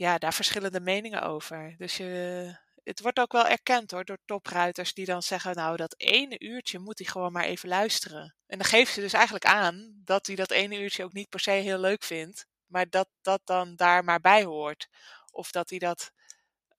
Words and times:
ja, 0.00 0.18
daar 0.18 0.34
verschillende 0.34 0.80
meningen 0.80 1.22
over. 1.22 1.74
Dus 1.78 1.96
je, 1.96 2.56
het 2.82 3.00
wordt 3.00 3.18
ook 3.18 3.32
wel 3.32 3.46
erkend 3.46 3.90
hoor, 3.90 4.04
door 4.04 4.18
topruiters 4.24 4.94
die 4.94 5.04
dan 5.04 5.22
zeggen, 5.22 5.54
nou 5.54 5.76
dat 5.76 5.94
ene 5.98 6.38
uurtje 6.38 6.78
moet 6.78 6.98
hij 6.98 7.08
gewoon 7.08 7.32
maar 7.32 7.44
even 7.44 7.68
luisteren. 7.68 8.34
En 8.46 8.58
dan 8.58 8.66
geven 8.66 8.94
ze 8.94 9.00
dus 9.00 9.12
eigenlijk 9.12 9.44
aan 9.44 10.00
dat 10.04 10.26
hij 10.26 10.36
dat 10.36 10.50
ene 10.50 10.80
uurtje 10.80 11.04
ook 11.04 11.12
niet 11.12 11.28
per 11.28 11.40
se 11.40 11.50
heel 11.50 11.78
leuk 11.78 12.02
vindt, 12.02 12.46
maar 12.66 12.88
dat 12.90 13.08
dat 13.22 13.40
dan 13.44 13.76
daar 13.76 14.04
maar 14.04 14.20
bij 14.20 14.44
hoort. 14.44 14.88
Of 15.30 15.50
dat 15.50 15.70
hij 15.70 15.78
dat, 15.78 16.10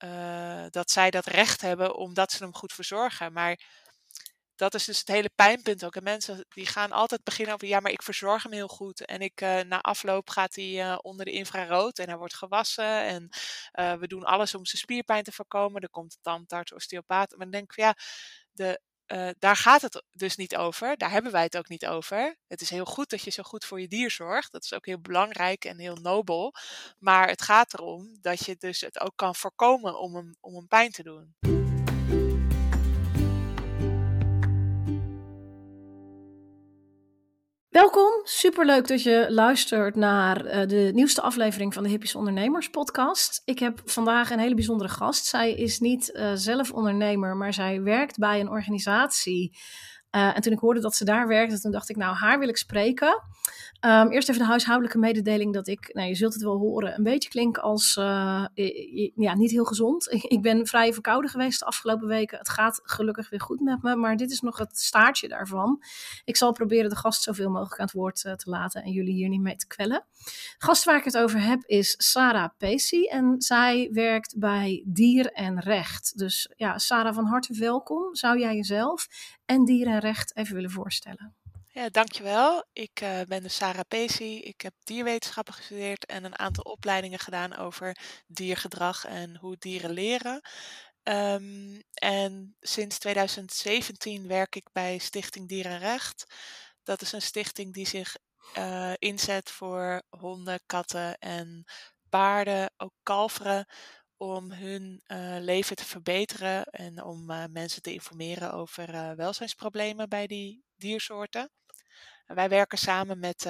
uh, 0.04 0.64
dat 0.70 0.90
zij 0.90 1.10
dat 1.10 1.26
recht 1.26 1.60
hebben 1.60 1.96
omdat 1.96 2.32
ze 2.32 2.42
hem 2.42 2.54
goed 2.54 2.72
verzorgen. 2.72 3.32
Maar 3.32 3.60
dat 4.62 4.74
is 4.74 4.84
dus 4.84 4.98
het 4.98 5.08
hele 5.08 5.30
pijnpunt 5.34 5.84
ook. 5.84 5.96
En 5.96 6.02
mensen 6.02 6.46
die 6.48 6.66
gaan 6.66 6.92
altijd 6.92 7.24
beginnen 7.24 7.54
over, 7.54 7.68
ja, 7.68 7.80
maar 7.80 7.90
ik 7.90 8.02
verzorg 8.02 8.42
hem 8.42 8.52
heel 8.52 8.68
goed. 8.68 9.04
En 9.04 9.20
ik, 9.20 9.40
uh, 9.40 9.60
na 9.60 9.80
afloop 9.80 10.30
gaat 10.30 10.54
hij 10.54 10.64
uh, 10.64 10.98
onder 11.00 11.24
de 11.24 11.30
infrarood 11.30 11.98
en 11.98 12.08
hij 12.08 12.16
wordt 12.16 12.34
gewassen. 12.34 13.02
En 13.02 13.28
uh, 13.80 13.94
we 13.94 14.06
doen 14.06 14.24
alles 14.24 14.54
om 14.54 14.66
zijn 14.66 14.82
spierpijn 14.82 15.22
te 15.22 15.32
voorkomen. 15.32 15.82
Er 15.82 15.90
komt 15.90 16.14
een 16.14 16.22
tandarts, 16.22 16.72
osteopaat. 16.72 17.30
Maar 17.30 17.38
dan 17.38 17.50
denk 17.50 17.70
ik, 17.72 17.76
ja, 17.76 17.94
de, 18.52 18.80
daar 19.38 19.56
gaat 19.56 19.82
het 19.82 20.04
dus 20.10 20.36
niet 20.36 20.56
over. 20.56 20.96
Daar 20.96 21.10
hebben 21.10 21.32
wij 21.32 21.42
het 21.42 21.56
ook 21.56 21.68
niet 21.68 21.86
over. 21.86 22.36
Het 22.46 22.60
is 22.60 22.70
heel 22.70 22.84
goed 22.84 23.10
dat 23.10 23.22
je 23.22 23.30
zo 23.30 23.42
goed 23.42 23.64
voor 23.64 23.80
je 23.80 23.88
dier 23.88 24.10
zorgt. 24.10 24.52
Dat 24.52 24.64
is 24.64 24.72
ook 24.72 24.86
heel 24.86 25.00
belangrijk 25.00 25.64
en 25.64 25.78
heel 25.78 25.96
nobel. 25.96 26.54
Maar 26.98 27.28
het 27.28 27.42
gaat 27.42 27.74
erom 27.74 28.18
dat 28.20 28.44
je 28.44 28.56
dus 28.58 28.80
het 28.80 29.00
ook 29.00 29.16
kan 29.16 29.34
voorkomen 29.34 29.98
om 29.98 30.14
hem, 30.14 30.36
om 30.40 30.54
hem 30.54 30.68
pijn 30.68 30.90
te 30.90 31.02
doen. 31.02 31.61
Welkom, 37.72 38.20
superleuk 38.24 38.88
dat 38.88 39.02
je 39.02 39.26
luistert 39.28 39.94
naar 39.94 40.46
uh, 40.46 40.68
de 40.68 40.90
nieuwste 40.94 41.20
aflevering 41.22 41.74
van 41.74 41.82
de 41.82 41.88
Hippies 41.88 42.14
Ondernemers 42.14 42.68
podcast. 42.68 43.42
Ik 43.44 43.58
heb 43.58 43.82
vandaag 43.84 44.30
een 44.30 44.38
hele 44.38 44.54
bijzondere 44.54 44.90
gast. 44.90 45.26
Zij 45.26 45.54
is 45.54 45.78
niet 45.78 46.10
uh, 46.14 46.30
zelf 46.34 46.72
ondernemer, 46.72 47.36
maar 47.36 47.52
zij 47.52 47.82
werkt 47.82 48.18
bij 48.18 48.40
een 48.40 48.48
organisatie 48.48 49.58
uh, 50.12 50.36
en 50.36 50.42
toen 50.42 50.52
ik 50.52 50.58
hoorde 50.58 50.80
dat 50.80 50.94
ze 50.94 51.04
daar 51.04 51.28
werkte, 51.28 51.60
toen 51.60 51.70
dacht 51.70 51.88
ik, 51.88 51.96
nou, 51.96 52.16
haar 52.16 52.38
wil 52.38 52.48
ik 52.48 52.56
spreken. 52.56 53.22
Um, 53.86 54.10
eerst 54.10 54.28
even 54.28 54.40
de 54.40 54.48
huishoudelijke 54.48 54.98
mededeling 54.98 55.54
dat 55.54 55.66
ik, 55.66 55.90
nou, 55.92 56.08
je 56.08 56.14
zult 56.14 56.32
het 56.32 56.42
wel 56.42 56.58
horen, 56.58 56.94
een 56.96 57.02
beetje 57.02 57.28
klink 57.28 57.58
als, 57.58 57.96
uh, 57.96 58.44
ja, 59.14 59.34
niet 59.34 59.50
heel 59.50 59.64
gezond. 59.64 60.12
Ik, 60.32 60.42
ben 60.42 60.66
vrij 60.66 60.92
verkouden 60.92 61.30
geweest 61.30 61.58
de 61.58 61.64
afgelopen 61.64 62.08
weken. 62.08 62.38
Het 62.38 62.48
gaat 62.48 62.80
gelukkig 62.82 63.30
weer 63.30 63.40
goed 63.40 63.60
met 63.60 63.82
me, 63.82 63.96
maar 63.96 64.16
dit 64.16 64.30
is 64.30 64.40
nog 64.40 64.58
het 64.58 64.78
staartje 64.78 65.28
daarvan. 65.28 65.82
Ik 66.24 66.36
zal 66.36 66.52
proberen 66.52 66.90
de 66.90 66.96
gast 66.96 67.22
zoveel 67.22 67.50
mogelijk 67.50 67.80
aan 67.80 67.86
het 67.86 67.94
woord 67.94 68.24
uh, 68.24 68.32
te 68.32 68.50
laten 68.50 68.82
en 68.82 68.90
jullie 68.90 69.14
hier 69.14 69.28
niet 69.28 69.40
mee 69.40 69.56
te 69.56 69.66
kwellen. 69.66 70.04
Gast 70.58 70.84
waar 70.84 70.96
ik 70.96 71.04
het 71.04 71.18
over 71.18 71.40
heb 71.40 71.62
is 71.66 71.94
Sarah 71.98 72.50
Pacey 72.58 73.08
en 73.10 73.34
zij 73.38 73.88
werkt 73.92 74.38
bij 74.38 74.82
Dier 74.86 75.26
en 75.26 75.60
Recht. 75.60 76.18
Dus 76.18 76.52
ja, 76.56 76.78
Sarah, 76.78 77.14
van 77.14 77.26
harte 77.26 77.58
welkom. 77.58 78.14
Zou 78.14 78.38
jij 78.38 78.54
jezelf 78.54 79.08
en 79.46 79.64
Dier 79.64 79.86
en 79.86 80.00
Even 80.02 80.54
willen 80.54 80.70
voorstellen? 80.70 81.34
Ja, 81.66 81.88
dankjewel. 81.88 82.64
Ik 82.72 83.00
uh, 83.02 83.20
ben 83.28 83.42
de 83.42 83.48
Sarah 83.48 83.84
Pacey. 83.88 84.36
Ik 84.36 84.60
heb 84.60 84.74
dierwetenschappen 84.82 85.54
gestudeerd 85.54 86.06
en 86.06 86.24
een 86.24 86.38
aantal 86.38 86.64
opleidingen 86.64 87.18
gedaan 87.18 87.56
over 87.56 87.96
diergedrag 88.26 89.04
en 89.04 89.36
hoe 89.36 89.56
dieren 89.58 89.90
leren. 89.90 90.40
Um, 91.02 91.82
en 91.94 92.56
sinds 92.60 92.98
2017 92.98 94.26
werk 94.26 94.56
ik 94.56 94.66
bij 94.72 94.98
Stichting 94.98 95.48
Dier 95.48 95.66
en 95.66 95.78
Recht. 95.78 96.34
Dat 96.82 97.02
is 97.02 97.12
een 97.12 97.22
stichting 97.22 97.74
die 97.74 97.86
zich 97.86 98.16
uh, 98.58 98.92
inzet 98.98 99.50
voor 99.50 100.02
honden, 100.08 100.60
katten 100.66 101.18
en 101.18 101.64
paarden, 102.08 102.72
ook 102.76 102.94
kalveren, 103.02 103.66
om 104.22 104.52
hun 104.52 105.02
uh, 105.06 105.36
leven 105.40 105.76
te 105.76 105.84
verbeteren 105.84 106.64
en 106.64 107.02
om 107.02 107.30
uh, 107.30 107.44
mensen 107.50 107.82
te 107.82 107.92
informeren 107.92 108.52
over 108.52 108.94
uh, 108.94 109.12
welzijnsproblemen 109.12 110.08
bij 110.08 110.26
die 110.26 110.64
diersoorten. 110.76 111.50
En 112.26 112.34
wij 112.34 112.48
werken 112.48 112.78
samen 112.78 113.18
met 113.18 113.42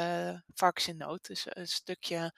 Varkens 0.54 0.88
in 0.88 0.96
Nood, 0.96 1.26
dus 1.26 1.46
een 1.48 1.68
stukje 1.68 2.34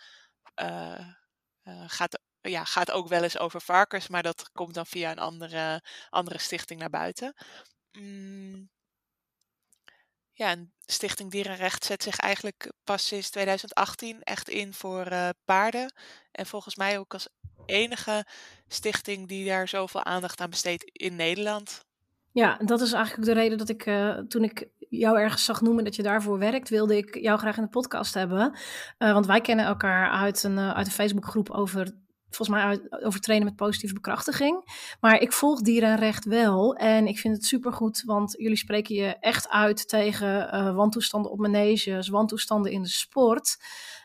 gaat, 1.87 2.19
ja, 2.41 2.65
gaat 2.65 2.91
ook 2.91 3.09
wel 3.09 3.23
eens 3.23 3.39
over 3.39 3.61
varkens, 3.61 4.09
maar 4.09 4.23
dat 4.23 4.51
komt 4.53 4.75
dan 4.75 4.87
via 4.87 5.11
een 5.11 5.19
andere, 5.19 5.83
andere 6.11 6.39
stichting 6.39 6.81
naar 6.81 6.91
buiten. 6.91 7.35
Mm. 7.93 8.71
Ja, 10.33 10.51
en 10.51 10.75
Stichting 10.87 11.31
Dierenrecht 11.31 11.85
zet 11.85 12.03
zich 12.03 12.19
eigenlijk 12.19 12.73
pas 12.85 13.07
sinds 13.07 13.31
2018 13.31 14.23
echt 14.23 14.49
in 14.49 14.75
voor 14.75 15.33
paarden. 15.45 15.95
En 16.33 16.47
volgens 16.47 16.77
mij 16.77 16.99
ook 16.99 17.13
als 17.13 17.29
enige 17.67 18.27
stichting 18.69 19.29
die 19.29 19.47
daar 19.47 19.69
zoveel 19.69 20.05
aandacht 20.05 20.41
aan 20.41 20.51
besteedt 20.51 20.85
in 20.85 21.17
Nederland. 21.17 21.85
Ja, 22.33 22.59
dat 22.65 22.81
is 22.81 22.93
eigenlijk 22.93 23.27
de 23.27 23.35
reden 23.35 23.59
dat 23.59 23.69
ik 23.69 23.87
uh, 23.87 24.19
toen 24.19 24.45
ik 24.45 24.69
jou 24.89 25.19
ergens 25.19 25.45
zag 25.45 25.61
noemen 25.61 25.85
dat 25.85 25.97
je 25.97 26.03
daarvoor 26.03 26.39
werkt, 26.39 26.69
wilde 26.69 26.97
ik 26.97 27.19
jou 27.21 27.39
graag 27.39 27.57
in 27.57 27.63
de 27.63 27.69
podcast 27.69 28.15
hebben. 28.15 28.59
Uh, 28.99 29.13
want 29.13 29.27
wij 29.27 29.41
kennen 29.41 29.65
elkaar 29.65 30.11
uit 30.11 30.43
een, 30.43 30.57
uh, 30.57 30.73
uit 30.73 30.87
een 30.87 30.93
Facebookgroep 30.93 31.51
over 31.51 32.03
volgens 32.31 32.59
mij 32.59 32.81
over 33.05 33.21
trainen 33.21 33.49
met 33.49 33.57
positieve 33.57 33.95
bekrachtiging. 33.95 34.85
Maar 35.01 35.21
ik 35.21 35.33
volg 35.33 35.61
dierenrecht 35.61 36.25
wel 36.25 36.75
en 36.75 37.07
ik 37.07 37.19
vind 37.19 37.37
het 37.37 37.45
supergoed, 37.45 38.03
want 38.07 38.35
jullie 38.39 38.57
spreken 38.57 38.95
je 38.95 39.17
echt 39.21 39.49
uit 39.49 39.89
tegen 39.89 40.55
uh, 40.55 40.75
wantoestanden 40.75 41.31
op 41.31 41.39
maneges, 41.39 42.09
wantoestanden 42.09 42.73
in 42.73 42.83
de 42.83 42.89
sport. 42.89 43.57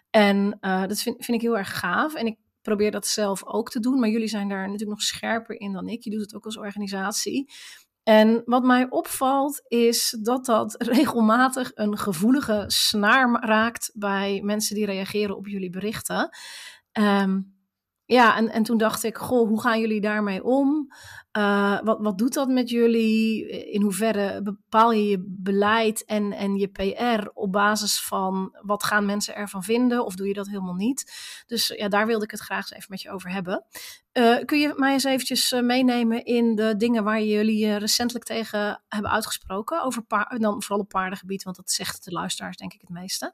En 0.10 0.58
dat 0.60 1.00
vind, 1.00 1.26
vind 1.26 1.38
ik 1.38 1.42
heel 1.42 1.58
erg 1.58 1.80
gaaf. 1.80 2.14
En 2.14 2.26
ik 2.26 2.38
probeer 2.62 2.92
dat 2.92 3.08
zelf 3.08 3.46
ook 3.46 3.70
te 3.70 3.80
doen, 3.80 4.00
maar 4.00 4.10
jullie 4.10 4.28
zijn 4.28 4.50
daar 4.50 4.64
natuurlijk 4.64 4.90
nog 4.90 5.02
scherper 5.02 5.60
in 5.60 5.74
dan 5.74 5.88
ik. 5.88 6.04
Je 6.04 6.10
doet 6.10 6.22
het 6.22 6.36
ook 6.36 6.46
als 6.46 6.58
organisatie. 6.58 7.52
En 8.04 8.42
wat 8.46 8.64
mij 8.64 8.90
opvalt 8.90 9.62
is 9.68 10.18
dat 10.22 10.46
dat 10.46 10.76
regelmatig 10.82 11.72
een 11.74 11.98
gevoelige 11.98 12.64
snaar 12.68 13.46
raakt 13.46 13.92
bij 13.94 14.42
mensen 14.44 14.76
die 14.76 14.86
reageren 14.86 15.38
op 15.38 15.48
jullie 15.48 15.70
berichten. 15.70 16.30
Um, 16.92 17.59
ja, 18.10 18.38
en, 18.38 18.50
en 18.50 18.64
toen 18.64 18.78
dacht 18.78 19.04
ik, 19.04 19.18
goh, 19.18 19.48
hoe 19.48 19.62
gaan 19.62 19.80
jullie 19.80 20.02
daarmee 20.02 20.44
om? 20.44 20.94
Uh, 21.38 21.80
wat, 21.82 21.98
wat 22.02 22.18
doet 22.18 22.34
dat 22.34 22.48
met 22.48 22.70
jullie? 22.70 23.48
In 23.72 23.82
hoeverre 23.82 24.42
bepaal 24.42 24.92
je 24.92 25.08
je 25.08 25.24
beleid 25.28 26.06
en, 26.06 26.34
en 26.34 26.56
je 26.56 26.68
PR 26.68 27.30
op 27.34 27.52
basis 27.52 28.02
van 28.02 28.58
wat 28.62 28.84
gaan 28.84 29.06
mensen 29.06 29.36
ervan 29.36 29.64
vinden? 29.64 30.06
Of 30.06 30.16
doe 30.16 30.28
je 30.28 30.34
dat 30.34 30.48
helemaal 30.48 30.74
niet? 30.74 31.12
Dus 31.48 31.68
ja, 31.68 31.88
daar 31.88 32.06
wilde 32.06 32.24
ik 32.24 32.32
het 32.32 32.40
graag 32.40 32.62
eens 32.62 32.72
even 32.72 32.88
met 32.90 33.02
je 33.02 33.12
over 33.12 33.30
hebben. 33.30 33.66
Uh, 34.14 34.38
kun 34.46 34.60
je 34.60 34.74
mij 34.76 34.94
eens 34.94 35.04
eventjes 35.04 35.52
uh, 35.52 35.62
meenemen 35.62 36.26
in 36.26 36.56
de 36.56 36.76
dingen 36.78 37.04
waar 37.04 37.22
jullie 37.22 37.78
recentelijk 37.78 38.26
tegen 38.26 38.82
hebben 38.88 39.12
uitgesproken? 39.12 39.84
Over 39.84 40.04
dan 40.38 40.62
vooral 40.62 40.84
op 40.84 40.90
paardengebied, 40.90 41.44
want 41.44 41.56
dat 41.56 41.72
zegt 41.72 42.06
de 42.06 42.12
luisteraars 42.12 42.58
denk 42.58 42.74
ik 42.74 42.82
het 42.82 42.90
meeste. 42.90 43.34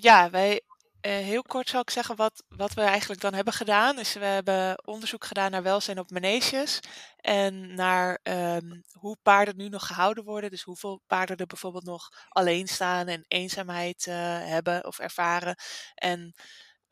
ja, 0.00 0.30
wij 0.30 0.62
uh, 1.06 1.12
heel 1.12 1.42
kort 1.42 1.68
zal 1.68 1.80
ik 1.80 1.90
zeggen 1.90 2.16
wat, 2.16 2.44
wat 2.48 2.74
we 2.74 2.80
eigenlijk 2.80 3.20
dan 3.20 3.34
hebben 3.34 3.52
gedaan. 3.52 3.98
Is 3.98 4.12
we 4.12 4.24
hebben 4.24 4.86
onderzoek 4.86 5.24
gedaan 5.24 5.50
naar 5.50 5.62
welzijn 5.62 5.98
op 5.98 6.10
maneges. 6.10 6.80
En 7.16 7.74
naar 7.74 8.18
um, 8.22 8.82
hoe 8.92 9.16
paarden 9.22 9.56
nu 9.56 9.68
nog 9.68 9.86
gehouden 9.86 10.24
worden. 10.24 10.50
Dus 10.50 10.62
hoeveel 10.62 11.02
paarden 11.06 11.36
er 11.36 11.46
bijvoorbeeld 11.46 11.84
nog 11.84 12.08
alleen 12.28 12.68
staan 12.68 13.08
en 13.08 13.24
eenzaamheid 13.28 14.06
uh, 14.06 14.14
hebben 14.38 14.86
of 14.86 14.98
ervaren. 14.98 15.56
En 15.94 16.34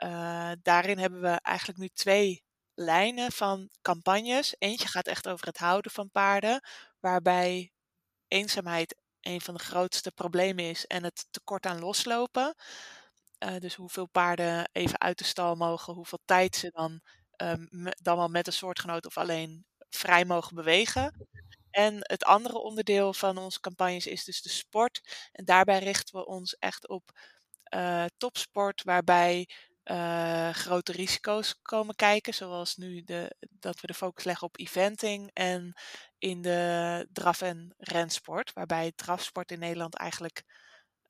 uh, 0.04 0.53
daarin 0.62 0.98
hebben 0.98 1.21
we 1.21 1.38
eigenlijk 1.42 1.78
nu 1.78 1.88
twee 1.88 2.42
lijnen 2.75 3.32
van 3.32 3.69
campagnes. 3.82 4.54
Eentje 4.59 4.88
gaat 4.88 5.06
echt 5.06 5.28
over 5.28 5.47
het 5.47 5.59
houden 5.59 5.91
van 5.91 6.10
paarden. 6.10 6.60
Waarbij 7.00 7.72
eenzaamheid 8.28 8.97
een 9.21 9.41
van 9.41 9.54
de 9.54 9.60
grootste 9.60 10.12
problemen 10.12 10.65
is 10.65 10.87
en 10.87 11.04
het 11.04 11.27
tekort 11.31 11.66
aan 11.66 11.81
loslopen. 11.81 12.54
Uh, 13.45 13.56
dus 13.59 13.75
hoeveel 13.75 14.06
paarden 14.06 14.69
even 14.73 15.01
uit 15.01 15.19
de 15.19 15.25
stal 15.25 15.55
mogen, 15.55 15.95
hoeveel 15.95 16.21
tijd 16.25 16.56
ze 16.56 16.71
dan, 16.71 17.01
um, 17.37 17.69
dan 18.03 18.16
wel 18.16 18.28
met 18.28 18.47
een 18.47 18.53
soortgenoot 18.53 19.07
of 19.07 19.19
alleen 19.19 19.66
vrij 19.91 20.25
mogen 20.25 20.54
bewegen. 20.54 21.27
En 21.71 21.97
het 21.98 22.25
andere 22.25 22.59
onderdeel 22.59 23.15
van 23.15 23.39
onze 23.39 23.60
campagnes 23.60 24.07
is 24.07 24.25
dus 24.25 24.42
de 24.42 24.48
sport. 24.48 25.28
En 25.33 25.45
daarbij 25.45 25.78
richten 25.78 26.16
we 26.19 26.27
ons 26.27 26.57
echt 26.59 26.89
op 26.89 27.10
uh, 27.75 28.04
topsport, 28.16 28.83
waarbij 28.83 29.48
uh, 29.84 30.51
grote 30.51 30.93
risico's 30.93 31.59
komen 31.63 31.95
kijken. 31.95 32.34
Zoals 32.34 32.77
nu 32.77 33.03
de, 33.03 33.36
dat 33.51 33.81
we 33.81 33.86
de 33.86 33.95
focus 33.95 34.25
leggen 34.25 34.47
op 34.47 34.59
eventing 34.59 35.31
en 35.33 35.72
in 36.19 36.43
de 36.43 37.07
draf- 37.13 37.43
en 37.43 37.75
rensport. 37.78 38.53
Waarbij 38.53 38.93
drafsport 38.97 39.51
in 39.51 39.59
Nederland 39.59 39.95
eigenlijk 39.97 40.45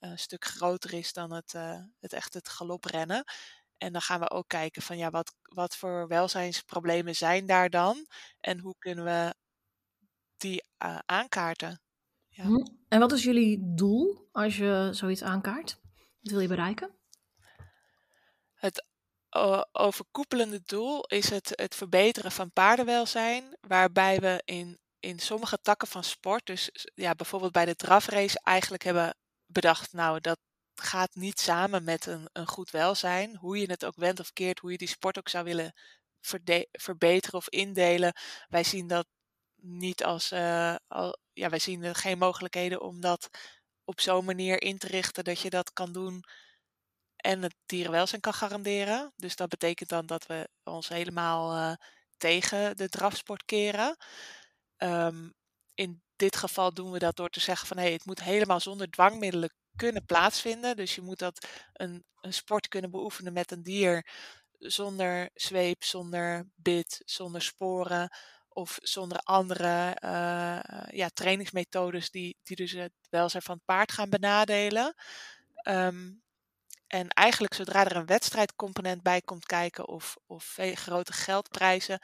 een 0.01 0.19
stuk 0.19 0.45
groter 0.45 0.93
is 0.95 1.13
dan 1.13 1.33
het, 1.33 1.55
uh, 1.55 1.81
het 1.99 2.13
echt 2.13 2.35
het 2.35 2.49
galoprennen. 2.49 3.25
En 3.79 3.93
dan 3.93 4.03
gaan 4.03 4.21
we 4.21 4.31
ook 4.31 4.49
kijken 4.49 4.83
van 4.83 4.99
ja, 4.99 5.11
wat, 5.11 5.35
wat 5.43 5.77
voor 5.77 6.09
welzijnsproblemen 6.09 7.17
zijn 7.17 7.47
daar 7.47 7.71
dan? 7.71 8.07
En 8.41 8.59
hoe 8.59 8.75
kunnen 8.79 9.05
we 9.05 9.35
die 10.37 10.65
uh, 10.85 10.99
aankaarten? 11.07 11.81
Ja. 12.29 12.45
Hm. 12.45 12.67
En 12.89 13.01
wat 13.01 13.13
is 13.13 13.23
jullie 13.25 13.75
doel 13.75 14.29
als 14.33 14.57
je 14.57 14.89
zoiets 14.93 15.23
aankaart? 15.23 15.79
Wat 16.21 16.33
wil 16.33 16.41
je 16.41 16.49
bereiken? 16.49 16.99
Het 18.55 18.85
overkoepelende 19.73 20.61
doel 20.65 21.05
is 21.07 21.31
het, 21.31 21.53
het 21.55 21.75
verbeteren 21.75 22.33
van 22.33 22.53
paardenwelzijn, 22.53 23.57
waarbij 23.61 24.21
we 24.21 24.43
in, 24.45 24.79
in 25.01 25.19
sommige 25.19 25.59
takken 25.63 25.89
van 25.89 26.05
sport, 26.05 26.47
dus 26.47 26.71
ja, 26.95 27.15
bijvoorbeeld 27.15 27.53
bij 27.53 27.65
de 27.65 27.77
drafrace, 27.77 28.41
eigenlijk 28.43 28.83
hebben 28.83 29.15
bedacht, 29.53 29.93
nou, 29.93 30.21
dat 30.21 30.39
gaat 30.75 31.15
niet 31.15 31.41
samen 31.41 31.85
met 31.85 32.07
een, 32.07 32.29
een 32.33 32.47
goed 32.47 32.71
welzijn. 32.71 33.37
Hoe 33.37 33.59
je 33.59 33.71
het 33.71 33.85
ook 33.85 33.97
wendt 33.97 34.21
of 34.21 34.33
keert, 34.33 34.59
hoe 34.59 34.71
je 34.71 34.79
die 34.79 34.89
sport 34.89 35.19
ook 35.19 35.29
zou 35.29 35.45
willen 35.45 35.73
verbeteren 36.73 37.39
of 37.39 37.49
indelen. 37.49 38.13
Wij 38.49 38.65
zien 38.65 38.87
dat 38.87 39.07
niet 39.63 40.05
als, 40.05 40.33
uh, 40.33 40.75
al, 40.89 41.19
ja, 41.33 41.49
wij 41.49 41.59
zien 41.59 41.95
geen 41.95 42.19
mogelijkheden 42.19 42.81
om 42.81 43.01
dat 43.01 43.29
op 43.85 44.01
zo'n 44.01 44.25
manier 44.25 44.63
in 44.63 44.79
te 44.79 44.87
richten 44.87 45.25
dat 45.25 45.41
je 45.41 45.51
dat 45.51 45.73
kan 45.73 45.93
doen 45.93 46.23
en 47.17 47.43
het 47.43 47.55
dierenwelzijn 47.67 48.21
kan 48.21 48.35
garanderen. 48.35 49.13
Dus 49.17 49.37
dat 49.37 49.49
betekent 49.49 49.89
dan 49.89 50.07
dat 50.07 50.27
we 50.27 50.49
ons 50.65 50.89
helemaal 50.89 51.57
uh, 51.57 51.75
tegen 52.17 52.77
de 52.77 52.89
drafsport 52.89 53.45
keren. 53.45 53.97
Um, 54.77 55.35
in 55.75 56.03
dit 56.21 56.37
geval 56.37 56.75
doen 56.75 56.91
we 56.91 56.99
dat 56.99 57.17
door 57.17 57.29
te 57.29 57.41
zeggen 57.41 57.67
van 57.67 57.77
hé, 57.77 57.83
hey, 57.83 57.93
het 57.93 58.05
moet 58.05 58.23
helemaal 58.23 58.61
zonder 58.61 58.91
dwangmiddelen 58.91 59.51
kunnen 59.77 60.05
plaatsvinden. 60.05 60.77
Dus 60.77 60.95
je 60.95 61.01
moet 61.01 61.19
dat 61.19 61.47
een, 61.73 62.05
sport 62.21 62.69
kunnen 62.69 62.91
beoefenen 62.91 63.33
met 63.33 63.51
een 63.51 63.63
dier 63.63 64.07
zonder 64.59 65.31
zweep, 65.35 65.85
zonder 65.85 66.49
bit, 66.55 67.03
zonder 67.05 67.43
sporen 67.43 68.11
of 68.49 68.79
zonder 68.83 69.19
andere 69.19 69.97
uh, 70.05 70.61
ja, 70.91 71.09
trainingsmethodes 71.15 72.11
die, 72.11 72.37
die 72.43 72.57
dus 72.57 72.73
het 72.73 72.93
welzijn 73.11 73.43
van 73.43 73.55
het 73.55 73.65
paard 73.65 73.93
gaan 73.93 74.11
benadelen. 74.11 74.95
Um, 75.63 76.23
en 76.87 77.09
eigenlijk 77.09 77.55
zodra 77.55 77.85
er 77.85 77.97
een 77.97 78.07
wedstrijdcomponent 78.07 79.03
bij 79.03 79.21
komt 79.21 79.47
kijken 79.47 79.89
of, 79.89 80.17
of 80.27 80.59
grote 80.59 81.13
geldprijzen, 81.13 81.99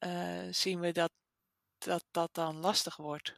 uh, 0.00 0.42
zien 0.50 0.80
we 0.80 0.92
dat, 0.92 1.10
dat 1.86 2.04
dat 2.10 2.28
dan 2.32 2.56
lastig 2.56 2.96
wordt. 2.96 3.34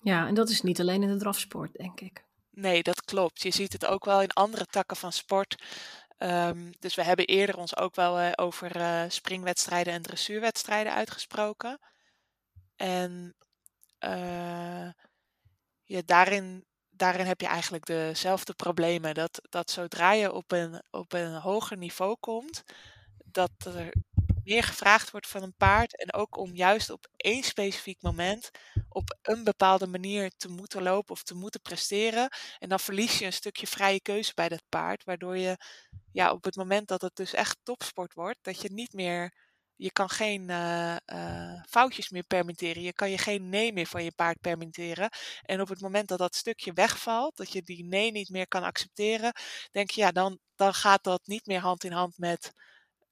Ja, 0.00 0.26
en 0.26 0.34
dat 0.34 0.48
is 0.48 0.62
niet 0.62 0.80
alleen 0.80 1.02
in 1.02 1.08
de 1.08 1.16
drafsport, 1.16 1.72
denk 1.72 2.00
ik. 2.00 2.24
Nee, 2.50 2.82
dat 2.82 3.04
klopt. 3.04 3.42
Je 3.42 3.50
ziet 3.50 3.72
het 3.72 3.86
ook 3.86 4.04
wel 4.04 4.22
in 4.22 4.30
andere 4.32 4.66
takken 4.66 4.96
van 4.96 5.12
sport. 5.12 5.62
Um, 6.18 6.72
dus 6.78 6.94
we 6.94 7.02
hebben 7.02 7.26
eerder 7.26 7.56
ons 7.56 7.76
ook 7.76 7.94
wel 7.94 8.20
uh, 8.20 8.32
over 8.34 8.76
uh, 8.76 9.02
springwedstrijden 9.08 9.92
en 9.92 10.02
dressuurwedstrijden 10.02 10.92
uitgesproken. 10.92 11.78
En 12.76 13.34
uh, 14.04 14.88
ja, 15.84 16.02
daarin, 16.04 16.64
daarin 16.90 17.26
heb 17.26 17.40
je 17.40 17.46
eigenlijk 17.46 17.86
dezelfde 17.86 18.54
problemen. 18.54 19.14
Dat, 19.14 19.40
dat 19.48 19.70
zodra 19.70 20.12
je 20.12 20.32
op 20.32 20.52
een, 20.52 20.82
op 20.90 21.12
een 21.12 21.34
hoger 21.34 21.76
niveau 21.76 22.16
komt, 22.20 22.62
dat 23.24 23.50
er 23.64 23.92
meer 24.46 24.62
gevraagd 24.62 25.10
wordt 25.10 25.26
van 25.26 25.42
een 25.42 25.56
paard. 25.56 25.96
En 25.96 26.12
ook 26.12 26.36
om 26.36 26.54
juist 26.54 26.90
op 26.90 27.06
één 27.16 27.42
specifiek 27.42 28.02
moment 28.02 28.50
op 28.88 29.18
een 29.22 29.44
bepaalde 29.44 29.86
manier 29.86 30.30
te 30.36 30.48
moeten 30.48 30.82
lopen 30.82 31.12
of 31.12 31.22
te 31.22 31.34
moeten 31.34 31.60
presteren. 31.60 32.28
En 32.58 32.68
dan 32.68 32.80
verlies 32.80 33.18
je 33.18 33.24
een 33.24 33.32
stukje 33.32 33.66
vrije 33.66 34.00
keuze 34.00 34.32
bij 34.34 34.48
dat 34.48 34.62
paard. 34.68 35.04
Waardoor 35.04 35.36
je 35.38 35.56
ja, 36.12 36.32
op 36.32 36.44
het 36.44 36.56
moment 36.56 36.88
dat 36.88 37.00
het 37.00 37.16
dus 37.16 37.32
echt 37.32 37.58
topsport 37.62 38.14
wordt, 38.14 38.38
dat 38.42 38.60
je 38.60 38.72
niet 38.72 38.92
meer. 38.92 39.44
Je 39.78 39.92
kan 39.92 40.08
geen 40.08 40.50
uh, 40.50 40.96
uh, 41.12 41.62
foutjes 41.68 42.10
meer 42.10 42.24
permitteren. 42.24 42.82
Je 42.82 42.92
kan 42.92 43.10
je 43.10 43.18
geen 43.18 43.48
nee 43.48 43.72
meer 43.72 43.86
van 43.86 44.04
je 44.04 44.12
paard 44.12 44.40
permitteren. 44.40 45.08
En 45.42 45.60
op 45.60 45.68
het 45.68 45.80
moment 45.80 46.08
dat 46.08 46.18
dat 46.18 46.34
stukje 46.34 46.72
wegvalt, 46.72 47.36
dat 47.36 47.52
je 47.52 47.62
die 47.62 47.84
nee 47.84 48.10
niet 48.10 48.28
meer 48.28 48.48
kan 48.48 48.62
accepteren, 48.62 49.32
denk 49.70 49.90
je, 49.90 50.00
ja, 50.00 50.10
dan, 50.12 50.38
dan 50.54 50.74
gaat 50.74 51.04
dat 51.04 51.26
niet 51.26 51.46
meer 51.46 51.60
hand 51.60 51.84
in 51.84 51.92
hand 51.92 52.18
met 52.18 52.52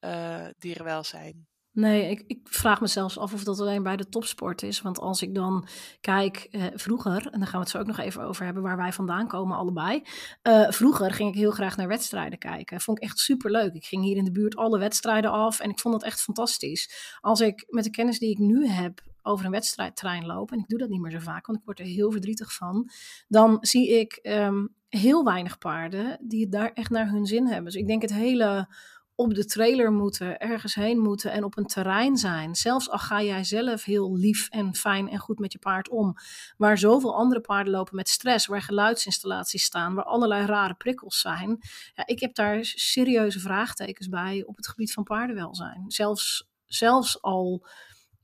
uh, 0.05 0.47
dierenwelzijn. 0.59 1.47
Nee, 1.75 2.11
ik, 2.11 2.25
ik, 2.27 2.39
vraag 2.45 2.81
me 2.81 2.87
zelfs 2.87 3.19
af 3.19 3.33
of 3.33 3.45
dat 3.45 3.61
alleen 3.61 3.83
bij 3.83 3.97
de 3.97 4.09
topsport 4.09 4.62
is. 4.62 4.83
Want 4.83 4.99
als 4.99 5.23
ik 5.23 5.35
dan 5.35 5.69
kijk, 6.01 6.49
eh, 6.51 6.65
vroeger, 6.75 7.29
en 7.31 7.39
daar 7.39 7.49
gaan 7.49 7.59
we 7.59 7.65
het 7.65 7.69
zo 7.69 7.79
ook 7.79 7.87
nog 7.87 7.99
even 7.99 8.23
over 8.23 8.45
hebben, 8.45 8.62
waar 8.62 8.77
wij 8.77 8.93
vandaan 8.93 9.29
komen 9.29 9.56
allebei. 9.56 10.03
Uh, 10.43 10.71
vroeger 10.71 11.12
ging 11.12 11.29
ik 11.29 11.35
heel 11.35 11.51
graag 11.51 11.77
naar 11.77 11.89
wedstrijden 11.89 12.39
kijken. 12.39 12.81
Vond 12.81 12.99
ik 12.99 13.05
echt 13.05 13.19
super 13.19 13.51
leuk. 13.51 13.75
Ik 13.75 13.85
ging 13.85 14.03
hier 14.03 14.17
in 14.17 14.25
de 14.25 14.33
buurt 14.33 14.56
alle 14.56 14.79
wedstrijden 14.79 15.31
af 15.31 15.61
en 15.61 15.71
ik 15.71 15.81
vond 15.81 15.95
dat 15.95 16.05
echt 16.05 16.21
fantastisch. 16.21 17.17
Als 17.21 17.41
ik 17.41 17.65
met 17.69 17.85
de 17.85 17.91
kennis 17.91 18.19
die 18.19 18.31
ik 18.31 18.39
nu 18.39 18.69
heb 18.69 19.00
over 19.23 19.45
een 19.45 19.50
wedstrijdtrein 19.50 20.27
loop, 20.27 20.53
en 20.53 20.59
ik 20.59 20.69
doe 20.69 20.79
dat 20.79 20.89
niet 20.89 21.00
meer 21.00 21.11
zo 21.11 21.19
vaak, 21.19 21.47
want 21.47 21.59
ik 21.59 21.65
word 21.65 21.79
er 21.79 21.87
heel 21.87 22.11
verdrietig 22.11 22.53
van, 22.53 22.91
dan 23.29 23.57
zie 23.61 23.99
ik 23.99 24.19
um, 24.23 24.75
heel 24.89 25.25
weinig 25.25 25.59
paarden 25.59 26.19
die 26.21 26.41
het 26.41 26.53
daar 26.53 26.71
echt 26.73 26.91
naar 26.91 27.11
hun 27.11 27.27
zin 27.27 27.47
hebben. 27.47 27.65
Dus 27.65 27.81
ik 27.81 27.87
denk 27.87 28.03
het 28.03 28.12
hele 28.12 28.69
op 29.14 29.34
de 29.34 29.44
trailer 29.44 29.93
moeten, 29.93 30.38
ergens 30.38 30.75
heen 30.75 30.99
moeten 30.99 31.32
en 31.32 31.44
op 31.44 31.56
een 31.56 31.66
terrein 31.66 32.16
zijn. 32.16 32.55
Zelfs 32.55 32.90
al 32.90 32.99
ga 32.99 33.22
jij 33.22 33.44
zelf 33.44 33.84
heel 33.84 34.16
lief 34.16 34.49
en 34.49 34.75
fijn 34.75 35.08
en 35.08 35.19
goed 35.19 35.38
met 35.38 35.52
je 35.52 35.58
paard 35.58 35.88
om, 35.88 36.14
waar 36.56 36.78
zoveel 36.78 37.16
andere 37.16 37.40
paarden 37.40 37.72
lopen 37.72 37.96
met 37.96 38.08
stress, 38.08 38.46
waar 38.46 38.62
geluidsinstallaties 38.62 39.64
staan, 39.64 39.94
waar 39.94 40.05
allerlei 40.05 40.46
rare 40.46 40.75
prikkels 40.75 41.20
zijn. 41.20 41.58
Ja, 41.94 42.06
ik 42.06 42.20
heb 42.20 42.34
daar 42.34 42.58
serieuze 42.64 43.40
vraagtekens 43.40 44.08
bij 44.08 44.44
op 44.46 44.56
het 44.56 44.69
gebied 44.69 44.93
van 44.93 45.05
paardenwelzijn. 45.05 45.84
Zelfs, 45.87 46.49
zelfs 46.66 47.22
al 47.22 47.66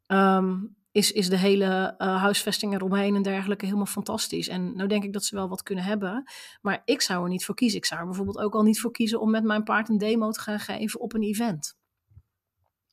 um, 0.06 0.76
is, 0.92 1.12
is 1.12 1.28
de 1.28 1.36
hele 1.36 1.94
uh, 1.98 2.20
huisvesting 2.20 2.74
eromheen 2.74 3.14
en 3.14 3.22
dergelijke 3.22 3.64
helemaal 3.64 3.86
fantastisch. 3.86 4.48
En 4.48 4.76
nou 4.76 4.88
denk 4.88 5.04
ik 5.04 5.12
dat 5.12 5.24
ze 5.24 5.34
wel 5.34 5.48
wat 5.48 5.62
kunnen 5.62 5.84
hebben. 5.84 6.30
Maar 6.60 6.82
ik 6.84 7.00
zou 7.00 7.22
er 7.22 7.28
niet 7.28 7.44
voor 7.44 7.54
kiezen. 7.54 7.78
Ik 7.78 7.84
zou 7.84 8.00
er 8.00 8.06
bijvoorbeeld 8.06 8.38
ook 8.38 8.54
al 8.54 8.62
niet 8.62 8.80
voor 8.80 8.90
kiezen 8.90 9.20
om 9.20 9.30
met 9.30 9.44
mijn 9.44 9.64
paard 9.64 9.88
een 9.88 9.98
demo 9.98 10.30
te 10.30 10.40
gaan 10.40 10.60
geven 10.60 11.00
op 11.00 11.14
een 11.14 11.22
event. 11.22 11.78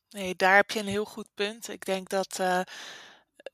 Nee, 0.08 0.34
daar 0.36 0.56
heb 0.56 0.70
je 0.70 0.80
een 0.80 0.86
heel 0.86 1.04
goed 1.04 1.28
punt. 1.34 1.68
Ik 1.68 1.84
denk 1.84 2.08
dat, 2.08 2.38
uh, 2.40 2.60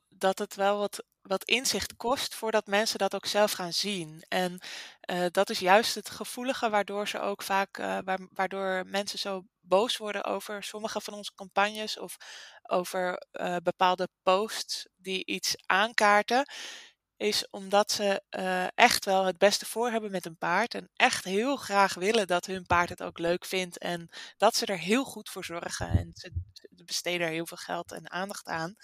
dat 0.09 0.39
het 0.39 0.55
wel 0.55 0.79
wat, 0.79 1.05
wat 1.27 1.45
inzicht 1.45 1.97
kost 1.97 2.35
voordat 2.35 2.67
mensen 2.67 2.99
dat 2.99 3.15
ook 3.15 3.27
zelf 3.27 3.53
gaan 3.53 3.73
zien. 3.73 4.25
En 4.29 4.61
uh, 5.11 5.27
dat 5.31 5.51
is 5.51 5.59
juist 5.59 5.95
het 5.95 6.11
gevoelige 6.11 6.71
waardoor 6.71 7.09
ze 7.09 7.21
ook 7.21 7.43
vaak, 7.43 7.77
waardoor 8.31 8.87
mensen 8.87 9.19
zo 9.19 9.43
boos 9.61 9.97
worden 9.97 10.25
over 10.25 10.63
sommige 10.63 11.01
van 11.01 11.15
onze 11.15 11.35
campagnes 11.35 11.99
of 11.99 12.17
over 12.63 13.27
uh, 13.33 13.57
bepaalde 13.63 14.09
posts 14.23 14.89
die 14.97 15.25
iets 15.27 15.55
aankaarten, 15.67 16.49
is 17.17 17.51
omdat 17.51 17.93
ze 17.93 18.23
echt 18.75 19.05
wel 19.05 19.25
het 19.25 19.39
beste 19.39 19.67
voor 19.67 19.91
hebben 19.91 20.11
met 20.11 20.27
een 20.27 20.37
paard 20.39 20.75
en 20.75 20.91
echt 20.95 21.25
heel 21.25 21.57
graag 21.57 21.95
willen 21.95 22.27
dat 22.27 22.47
hun 22.47 22.67
paard 22.67 22.89
het 22.89 23.03
ook 23.03 23.19
leuk 23.19 23.45
vindt 23.45 23.79
en 23.79 24.09
dat 24.37 24.57
ze 24.57 24.67
er 24.67 24.79
heel 24.79 25.05
goed 25.05 25.29
voor 25.29 25.45
zorgen 25.45 25.89
en 25.89 26.11
ze 26.15 26.33
besteden 26.85 27.27
er 27.27 27.33
heel 27.33 27.47
veel 27.47 27.57
geld 27.57 27.93
en 27.93 28.11
aandacht 28.11 28.47
aan. 28.47 28.75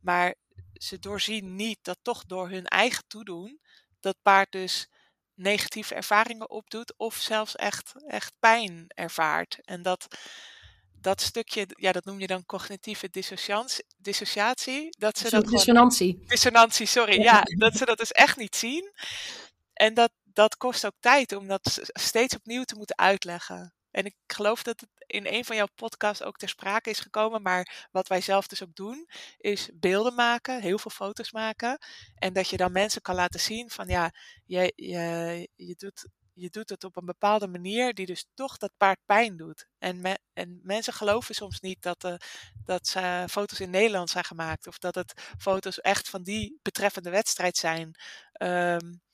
Maar 0.00 0.34
ze 0.78 0.98
doorzien 0.98 1.56
niet 1.56 1.78
dat 1.82 1.98
toch 2.02 2.24
door 2.24 2.48
hun 2.48 2.66
eigen 2.66 3.04
toedoen 3.06 3.60
dat 4.00 4.16
paard 4.22 4.52
dus 4.52 4.88
negatieve 5.34 5.94
ervaringen 5.94 6.50
opdoet 6.50 6.94
of 6.96 7.14
zelfs 7.16 7.56
echt, 7.56 7.92
echt 8.06 8.32
pijn 8.38 8.84
ervaart. 8.88 9.58
En 9.64 9.82
dat, 9.82 10.06
dat 11.00 11.20
stukje, 11.20 11.66
ja, 11.68 11.92
dat 11.92 12.04
noem 12.04 12.20
je 12.20 12.26
dan 12.26 12.46
cognitieve 12.46 13.10
dissociatie. 13.96 14.88
Dat 14.98 15.18
ze 15.18 15.30
dat 15.30 15.46
dissonantie. 15.46 16.12
Gewoon, 16.12 16.26
dissonantie, 16.26 16.86
sorry. 16.86 17.20
Ja. 17.22 17.42
dat 17.44 17.76
ze 17.76 17.84
dat 17.84 17.98
dus 17.98 18.12
echt 18.12 18.36
niet 18.36 18.56
zien. 18.56 18.92
En 19.72 19.94
dat, 19.94 20.10
dat 20.24 20.56
kost 20.56 20.86
ook 20.86 20.96
tijd 21.00 21.32
om 21.32 21.46
dat 21.46 21.80
steeds 21.82 22.34
opnieuw 22.34 22.64
te 22.64 22.76
moeten 22.76 22.98
uitleggen. 22.98 23.75
En 23.96 24.04
ik 24.04 24.14
geloof 24.26 24.62
dat 24.62 24.80
het 24.80 24.90
in 25.06 25.26
een 25.26 25.44
van 25.44 25.56
jouw 25.56 25.68
podcasts 25.74 26.22
ook 26.22 26.36
ter 26.36 26.48
sprake 26.48 26.90
is 26.90 26.98
gekomen. 27.00 27.42
Maar 27.42 27.88
wat 27.90 28.08
wij 28.08 28.20
zelf 28.20 28.46
dus 28.46 28.62
ook 28.62 28.74
doen, 28.74 29.08
is 29.38 29.70
beelden 29.74 30.14
maken, 30.14 30.60
heel 30.60 30.78
veel 30.78 30.90
foto's 30.90 31.32
maken. 31.32 31.78
En 32.14 32.32
dat 32.32 32.48
je 32.48 32.56
dan 32.56 32.72
mensen 32.72 33.02
kan 33.02 33.14
laten 33.14 33.40
zien 33.40 33.70
van 33.70 33.88
ja, 33.88 34.12
je, 34.44 34.72
je, 34.74 35.48
je, 35.54 35.74
doet, 35.76 36.08
je 36.32 36.50
doet 36.50 36.68
het 36.68 36.84
op 36.84 36.96
een 36.96 37.04
bepaalde 37.04 37.48
manier 37.48 37.94
die 37.94 38.06
dus 38.06 38.26
toch 38.34 38.56
dat 38.56 38.72
paard 38.76 38.98
pijn 39.04 39.36
doet. 39.36 39.66
En, 39.78 40.20
en 40.32 40.60
mensen 40.62 40.92
geloven 40.92 41.34
soms 41.34 41.60
niet 41.60 41.82
dat, 41.82 42.04
uh, 42.04 42.14
dat 42.64 42.86
ze 42.86 43.24
foto's 43.30 43.60
in 43.60 43.70
Nederland 43.70 44.10
zijn 44.10 44.24
gemaakt. 44.24 44.66
Of 44.66 44.78
dat 44.78 44.94
het 44.94 45.34
foto's 45.38 45.80
echt 45.80 46.08
van 46.08 46.22
die 46.22 46.58
betreffende 46.62 47.10
wedstrijd 47.10 47.56
zijn. 47.56 47.94
Um, 48.42 49.04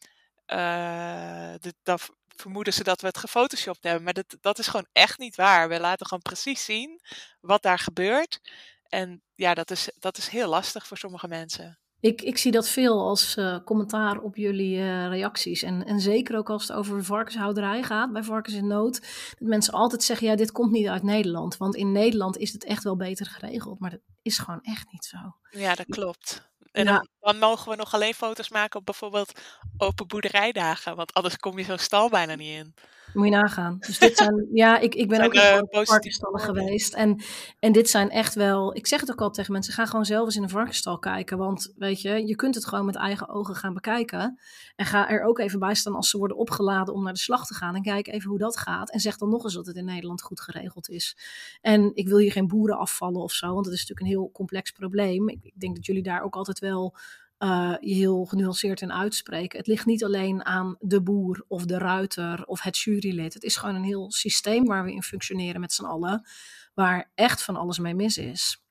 uh, 0.53 1.55
de, 1.61 1.75
dat, 1.83 2.11
vermoeden 2.37 2.73
ze 2.73 2.85
dat 2.85 3.01
we 3.01 3.07
het 3.07 3.19
gefotoshopt 3.19 3.83
hebben. 3.83 4.03
Maar 4.03 4.13
dat, 4.13 4.37
dat 4.41 4.59
is 4.59 4.67
gewoon 4.67 4.87
echt 4.93 5.19
niet 5.19 5.37
waar. 5.37 5.69
We 5.69 5.81
laten 5.81 6.07
gewoon 6.07 6.23
precies 6.23 6.65
zien 6.65 7.01
wat 7.41 7.63
daar 7.63 7.79
gebeurt. 7.79 8.41
En 8.83 9.23
ja, 9.35 9.55
dat 9.55 9.71
is, 9.71 9.91
dat 9.99 10.17
is 10.17 10.29
heel 10.29 10.49
lastig 10.49 10.87
voor 10.87 10.97
sommige 10.97 11.29
mensen. 11.29 11.79
Ik, 12.01 12.23
ik 12.23 12.39
zie 12.39 12.53
dat 12.53 12.69
veel 12.69 13.01
als 13.01 13.37
uh, 13.37 13.59
commentaar 13.65 14.21
op 14.21 14.37
jullie 14.37 14.77
uh, 14.77 15.09
reacties. 15.09 15.63
En, 15.63 15.85
en 15.85 16.01
zeker 16.01 16.37
ook 16.37 16.51
als 16.51 16.63
het 16.63 16.77
over 16.77 17.05
varkenshouderij 17.05 17.83
gaat, 17.83 18.13
bij 18.13 18.23
Varkens 18.23 18.55
in 18.55 18.67
Nood. 18.67 19.01
Dat 19.39 19.49
mensen 19.49 19.73
altijd 19.73 20.03
zeggen, 20.03 20.27
ja, 20.27 20.37
dit 20.37 20.53
komt 20.53 20.73
niet 20.73 20.87
uit 20.87 21.03
Nederland. 21.03 21.57
Want 21.57 21.75
in 21.75 21.93
Nederland 21.93 22.37
is 22.37 22.53
het 22.53 22.65
echt 22.65 22.83
wel 22.83 22.97
beter 22.97 23.27
geregeld. 23.27 23.81
Maar 23.81 23.91
dat 23.91 24.01
is 24.23 24.39
gewoon 24.39 24.61
echt 24.63 24.93
niet 24.93 25.05
zo. 25.05 25.19
Ja, 25.51 25.75
dat 25.75 25.87
klopt. 25.87 26.52
En 26.73 26.85
dan, 26.85 27.09
dan, 27.21 27.39
mogen 27.39 27.71
we 27.71 27.77
nog 27.77 27.95
alleen 27.95 28.15
foto's 28.15 28.49
maken 28.49 28.79
op 28.79 28.85
bijvoorbeeld 28.85 29.41
open 29.77 30.07
boerderijdagen. 30.07 30.97
Want 30.97 31.15
anders 31.15 31.37
kom 31.37 31.59
je 31.59 31.65
zo'n 31.65 31.79
stal 31.79 32.09
bijna 32.09 32.35
niet 32.35 32.59
in. 32.59 32.75
Moet 33.13 33.25
je 33.25 33.31
nagaan. 33.31 33.77
Dus 33.79 33.99
dit 33.99 34.17
zijn, 34.17 34.47
ja, 34.63 34.79
ik, 34.79 34.95
ik 34.95 35.09
ben 35.09 35.17
Zijn, 35.17 35.29
ook 35.29 35.35
in 35.35 35.41
eh, 35.41 35.47
vark- 35.49 35.61
positieve 35.71 35.91
varkensstallen 35.93 36.41
geweest. 36.41 36.95
En, 36.95 37.21
en 37.59 37.73
dit 37.73 37.91
zijn 37.91 38.11
echt 38.11 38.35
wel, 38.35 38.77
ik 38.77 38.87
zeg 38.87 39.01
het 39.01 39.11
ook 39.11 39.21
al 39.21 39.31
tegen 39.31 39.53
mensen, 39.53 39.73
ga 39.73 39.87
gewoon 39.87 40.05
zelf 40.05 40.25
eens 40.25 40.37
in 40.37 40.43
een 40.43 40.49
varkensstal 40.49 40.99
kijken. 40.99 41.39
Want 41.39 41.73
weet 41.77 42.01
je, 42.01 42.27
je 42.27 42.37
kunt 42.37 42.55
het 42.55 42.67
gewoon 42.67 42.85
met 42.85 42.97
eigen 42.97 43.29
ogen 43.29 43.55
gaan 43.55 43.75
bekijken. 43.75 44.39
En 44.77 44.87
ga 44.87 45.09
er 45.11 45.23
ook 45.23 45.39
even 45.39 45.59
bij 45.59 45.75
staan 45.75 45.95
als 45.95 46.11
ze 46.11 46.19
worden 46.19 46.37
opgeladen 46.37 46.95
om 46.95 47.03
naar 47.05 47.13
de 47.13 47.19
slag 47.19 47.47
te 47.47 47.55
gaan. 47.55 47.75
En 47.75 47.83
kijk 47.83 48.07
even 48.09 48.29
hoe 48.29 48.39
dat 48.39 48.57
gaat. 48.59 48.91
En 48.91 49.01
zeg 49.01 49.17
dan 49.17 49.29
nog 49.29 49.45
eens 49.45 49.55
dat 49.55 49.67
het 49.67 49.77
in 49.77 49.85
Nederland 49.85 50.23
goed 50.23 50.41
geregeld 50.41 50.89
is. 50.89 51.17
En 51.61 51.91
ik 51.95 52.09
wil 52.09 52.19
hier 52.19 52.33
geen 52.33 52.49
boeren 52.49 52.79
afvallen 52.79 53.23
of 53.23 53.33
zo, 53.33 53.53
want 53.55 53.65
het 53.67 53.75
is 53.75 53.81
natuurlijk 53.81 54.01
een 54.01 54.19
heel 54.19 54.31
complex 54.33 54.71
probleem. 54.71 55.29
Ik, 55.29 55.39
ik 55.43 55.61
denk 55.61 55.75
dat 55.77 55.87
jullie 55.87 56.03
daar 56.03 56.23
ook 56.23 56.35
altijd 56.37 56.59
wel 56.59 56.97
eh, 57.43 57.75
je 57.81 57.95
heel 57.95 58.25
genuanceerd 58.25 58.81
in 58.81 58.93
uitspreken. 58.93 59.59
Het 59.59 59.67
ligt 59.67 59.87
niet 59.87 60.05
alleen 60.05 60.45
aan 60.45 60.77
de 60.79 61.03
boer 61.03 61.45
of 61.49 61.65
de 61.65 61.79
ruiter 61.79 62.45
of 62.45 62.61
het 62.63 62.79
jurylid. 62.79 63.35
Het 63.35 63.43
is 63.43 63.57
gewoon 63.57 63.75
een 63.75 63.85
heel 63.85 64.11
systeem 64.13 64.65
waar 64.65 64.85
we 64.85 64.93
in 64.93 65.03
functioneren 65.03 65.61
met 65.61 65.73
z'n 65.73 65.85
allen, 65.85 66.27
waar 66.75 67.11
echt 67.15 67.43
van 67.43 67.57
alles 67.57 67.79
mee 67.79 67.95
mis 67.95 68.17
is. 68.19 68.63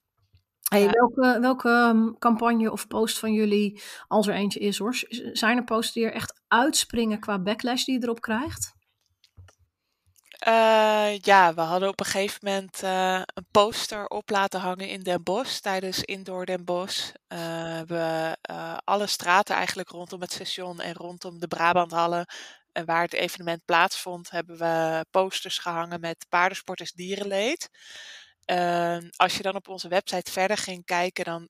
Hey, 0.69 0.81
Ja. 0.81 0.89
welke, 0.91 1.39
welke 1.39 1.69
um, 1.69 2.17
campagne 2.17 2.71
of 2.71 2.87
post 2.87 3.19
van 3.19 3.33
jullie, 3.33 3.81
als 4.07 4.27
er 4.27 4.33
eentje 4.33 4.59
is 4.59 4.77
hoor, 4.77 4.95
zijn 5.33 5.57
er 5.57 5.63
posts 5.63 5.93
die 5.93 6.05
er 6.05 6.13
echt 6.13 6.41
uitspringen 6.47 7.19
qua 7.19 7.39
backlash 7.39 7.83
die 7.83 7.99
je 7.99 8.03
erop 8.03 8.21
krijgt? 8.21 8.73
Eh, 10.41 11.17
ja, 11.19 11.53
we 11.53 11.61
hadden 11.61 11.89
op 11.89 11.99
een 11.99 12.05
gegeven 12.05 12.39
moment 12.43 12.83
eh, 12.83 13.21
een 13.33 13.45
poster 13.51 14.07
op 14.07 14.29
laten 14.29 14.59
hangen 14.59 14.89
in 14.89 15.03
Den 15.03 15.23
Bosch 15.23 15.59
tijdens 15.59 16.03
Indoor 16.03 16.45
Den 16.45 16.65
Bosch. 16.65 17.11
Eh, 17.27 17.81
we 17.81 18.35
alle 18.83 19.07
straten 19.07 19.55
eigenlijk 19.55 19.89
rondom 19.89 20.21
het 20.21 20.31
station 20.31 20.79
en 20.79 20.93
rondom 20.93 21.39
de 21.39 21.47
Brabanthallen 21.47 22.25
en 22.71 22.85
waar 22.85 23.01
het 23.01 23.13
evenement 23.13 23.65
plaatsvond, 23.65 24.29
hebben 24.31 24.57
we 24.57 25.05
posters 25.11 25.57
gehangen 25.57 25.99
met 25.99 26.25
paardensport 26.29 26.81
is 26.81 26.91
dierenleed. 26.91 27.69
Eh, 28.45 28.97
als 29.15 29.37
je 29.37 29.43
dan 29.43 29.55
op 29.55 29.67
onze 29.67 29.87
website 29.87 30.31
verder 30.31 30.57
ging 30.57 30.85
kijken, 30.85 31.25
dan 31.25 31.49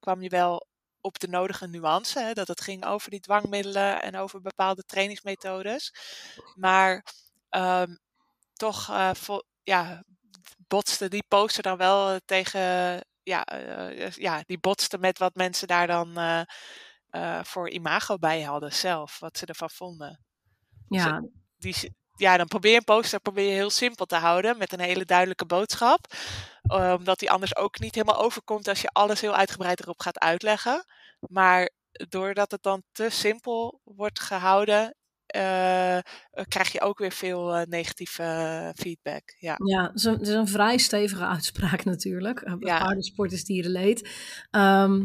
kwam 0.00 0.22
je 0.22 0.28
wel 0.28 0.66
op 1.00 1.18
de 1.18 1.28
nodige 1.28 1.66
nuance. 1.66 2.20
Hè, 2.20 2.32
dat 2.32 2.48
het 2.48 2.60
ging 2.60 2.84
over 2.84 3.10
die 3.10 3.20
dwangmiddelen 3.20 4.02
en 4.02 4.16
over 4.16 4.40
bepaalde 4.40 4.82
trainingsmethodes. 4.82 5.92
Maar 6.54 7.04
ehm, 7.56 7.94
toch 8.52 8.88
eh, 8.90 9.10
ja, 9.62 10.02
botste 10.68 11.08
die 11.08 11.24
poster 11.28 11.62
dan 11.62 11.76
wel 11.76 12.10
eh, 12.10 12.16
tegen. 12.24 12.60
Ja, 13.22 13.44
eh, 13.44 14.10
ja, 14.10 14.42
die 14.46 14.58
botste 14.58 14.98
met 14.98 15.18
wat 15.18 15.34
mensen 15.34 15.68
daar 15.68 15.86
dan 15.86 16.18
voor 17.42 17.70
imago 17.70 18.18
bij 18.18 18.42
hadden 18.42 18.72
zelf. 18.72 19.18
Wat 19.18 19.38
ze 19.38 19.46
ervan 19.46 19.70
vonden. 19.70 20.24
Ja, 20.88 21.22
Die, 21.58 21.96
ja, 22.16 22.36
dan 22.36 22.46
probeer 22.46 22.70
je 22.70 22.76
een 22.76 22.84
poster 22.84 23.20
probeer 23.20 23.48
je 23.48 23.54
heel 23.54 23.70
simpel 23.70 24.06
te 24.06 24.16
houden 24.16 24.58
met 24.58 24.72
een 24.72 24.80
hele 24.80 25.04
duidelijke 25.04 25.46
boodschap. 25.46 26.14
Omdat 26.98 27.18
die 27.18 27.30
anders 27.30 27.56
ook 27.56 27.78
niet 27.78 27.94
helemaal 27.94 28.22
overkomt 28.22 28.68
als 28.68 28.80
je 28.80 28.88
alles 28.88 29.20
heel 29.20 29.34
uitgebreid 29.34 29.80
erop 29.80 30.00
gaat 30.00 30.18
uitleggen. 30.18 30.84
Maar 31.28 31.70
doordat 32.08 32.50
het 32.50 32.62
dan 32.62 32.82
te 32.92 33.10
simpel 33.10 33.80
wordt 33.84 34.20
gehouden, 34.20 34.96
eh, 35.26 35.96
eh, 35.96 36.02
krijg 36.48 36.72
je 36.72 36.80
ook 36.80 36.98
weer 36.98 37.12
veel 37.12 37.54
eh, 37.54 37.66
negatieve 37.66 38.72
feedback. 38.76 39.34
Ja. 39.38 39.54
Ja, 39.64 39.82
het 39.86 39.94
is, 39.94 40.04
een, 40.04 40.12
het 40.12 40.28
is 40.28 40.34
een 40.34 40.48
vrij 40.48 40.78
stevige 40.78 41.26
uitspraak 41.36 41.84
natuurlijk. 41.84 42.40
Uh, 42.40 42.54
Ja. 42.58 42.78
Paardensport 42.78 43.32
is 43.32 43.44
dierenleed. 43.44 44.08
Ehm, 44.50 45.04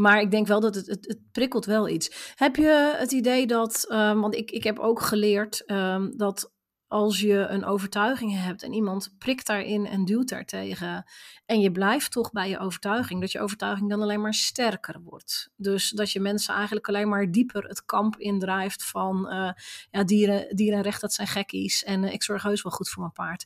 maar 0.00 0.20
ik 0.20 0.30
denk 0.30 0.46
wel 0.46 0.60
dat 0.60 0.74
het, 0.74 0.86
het, 0.86 1.06
het 1.06 1.20
prikkelt 1.32 1.64
wel 1.64 1.88
iets. 1.88 2.34
Heb 2.34 2.56
je 2.56 2.94
het 2.98 3.12
idee 3.12 3.46
dat, 3.46 3.84
ehm, 3.88 4.18
want 4.18 4.34
ik, 4.34 4.50
ik 4.50 4.64
heb 4.64 4.78
ook 4.78 5.00
geleerd 5.00 5.64
ehm, 5.66 6.10
dat 6.16 6.52
als 6.88 7.20
je 7.20 7.34
een 7.34 7.64
overtuiging 7.64 8.42
hebt 8.42 8.62
en 8.62 8.72
iemand 8.72 9.14
prikt 9.18 9.46
daarin 9.46 9.86
en 9.86 10.04
duwt 10.04 10.28
daartegen 10.28 11.04
en 11.46 11.60
je 11.60 11.72
blijft 11.72 12.12
toch 12.12 12.32
bij 12.32 12.48
je 12.48 12.58
overtuiging, 12.58 13.20
dat 13.20 13.32
je 13.32 13.40
overtuiging 13.40 13.90
dan 13.90 14.02
alleen 14.02 14.20
maar 14.20 14.34
sterker 14.34 15.00
wordt. 15.02 15.50
Dus 15.56 15.90
dat 15.90 16.10
je 16.12 16.20
mensen 16.20 16.54
eigenlijk 16.54 16.88
alleen 16.88 17.08
maar 17.08 17.30
dieper 17.30 17.64
het 17.64 17.84
kamp 17.84 18.16
indrijft 18.16 18.84
van 18.84 19.28
eh, 19.28 19.50
ja, 19.90 20.04
dieren, 20.04 20.56
dierenrecht, 20.56 21.00
dat 21.00 21.12
zijn 21.12 21.28
gekkies 21.28 21.84
en 21.84 22.04
eh, 22.04 22.12
ik 22.12 22.22
zorg 22.22 22.42
heus 22.42 22.62
wel 22.62 22.72
goed 22.72 22.88
voor 22.88 23.02
mijn 23.02 23.12
paard. 23.12 23.44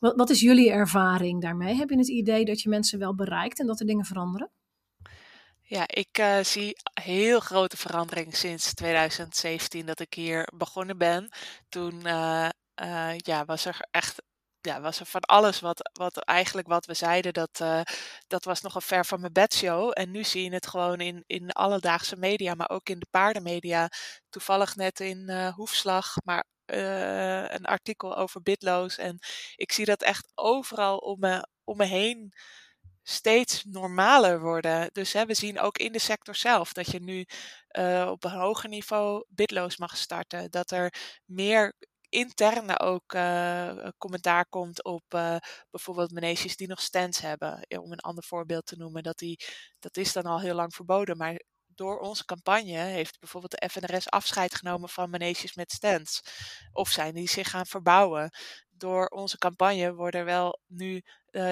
Wat, 0.00 0.16
wat 0.16 0.30
is 0.30 0.40
jullie 0.40 0.70
ervaring 0.70 1.42
daarmee? 1.42 1.74
Heb 1.74 1.90
je 1.90 1.98
het 1.98 2.08
idee 2.08 2.44
dat 2.44 2.60
je 2.60 2.68
mensen 2.68 2.98
wel 2.98 3.14
bereikt 3.14 3.60
en 3.60 3.66
dat 3.66 3.80
er 3.80 3.86
dingen 3.86 4.04
veranderen? 4.04 4.50
Ja, 5.62 5.84
ik 5.86 6.18
eh, 6.18 6.38
zie 6.40 6.76
heel 6.94 7.40
grote 7.40 7.76
verandering 7.76 8.36
sinds 8.36 8.74
2017 8.74 9.86
dat 9.86 10.00
ik 10.00 10.14
hier 10.14 10.48
begonnen 10.56 10.98
ben. 10.98 11.28
Toen 11.68 12.02
eh, 12.78 13.18
ja, 13.18 13.44
was 13.44 13.64
er 13.64 13.86
echt 13.90 14.22
ja, 14.60 14.80
was 14.80 15.00
er 15.00 15.06
van 15.06 15.20
alles 15.20 15.60
wat, 15.60 15.90
wat 15.92 16.18
eigenlijk 16.18 16.68
wat 16.68 16.86
we 16.86 16.94
zeiden, 16.94 17.32
dat, 17.32 17.60
eh, 17.60 17.80
dat 18.26 18.44
was 18.44 18.60
nog 18.60 18.74
een 18.74 18.82
ver 18.82 19.06
van 19.06 19.20
mijn 19.20 19.32
bedshow. 19.32 19.90
En 19.94 20.10
nu 20.10 20.24
zie 20.24 20.44
je 20.44 20.52
het 20.52 20.66
gewoon 20.66 21.00
in, 21.00 21.24
in 21.26 21.50
alledaagse 21.52 22.16
media, 22.16 22.54
maar 22.54 22.70
ook 22.70 22.88
in 22.88 22.98
de 22.98 23.06
paardenmedia. 23.10 23.88
Toevallig 24.30 24.76
net 24.76 25.00
in 25.00 25.28
eh, 25.28 25.54
Hoefslag, 25.54 26.14
maar 26.24 26.44
een 27.50 27.64
artikel 27.64 28.16
over 28.16 28.42
bitloos. 28.42 28.98
En 28.98 29.18
ik 29.56 29.72
zie 29.72 29.84
dat 29.84 30.02
echt 30.02 30.30
overal 30.34 30.96
om 30.96 31.18
me, 31.20 31.46
om 31.64 31.76
me 31.76 31.84
heen 31.84 32.32
steeds 33.08 33.64
normaler 33.64 34.40
worden. 34.40 34.90
Dus 34.92 35.12
hè, 35.12 35.26
we 35.26 35.34
zien 35.34 35.60
ook 35.60 35.78
in 35.78 35.92
de 35.92 35.98
sector 35.98 36.34
zelf 36.34 36.72
dat 36.72 36.90
je 36.90 37.00
nu 37.00 37.24
uh, 37.78 38.08
op 38.10 38.24
een 38.24 38.30
hoger 38.30 38.68
niveau 38.68 39.24
bitloos 39.28 39.76
mag 39.76 39.96
starten. 39.96 40.50
Dat 40.50 40.70
er 40.70 40.94
meer 41.24 41.74
interne 42.08 42.78
ook 42.80 43.12
uh, 43.12 43.88
commentaar 43.98 44.46
komt 44.46 44.84
op 44.84 45.14
uh, 45.14 45.36
bijvoorbeeld 45.70 46.12
maneges 46.12 46.56
die 46.56 46.68
nog 46.68 46.80
stands 46.80 47.18
hebben. 47.20 47.66
Om 47.68 47.92
een 47.92 48.00
ander 48.00 48.24
voorbeeld 48.24 48.66
te 48.66 48.76
noemen, 48.76 49.02
dat, 49.02 49.18
die, 49.18 49.40
dat 49.78 49.96
is 49.96 50.12
dan 50.12 50.24
al 50.24 50.40
heel 50.40 50.54
lang 50.54 50.74
verboden. 50.74 51.16
Maar 51.16 51.42
door 51.66 51.98
onze 51.98 52.24
campagne 52.24 52.78
heeft 52.78 53.20
bijvoorbeeld 53.20 53.60
de 53.60 53.68
FNRS 53.70 54.10
afscheid 54.10 54.54
genomen 54.54 54.88
van 54.88 55.10
maneges 55.10 55.54
met 55.54 55.72
stands. 55.72 56.20
Of 56.72 56.88
zijn 56.88 57.14
die 57.14 57.28
zich 57.28 57.50
gaan 57.50 57.66
verbouwen. 57.66 58.30
Door 58.78 59.06
onze 59.06 59.38
campagne 59.38 59.94
worden 59.94 60.24
wel 60.24 60.60
nu 60.66 60.94
uh, 60.94 61.02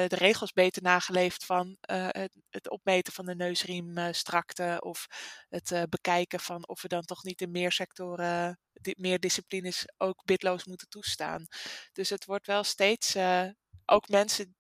de 0.07 0.17
regels 0.17 0.53
beter 0.53 0.83
nageleefd 0.83 1.45
van 1.45 1.77
uh, 1.91 2.09
het, 2.51 2.71
opmeten 2.71 3.13
van 3.13 3.27
de 3.27 3.35
neusriemstrakte 3.35 4.77
of 4.81 5.07
het 5.49 5.87
bekijken 5.89 6.41
van 6.41 6.69
of 6.69 6.83
we 6.83 6.89
dan 6.89 7.03
toch 7.03 7.23
niet 7.25 7.41
in 7.41 7.51
meer 7.51 7.73
sectoren, 7.73 8.59
meer 8.97 9.21
disciplines 9.21 9.85
ook 9.97 10.25
bitloos 10.25 10.65
moeten 10.65 10.89
toestaan. 10.89 11.47
Dus 11.93 12.11
het 12.11 12.25
wordt 12.25 12.47
wel 12.47 12.65
steeds 12.65 13.15
eh, 13.15 13.49
ook 13.87 14.09
mensen 14.09 14.57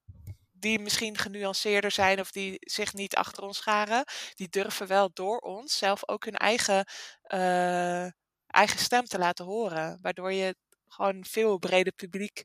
die 0.52 0.78
misschien 0.78 1.18
genuanceerder 1.18 1.90
zijn 1.90 2.20
of 2.20 2.30
die 2.30 2.56
zich 2.58 2.92
niet 2.92 3.16
achter 3.16 3.42
ons 3.42 3.56
scharen, 3.56 4.04
die 4.34 4.48
durven 4.48 4.86
wel 4.86 5.10
door 5.12 5.38
ons 5.38 5.78
zelf 5.78 6.08
ook 6.08 6.24
hun 6.24 6.36
eigen, 6.36 6.84
eigen 8.46 8.78
stem 8.78 9.04
te 9.04 9.18
laten 9.18 9.44
horen. 9.44 9.98
Waardoor 10.02 10.32
je 10.32 10.56
gewoon 10.88 11.24
veel 11.24 11.58
breder 11.58 11.92
publiek 11.92 12.44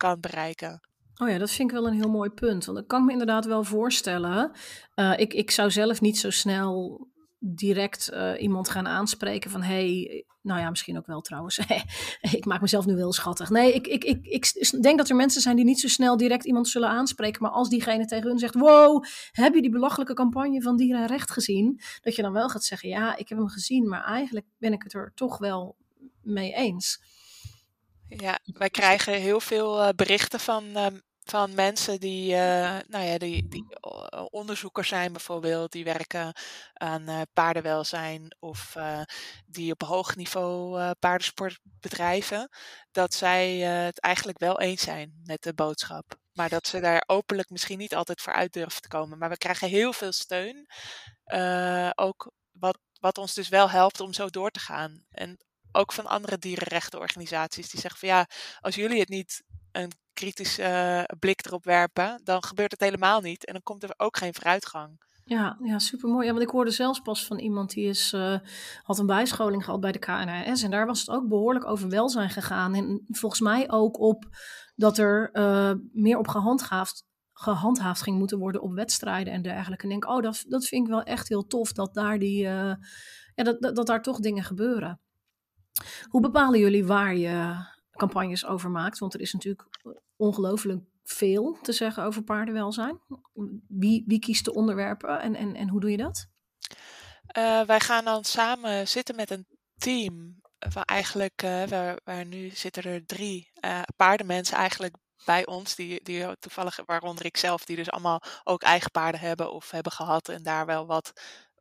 kan 0.00 0.20
bereiken. 0.20 0.80
Oh 1.16 1.28
ja, 1.28 1.38
dat 1.38 1.50
vind 1.50 1.70
ik 1.70 1.76
wel 1.76 1.86
een 1.86 2.00
heel 2.00 2.10
mooi 2.10 2.30
punt. 2.30 2.64
Want 2.64 2.78
ik 2.78 2.86
kan 2.86 3.04
me 3.04 3.12
inderdaad 3.12 3.44
wel 3.44 3.64
voorstellen. 3.64 4.52
Uh, 4.94 5.12
ik, 5.16 5.34
ik 5.34 5.50
zou 5.50 5.70
zelf 5.70 6.00
niet 6.00 6.18
zo 6.18 6.30
snel 6.30 7.08
direct 7.38 8.10
uh, 8.12 8.32
iemand 8.38 8.68
gaan 8.68 8.88
aanspreken 8.88 9.50
van 9.50 9.62
hey, 9.62 10.24
nou 10.42 10.60
ja, 10.60 10.70
misschien 10.70 10.96
ook 10.96 11.06
wel 11.06 11.20
trouwens. 11.20 11.58
ik 12.38 12.44
maak 12.44 12.60
mezelf 12.60 12.86
nu 12.86 12.96
heel 12.96 13.12
schattig. 13.12 13.50
Nee, 13.50 13.72
ik, 13.72 13.86
ik, 13.86 14.04
ik, 14.04 14.22
ik 14.22 14.82
denk 14.82 14.98
dat 14.98 15.08
er 15.08 15.16
mensen 15.16 15.40
zijn 15.40 15.56
die 15.56 15.64
niet 15.64 15.80
zo 15.80 15.88
snel 15.88 16.16
direct 16.16 16.44
iemand 16.44 16.68
zullen 16.68 16.88
aanspreken. 16.88 17.42
Maar 17.42 17.50
als 17.50 17.68
diegene 17.68 18.04
tegen 18.06 18.28
hun 18.28 18.38
zegt: 18.38 18.54
Wow, 18.54 19.04
heb 19.30 19.54
je 19.54 19.60
die 19.60 19.70
belachelijke 19.70 20.14
campagne 20.14 20.62
van 20.62 20.76
Dieren 20.76 21.00
en 21.00 21.06
Recht 21.06 21.30
gezien? 21.30 21.80
Dat 22.00 22.16
je 22.16 22.22
dan 22.22 22.32
wel 22.32 22.48
gaat 22.48 22.64
zeggen: 22.64 22.88
Ja, 22.88 23.16
ik 23.16 23.28
heb 23.28 23.38
hem 23.38 23.48
gezien, 23.48 23.88
maar 23.88 24.04
eigenlijk 24.04 24.46
ben 24.58 24.72
ik 24.72 24.82
het 24.82 24.94
er 24.94 25.12
toch 25.14 25.38
wel 25.38 25.76
mee 26.22 26.52
eens. 26.52 27.00
Ja, 28.16 28.38
wij 28.44 28.70
krijgen 28.70 29.14
heel 29.14 29.40
veel 29.40 29.82
uh, 29.82 29.88
berichten 29.96 30.40
van, 30.40 30.64
uh, 30.64 30.86
van 31.20 31.54
mensen 31.54 32.00
die, 32.00 32.32
uh, 32.32 32.78
nou 32.86 33.04
ja, 33.04 33.18
die, 33.18 33.48
die 33.48 33.80
onderzoekers 34.30 34.88
zijn 34.88 35.12
bijvoorbeeld, 35.12 35.72
die 35.72 35.84
werken 35.84 36.32
aan 36.72 37.26
paardenwelzijn 37.32 38.36
of 38.38 38.76
die 39.46 39.72
op 39.72 39.82
hoog 39.82 40.16
niveau 40.16 40.92
paardensport 40.98 41.58
bedrijven, 41.62 42.48
dat 42.90 43.14
zij 43.14 43.56
het 43.56 44.00
eigenlijk 44.00 44.38
wel 44.38 44.60
eens 44.60 44.82
zijn 44.82 45.20
met 45.24 45.42
de 45.42 45.54
boodschap. 45.54 46.18
Maar 46.32 46.48
dat 46.48 46.66
ze 46.66 46.80
daar 46.80 47.04
openlijk 47.06 47.50
misschien 47.50 47.78
niet 47.78 47.94
altijd 47.94 48.20
voor 48.20 48.32
uit 48.32 48.52
durven 48.52 48.82
te 48.82 48.88
komen. 48.88 49.18
Maar 49.18 49.28
we 49.28 49.36
krijgen 49.36 49.68
heel 49.68 49.92
veel 49.92 50.12
steun. 50.12 50.66
ook 51.94 52.32
wat, 52.50 52.78
wat 53.00 53.18
ons 53.18 53.34
dus 53.34 53.48
wel 53.48 53.70
helpt 53.70 54.00
om 54.00 54.12
zo 54.12 54.28
door 54.28 54.50
te 54.50 54.60
gaan. 54.60 55.04
En 55.10 55.38
ook 55.72 55.92
van 55.92 56.06
andere 56.06 56.38
dierenrechtenorganisaties 56.38 57.70
die 57.70 57.80
zeggen 57.80 58.00
van 58.00 58.08
ja, 58.08 58.26
als 58.60 58.74
jullie 58.74 59.00
het 59.00 59.08
niet 59.08 59.42
een 59.72 59.92
kritische 60.12 60.62
uh, 61.10 61.18
blik 61.18 61.46
erop 61.46 61.64
werpen, 61.64 62.20
dan 62.24 62.44
gebeurt 62.44 62.70
het 62.70 62.80
helemaal 62.80 63.20
niet 63.20 63.44
en 63.44 63.52
dan 63.52 63.62
komt 63.62 63.82
er 63.82 63.94
ook 63.96 64.16
geen 64.16 64.34
vooruitgang. 64.34 64.98
Ja, 65.24 65.58
ja 65.62 65.78
super 65.78 66.08
mooi. 66.08 66.26
Ja, 66.26 66.32
want 66.32 66.44
ik 66.44 66.50
hoorde 66.50 66.70
zelfs 66.70 67.00
pas 67.00 67.26
van 67.26 67.38
iemand 67.38 67.70
die 67.70 67.86
is, 67.86 68.12
uh, 68.12 68.38
had 68.82 68.98
een 68.98 69.06
bijscholing 69.06 69.64
gehad 69.64 69.80
bij 69.80 69.92
de 69.92 69.98
KNRS. 69.98 70.62
En 70.62 70.70
daar 70.70 70.86
was 70.86 71.00
het 71.00 71.10
ook 71.10 71.28
behoorlijk 71.28 71.66
over 71.66 71.88
welzijn 71.88 72.30
gegaan. 72.30 72.74
En 72.74 73.04
volgens 73.08 73.40
mij 73.40 73.70
ook 73.70 74.00
op 74.00 74.24
dat 74.76 74.98
er 74.98 75.30
uh, 75.32 75.72
meer 75.92 76.18
op 76.18 76.28
gehandhaafd, 76.28 77.04
gehandhaafd 77.32 78.02
ging 78.02 78.18
moeten 78.18 78.38
worden 78.38 78.62
op 78.62 78.72
wedstrijden 78.72 79.32
en 79.32 79.42
dergelijke. 79.42 79.82
En 79.82 79.88
denk, 79.88 80.08
oh, 80.08 80.22
dat, 80.22 80.44
dat 80.48 80.66
vind 80.66 80.86
ik 80.86 80.92
wel 80.92 81.02
echt 81.02 81.28
heel 81.28 81.46
tof 81.46 81.72
dat 81.72 81.94
daar, 81.94 82.18
die, 82.18 82.38
ja, 82.38 82.78
dat, 83.34 83.60
dat 83.60 83.86
daar 83.86 84.02
toch 84.02 84.18
dingen 84.18 84.44
gebeuren. 84.44 85.00
Hoe 86.08 86.20
bepalen 86.20 86.60
jullie 86.60 86.86
waar 86.86 87.16
je 87.16 87.66
campagnes 87.90 88.46
over 88.46 88.70
maakt? 88.70 88.98
Want 88.98 89.14
er 89.14 89.20
is 89.20 89.32
natuurlijk 89.32 89.68
ongelooflijk 90.16 90.82
veel 91.02 91.58
te 91.62 91.72
zeggen 91.72 92.04
over 92.04 92.22
paardenwelzijn. 92.22 93.00
Wie, 93.68 94.04
wie 94.06 94.18
kiest 94.18 94.44
de 94.44 94.54
onderwerpen 94.54 95.20
en, 95.20 95.34
en, 95.34 95.54
en 95.54 95.68
hoe 95.68 95.80
doe 95.80 95.90
je 95.90 95.96
dat? 95.96 96.26
Uh, 97.38 97.62
wij 97.62 97.80
gaan 97.80 98.04
dan 98.04 98.24
samen 98.24 98.88
zitten 98.88 99.16
met 99.16 99.30
een 99.30 99.46
team. 99.76 100.38
Waar 100.72 100.84
eigenlijk, 100.84 101.42
uh, 101.42 101.62
waar, 102.04 102.26
nu 102.26 102.50
zitten 102.50 102.82
er 102.82 103.06
drie 103.06 103.50
paardenmensen 103.96 104.56
eigenlijk 104.56 104.94
bij 105.24 105.46
ons, 105.46 105.74
die, 105.74 106.02
die 106.02 106.38
toevallig, 106.38 106.80
waaronder 106.86 107.24
ik 107.24 107.36
zelf, 107.36 107.64
die 107.64 107.76
dus 107.76 107.90
allemaal 107.90 108.22
ook 108.44 108.62
eigen 108.62 108.90
paarden 108.90 109.20
hebben 109.20 109.52
of 109.52 109.70
hebben 109.70 109.92
gehad 109.92 110.28
en 110.28 110.42
daar 110.42 110.66
wel 110.66 110.86
wat 110.86 111.12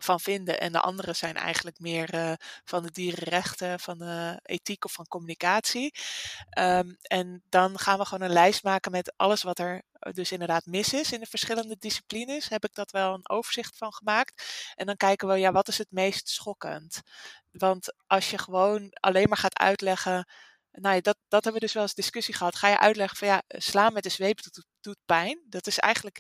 van 0.03 0.19
vinden. 0.19 0.59
En 0.59 0.71
de 0.71 0.79
anderen 0.79 1.15
zijn 1.15 1.35
eigenlijk 1.35 1.79
meer 1.79 2.15
uh, 2.15 2.33
van 2.65 2.83
de 2.83 2.91
dierenrechten, 2.91 3.79
van 3.79 3.97
de 3.97 4.39
ethiek 4.43 4.85
of 4.85 4.91
van 4.91 5.07
communicatie. 5.07 5.93
Um, 6.59 6.97
en 7.01 7.43
dan 7.49 7.79
gaan 7.79 7.97
we 7.97 8.05
gewoon 8.05 8.27
een 8.27 8.33
lijst 8.33 8.63
maken 8.63 8.91
met 8.91 9.13
alles 9.17 9.43
wat 9.43 9.59
er 9.59 9.81
eh, 9.99 10.13
dus 10.13 10.31
inderdaad 10.31 10.65
mis 10.65 10.93
is 10.93 11.11
in 11.11 11.19
de 11.19 11.25
verschillende 11.25 11.75
disciplines. 11.79 12.49
Heb 12.49 12.63
ik 12.63 12.73
dat 12.73 12.91
wel 12.91 13.13
een 13.13 13.29
overzicht 13.29 13.77
van 13.77 13.93
gemaakt. 13.93 14.43
En 14.75 14.85
dan 14.85 14.95
kijken 14.95 15.27
we, 15.27 15.37
ja, 15.37 15.51
wat 15.51 15.67
is 15.67 15.77
het 15.77 15.91
meest 15.91 16.29
schokkend? 16.29 17.01
Want 17.51 17.93
als 18.07 18.29
je 18.29 18.37
gewoon 18.37 18.87
alleen 18.99 19.27
maar 19.29 19.37
gaat 19.37 19.59
uitleggen. 19.59 20.27
Nou 20.71 20.95
ja, 20.95 21.01
dat, 21.01 21.17
dat 21.27 21.43
hebben 21.43 21.61
we 21.61 21.67
dus 21.67 21.73
wel 21.73 21.83
eens 21.83 21.93
discussie 21.93 22.33
gehad. 22.33 22.55
Ga 22.55 22.67
je 22.67 22.79
uitleggen 22.79 23.17
van 23.17 23.27
ja, 23.27 23.41
slaan 23.47 23.93
met 23.93 24.03
de 24.03 24.09
zweep 24.09 24.39
doet 24.81 24.97
pijn. 25.05 25.39
Dat 25.45 25.67
is 25.67 25.79
eigenlijk 25.79 26.19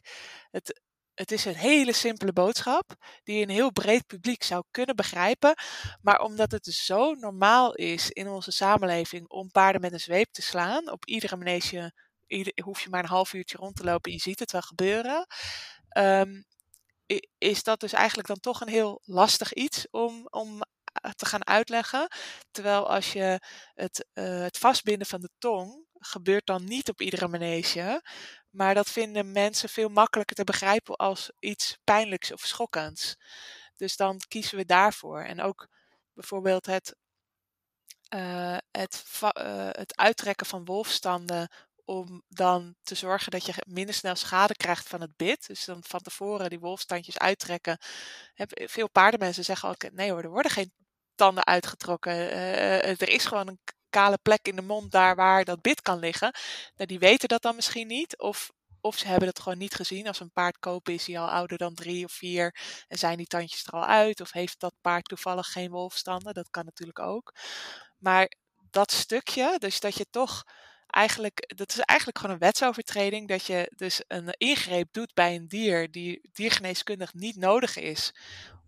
het, 0.51 0.81
het 1.19 1.31
is 1.31 1.45
een 1.45 1.55
hele 1.55 1.93
simpele 1.93 2.33
boodschap 2.33 2.95
die 3.23 3.41
een 3.41 3.49
heel 3.49 3.71
breed 3.71 4.07
publiek 4.07 4.43
zou 4.43 4.63
kunnen 4.71 4.95
begrijpen. 4.95 5.53
Maar 6.01 6.21
omdat 6.21 6.51
het 6.51 6.65
zo 6.65 7.13
normaal 7.13 7.73
is 7.73 8.09
in 8.09 8.27
onze 8.27 8.51
samenleving 8.51 9.29
om 9.29 9.51
paarden 9.51 9.81
met 9.81 9.93
een 9.93 9.99
zweep 9.99 10.31
te 10.31 10.41
slaan, 10.41 10.91
op 10.91 11.05
iedere 11.05 11.35
manege 11.35 11.93
ieder, 12.27 12.53
hoef 12.63 12.81
je 12.81 12.89
maar 12.89 13.03
een 13.03 13.09
half 13.09 13.33
uurtje 13.33 13.57
rond 13.57 13.75
te 13.75 13.83
lopen 13.83 14.11
en 14.11 14.17
je 14.17 14.23
ziet 14.23 14.39
het 14.39 14.51
wel 14.51 14.61
gebeuren. 14.61 15.27
Um, 15.97 16.45
is 17.37 17.63
dat 17.63 17.79
dus 17.79 17.93
eigenlijk 17.93 18.27
dan 18.27 18.39
toch 18.39 18.61
een 18.61 18.69
heel 18.69 19.01
lastig 19.03 19.53
iets 19.53 19.87
om, 19.91 20.27
om 20.29 20.61
eh, 20.83 21.11
te 21.11 21.25
gaan 21.25 21.47
uitleggen. 21.47 22.07
Terwijl 22.51 22.89
als 22.89 23.13
je 23.13 23.39
het, 23.73 24.05
uh, 24.13 24.41
het 24.41 24.57
vastbinden 24.57 25.07
van 25.07 25.21
de 25.21 25.29
tong 25.37 25.85
gebeurt 25.99 26.45
dan 26.45 26.63
niet 26.63 26.89
op 26.89 27.01
iedere 27.01 27.27
manege. 27.27 28.01
Maar 28.49 28.73
dat 28.73 28.89
vinden 28.89 29.31
mensen 29.31 29.69
veel 29.69 29.89
makkelijker 29.89 30.35
te 30.35 30.43
begrijpen 30.43 30.95
als 30.95 31.31
iets 31.39 31.77
pijnlijks 31.83 32.31
of 32.31 32.45
schokkends. 32.45 33.15
Dus 33.75 33.95
dan 33.95 34.21
kiezen 34.27 34.57
we 34.57 34.65
daarvoor. 34.65 35.21
En 35.21 35.41
ook 35.41 35.67
bijvoorbeeld 36.13 36.65
het, 36.65 36.95
uh, 38.15 38.57
het, 38.71 39.03
uh, 39.21 39.69
het 39.71 39.97
uittrekken 39.97 40.45
van 40.45 40.65
wolfstanden 40.65 41.49
om 41.85 42.23
dan 42.27 42.75
te 42.83 42.95
zorgen 42.95 43.31
dat 43.31 43.45
je 43.45 43.53
minder 43.67 43.95
snel 43.95 44.15
schade 44.15 44.55
krijgt 44.55 44.87
van 44.87 45.01
het 45.01 45.15
bit. 45.15 45.47
Dus 45.47 45.65
dan 45.65 45.83
van 45.87 46.01
tevoren 46.01 46.49
die 46.49 46.59
wolfstandjes 46.59 47.17
uittrekken. 47.17 47.77
Veel 48.47 48.89
paardenmensen 48.89 49.43
zeggen 49.43 49.69
ook, 49.69 49.91
nee 49.91 50.11
hoor, 50.11 50.23
er 50.23 50.29
worden 50.29 50.51
geen 50.51 50.73
tanden 51.15 51.45
uitgetrokken. 51.45 52.13
Uh, 52.13 53.01
er 53.01 53.09
is 53.09 53.25
gewoon 53.25 53.47
een 53.47 53.59
kale 53.89 54.17
plek 54.21 54.47
in 54.47 54.55
de 54.55 54.61
mond 54.61 54.91
daar 54.91 55.15
waar 55.15 55.43
dat 55.45 55.61
bit 55.61 55.81
kan 55.81 55.99
liggen. 55.99 56.33
Nou, 56.75 56.87
die 56.87 56.99
weten 56.99 57.27
dat 57.27 57.41
dan 57.41 57.55
misschien 57.55 57.87
niet. 57.87 58.17
Of, 58.17 58.51
of 58.81 58.97
ze 58.97 59.07
hebben 59.07 59.27
het 59.27 59.39
gewoon 59.39 59.57
niet 59.57 59.75
gezien. 59.75 60.07
Als 60.07 60.19
een 60.19 60.31
paard 60.31 60.59
kopen 60.59 60.93
is 60.93 61.07
hij 61.07 61.19
al 61.19 61.29
ouder 61.29 61.57
dan 61.57 61.73
drie 61.73 62.05
of 62.05 62.11
vier. 62.11 62.55
En 62.87 62.97
zijn 62.97 63.17
die 63.17 63.27
tandjes 63.27 63.65
er 63.65 63.73
al 63.73 63.85
uit. 63.85 64.21
Of 64.21 64.31
heeft 64.31 64.59
dat 64.59 64.73
paard 64.81 65.05
toevallig 65.05 65.47
geen 65.47 65.71
wolfstanden. 65.71 66.33
Dat 66.33 66.49
kan 66.49 66.65
natuurlijk 66.65 66.99
ook. 66.99 67.35
Maar 67.97 68.31
dat 68.69 68.91
stukje, 68.91 69.55
dus 69.57 69.79
dat 69.79 69.95
je 69.95 70.05
toch 70.09 70.43
eigenlijk, 70.87 71.53
dat 71.55 71.69
is 71.69 71.79
eigenlijk 71.79 72.19
gewoon 72.19 72.33
een 72.33 72.41
wetsovertreding. 72.41 73.27
Dat 73.27 73.45
je 73.45 73.71
dus 73.75 74.03
een 74.07 74.33
ingreep 74.37 74.87
doet 74.91 75.13
bij 75.13 75.35
een 75.35 75.47
dier 75.47 75.91
die 75.91 76.29
diergeneeskundig 76.31 77.13
niet 77.13 77.35
nodig 77.35 77.77
is. 77.77 78.13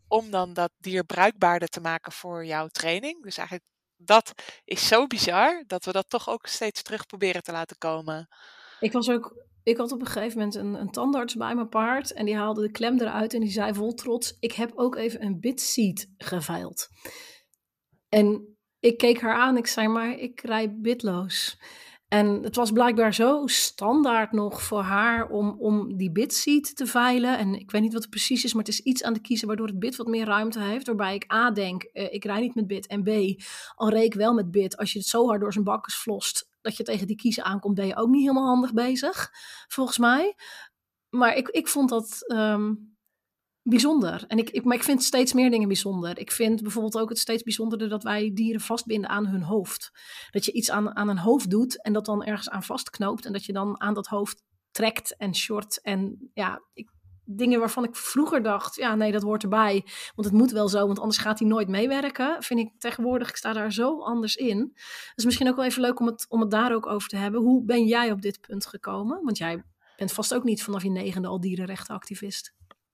Om 0.07 0.31
dan 0.31 0.53
dat 0.53 0.71
dier 0.77 1.03
bruikbaarder 1.03 1.67
te 1.67 1.81
maken 1.81 2.11
voor 2.11 2.45
jouw 2.45 2.67
training. 2.67 3.23
Dus 3.23 3.37
eigenlijk 3.37 3.69
dat 4.03 4.33
is 4.65 4.87
zo 4.87 5.07
bizar 5.07 5.63
dat 5.67 5.85
we 5.85 5.91
dat 5.91 6.09
toch 6.09 6.29
ook 6.29 6.47
steeds 6.47 6.81
terug 6.81 7.05
proberen 7.05 7.43
te 7.43 7.51
laten 7.51 7.77
komen. 7.77 8.27
Ik 8.79 8.91
was 8.91 9.09
ook, 9.09 9.45
ik 9.63 9.77
had 9.77 9.91
op 9.91 9.99
een 9.99 10.07
gegeven 10.07 10.37
moment 10.37 10.55
een, 10.55 10.73
een 10.73 10.91
tandarts 10.91 11.35
bij 11.35 11.55
mijn 11.55 11.69
paard 11.69 12.13
en 12.13 12.25
die 12.25 12.35
haalde 12.35 12.61
de 12.61 12.71
klem 12.71 12.99
eruit 12.99 13.33
en 13.33 13.39
die 13.39 13.51
zei 13.51 13.73
vol 13.73 13.93
trots: 13.93 14.37
Ik 14.39 14.51
heb 14.51 14.71
ook 14.75 14.95
even 14.95 15.23
een 15.23 15.39
bitseat 15.39 16.05
geveild. 16.17 16.87
En 18.09 18.57
ik 18.79 18.97
keek 18.97 19.21
haar 19.21 19.35
aan, 19.35 19.57
ik 19.57 19.67
zei 19.67 19.87
maar, 19.87 20.11
ik 20.11 20.41
rij 20.41 20.75
bitloos. 20.75 21.57
En 22.13 22.43
het 22.43 22.55
was 22.55 22.71
blijkbaar 22.71 23.13
zo 23.13 23.41
standaard 23.45 24.31
nog 24.31 24.63
voor 24.63 24.81
haar 24.81 25.29
om, 25.29 25.55
om 25.59 25.97
die 25.97 26.11
bitseat 26.11 26.75
te 26.75 26.85
veilen. 26.85 27.37
En 27.37 27.53
ik 27.53 27.71
weet 27.71 27.81
niet 27.81 27.93
wat 27.93 28.01
het 28.01 28.11
precies 28.11 28.43
is, 28.43 28.53
maar 28.53 28.63
het 28.63 28.73
is 28.73 28.79
iets 28.79 29.03
aan 29.03 29.13
de 29.13 29.21
kiezer 29.21 29.47
waardoor 29.47 29.67
het 29.67 29.79
bit 29.79 29.95
wat 29.95 30.07
meer 30.07 30.25
ruimte 30.25 30.59
heeft. 30.59 30.87
Waarbij 30.87 31.15
ik 31.15 31.31
A 31.33 31.51
denk, 31.51 31.89
uh, 31.93 32.13
ik 32.13 32.23
rij 32.23 32.39
niet 32.39 32.55
met 32.55 32.67
bit. 32.67 32.87
En 32.87 33.03
B, 33.03 33.41
al 33.75 33.89
reek 33.89 34.03
ik 34.03 34.13
wel 34.13 34.33
met 34.33 34.51
bit. 34.51 34.77
Als 34.77 34.93
je 34.93 34.99
het 34.99 35.07
zo 35.07 35.27
hard 35.27 35.41
door 35.41 35.53
zijn 35.53 35.65
bakkes 35.65 35.95
flost 35.95 36.49
dat 36.61 36.77
je 36.77 36.83
tegen 36.83 37.07
die 37.07 37.15
kiezer 37.15 37.43
aankomt, 37.43 37.75
ben 37.75 37.87
je 37.87 37.95
ook 37.95 38.09
niet 38.09 38.21
helemaal 38.21 38.47
handig 38.47 38.73
bezig. 38.73 39.29
Volgens 39.67 39.97
mij. 39.97 40.35
Maar 41.09 41.35
ik, 41.35 41.47
ik 41.47 41.67
vond 41.67 41.89
dat... 41.89 42.23
Um, 42.27 42.90
bijzonder. 43.63 44.23
En 44.27 44.37
ik, 44.37 44.49
ik, 44.49 44.63
maar 44.63 44.75
ik 44.75 44.83
vind 44.83 45.03
steeds 45.03 45.33
meer 45.33 45.49
dingen 45.49 45.67
bijzonder. 45.67 46.19
Ik 46.19 46.31
vind 46.31 46.61
bijvoorbeeld 46.61 46.97
ook 46.97 47.09
het 47.09 47.19
steeds 47.19 47.43
bijzonderder 47.43 47.89
dat 47.89 48.03
wij 48.03 48.31
dieren 48.33 48.61
vastbinden 48.61 49.09
aan 49.09 49.27
hun 49.27 49.43
hoofd. 49.43 49.91
Dat 50.31 50.45
je 50.45 50.51
iets 50.51 50.71
aan, 50.71 50.95
aan 50.95 51.09
een 51.09 51.17
hoofd 51.17 51.49
doet 51.49 51.81
en 51.81 51.93
dat 51.93 52.05
dan 52.05 52.23
ergens 52.23 52.49
aan 52.49 52.63
vastknoopt. 52.63 53.25
En 53.25 53.33
dat 53.33 53.45
je 53.45 53.53
dan 53.53 53.81
aan 53.81 53.93
dat 53.93 54.07
hoofd 54.07 54.43
trekt 54.71 55.17
en 55.17 55.35
short. 55.35 55.81
En 55.81 56.29
ja, 56.33 56.61
ik, 56.73 56.89
dingen 57.23 57.59
waarvan 57.59 57.83
ik 57.83 57.95
vroeger 57.95 58.43
dacht, 58.43 58.75
ja 58.75 58.95
nee, 58.95 59.11
dat 59.11 59.21
hoort 59.21 59.43
erbij. 59.43 59.85
Want 60.15 60.27
het 60.27 60.37
moet 60.37 60.51
wel 60.51 60.67
zo, 60.67 60.85
want 60.85 60.99
anders 60.99 61.17
gaat 61.17 61.39
hij 61.39 61.47
nooit 61.47 61.67
meewerken. 61.67 62.43
Vind 62.43 62.59
ik 62.59 62.71
tegenwoordig, 62.77 63.29
ik 63.29 63.35
sta 63.35 63.53
daar 63.53 63.73
zo 63.73 64.01
anders 64.01 64.35
in. 64.35 64.71
Dus 65.15 65.25
misschien 65.25 65.49
ook 65.49 65.55
wel 65.55 65.65
even 65.65 65.81
leuk 65.81 65.99
om 65.99 66.05
het, 66.05 66.25
om 66.29 66.39
het 66.39 66.51
daar 66.51 66.73
ook 66.73 66.87
over 66.87 67.09
te 67.09 67.17
hebben. 67.17 67.41
Hoe 67.41 67.63
ben 67.65 67.85
jij 67.85 68.11
op 68.11 68.21
dit 68.21 68.41
punt 68.41 68.65
gekomen? 68.65 69.23
Want 69.23 69.37
jij 69.37 69.63
bent 69.97 70.11
vast 70.11 70.33
ook 70.33 70.43
niet 70.43 70.63
vanaf 70.63 70.83
je 70.83 70.89
negende 70.89 71.27
al 71.27 71.39
dierenrechtenactivist. 71.39 72.53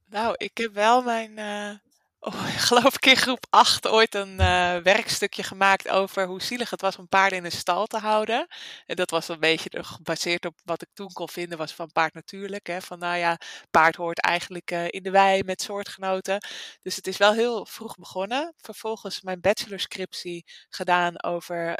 Nou, 0.09 0.33
ik 0.37 0.57
heb 0.57 0.73
wel 0.73 1.01
mijn, 1.01 1.37
uh, 1.37 1.71
oh, 2.27 2.45
geloof 2.57 2.95
ik 2.95 3.05
in 3.05 3.15
groep 3.15 3.45
8 3.49 3.87
ooit 3.87 4.15
een 4.15 4.31
uh, 4.31 4.77
werkstukje 4.77 5.43
gemaakt 5.43 5.89
over 5.89 6.25
hoe 6.27 6.41
zielig 6.41 6.69
het 6.69 6.81
was 6.81 6.97
om 6.97 7.07
paarden 7.07 7.37
in 7.37 7.45
een 7.45 7.51
stal 7.51 7.85
te 7.85 7.97
houden. 7.97 8.47
En 8.85 8.95
dat 8.95 9.09
was 9.09 9.27
een 9.27 9.39
beetje 9.39 9.83
gebaseerd 9.83 10.45
op 10.45 10.59
wat 10.63 10.81
ik 10.81 10.87
toen 10.93 11.11
kon 11.13 11.29
vinden 11.29 11.57
was 11.57 11.73
van 11.73 11.91
paard 11.91 12.13
natuurlijk. 12.13 12.67
Hè? 12.67 12.81
Van 12.81 12.99
nou 12.99 13.17
ja, 13.17 13.37
paard 13.71 13.95
hoort 13.95 14.21
eigenlijk 14.21 14.71
uh, 14.71 14.85
in 14.87 15.03
de 15.03 15.11
wei 15.11 15.43
met 15.43 15.61
soortgenoten. 15.61 16.39
Dus 16.81 16.95
het 16.95 17.07
is 17.07 17.17
wel 17.17 17.33
heel 17.33 17.65
vroeg 17.65 17.95
begonnen. 17.95 18.53
Vervolgens 18.57 19.21
mijn 19.21 19.41
bachelorscriptie 19.41 20.45
gedaan 20.69 21.23
over 21.23 21.75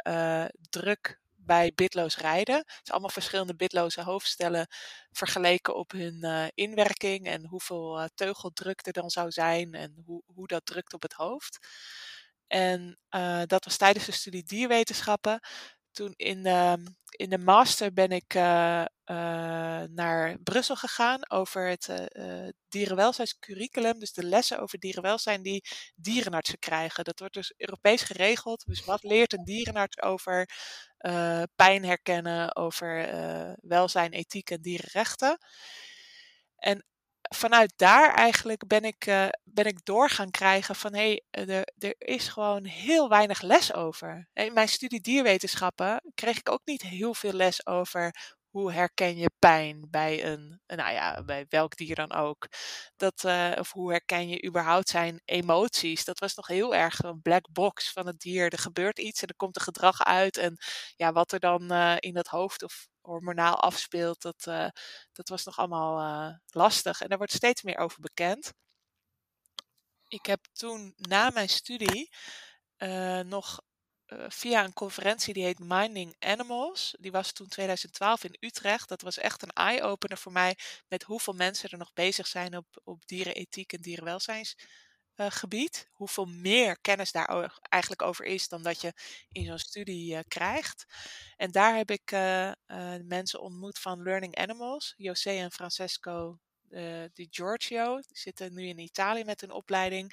druk 0.70 1.18
bij 1.48 1.72
bitloos 1.74 2.16
rijden. 2.16 2.64
Dus 2.64 2.90
allemaal 2.90 3.10
verschillende 3.10 3.54
bitloze 3.56 4.02
hoofdstellen 4.02 4.66
vergeleken 5.12 5.74
op 5.76 5.90
hun 5.90 6.18
uh, 6.24 6.44
inwerking 6.54 7.26
en 7.26 7.46
hoeveel 7.46 8.00
uh, 8.00 8.06
teugeldruk 8.14 8.86
er 8.86 8.92
dan 8.92 9.10
zou 9.10 9.30
zijn 9.30 9.74
en 9.74 10.02
hoe, 10.06 10.22
hoe 10.26 10.46
dat 10.46 10.66
drukt 10.66 10.94
op 10.94 11.02
het 11.02 11.12
hoofd. 11.12 11.58
En 12.46 12.98
uh, 13.14 13.42
dat 13.46 13.64
was 13.64 13.76
tijdens 13.76 14.04
de 14.06 14.12
studie 14.12 14.44
dierwetenschappen. 14.44 15.40
Toen 15.92 16.14
in 16.16 16.42
de, 16.42 16.82
in 17.10 17.30
de 17.30 17.38
master 17.38 17.92
ben 17.92 18.10
ik 18.10 18.34
naar 19.94 20.38
Brussel 20.42 20.76
gegaan 20.76 21.30
over 21.30 21.68
het 21.68 22.08
dierenwelzijnscurriculum. 22.68 23.98
Dus 23.98 24.12
de 24.12 24.24
lessen 24.24 24.60
over 24.60 24.78
dierenwelzijn 24.78 25.42
die 25.42 25.64
dierenartsen 25.94 26.58
krijgen. 26.58 27.04
Dat 27.04 27.18
wordt 27.18 27.34
dus 27.34 27.54
Europees 27.56 28.02
geregeld. 28.02 28.66
Dus 28.66 28.84
wat 28.84 29.02
leert 29.02 29.32
een 29.32 29.44
dierenarts 29.44 30.02
over 30.02 30.50
pijn 31.54 31.84
herkennen, 31.84 32.56
over 32.56 33.08
welzijn, 33.60 34.12
ethiek 34.12 34.50
en 34.50 34.62
dierenrechten. 34.62 35.38
En 36.56 36.84
vanuit 37.28 37.72
daar 37.76 38.14
eigenlijk 38.14 38.66
ben 38.66 38.82
ik, 38.84 39.06
uh, 39.06 39.28
ben 39.44 39.64
ik 39.64 39.84
door 39.84 40.10
gaan 40.10 40.30
krijgen 40.30 40.74
van 40.74 40.94
hé, 40.94 41.20
hey, 41.30 41.46
er, 41.46 41.68
er 41.78 41.94
is 41.98 42.28
gewoon 42.28 42.64
heel 42.64 43.08
weinig 43.08 43.42
les 43.42 43.74
over. 43.74 44.28
In 44.32 44.52
mijn 44.52 44.68
studie 44.68 45.00
dierwetenschappen 45.00 46.02
kreeg 46.14 46.38
ik 46.38 46.50
ook 46.50 46.62
niet 46.64 46.82
heel 46.82 47.14
veel 47.14 47.32
les 47.32 47.66
over 47.66 48.36
hoe 48.58 48.72
herken 48.72 49.16
je 49.16 49.30
pijn 49.38 49.86
bij 49.90 50.24
een, 50.24 50.60
nou 50.66 50.92
ja, 50.92 51.24
bij 51.24 51.46
welk 51.48 51.76
dier 51.76 51.94
dan 51.94 52.12
ook. 52.12 52.48
Dat, 52.96 53.24
uh, 53.24 53.52
of 53.58 53.72
hoe 53.72 53.90
herken 53.90 54.28
je 54.28 54.44
überhaupt 54.46 54.88
zijn 54.88 55.20
emoties. 55.24 56.04
Dat 56.04 56.18
was 56.18 56.34
nog 56.34 56.46
heel 56.46 56.74
erg 56.74 57.02
een 57.02 57.22
black 57.22 57.52
box 57.52 57.92
van 57.92 58.06
het 58.06 58.20
dier. 58.20 58.52
Er 58.52 58.58
gebeurt 58.58 58.98
iets 58.98 59.22
en 59.22 59.28
er 59.28 59.36
komt 59.36 59.56
een 59.56 59.62
gedrag 59.62 60.04
uit. 60.04 60.36
En 60.36 60.56
ja, 60.96 61.12
wat 61.12 61.32
er 61.32 61.40
dan 61.40 61.72
uh, 61.72 61.96
in 61.98 62.14
dat 62.14 62.26
hoofd 62.26 62.62
of 62.62 62.88
hormonaal 63.00 63.60
afspeelt, 63.60 64.22
dat, 64.22 64.46
uh, 64.48 64.68
dat 65.12 65.28
was 65.28 65.44
nog 65.44 65.58
allemaal 65.58 66.38
lastig. 66.46 67.00
En 67.00 67.08
daar 67.08 67.18
wordt 67.18 67.32
steeds 67.32 67.62
meer 67.62 67.78
over 67.78 68.00
bekend. 68.00 68.52
Ik 70.08 70.26
heb 70.26 70.46
toen 70.52 70.94
na 70.96 71.30
mijn 71.30 71.48
studie 71.48 72.08
nog 73.24 73.60
uh, 74.08 74.24
via 74.28 74.64
een 74.64 74.72
conferentie 74.72 75.34
die 75.34 75.44
heet 75.44 75.58
Minding 75.58 76.16
Animals. 76.18 76.94
Die 76.98 77.10
was 77.10 77.32
toen 77.32 77.48
2012 77.48 78.24
in 78.24 78.36
Utrecht. 78.40 78.88
Dat 78.88 79.02
was 79.02 79.18
echt 79.18 79.42
een 79.42 79.52
eye-opener 79.52 80.18
voor 80.18 80.32
mij 80.32 80.56
met 80.88 81.02
hoeveel 81.02 81.34
mensen 81.34 81.70
er 81.70 81.78
nog 81.78 81.92
bezig 81.92 82.26
zijn 82.26 82.56
op, 82.56 82.66
op 82.84 83.06
dierenethiek 83.06 83.72
en 83.72 83.80
dierenwelzijnsgebied. 83.80 85.86
Uh, 85.86 85.92
hoeveel 85.92 86.24
meer 86.24 86.80
kennis 86.80 87.12
daar 87.12 87.52
eigenlijk 87.62 88.02
over 88.02 88.24
is 88.24 88.48
dan 88.48 88.62
dat 88.62 88.80
je 88.80 88.92
in 89.32 89.44
zo'n 89.44 89.58
studie 89.58 90.14
uh, 90.14 90.20
krijgt. 90.28 90.84
En 91.36 91.50
daar 91.50 91.76
heb 91.76 91.90
ik 91.90 92.10
mensen 93.04 93.40
ontmoet 93.40 93.78
van 93.78 94.02
Learning 94.02 94.36
Animals, 94.36 94.94
José 94.96 95.30
en 95.30 95.52
Francesco 95.52 96.38
uh, 96.70 97.04
Di 97.12 97.28
Giorgio. 97.30 97.94
Die 97.94 98.18
zitten 98.18 98.54
nu 98.54 98.66
in 98.66 98.78
Italië 98.78 99.24
met 99.24 99.42
een 99.42 99.50
opleiding. 99.50 100.12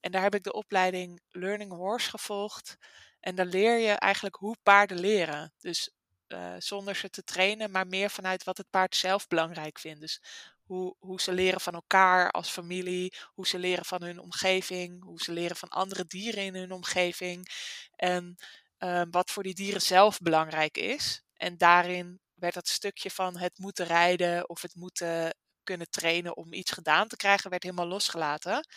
En 0.00 0.12
daar 0.12 0.22
heb 0.22 0.34
ik 0.34 0.42
de 0.42 0.52
opleiding 0.52 1.20
Learning 1.30 1.72
Horse 1.72 2.10
gevolgd. 2.10 2.76
En 3.24 3.34
dan 3.34 3.46
leer 3.46 3.78
je 3.78 3.92
eigenlijk 3.92 4.36
hoe 4.36 4.56
paarden 4.62 5.00
leren. 5.00 5.52
Dus 5.58 5.90
uh, 6.28 6.54
zonder 6.58 6.96
ze 6.96 7.10
te 7.10 7.24
trainen, 7.24 7.70
maar 7.70 7.86
meer 7.86 8.10
vanuit 8.10 8.44
wat 8.44 8.56
het 8.56 8.70
paard 8.70 8.96
zelf 8.96 9.26
belangrijk 9.26 9.78
vindt. 9.78 10.00
Dus 10.00 10.22
hoe, 10.62 10.96
hoe 10.98 11.20
ze 11.20 11.32
leren 11.32 11.60
van 11.60 11.74
elkaar 11.74 12.30
als 12.30 12.50
familie, 12.50 13.14
hoe 13.26 13.46
ze 13.46 13.58
leren 13.58 13.84
van 13.84 14.02
hun 14.02 14.18
omgeving, 14.18 15.04
hoe 15.04 15.22
ze 15.22 15.32
leren 15.32 15.56
van 15.56 15.68
andere 15.68 16.06
dieren 16.06 16.44
in 16.44 16.54
hun 16.54 16.72
omgeving. 16.72 17.48
En 17.96 18.36
uh, 18.78 19.02
wat 19.10 19.30
voor 19.30 19.42
die 19.42 19.54
dieren 19.54 19.82
zelf 19.82 20.18
belangrijk 20.18 20.76
is. 20.76 21.22
En 21.36 21.56
daarin 21.56 22.20
werd 22.34 22.54
dat 22.54 22.68
stukje 22.68 23.10
van 23.10 23.36
het 23.36 23.58
moeten 23.58 23.86
rijden 23.86 24.48
of 24.48 24.62
het 24.62 24.74
moeten 24.74 25.36
kunnen 25.62 25.90
trainen 25.90 26.36
om 26.36 26.52
iets 26.52 26.70
gedaan 26.70 27.08
te 27.08 27.16
krijgen, 27.16 27.50
werd 27.50 27.62
helemaal 27.62 27.86
losgelaten. 27.86 28.68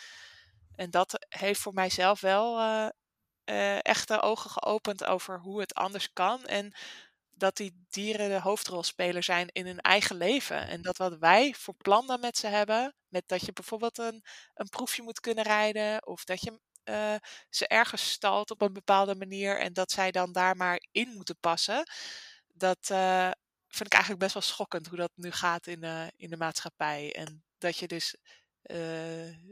En 0.74 0.90
dat 0.90 1.26
heeft 1.28 1.60
voor 1.60 1.72
mijzelf 1.72 2.20
wel 2.20 2.58
uh, 2.58 2.88
uh, 3.50 3.84
echt 3.84 4.08
de 4.08 4.20
ogen 4.22 4.50
geopend 4.50 5.04
over 5.04 5.40
hoe 5.40 5.60
het 5.60 5.74
anders 5.74 6.12
kan. 6.12 6.46
En 6.46 6.74
dat 7.30 7.56
die 7.56 7.86
dieren 7.90 8.28
de 8.28 8.40
hoofdrolspeler 8.40 9.22
zijn 9.22 9.48
in 9.52 9.66
hun 9.66 9.80
eigen 9.80 10.16
leven. 10.16 10.68
En 10.68 10.82
dat 10.82 10.96
wat 10.96 11.18
wij 11.18 11.54
voor 11.54 11.74
plan 11.74 12.06
dan 12.06 12.20
met 12.20 12.38
ze 12.38 12.46
hebben, 12.46 12.94
met 13.08 13.22
dat 13.26 13.44
je 13.44 13.52
bijvoorbeeld 13.52 13.98
een, 13.98 14.24
een 14.54 14.68
proefje 14.68 15.02
moet 15.02 15.20
kunnen 15.20 15.44
rijden, 15.44 16.06
of 16.06 16.24
dat 16.24 16.40
je 16.40 16.60
uh, 16.84 17.14
ze 17.50 17.66
ergens 17.66 18.10
stalt 18.10 18.50
op 18.50 18.62
een 18.62 18.72
bepaalde 18.72 19.14
manier 19.14 19.60
en 19.60 19.72
dat 19.72 19.90
zij 19.90 20.10
dan 20.10 20.32
daar 20.32 20.56
maar 20.56 20.82
in 20.92 21.08
moeten 21.08 21.38
passen. 21.40 21.90
Dat 22.46 22.88
uh, 22.92 23.30
vind 23.68 23.86
ik 23.86 23.92
eigenlijk 23.92 24.22
best 24.22 24.34
wel 24.34 24.42
schokkend 24.42 24.86
hoe 24.86 24.98
dat 24.98 25.12
nu 25.14 25.30
gaat 25.30 25.66
in, 25.66 25.80
de, 25.80 26.12
in 26.16 26.30
de 26.30 26.36
maatschappij. 26.36 27.14
En 27.14 27.44
dat 27.58 27.76
je 27.76 27.86
dus 27.86 28.16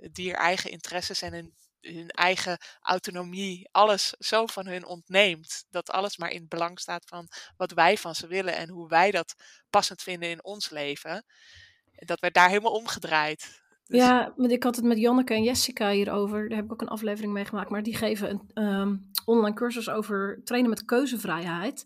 het 0.01 0.15
dier 0.15 0.35
eigen 0.35 0.71
interesses 0.71 1.23
en 1.23 1.35
een 1.35 1.55
hun 1.95 2.09
eigen 2.09 2.59
autonomie, 2.81 3.69
alles 3.71 4.15
zo 4.19 4.47
van 4.47 4.67
hun 4.67 4.87
ontneemt. 4.87 5.65
Dat 5.71 5.91
alles 5.91 6.17
maar 6.17 6.31
in 6.31 6.41
het 6.41 6.49
belang 6.49 6.81
staat 6.81 7.05
van 7.09 7.29
wat 7.57 7.73
wij 7.73 7.97
van 7.97 8.15
ze 8.15 8.27
willen 8.27 8.57
en 8.57 8.69
hoe 8.69 8.89
wij 8.89 9.11
dat 9.11 9.35
passend 9.71 10.03
vinden 10.03 10.31
in 10.31 10.45
ons 10.45 10.71
leven. 10.71 11.25
Dat 11.93 12.21
werd 12.21 12.35
daar 12.35 12.49
helemaal 12.49 12.73
omgedraaid. 12.73 13.65
Dus... 13.87 13.99
Ja, 13.99 14.35
ik 14.37 14.63
had 14.63 14.77
het 14.77 14.85
met 14.85 14.99
Janneke 14.99 15.35
en 15.35 15.43
Jessica 15.43 15.91
hierover. 15.91 16.49
Daar 16.49 16.57
heb 16.57 16.67
ik 16.67 16.73
ook 16.73 16.81
een 16.81 16.89
aflevering 16.89 17.33
mee 17.33 17.45
gemaakt. 17.45 17.71
Maar 17.71 17.83
die 17.83 17.97
geven 17.97 18.31
een 18.55 18.65
um, 18.65 19.11
online 19.25 19.57
cursus 19.57 19.89
over 19.89 20.41
trainen 20.45 20.71
met 20.71 20.85
keuzevrijheid. 20.85 21.85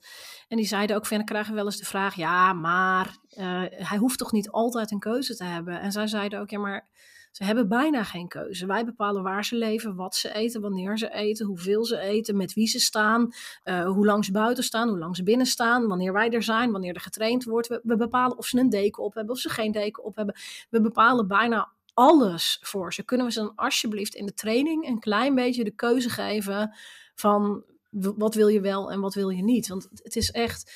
En 0.49 0.57
die 0.57 0.67
zeiden 0.67 0.97
ook 0.97 1.07
van, 1.07 1.17
dan 1.17 1.27
krijgen 1.27 1.51
we 1.51 1.57
wel 1.57 1.65
eens 1.65 1.77
de 1.77 1.85
vraag... 1.85 2.15
ja, 2.15 2.53
maar 2.53 3.17
uh, 3.31 3.65
hij 3.69 3.99
hoeft 3.99 4.19
toch 4.19 4.33
niet 4.33 4.51
altijd 4.51 4.91
een 4.91 4.99
keuze 4.99 5.37
te 5.37 5.45
hebben? 5.45 5.81
En 5.81 5.93
zij 5.93 6.07
zeiden 6.07 6.41
ook, 6.41 6.51
ja, 6.51 6.59
maar 6.59 6.89
ze 7.31 7.45
hebben 7.45 7.69
bijna 7.69 8.05
geen 8.05 8.29
keuze. 8.29 8.67
Wij 8.67 8.85
bepalen 8.85 9.23
waar 9.23 9.45
ze 9.45 9.57
leven, 9.57 9.95
wat 9.95 10.15
ze 10.15 10.35
eten, 10.35 10.61
wanneer 10.61 10.99
ze 10.99 11.13
eten, 11.13 11.47
hoeveel 11.47 11.85
ze 11.85 11.99
eten, 11.99 12.37
met 12.37 12.53
wie 12.53 12.67
ze 12.67 12.79
staan, 12.79 13.33
uh, 13.65 13.87
hoe 13.87 14.07
lang 14.07 14.25
ze 14.25 14.33
buiten 14.33 14.65
staan, 14.65 14.89
hoe 14.89 14.99
lang 14.99 15.17
ze 15.17 15.23
binnen 15.23 15.47
staan, 15.47 15.87
wanneer 15.87 16.13
wij 16.13 16.31
er 16.31 16.43
zijn, 16.43 16.71
wanneer 16.71 16.95
er 16.95 17.01
getraind 17.01 17.45
wordt. 17.45 17.69
We, 17.69 17.81
we 17.83 17.97
bepalen 17.97 18.39
of 18.39 18.47
ze 18.47 18.59
een 18.59 18.71
deken 18.71 19.03
op 19.03 19.15
hebben 19.15 19.35
of 19.35 19.41
ze 19.41 19.49
geen 19.49 19.73
deken 19.73 20.05
op 20.05 20.17
hebben. 20.17 20.35
We 20.71 20.81
bepalen 20.81 21.27
bijna 21.29 21.73
alles 21.95 22.59
voor 22.63 22.93
ze. 22.93 23.05
Kunnen 23.05 23.27
we 23.27 23.33
ze 23.33 23.41
dan 23.41 23.53
alsjeblieft 23.55 24.15
in 24.15 24.27
de 24.27 24.35
training 24.35 24.87
een 24.87 25.01
klein 25.01 25.35
beetje 25.35 25.65
de 25.65 25.75
keuze 25.75 26.11
geven 26.11 26.75
van 27.15 27.65
wat 27.91 28.35
wil 28.35 28.49
je 28.49 28.61
wel 28.61 28.91
en 28.91 29.01
wat 29.01 29.15
wil 29.15 29.29
je 29.29 29.43
niet? 29.43 29.69
Want 29.69 29.89
het 29.93 30.17
is 30.17 30.31
echt, 30.31 30.73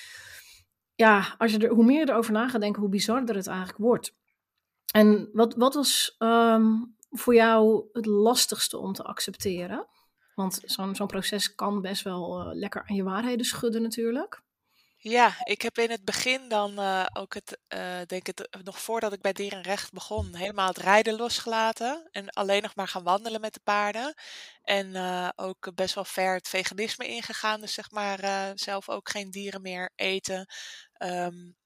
ja, 0.94 1.34
als 1.38 1.52
je 1.52 1.58
er, 1.58 1.70
hoe 1.70 1.84
meer 1.84 1.98
je 1.98 2.10
erover 2.10 2.32
na 2.32 2.48
gaat 2.48 2.60
denken, 2.60 2.80
hoe 2.80 2.90
bizarder 2.90 3.36
het 3.36 3.46
eigenlijk 3.46 3.78
wordt. 3.78 4.14
En 4.94 5.28
wat, 5.32 5.54
wat 5.54 5.74
was 5.74 6.14
um, 6.18 6.96
voor 7.10 7.34
jou 7.34 7.88
het 7.92 8.06
lastigste 8.06 8.78
om 8.78 8.92
te 8.92 9.02
accepteren? 9.02 9.86
Want 10.34 10.60
zo'n 10.64 10.94
zo'n 10.94 11.06
proces 11.06 11.54
kan 11.54 11.80
best 11.80 12.02
wel 12.02 12.40
uh, 12.40 12.54
lekker 12.54 12.84
aan 12.86 12.96
je 12.96 13.02
waarheden 13.02 13.46
schudden 13.46 13.82
natuurlijk. 13.82 14.42
Ja, 14.96 15.34
ik 15.44 15.62
heb 15.62 15.78
in 15.78 15.90
het 15.90 16.04
begin 16.04 16.48
dan 16.48 16.80
uh, 16.80 17.06
ook 17.12 17.34
het, 17.34 17.58
uh, 17.74 18.00
denk 18.06 18.26
het, 18.26 18.48
nog 18.64 18.80
voordat 18.80 19.12
ik 19.12 19.20
bij 19.20 19.32
Dierenrecht 19.32 19.92
begon, 19.92 20.34
helemaal 20.34 20.68
het 20.68 20.78
rijden 20.78 21.16
losgelaten. 21.16 22.08
En 22.10 22.28
alleen 22.30 22.62
nog 22.62 22.74
maar 22.74 22.88
gaan 22.88 23.02
wandelen 23.02 23.40
met 23.40 23.54
de 23.54 23.60
paarden. 23.64 24.14
En 24.62 24.96
ook 25.36 25.74
best 25.74 25.94
wel 25.94 26.04
ver 26.04 26.34
het 26.34 26.48
veganisme 26.48 27.06
ingegaan. 27.06 27.60
Dus 27.60 27.74
zeg 27.74 27.90
maar 27.90 28.52
zelf 28.54 28.88
ook 28.88 29.08
geen 29.08 29.30
dieren 29.30 29.62
meer 29.62 29.92
eten. 29.94 30.46
Um, 30.98 31.56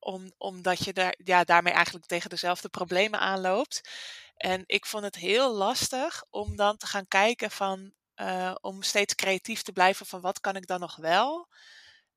om, 0.00 0.32
omdat 0.38 0.84
je 0.84 0.92
daar, 0.92 1.14
ja, 1.24 1.44
daarmee 1.44 1.72
eigenlijk 1.72 2.06
tegen 2.06 2.30
dezelfde 2.30 2.68
problemen 2.68 3.20
aanloopt. 3.20 3.88
En 4.36 4.62
ik 4.66 4.86
vond 4.86 5.04
het 5.04 5.16
heel 5.16 5.52
lastig 5.54 6.24
om 6.30 6.56
dan 6.56 6.76
te 6.76 6.86
gaan 6.86 7.08
kijken 7.08 7.50
van, 7.50 7.92
uh, 8.16 8.54
om 8.60 8.82
steeds 8.82 9.14
creatief 9.14 9.62
te 9.62 9.72
blijven 9.72 10.06
van 10.06 10.20
wat 10.20 10.40
kan 10.40 10.56
ik 10.56 10.66
dan 10.66 10.80
nog 10.80 10.96
wel. 10.96 11.48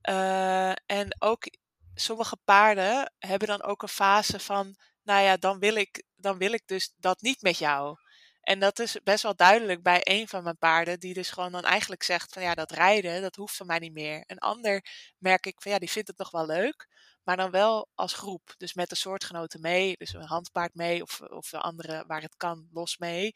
Uh, 0.09 0.69
en 0.69 1.15
ook 1.19 1.43
sommige 1.95 2.37
paarden 2.45 3.13
hebben 3.19 3.47
dan 3.47 3.63
ook 3.63 3.81
een 3.81 3.87
fase 3.87 4.39
van, 4.39 4.75
nou 5.03 5.23
ja, 5.23 5.37
dan 5.37 5.59
wil 5.59 5.75
ik, 5.75 6.03
dan 6.15 6.37
wil 6.37 6.53
ik 6.53 6.67
dus 6.67 6.93
dat 6.97 7.21
niet 7.21 7.41
met 7.41 7.57
jou. 7.57 7.97
En 8.41 8.59
dat 8.59 8.79
is 8.79 8.97
best 9.03 9.23
wel 9.23 9.35
duidelijk 9.35 9.83
bij 9.83 10.01
een 10.03 10.27
van 10.27 10.43
mijn 10.43 10.57
paarden, 10.57 10.99
die 10.99 11.13
dus 11.13 11.29
gewoon 11.29 11.51
dan 11.51 11.63
eigenlijk 11.63 12.03
zegt 12.03 12.33
van 12.33 12.41
ja, 12.41 12.53
dat 12.53 12.71
rijden, 12.71 13.21
dat 13.21 13.35
hoeft 13.35 13.55
van 13.55 13.67
mij 13.67 13.79
niet 13.79 13.93
meer. 13.93 14.23
Een 14.27 14.39
ander 14.39 14.85
merk 15.17 15.45
ik 15.45 15.61
van 15.61 15.71
ja, 15.71 15.79
die 15.79 15.91
vindt 15.91 16.07
het 16.07 16.17
nog 16.17 16.31
wel 16.31 16.45
leuk, 16.45 16.87
maar 17.23 17.37
dan 17.37 17.51
wel 17.51 17.89
als 17.95 18.13
groep. 18.13 18.53
Dus 18.57 18.73
met 18.73 18.89
de 18.89 18.95
soortgenoten 18.95 19.61
mee, 19.61 19.95
dus 19.97 20.13
een 20.13 20.25
handpaard 20.25 20.73
mee 20.73 21.01
of, 21.01 21.21
of 21.21 21.49
de 21.49 21.59
andere 21.59 22.03
waar 22.07 22.21
het 22.21 22.35
kan 22.35 22.67
los 22.71 22.97
mee. 22.97 23.33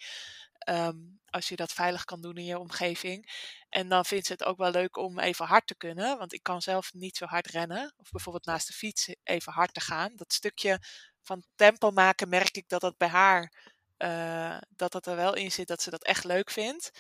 Um, 0.70 1.20
als 1.30 1.50
je 1.50 1.56
dat 1.56 1.72
veilig 1.72 2.04
kan 2.04 2.22
doen 2.22 2.38
in 2.38 2.46
je 2.46 2.60
omgeving. 2.60 3.32
En 3.70 3.90
dan 3.90 4.06
vindt 4.06 4.26
ze 4.26 4.32
het 4.32 4.44
ook 4.44 4.58
wel 4.58 4.72
leuk 4.72 4.98
om 4.98 5.20
even 5.20 5.46
hard 5.46 5.68
te 5.68 5.76
kunnen, 5.76 6.18
want 6.18 6.34
ik 6.34 6.44
kan 6.44 6.62
zelf 6.62 6.94
niet 6.94 7.18
zo 7.18 7.26
hard 7.26 7.48
rennen. 7.48 7.94
Of 7.98 8.10
bijvoorbeeld 8.10 8.46
naast 8.46 8.68
de 8.68 8.74
fiets 8.74 9.16
even 9.24 9.54
hard 9.54 9.74
te 9.74 9.82
gaan. 9.82 10.16
Dat 10.16 10.34
stukje 10.34 10.80
van 11.22 11.44
tempo 11.56 11.92
maken 11.92 12.30
merk 12.30 12.58
ik 12.58 12.70
dat 12.70 12.82
dat 12.82 12.98
bij 12.98 13.08
haar, 13.08 13.54
uh, 13.98 14.58
dat 14.70 14.92
dat 14.92 15.06
er 15.06 15.16
wel 15.16 15.36
in 15.36 15.52
zit, 15.52 15.68
dat 15.68 15.82
ze 15.82 15.90
dat 15.90 16.04
echt 16.04 16.24
leuk 16.24 16.52
vindt. 16.52 16.92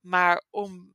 Maar 0.00 0.44
om 0.50 0.94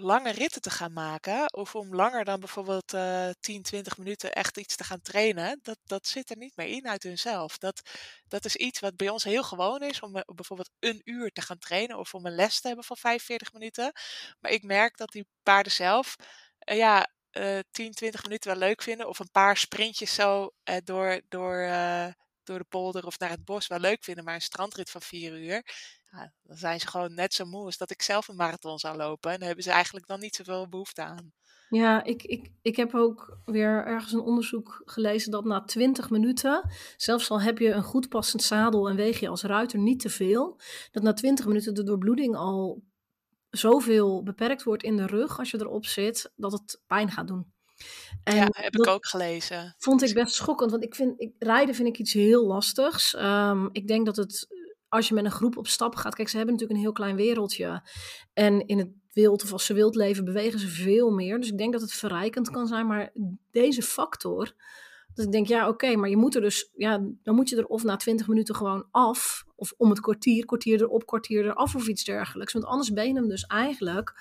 lange 0.00 0.30
ritten 0.30 0.60
te 0.60 0.70
gaan 0.70 0.92
maken, 0.92 1.52
of 1.52 1.74
om 1.74 1.94
langer 1.94 2.24
dan 2.24 2.40
bijvoorbeeld 2.40 2.92
uh, 2.94 3.30
10, 3.40 3.62
20 3.62 3.98
minuten 3.98 4.32
echt 4.32 4.56
iets 4.58 4.76
te 4.76 4.84
gaan 4.84 5.00
trainen, 5.00 5.58
dat, 5.62 5.78
dat 5.84 6.06
zit 6.06 6.30
er 6.30 6.36
niet 6.36 6.56
meer 6.56 6.66
in 6.66 6.88
uit 6.88 7.02
hunzelf. 7.02 7.58
Dat, 7.58 7.90
dat 8.28 8.44
is 8.44 8.56
iets 8.56 8.80
wat 8.80 8.96
bij 8.96 9.08
ons 9.08 9.24
heel 9.24 9.42
gewoon 9.42 9.82
is, 9.82 10.00
om 10.00 10.12
bijvoorbeeld 10.34 10.70
een 10.78 11.00
uur 11.04 11.30
te 11.30 11.42
gaan 11.42 11.58
trainen 11.58 11.98
of 11.98 12.14
om 12.14 12.26
een 12.26 12.34
les 12.34 12.60
te 12.60 12.66
hebben 12.66 12.84
van 12.84 12.96
45 12.96 13.52
minuten. 13.52 13.92
Maar 14.40 14.50
ik 14.50 14.62
merk 14.62 14.96
dat 14.96 15.10
die 15.10 15.26
paarden 15.42 15.72
zelf, 15.72 16.16
uh, 16.70 16.76
ja, 16.76 17.08
uh, 17.32 17.58
10, 17.70 17.92
20 17.92 18.22
minuten 18.22 18.50
wel 18.50 18.60
leuk 18.60 18.82
vinden, 18.82 19.08
of 19.08 19.18
een 19.18 19.30
paar 19.30 19.56
sprintjes 19.56 20.14
zo 20.14 20.50
door, 20.84 21.20
door, 21.28 21.68
door 22.42 22.58
de 22.58 22.64
polder 22.68 23.06
of 23.06 23.18
naar 23.18 23.30
het 23.30 23.44
bos 23.44 23.66
wel 23.66 23.78
leuk 23.80 24.04
vinden, 24.04 24.24
maar 24.24 24.34
een 24.34 24.40
strandrit 24.40 24.90
van 24.90 25.02
4 25.02 25.32
uur 25.32 25.62
ja, 26.10 26.32
dan 26.42 26.56
zijn 26.56 26.80
ze 26.80 26.86
gewoon 26.86 27.14
net 27.14 27.34
zo 27.34 27.44
moe 27.44 27.64
als 27.64 27.76
dat 27.76 27.90
ik 27.90 28.02
zelf 28.02 28.28
een 28.28 28.36
marathon 28.36 28.78
zou 28.78 28.96
lopen. 28.96 29.30
En 29.30 29.38
dan 29.38 29.46
hebben 29.46 29.64
ze 29.64 29.70
eigenlijk 29.70 30.06
dan 30.06 30.20
niet 30.20 30.34
zoveel 30.34 30.68
behoefte 30.68 31.02
aan. 31.02 31.32
Ja, 31.68 32.04
ik, 32.04 32.22
ik, 32.22 32.50
ik 32.62 32.76
heb 32.76 32.94
ook 32.94 33.38
weer 33.44 33.84
ergens 33.86 34.12
een 34.12 34.20
onderzoek 34.20 34.82
gelezen 34.84 35.30
dat 35.30 35.44
na 35.44 35.64
20 35.64 36.10
minuten, 36.10 36.70
zelfs 36.96 37.30
al 37.30 37.40
heb 37.40 37.58
je 37.58 37.70
een 37.70 37.82
goed 37.82 38.08
passend 38.08 38.42
zadel 38.42 38.88
en 38.88 38.96
weeg 38.96 39.20
je 39.20 39.28
als 39.28 39.42
ruiter 39.42 39.78
niet 39.78 40.00
te 40.00 40.08
veel, 40.08 40.60
dat 40.90 41.02
na 41.02 41.12
20 41.12 41.46
minuten 41.46 41.74
de 41.74 41.82
doorbloeding 41.82 42.36
al 42.36 42.82
zoveel 43.50 44.22
beperkt 44.22 44.62
wordt 44.62 44.82
in 44.82 44.96
de 44.96 45.06
rug 45.06 45.38
als 45.38 45.50
je 45.50 45.60
erop 45.60 45.86
zit, 45.86 46.32
dat 46.36 46.52
het 46.52 46.80
pijn 46.86 47.10
gaat 47.10 47.28
doen. 47.28 47.52
En 48.24 48.36
ja, 48.36 48.48
heb 48.50 48.76
ik 48.76 48.86
ook 48.86 49.06
gelezen. 49.06 49.74
Vond 49.78 50.02
ik 50.02 50.14
best 50.14 50.34
schokkend, 50.34 50.70
want 50.70 50.82
ik 50.82 50.94
vind, 50.94 51.20
ik, 51.20 51.32
rijden 51.38 51.74
vind 51.74 51.88
ik 51.88 51.98
iets 51.98 52.12
heel 52.12 52.46
lastigs. 52.46 53.14
Um, 53.14 53.68
ik 53.72 53.86
denk 53.86 54.06
dat 54.06 54.16
het, 54.16 54.46
als 54.88 55.08
je 55.08 55.14
met 55.14 55.24
een 55.24 55.30
groep 55.30 55.56
op 55.56 55.66
stap 55.66 55.94
gaat, 55.94 56.14
kijk, 56.14 56.28
ze 56.28 56.36
hebben 56.36 56.54
natuurlijk 56.54 56.80
een 56.80 56.86
heel 56.86 56.96
klein 56.96 57.16
wereldje. 57.16 57.82
En 58.32 58.66
in 58.66 58.78
het 58.78 58.90
wild 59.12 59.42
of 59.42 59.52
als 59.52 59.66
ze 59.66 59.74
wild 59.74 59.94
leven, 59.94 60.24
bewegen 60.24 60.58
ze 60.58 60.68
veel 60.68 61.10
meer. 61.10 61.40
Dus 61.40 61.50
ik 61.50 61.58
denk 61.58 61.72
dat 61.72 61.80
het 61.80 61.92
verrijkend 61.92 62.50
kan 62.50 62.66
zijn, 62.66 62.86
maar 62.86 63.12
deze 63.50 63.82
factor, 63.82 64.52
dat 65.14 65.26
ik 65.26 65.32
denk, 65.32 65.46
ja, 65.46 65.68
oké, 65.68 65.96
maar 65.96 66.08
je 66.08 66.16
moet 66.16 66.34
er 66.34 66.40
dus, 66.40 66.70
ja, 66.74 67.00
dan 67.22 67.34
moet 67.34 67.48
je 67.48 67.56
er 67.56 67.66
of 67.66 67.82
na 67.82 67.96
twintig 67.96 68.28
minuten 68.28 68.54
gewoon 68.54 68.88
af, 68.90 69.44
of 69.56 69.74
om 69.76 69.90
het 69.90 70.00
kwartier, 70.00 70.44
kwartier 70.44 70.80
erop, 70.80 71.06
kwartier 71.06 71.44
eraf 71.44 71.74
of 71.74 71.86
iets 71.86 72.04
dergelijks. 72.04 72.52
Want 72.52 72.64
anders 72.64 72.92
ben 72.92 73.06
je 73.06 73.14
hem 73.14 73.28
dus 73.28 73.42
eigenlijk 73.46 74.20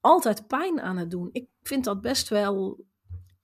altijd 0.00 0.46
pijn 0.46 0.80
aan 0.80 0.96
het 0.96 1.10
doen. 1.10 1.28
Ik 1.32 1.48
vind 1.62 1.84
dat 1.84 2.00
best 2.00 2.28
wel 2.28 2.84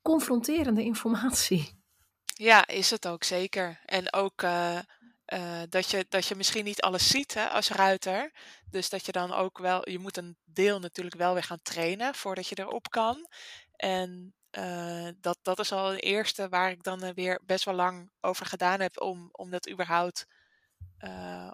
confronterende 0.02 0.82
informatie. 0.82 1.78
Ja, 2.24 2.66
is 2.66 2.90
het 2.90 3.08
ook 3.08 3.24
zeker. 3.24 3.80
En 3.84 4.12
ook 4.12 4.42
uh, 4.42 4.78
uh, 5.32 5.62
dat, 5.68 5.90
je, 5.90 6.06
dat 6.08 6.26
je 6.26 6.34
misschien 6.34 6.64
niet 6.64 6.80
alles 6.80 7.08
ziet 7.08 7.34
hè, 7.34 7.48
als 7.48 7.68
ruiter. 7.68 8.32
Dus 8.70 8.88
dat 8.88 9.06
je 9.06 9.12
dan 9.12 9.32
ook 9.32 9.58
wel, 9.58 9.90
je 9.90 9.98
moet 9.98 10.16
een 10.16 10.36
deel 10.44 10.78
natuurlijk 10.78 11.16
wel 11.16 11.32
weer 11.32 11.42
gaan 11.42 11.62
trainen 11.62 12.14
voordat 12.14 12.46
je 12.46 12.58
erop 12.58 12.88
kan. 12.88 13.28
En 13.76 14.34
uh, 14.58 15.08
dat, 15.20 15.38
dat 15.42 15.58
is 15.58 15.72
al 15.72 15.90
het 15.90 16.02
eerste 16.02 16.48
waar 16.48 16.70
ik 16.70 16.82
dan 16.82 17.14
weer 17.14 17.40
best 17.44 17.64
wel 17.64 17.74
lang 17.74 18.10
over 18.20 18.46
gedaan 18.46 18.80
heb 18.80 19.00
om, 19.00 19.28
om 19.32 19.50
dat 19.50 19.70
überhaupt 19.70 20.26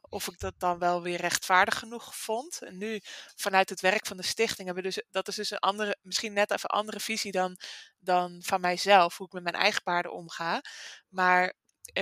of 0.09 0.29
ik 0.29 0.39
dat 0.39 0.55
dan 0.59 0.79
wel 0.79 1.03
weer 1.03 1.21
rechtvaardig 1.21 1.79
genoeg 1.79 2.17
vond. 2.17 2.62
En 2.62 2.79
nu, 2.79 3.01
vanuit 3.35 3.69
het 3.69 3.81
werk 3.81 4.07
van 4.07 4.17
de 4.17 4.23
stichting, 4.23 4.67
hebben 4.67 4.85
we 4.85 4.91
dus, 4.91 5.05
dat 5.11 5.29
is 5.29 5.35
dus 5.35 5.51
een 5.51 5.59
andere, 5.59 5.97
misschien 6.03 6.33
net 6.33 6.51
even 6.51 6.73
een 6.73 6.79
andere 6.79 7.01
visie 7.01 7.33
dan, 7.33 7.57
dan 7.99 8.43
van 8.45 8.61
mijzelf, 8.61 9.17
hoe 9.17 9.27
ik 9.27 9.33
met 9.33 9.43
mijn 9.43 9.55
eigen 9.55 9.83
paarden 9.83 10.12
omga. 10.12 10.61
Maar 11.09 11.45
eh, 11.45 11.55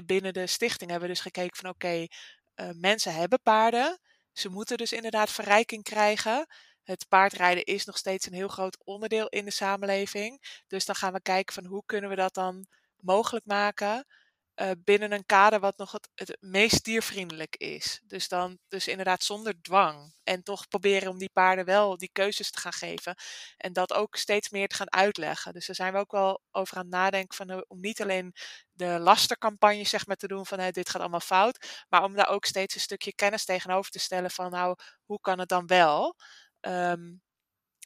binnen 0.07 0.33
de 0.33 0.47
stichting 0.47 0.91
hebben 0.91 1.09
we 1.09 1.15
dus 1.15 1.23
gekeken 1.23 1.57
van 1.57 1.71
oké, 1.71 2.07
uh, 2.57 2.71
mensen 2.75 3.15
hebben 3.15 3.41
paarden. 3.43 3.99
Ze 4.33 4.49
moeten 4.49 4.77
dus 4.77 4.93
inderdaad 4.93 5.31
verrijking 5.31 5.83
krijgen. 5.83 6.47
Het 6.83 7.09
paardrijden 7.09 7.65
is 7.65 7.85
nog 7.85 7.97
steeds 7.97 8.27
een 8.27 8.33
heel 8.33 8.49
groot 8.49 8.79
onderdeel 8.85 9.29
in 9.29 9.45
de 9.45 9.51
samenleving. 9.51 10.63
Dus 10.67 10.85
dan 10.85 10.95
gaan 10.95 11.13
we 11.13 11.23
kijken 11.23 11.55
van 11.55 11.65
hoe 11.65 11.83
kunnen 11.87 12.11
we 12.11 12.17
dat 12.17 12.35
dan 12.35 12.67
mogelijk 12.97 13.47
maken 13.47 14.07
uh, 14.57 14.71
binnen 14.85 15.13
een 15.13 15.27
kader 15.27 15.61
wat 15.61 15.77
nog 15.77 15.93
het, 16.15 16.37
meest 16.41 16.85
diervriendelijk 16.85 17.57
is. 17.57 18.01
Dus 18.07 18.29
dan 18.29 18.59
dus 18.69 18.89
inderdaad 18.89 19.23
zonder 19.23 19.63
dwang. 19.63 20.15
En 20.25 20.43
toch 20.43 20.69
proberen 20.69 21.11
om 21.11 21.19
die 21.19 21.31
paarden 21.33 21.65
wel 21.65 21.99
die 21.99 22.11
keuzes 22.13 22.51
te 22.51 22.61
gaan 22.61 22.73
geven. 22.73 23.15
En 23.57 23.73
dat 23.73 23.93
ook 23.93 24.17
steeds 24.17 24.51
meer 24.51 24.69
te 24.69 24.75
gaan 24.75 24.93
uitleggen. 24.93 25.53
Dus 25.53 25.67
daar 25.67 25.77
zijn 25.77 25.93
we 25.93 25.99
ook 25.99 26.13
wel 26.13 26.43
over 26.51 26.77
aan 26.77 26.83
het 26.83 26.93
nadenken 26.93 27.37
van, 27.37 27.51
uh, 27.51 27.61
om 27.67 27.81
niet 27.81 28.03
alleen 28.03 28.35
de 28.73 28.99
lastercampagne 28.99 29.85
zeg 29.85 30.07
maar 30.07 30.17
te 30.17 30.29
doen 30.29 30.47
van 30.47 30.71
dit 30.71 30.89
gaat 30.91 31.01
allemaal 31.01 31.21
fout. 31.21 31.85
Maar 31.89 32.03
om 32.03 32.15
daar 32.15 32.29
ook 32.29 32.45
steeds 32.45 32.75
een 32.75 32.81
stukje 32.81 33.15
kennis 33.15 33.45
tegenover 33.45 33.91
te 33.91 33.99
stellen 33.99 34.31
van 34.31 34.51
nou, 34.51 34.77
hoe 35.05 35.21
kan 35.21 35.39
het 35.39 35.49
dan 35.49 35.67
wel? 35.67 36.17
Um, 36.61 37.23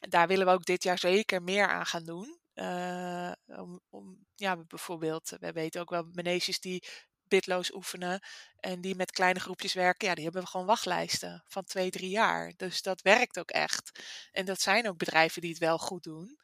daar 0.08 0.26
willen 0.28 0.46
we 0.46 0.52
ook 0.52 0.64
dit 0.64 0.82
jaar 0.82 0.98
zeker 0.98 1.42
meer 1.42 1.68
aan 1.68 1.86
gaan 1.86 2.04
doen. 2.04 2.37
Uh, 2.60 3.32
om, 3.46 3.80
om, 3.88 4.26
ja, 4.34 4.56
bijvoorbeeld, 4.56 5.32
we 5.40 5.52
weten 5.52 5.80
ook 5.80 5.90
wel 5.90 6.08
meneesjes 6.12 6.60
die 6.60 6.84
bitloos 7.28 7.74
oefenen 7.74 8.20
en 8.56 8.80
die 8.80 8.94
met 8.94 9.10
kleine 9.10 9.40
groepjes 9.40 9.72
werken, 9.74 10.08
ja, 10.08 10.14
die 10.14 10.24
hebben 10.24 10.46
gewoon 10.46 10.66
wachtlijsten 10.66 11.42
van 11.46 11.64
twee, 11.64 11.90
drie 11.90 12.10
jaar. 12.10 12.52
Dus 12.56 12.82
dat 12.82 13.02
werkt 13.02 13.38
ook 13.38 13.50
echt. 13.50 14.04
En 14.32 14.44
dat 14.44 14.60
zijn 14.60 14.88
ook 14.88 14.98
bedrijven 14.98 15.40
die 15.40 15.50
het 15.50 15.58
wel 15.58 15.78
goed 15.78 16.02
doen. 16.02 16.38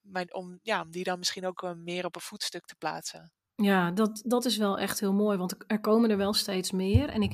Maar 0.00 0.24
om, 0.24 0.58
ja, 0.62 0.80
om 0.82 0.90
die 0.90 1.04
dan 1.04 1.18
misschien 1.18 1.46
ook 1.46 1.74
meer 1.76 2.04
op 2.04 2.14
een 2.14 2.20
voetstuk 2.20 2.64
te 2.64 2.76
plaatsen. 2.78 3.32
Ja, 3.54 3.90
dat, 3.90 4.22
dat 4.24 4.44
is 4.44 4.56
wel 4.56 4.78
echt 4.78 5.00
heel 5.00 5.12
mooi, 5.12 5.38
want 5.38 5.54
er 5.66 5.80
komen 5.80 6.10
er 6.10 6.16
wel 6.16 6.32
steeds 6.32 6.70
meer. 6.70 7.08
En 7.08 7.22
ik 7.22 7.32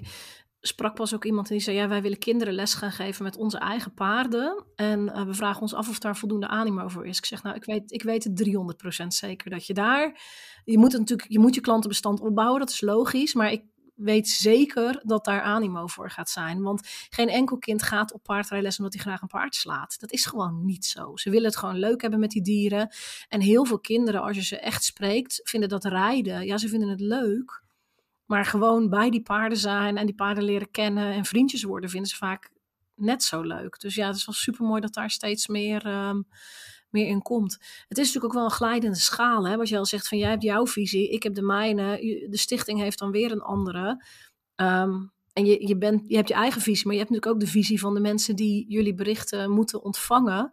sprak 0.63 0.95
pas 0.95 1.15
ook 1.15 1.25
iemand 1.25 1.49
die 1.49 1.61
zei: 1.61 1.77
Ja, 1.77 1.89
wij 1.89 2.03
willen 2.03 2.19
kinderen 2.19 2.55
les 2.55 2.75
gaan 2.75 2.93
geven 2.93 3.25
met 3.25 3.37
onze 3.37 3.59
eigen 3.59 3.95
paarden. 3.95 4.65
En 4.75 5.01
uh, 5.01 5.23
we 5.23 5.35
vragen 5.35 5.61
ons 5.61 5.75
af 5.75 5.89
of 5.89 5.99
daar 5.99 6.17
voldoende 6.17 6.49
animo 6.49 6.89
voor 6.89 7.07
is. 7.07 7.19
Ik 7.19 7.25
zeg: 7.25 7.43
Nou, 7.43 7.57
ik 7.57 7.65
weet, 7.65 7.93
ik 7.93 8.03
weet 8.03 8.25
het 8.25 8.45
300% 9.05 9.07
zeker 9.07 9.51
dat 9.51 9.67
je 9.67 9.75
daar. 9.75 10.21
Je 10.65 10.79
moet 10.79 10.93
natuurlijk 10.93 11.31
je, 11.31 11.39
moet 11.39 11.55
je 11.55 11.61
klantenbestand 11.61 12.21
opbouwen, 12.21 12.61
dat 12.61 12.71
is 12.71 12.81
logisch. 12.81 13.35
Maar 13.35 13.53
ik 13.53 13.65
weet 13.95 14.29
zeker 14.29 15.01
dat 15.05 15.25
daar 15.25 15.43
animo 15.43 15.87
voor 15.87 16.11
gaat 16.11 16.31
zijn. 16.31 16.63
Want 16.63 16.81
geen 17.11 17.29
enkel 17.29 17.59
kind 17.59 17.83
gaat 17.83 18.13
op 18.13 18.23
paardrijles 18.23 18.79
omdat 18.79 18.93
hij 18.93 19.03
graag 19.03 19.23
een 19.23 19.29
paard 19.29 19.55
slaat. 19.55 20.01
Dat 20.01 20.13
is 20.13 20.27
gewoon 20.27 20.65
niet 20.65 20.85
zo. 20.85 21.17
Ze 21.17 21.31
willen 21.31 21.47
het 21.47 21.57
gewoon 21.57 21.79
leuk 21.79 22.01
hebben 22.01 22.21
met 22.21 22.31
die 22.31 22.43
dieren. 22.43 22.95
En 23.29 23.41
heel 23.41 23.65
veel 23.65 23.81
kinderen, 23.81 24.23
als 24.23 24.37
je 24.37 24.43
ze 24.43 24.59
echt 24.59 24.85
spreekt, 24.85 25.41
vinden 25.45 25.69
dat 25.69 25.85
rijden. 25.85 26.47
Ja, 26.47 26.57
ze 26.59 26.69
vinden 26.69 26.89
het 26.89 27.01
leuk. 27.01 27.63
Maar 28.33 28.45
gewoon 28.45 28.89
bij 28.89 29.11
die 29.11 29.23
paarden 29.23 29.59
zijn 29.59 29.97
en 29.97 30.07
die 30.07 30.15
paarden 30.15 30.45
leren 30.45 30.71
kennen 30.71 31.13
en 31.13 31.25
vriendjes 31.25 31.63
worden, 31.63 31.91
vinden 31.91 32.11
ze 32.11 32.17
vaak 32.17 32.51
net 32.95 33.23
zo 33.23 33.43
leuk. 33.43 33.81
Dus 33.81 33.95
ja, 33.95 34.07
het 34.07 34.17
is 34.17 34.27
wel 34.27 34.35
super 34.35 34.65
mooi 34.65 34.81
dat 34.81 34.95
daar 34.95 35.11
steeds 35.11 35.47
meer, 35.47 35.87
um, 35.87 36.29
meer 36.91 37.07
in 37.07 37.23
komt. 37.23 37.53
Het 37.89 37.99
is 37.99 38.07
natuurlijk 38.07 38.25
ook 38.25 38.33
wel 38.33 38.45
een 38.45 38.57
glijdende 38.57 38.97
schaal. 38.97 39.47
Hè? 39.47 39.57
Wat 39.57 39.69
je 39.69 39.79
al 39.79 39.87
zegt 39.87 40.09
van 40.09 40.19
jij 40.19 40.31
hebt 40.31 40.43
jouw 40.43 40.67
visie, 40.67 41.11
ik 41.11 41.23
heb 41.23 41.35
de 41.35 41.43
mijne. 41.43 41.97
De 42.31 42.37
stichting 42.37 42.81
heeft 42.81 42.99
dan 42.99 43.11
weer 43.11 43.33
een 43.33 43.41
andere. 43.41 44.05
Um, 44.57 45.13
en 45.33 45.45
je, 45.45 45.67
je, 45.67 45.79
bent, 45.79 46.09
je 46.09 46.17
hebt 46.17 46.29
je 46.29 46.35
eigen 46.35 46.61
visie, 46.61 46.87
maar 46.87 46.95
je 46.95 47.01
hebt 47.01 47.11
natuurlijk 47.11 47.37
ook 47.37 47.47
de 47.47 47.59
visie 47.59 47.81
van 47.81 47.95
de 47.95 48.01
mensen 48.01 48.37
die 48.37 48.65
jullie 48.69 48.95
berichten 48.95 49.51
moeten 49.51 49.83
ontvangen. 49.83 50.53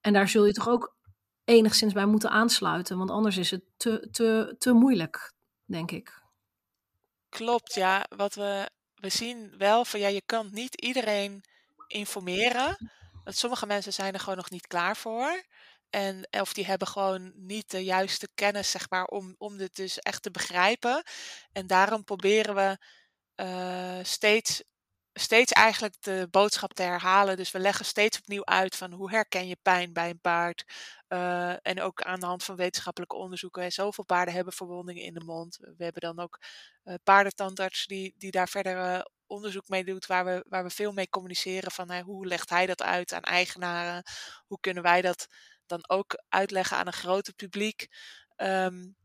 En 0.00 0.12
daar 0.12 0.28
zul 0.28 0.46
je 0.46 0.52
toch 0.52 0.68
ook 0.68 0.96
enigszins 1.44 1.92
bij 1.92 2.06
moeten 2.06 2.30
aansluiten, 2.30 2.98
want 2.98 3.10
anders 3.10 3.36
is 3.36 3.50
het 3.50 3.62
te, 3.76 4.08
te, 4.10 4.54
te 4.58 4.72
moeilijk, 4.72 5.32
denk 5.66 5.90
ik. 5.90 6.21
Klopt, 7.32 7.74
ja. 7.74 8.06
Wat 8.16 8.34
we, 8.34 8.70
we 8.94 9.08
zien 9.08 9.54
wel 9.58 9.84
van 9.84 10.00
ja, 10.00 10.08
je 10.08 10.22
kan 10.26 10.48
niet 10.52 10.74
iedereen 10.80 11.44
informeren. 11.86 12.90
Want 13.24 13.36
sommige 13.36 13.66
mensen 13.66 13.92
zijn 13.92 14.12
er 14.14 14.20
gewoon 14.20 14.36
nog 14.36 14.50
niet 14.50 14.66
klaar 14.66 14.96
voor. 14.96 15.42
En 15.90 16.28
of 16.30 16.52
die 16.52 16.64
hebben 16.66 16.88
gewoon 16.88 17.32
niet 17.34 17.70
de 17.70 17.84
juiste 17.84 18.28
kennis, 18.34 18.70
zeg 18.70 18.90
maar, 18.90 19.04
om, 19.04 19.34
om 19.38 19.56
dit 19.56 19.76
dus 19.76 19.98
echt 19.98 20.22
te 20.22 20.30
begrijpen. 20.30 21.02
En 21.52 21.66
daarom 21.66 22.04
proberen 22.04 22.54
we 22.54 22.78
uh, 23.44 24.04
steeds 24.04 24.62
steeds 25.12 25.52
eigenlijk 25.52 26.02
de 26.02 26.28
boodschap 26.30 26.72
te 26.72 26.82
herhalen. 26.82 27.36
Dus 27.36 27.50
we 27.50 27.58
leggen 27.58 27.84
steeds 27.84 28.18
opnieuw 28.18 28.44
uit 28.44 28.76
van 28.76 28.92
hoe 28.92 29.10
herken 29.10 29.46
je 29.46 29.56
pijn 29.62 29.92
bij 29.92 30.10
een 30.10 30.20
paard. 30.20 30.64
Uh, 31.08 31.66
en 31.66 31.80
ook 31.80 32.02
aan 32.02 32.20
de 32.20 32.26
hand 32.26 32.44
van 32.44 32.56
wetenschappelijke 32.56 33.16
onderzoeken. 33.16 33.72
Zoveel 33.72 34.04
paarden 34.04 34.34
hebben 34.34 34.52
verwondingen 34.52 35.02
in 35.02 35.14
de 35.14 35.24
mond. 35.24 35.58
We 35.76 35.84
hebben 35.84 36.02
dan 36.02 36.18
ook 36.18 36.40
uh, 36.84 36.94
paardentandarts 37.02 37.86
die, 37.86 38.14
die 38.16 38.30
daar 38.30 38.48
verder 38.48 38.76
uh, 38.76 39.00
onderzoek 39.26 39.68
mee 39.68 39.84
doet. 39.84 40.06
Waar 40.06 40.24
we, 40.24 40.44
waar 40.48 40.64
we 40.64 40.70
veel 40.70 40.92
mee 40.92 41.08
communiceren 41.08 41.70
van 41.70 42.00
hoe 42.00 42.26
legt 42.26 42.50
hij 42.50 42.66
dat 42.66 42.82
uit 42.82 43.12
aan 43.12 43.22
eigenaren. 43.22 44.02
Hoe 44.46 44.60
kunnen 44.60 44.82
wij 44.82 45.00
dat 45.00 45.26
dan 45.66 45.84
ook 45.88 46.22
uitleggen 46.28 46.76
aan 46.76 46.86
een 46.86 46.92
groter 46.92 47.34
publiek. 47.34 47.88
Um, 48.36 48.96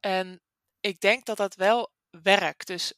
en 0.00 0.40
ik 0.80 1.00
denk 1.00 1.26
dat 1.26 1.36
dat 1.36 1.54
wel 1.54 1.92
werkt. 2.10 2.66
Dus 2.66 2.92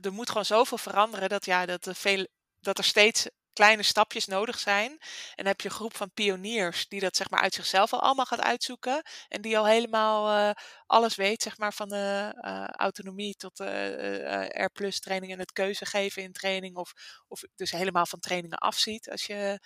er 0.00 0.12
moet 0.12 0.28
gewoon 0.28 0.44
zoveel 0.44 0.78
veranderen 0.78 1.28
dat, 1.28 1.44
ja, 1.44 1.66
dat, 1.66 1.86
er 1.86 1.94
veel, 1.94 2.26
dat 2.60 2.78
er 2.78 2.84
steeds 2.84 3.26
kleine 3.52 3.82
stapjes 3.82 4.26
nodig 4.26 4.58
zijn. 4.58 4.98
En 5.34 5.46
heb 5.46 5.60
je 5.60 5.68
een 5.68 5.74
groep 5.74 5.96
van 5.96 6.12
pioniers 6.12 6.88
die 6.88 7.00
dat 7.00 7.16
zeg 7.16 7.30
maar 7.30 7.40
uit 7.40 7.54
zichzelf 7.54 7.92
al 7.92 8.02
allemaal 8.02 8.24
gaat 8.24 8.40
uitzoeken. 8.40 9.02
En 9.28 9.42
die 9.42 9.58
al 9.58 9.66
helemaal 9.66 10.48
uh, 10.48 10.54
alles 10.86 11.14
weet, 11.14 11.42
zeg 11.42 11.58
maar, 11.58 11.72
van 11.72 11.88
de 11.88 12.34
uh, 12.40 12.66
autonomie 12.66 13.34
tot 13.34 13.56
de 13.56 14.50
uh, 14.56 14.64
R 14.64 14.98
training 15.00 15.32
en 15.32 15.38
het 15.38 15.52
keuze 15.52 15.86
geven 15.86 16.22
in 16.22 16.32
training. 16.32 16.76
Of, 16.76 16.92
of 17.28 17.42
dus 17.54 17.70
helemaal 17.70 18.06
van 18.06 18.20
trainingen 18.20 18.58
afziet 18.58 19.10
als 19.10 19.26
je 19.26 19.60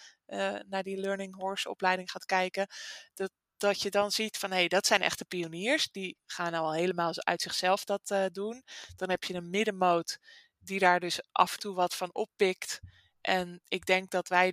naar 0.68 0.82
die 0.82 0.96
Learning 0.96 1.34
Horse 1.36 1.70
opleiding 1.70 2.10
gaat 2.10 2.24
kijken. 2.24 2.66
Dat, 3.14 3.30
dat 3.64 3.82
je 3.82 3.90
dan 3.90 4.10
ziet 4.10 4.38
van 4.38 4.50
hé, 4.50 4.56
hey, 4.56 4.68
dat 4.68 4.86
zijn 4.86 5.02
echte 5.02 5.24
pioniers. 5.24 5.90
Die 5.90 6.16
gaan 6.26 6.54
al 6.54 6.72
helemaal 6.72 7.12
uit 7.14 7.42
zichzelf 7.42 7.84
dat 7.84 8.10
uh, 8.10 8.24
doen. 8.32 8.64
Dan 8.96 9.10
heb 9.10 9.24
je 9.24 9.34
een 9.34 9.50
middenmoot 9.50 10.18
die 10.58 10.78
daar 10.78 11.00
dus 11.00 11.20
af 11.32 11.52
en 11.52 11.58
toe 11.58 11.74
wat 11.74 11.94
van 11.94 12.14
oppikt. 12.14 12.80
En 13.20 13.62
ik 13.68 13.86
denk 13.86 14.10
dat 14.10 14.28
wij 14.28 14.52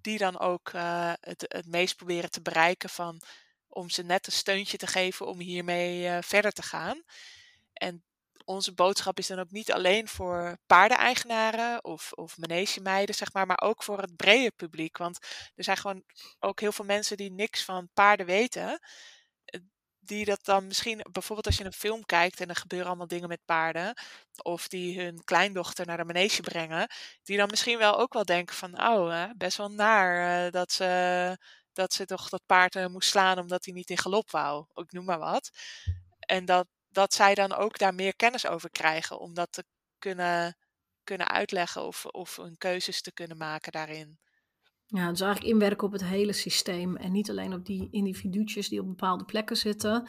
die 0.00 0.18
dan 0.18 0.38
ook 0.38 0.72
uh, 0.72 1.12
het, 1.20 1.44
het 1.48 1.66
meest 1.66 1.96
proberen 1.96 2.30
te 2.30 2.42
bereiken 2.42 2.88
van 2.88 3.20
om 3.68 3.90
ze 3.90 4.02
net 4.02 4.26
een 4.26 4.32
steuntje 4.32 4.76
te 4.76 4.86
geven 4.86 5.26
om 5.26 5.40
hiermee 5.40 6.02
uh, 6.02 6.18
verder 6.20 6.52
te 6.52 6.62
gaan. 6.62 7.02
En 7.72 8.04
onze 8.46 8.74
boodschap 8.74 9.18
is 9.18 9.26
dan 9.26 9.38
ook 9.38 9.50
niet 9.50 9.72
alleen 9.72 10.08
voor 10.08 10.58
paardeneigenaren 10.66 11.84
of, 11.84 12.12
of 12.12 12.36
meiden, 12.82 13.14
zeg 13.14 13.32
maar, 13.32 13.46
maar 13.46 13.60
ook 13.62 13.82
voor 13.82 14.00
het 14.00 14.16
brede 14.16 14.50
publiek. 14.56 14.96
Want 14.98 15.18
er 15.54 15.64
zijn 15.64 15.76
gewoon 15.76 16.04
ook 16.38 16.60
heel 16.60 16.72
veel 16.72 16.84
mensen 16.84 17.16
die 17.16 17.30
niks 17.30 17.64
van 17.64 17.88
paarden 17.94 18.26
weten. 18.26 18.80
Eh, 19.44 19.60
die 19.98 20.24
dat 20.24 20.44
dan 20.44 20.66
misschien, 20.66 21.06
bijvoorbeeld 21.12 21.46
als 21.46 21.56
je 21.56 21.64
een 21.64 21.72
film 21.72 22.04
kijkt 22.04 22.40
en 22.40 22.48
er 22.48 22.56
gebeuren 22.56 22.88
allemaal 22.88 23.06
dingen 23.06 23.28
met 23.28 23.44
paarden. 23.44 23.94
Of 24.42 24.68
die 24.68 25.00
hun 25.00 25.24
kleindochter 25.24 25.86
naar 25.86 25.96
de 25.96 26.04
manege 26.04 26.42
brengen. 26.42 26.90
Die 27.22 27.36
dan 27.36 27.50
misschien 27.50 27.78
wel 27.78 27.98
ook 27.98 28.12
wel 28.12 28.24
denken 28.24 28.56
van, 28.56 28.80
oh, 28.80 29.30
best 29.36 29.56
wel 29.56 29.70
naar 29.70 30.44
uh, 30.46 30.52
dat 30.52 30.72
ze 30.72 31.38
dat 31.72 31.92
ze 31.92 32.04
toch 32.06 32.28
dat 32.28 32.42
paard 32.46 32.88
moest 32.88 33.08
slaan 33.08 33.38
omdat 33.38 33.64
hij 33.64 33.74
niet 33.74 33.90
in 33.90 33.98
galop 33.98 34.30
wou. 34.30 34.66
Ik 34.74 34.92
noem 34.92 35.04
maar 35.04 35.18
wat. 35.18 35.50
En 36.20 36.44
dat, 36.44 36.66
dat 36.96 37.14
zij 37.14 37.34
dan 37.34 37.54
ook 37.54 37.78
daar 37.78 37.94
meer 37.94 38.16
kennis 38.16 38.46
over 38.46 38.70
krijgen 38.70 39.18
om 39.18 39.34
dat 39.34 39.52
te 39.52 39.64
kunnen, 39.98 40.56
kunnen 41.04 41.28
uitleggen 41.28 41.86
of, 41.86 42.06
of 42.06 42.36
hun 42.36 42.56
keuzes 42.58 43.02
te 43.02 43.12
kunnen 43.12 43.36
maken 43.36 43.72
daarin. 43.72 44.18
Ja, 44.86 45.10
dus 45.10 45.20
eigenlijk 45.20 45.52
inwerken 45.52 45.86
op 45.86 45.92
het 45.92 46.04
hele 46.04 46.32
systeem 46.32 46.96
en 46.96 47.12
niet 47.12 47.30
alleen 47.30 47.52
op 47.52 47.66
die 47.66 47.88
individuutjes 47.90 48.68
die 48.68 48.80
op 48.80 48.86
bepaalde 48.86 49.24
plekken 49.24 49.56
zitten, 49.56 50.08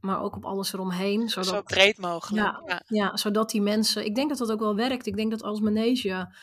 maar 0.00 0.20
ook 0.20 0.36
op 0.36 0.44
alles 0.44 0.72
eromheen. 0.72 1.28
Zodat, 1.28 1.48
Zo 1.48 1.62
breed 1.62 1.98
mogelijk. 1.98 2.46
Ja, 2.46 2.62
ja. 2.66 2.82
ja, 2.86 3.16
zodat 3.16 3.50
die 3.50 3.62
mensen. 3.62 4.04
Ik 4.04 4.14
denk 4.14 4.28
dat 4.28 4.38
dat 4.38 4.52
ook 4.52 4.60
wel 4.60 4.74
werkt. 4.74 5.06
Ik 5.06 5.16
denk 5.16 5.30
dat 5.30 5.42
als 5.42 5.60
manege 5.60 6.34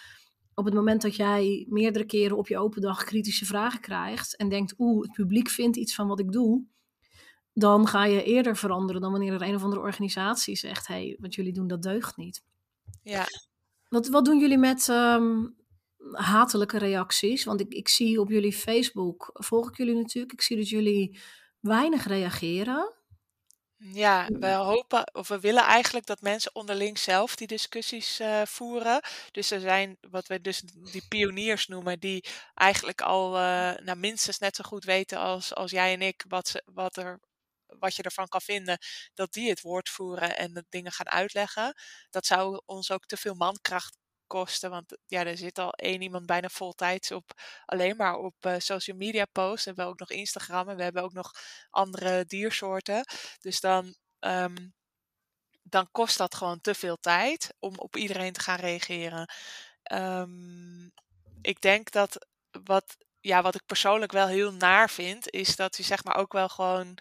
op 0.53 0.65
het 0.65 0.73
moment 0.73 1.01
dat 1.01 1.15
jij 1.15 1.65
meerdere 1.69 2.05
keren 2.05 2.38
op 2.38 2.47
je 2.47 2.58
open 2.58 2.81
dag 2.81 3.03
kritische 3.03 3.45
vragen 3.45 3.79
krijgt 3.79 4.36
en 4.36 4.49
denkt, 4.49 4.73
oeh, 4.77 5.01
het 5.01 5.12
publiek 5.12 5.49
vindt 5.49 5.77
iets 5.77 5.95
van 5.95 6.08
wat 6.08 6.19
ik 6.19 6.31
doe, 6.31 6.65
dan 7.58 7.88
ga 7.88 8.06
je 8.06 8.24
eerder 8.24 8.58
veranderen 8.58 9.02
dan 9.02 9.12
wanneer 9.12 9.34
er 9.34 9.41
een 9.41 9.56
of 9.56 9.63
andere 9.63 9.82
organisatie 9.82 10.56
zegt, 10.56 10.88
hé, 10.88 10.94
hey, 10.94 11.18
wat 11.20 11.36
jullie 11.36 11.54
doen, 11.54 11.68
dat 11.68 11.82
deugt 11.82 12.18
niet. 12.18 12.44
Ja. 13.04 13.26
Wat, 13.89 14.08
wat 14.08 14.26
doen 14.26 14.39
jullie 14.39 14.58
met 14.58 14.88
um, 14.88 15.56
hatelijke 16.12 16.78
reacties? 16.78 17.44
Want 17.44 17.60
ik, 17.60 17.74
ik 17.74 17.88
zie 17.88 18.20
op 18.20 18.30
jullie 18.30 18.54
Facebook, 18.54 19.30
volg 19.34 19.70
ik 19.70 19.78
jullie 19.78 19.96
natuurlijk, 19.96 20.34
ik 20.34 20.41
zie 20.41 20.58
dat 20.58 20.70
jullie 20.70 21.20
weinig 21.60 22.08
reageren. 22.08 22.94
Ja, 23.78 24.28
we 24.39 24.52
hopen 24.52 25.13
of 25.13 25.28
we 25.28 25.39
willen 25.39 25.63
eigenlijk 25.63 26.06
dat 26.06 26.22
mensen 26.22 26.56
onderling 26.56 27.00
zelf 27.00 27.36
die 27.36 27.48
discussies 27.48 28.20
uh, 28.20 28.41
voeren. 28.46 29.02
Dus 29.32 29.52
er 29.52 29.60
zijn 29.60 29.98
wat 30.10 30.28
we 30.28 30.41
dus 30.41 30.62
die 30.91 31.08
pioniers 31.08 31.68
noemen, 31.68 32.00
die 32.00 32.26
eigenlijk 32.54 33.02
al 33.02 33.36
uh, 33.36 33.74
nou, 33.84 33.98
minstens 33.98 34.39
net 34.39 34.56
zo 34.56 34.63
goed 34.63 34.84
weten 34.84 35.18
als, 35.18 35.56
als 35.56 35.72
jij 35.72 35.94
en 35.94 36.02
ik 36.02 36.26
wat, 36.28 36.48
ze, 36.48 36.63
wat, 36.74 36.98
er, 36.98 37.20
wat 37.67 37.95
je 37.95 38.04
ervan 38.04 38.28
kan 38.28 38.41
vinden, 38.41 38.78
dat 39.13 39.34
die 39.34 39.49
het 39.49 39.62
woord 39.62 39.89
voeren 39.89 40.38
en 40.38 40.54
de 40.54 40.65
dingen 40.69 40.91
gaan 40.91 41.10
uitleggen. 41.10 41.73
Dat 42.10 42.25
zou 42.25 42.62
ons 42.65 42.91
ook 42.91 43.06
te 43.06 43.17
veel 43.17 43.34
mankracht 43.34 43.97
kosten. 44.28 44.69
Want 44.69 44.97
ja, 45.06 45.25
er 45.25 45.38
zit 45.38 45.60
al 45.60 45.71
één 45.71 46.01
iemand 46.01 46.25
bijna 46.25 46.49
voltijds 46.49 47.12
op 47.12 47.32
alleen 47.65 47.95
maar 47.95 48.15
op 48.15 48.36
uh, 48.45 48.56
social 48.58 48.97
media 48.97 49.25
posts. 49.25 49.63
We 49.63 49.71
hebben 49.75 49.86
ook 49.86 49.99
nog 49.99 50.10
Instagram 50.10 50.69
en 50.69 50.75
we 50.75 50.84
hebben 50.84 51.04
ook 51.04 51.13
nog 51.13 51.32
andere 51.69 52.25
diersoorten. 52.25 53.06
Dus 53.39 53.60
dan, 53.60 53.95
um, 54.19 54.73
dan 55.63 55.88
kost 55.91 56.17
dat 56.17 56.36
gewoon 56.36 56.62
te 56.62 56.73
veel 56.73 56.97
tijd 56.97 57.54
om 57.60 57.78
op 57.78 57.95
iedereen 57.95 58.34
te 58.34 58.39
gaan 58.39 58.60
reageren. 58.60 59.34
Um, 59.93 60.93
ik 61.41 61.62
denk 61.62 61.91
dat 61.91 62.28
wat, 62.63 62.97
ja, 63.19 63.41
wat 63.41 63.56
ik 63.56 63.65
persoonlijk 63.65 64.12
wel 64.12 64.28
heel 64.28 64.51
naar 64.54 64.89
vind, 64.89 65.30
is 65.30 65.56
dat 65.56 65.78
je 65.78 65.84
zeg 65.84 66.04
maar 66.04 66.15
ook 66.15 66.34
wel 66.34 66.49
gewoon 66.49 66.97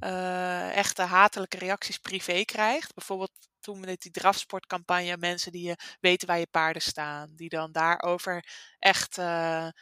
uh, 0.00 0.76
echte 0.76 1.02
hatelijke 1.02 1.58
reacties 1.58 1.98
privé 1.98 2.44
krijgt. 2.44 2.94
Bijvoorbeeld 2.94 3.32
toen 3.60 3.80
met 3.80 4.02
die 4.02 4.10
drafsportcampagne, 4.10 5.16
mensen 5.16 5.52
die 5.52 5.66
je 5.66 5.76
weten 6.00 6.28
waar 6.28 6.38
je 6.38 6.46
paarden 6.50 6.82
staan, 6.82 7.34
die 7.34 7.48
dan 7.48 7.72
daarover 7.72 8.46
echt, 8.78 9.18
uh, 9.18 9.24
nou, 9.24 9.72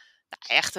echt 0.47 0.75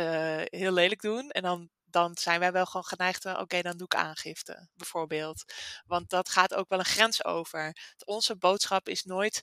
heel 0.50 0.72
lelijk 0.72 1.00
doen. 1.00 1.30
En 1.30 1.42
dan, 1.42 1.70
dan 1.84 2.16
zijn 2.16 2.40
wij 2.40 2.52
wel 2.52 2.66
gewoon 2.66 2.86
geneigd, 2.86 3.24
oké, 3.24 3.62
dan 3.62 3.76
doe 3.76 3.86
ik 3.86 3.94
aangifte, 3.94 4.68
bijvoorbeeld. 4.74 5.44
Want 5.86 6.10
dat 6.10 6.28
gaat 6.28 6.54
ook 6.54 6.68
wel 6.68 6.78
een 6.78 6.84
grens 6.84 7.24
over. 7.24 7.76
Onze 8.04 8.36
boodschap 8.36 8.88
is 8.88 9.02
nooit 9.04 9.42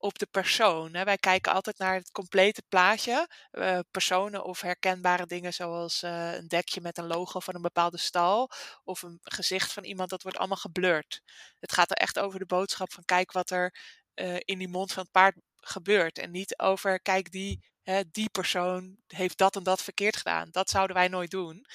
op 0.00 0.18
de 0.18 0.26
persoon. 0.26 0.92
Wij 0.92 1.16
kijken 1.16 1.52
altijd 1.52 1.78
naar 1.78 1.94
het 1.94 2.10
complete 2.10 2.62
plaatje. 2.68 3.28
Uh, 3.52 3.78
personen 3.90 4.44
of 4.44 4.60
herkenbare 4.60 5.26
dingen 5.26 5.52
zoals 5.52 6.02
uh, 6.02 6.34
een 6.34 6.48
dekje 6.48 6.80
met 6.80 6.98
een 6.98 7.06
logo 7.06 7.40
van 7.40 7.54
een 7.54 7.62
bepaalde 7.62 7.98
stal 7.98 8.50
of 8.84 9.02
een 9.02 9.18
gezicht 9.22 9.72
van 9.72 9.84
iemand, 9.84 10.10
dat 10.10 10.22
wordt 10.22 10.38
allemaal 10.38 10.56
geblurred. 10.56 11.22
Het 11.58 11.72
gaat 11.72 11.90
er 11.90 11.96
echt 11.96 12.18
over 12.18 12.38
de 12.38 12.46
boodschap 12.46 12.92
van 12.92 13.04
kijk 13.04 13.32
wat 13.32 13.50
er 13.50 13.74
uh, 14.14 14.36
in 14.44 14.58
die 14.58 14.68
mond 14.68 14.92
van 14.92 15.02
het 15.02 15.12
paard 15.12 15.36
gebeurt. 15.56 16.18
En 16.18 16.30
niet 16.30 16.58
over 16.58 17.00
kijk 17.00 17.30
die, 17.30 17.64
die 18.10 18.30
persoon 18.30 18.96
heeft 19.06 19.38
dat 19.38 19.56
en 19.56 19.62
dat 19.62 19.82
verkeerd 19.82 20.16
gedaan. 20.16 20.48
Dat 20.50 20.70
zouden 20.70 20.96
wij 20.96 21.08
nooit 21.08 21.30
doen. 21.30 21.66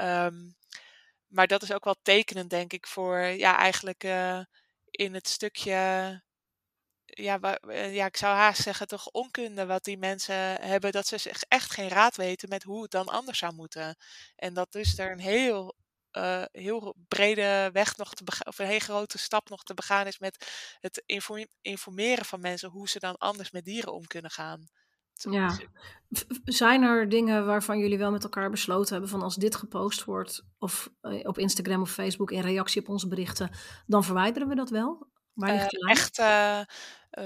Um, 0.00 0.56
maar 1.26 1.46
dat 1.46 1.62
is 1.62 1.72
ook 1.72 1.84
wel 1.84 1.96
tekenend, 2.02 2.50
denk 2.50 2.72
ik, 2.72 2.86
voor 2.86 3.18
ja, 3.18 3.56
eigenlijk 3.56 4.02
in 4.90 5.14
het 5.14 5.28
stukje 5.28 6.22
ja, 7.14 7.40
eh, 7.40 7.94
ja, 7.94 8.06
ik 8.06 8.16
zou 8.16 8.36
haast 8.36 8.62
zeggen, 8.62 8.86
toch 8.86 9.10
onkunde 9.10 9.66
wat 9.66 9.84
die 9.84 9.98
mensen 9.98 10.34
hebben, 10.60 10.92
dat 10.92 11.06
ze 11.06 11.18
zich 11.18 11.42
echt 11.48 11.70
geen 11.70 11.88
raad 11.88 12.16
weten 12.16 12.48
met 12.48 12.62
hoe 12.62 12.82
het 12.82 12.90
dan 12.90 13.06
anders 13.06 13.38
zou 13.38 13.54
moeten. 13.54 13.96
En 14.36 14.54
dat 14.54 14.72
dus 14.72 14.98
er 14.98 15.12
een 15.12 15.20
heel, 15.20 15.74
uh, 16.12 16.44
heel 16.52 16.94
brede 17.08 17.70
weg 17.72 17.96
nog 17.96 18.14
te 18.14 18.24
begaan, 18.24 18.46
of 18.46 18.58
een 18.58 18.66
hele 18.66 18.80
grote 18.80 19.18
stap 19.18 19.48
nog 19.48 19.62
te 19.62 19.74
begaan 19.74 20.06
is 20.06 20.18
met 20.18 20.50
het 20.80 21.02
informeren 21.60 22.24
van 22.24 22.40
mensen 22.40 22.70
hoe 22.70 22.88
ze 22.88 22.98
dan 22.98 23.16
anders 23.16 23.50
met 23.50 23.64
dieren 23.64 23.92
om 23.92 24.06
kunnen 24.06 24.30
gaan. 24.30 24.68
Ja. 25.14 25.58
Zijn 26.44 26.82
er 26.82 27.08
dingen 27.08 27.46
waarvan 27.46 27.78
jullie 27.78 27.98
wel 27.98 28.10
met 28.10 28.22
elkaar 28.22 28.50
besloten 28.50 28.92
hebben 28.92 29.10
van 29.10 29.22
als 29.22 29.36
dit 29.36 29.56
gepost 29.56 30.04
wordt 30.04 30.44
of 30.58 30.90
uh, 31.02 31.28
op 31.28 31.38
Instagram 31.38 31.80
of 31.80 31.90
Facebook 31.90 32.30
in 32.30 32.40
reactie 32.40 32.80
op 32.80 32.88
onze 32.88 33.08
berichten, 33.08 33.50
dan 33.86 34.04
verwijderen 34.04 34.48
we 34.48 34.54
dat 34.54 34.70
wel? 34.70 35.12
Uh, 35.36 35.66
echt 35.88 36.18
uh, 36.18 36.60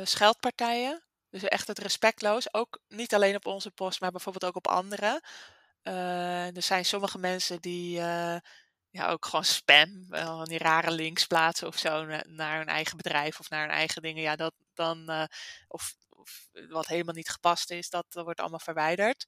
scheldpartijen. 0.02 1.02
Dus 1.30 1.42
echt 1.42 1.68
het 1.68 1.78
respectloos. 1.78 2.54
Ook 2.54 2.80
niet 2.88 3.14
alleen 3.14 3.36
op 3.36 3.46
onze 3.46 3.70
post, 3.70 4.00
maar 4.00 4.10
bijvoorbeeld 4.10 4.44
ook 4.44 4.56
op 4.56 4.68
andere. 4.68 5.22
er 5.82 6.62
zijn 6.62 6.84
sommige 6.84 7.18
mensen 7.18 7.60
die 7.60 7.92
ja, 8.90 9.08
ook 9.08 9.24
gewoon 9.24 9.44
spam, 9.44 10.06
wel 10.08 10.44
die 10.44 10.58
rare 10.58 10.90
links 10.90 11.26
plaatsen 11.26 11.66
of 11.66 11.78
zo 11.78 12.04
naar 12.26 12.58
hun 12.58 12.68
eigen 12.68 12.96
bedrijf 12.96 13.40
of 13.40 13.50
naar 13.50 13.60
hun 13.60 13.76
eigen 13.76 14.02
dingen. 14.02 14.22
Ja, 14.22 14.36
dat 14.36 14.54
dan, 14.74 15.28
of, 15.68 15.94
of, 16.08 16.48
wat 16.68 16.86
helemaal 16.86 17.14
niet 17.14 17.30
gepast 17.30 17.70
is, 17.70 17.90
dat, 17.90 18.06
dat 18.08 18.24
wordt 18.24 18.40
allemaal 18.40 18.58
verwijderd. 18.58 19.26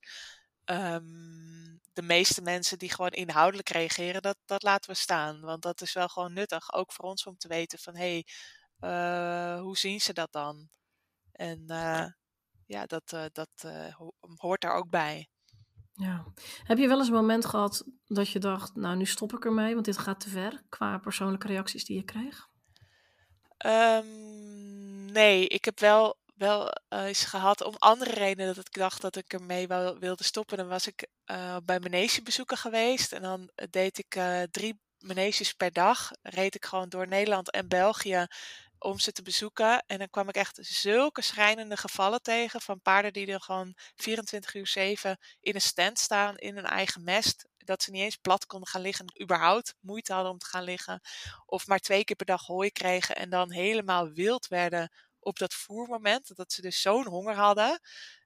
Um, 0.64 1.80
de 1.92 2.02
meeste 2.02 2.42
mensen 2.42 2.78
die 2.78 2.90
gewoon 2.90 3.10
inhoudelijk 3.10 3.68
reageren, 3.68 4.22
dat, 4.22 4.36
dat 4.44 4.62
laten 4.62 4.90
we 4.90 4.96
staan. 4.96 5.40
Want 5.40 5.62
dat 5.62 5.80
is 5.80 5.92
wel 5.92 6.08
gewoon 6.08 6.32
nuttig, 6.32 6.72
ook 6.72 6.92
voor 6.92 7.04
ons 7.04 7.26
om 7.26 7.36
te 7.36 7.48
weten 7.48 7.78
van 7.78 7.96
hé, 7.96 8.12
hey, 8.12 8.26
uh, 8.80 9.60
hoe 9.60 9.78
zien 9.78 10.00
ze 10.00 10.12
dat 10.12 10.32
dan? 10.32 10.68
En 11.32 11.64
uh, 11.66 12.06
ja, 12.66 12.86
dat, 12.86 13.12
uh, 13.12 13.24
dat 13.32 13.50
hoort 14.36 14.60
daar 14.60 14.74
ook 14.74 14.90
bij. 14.90 15.28
Ja. 15.92 16.26
Heb 16.62 16.78
je 16.78 16.88
wel 16.88 16.98
eens 16.98 17.08
een 17.08 17.14
moment 17.14 17.46
gehad 17.46 17.84
dat 18.06 18.30
je 18.30 18.38
dacht, 18.38 18.74
nou 18.74 18.96
nu 18.96 19.06
stop 19.06 19.32
ik 19.32 19.44
ermee, 19.44 19.74
want 19.74 19.84
dit 19.84 19.98
gaat 19.98 20.20
te 20.20 20.28
ver 20.28 20.62
qua 20.68 20.98
persoonlijke 20.98 21.46
reacties 21.46 21.84
die 21.84 21.96
je 21.96 22.04
kreeg? 22.04 22.48
Um, 23.66 25.04
nee, 25.12 25.46
ik 25.46 25.64
heb 25.64 25.80
wel, 25.80 26.18
wel 26.34 26.70
eens 26.88 27.24
gehad 27.24 27.64
om 27.64 27.74
andere 27.78 28.10
redenen 28.10 28.54
dat 28.54 28.66
ik 28.66 28.74
dacht 28.74 29.00
dat 29.00 29.16
ik 29.16 29.32
ermee 29.32 29.66
wel 29.66 29.98
wilde 29.98 30.24
stoppen. 30.24 30.56
Dan 30.56 30.68
was 30.68 30.86
ik 30.86 31.08
bij 31.64 31.80
manegebezoeken 31.80 32.56
geweest 32.56 33.12
en 33.12 33.22
dan 33.22 33.50
deed 33.70 33.98
ik 33.98 34.20
drie 34.50 34.80
maneges 34.98 35.52
per 35.52 35.72
dag. 35.72 36.10
Reed 36.22 36.54
ik 36.54 36.64
gewoon 36.64 36.88
door 36.88 37.08
Nederland 37.08 37.50
en 37.50 37.68
België 37.68 38.26
om 38.80 38.98
ze 38.98 39.12
te 39.12 39.22
bezoeken. 39.22 39.84
En 39.86 39.98
dan 39.98 40.10
kwam 40.10 40.28
ik 40.28 40.34
echt 40.34 40.58
zulke 40.60 41.22
schrijnende 41.22 41.76
gevallen 41.76 42.22
tegen 42.22 42.60
van 42.60 42.80
paarden 42.80 43.12
die 43.12 43.26
er 43.26 43.40
gewoon 43.40 43.74
24 43.94 44.54
uur 44.54 44.66
7 44.66 45.18
in 45.40 45.54
een 45.54 45.60
stand 45.60 45.98
staan, 45.98 46.36
in 46.36 46.56
een 46.56 46.64
eigen 46.64 47.04
mest. 47.04 47.48
Dat 47.56 47.82
ze 47.82 47.90
niet 47.90 48.02
eens 48.02 48.16
plat 48.16 48.46
konden 48.46 48.68
gaan 48.68 48.80
liggen, 48.80 49.20
überhaupt 49.22 49.74
moeite 49.80 50.12
hadden 50.12 50.32
om 50.32 50.38
te 50.38 50.46
gaan 50.46 50.64
liggen. 50.64 51.00
Of 51.46 51.66
maar 51.66 51.78
twee 51.78 52.04
keer 52.04 52.16
per 52.16 52.26
dag 52.26 52.46
hooi 52.46 52.70
kregen 52.70 53.16
en 53.16 53.30
dan 53.30 53.52
helemaal 53.52 54.10
wild 54.10 54.48
werden 54.48 54.92
op 55.18 55.38
dat 55.38 55.54
voermoment. 55.54 56.36
Dat 56.36 56.52
ze 56.52 56.60
dus 56.60 56.80
zo'n 56.80 57.06
honger 57.06 57.34
hadden. 57.34 57.80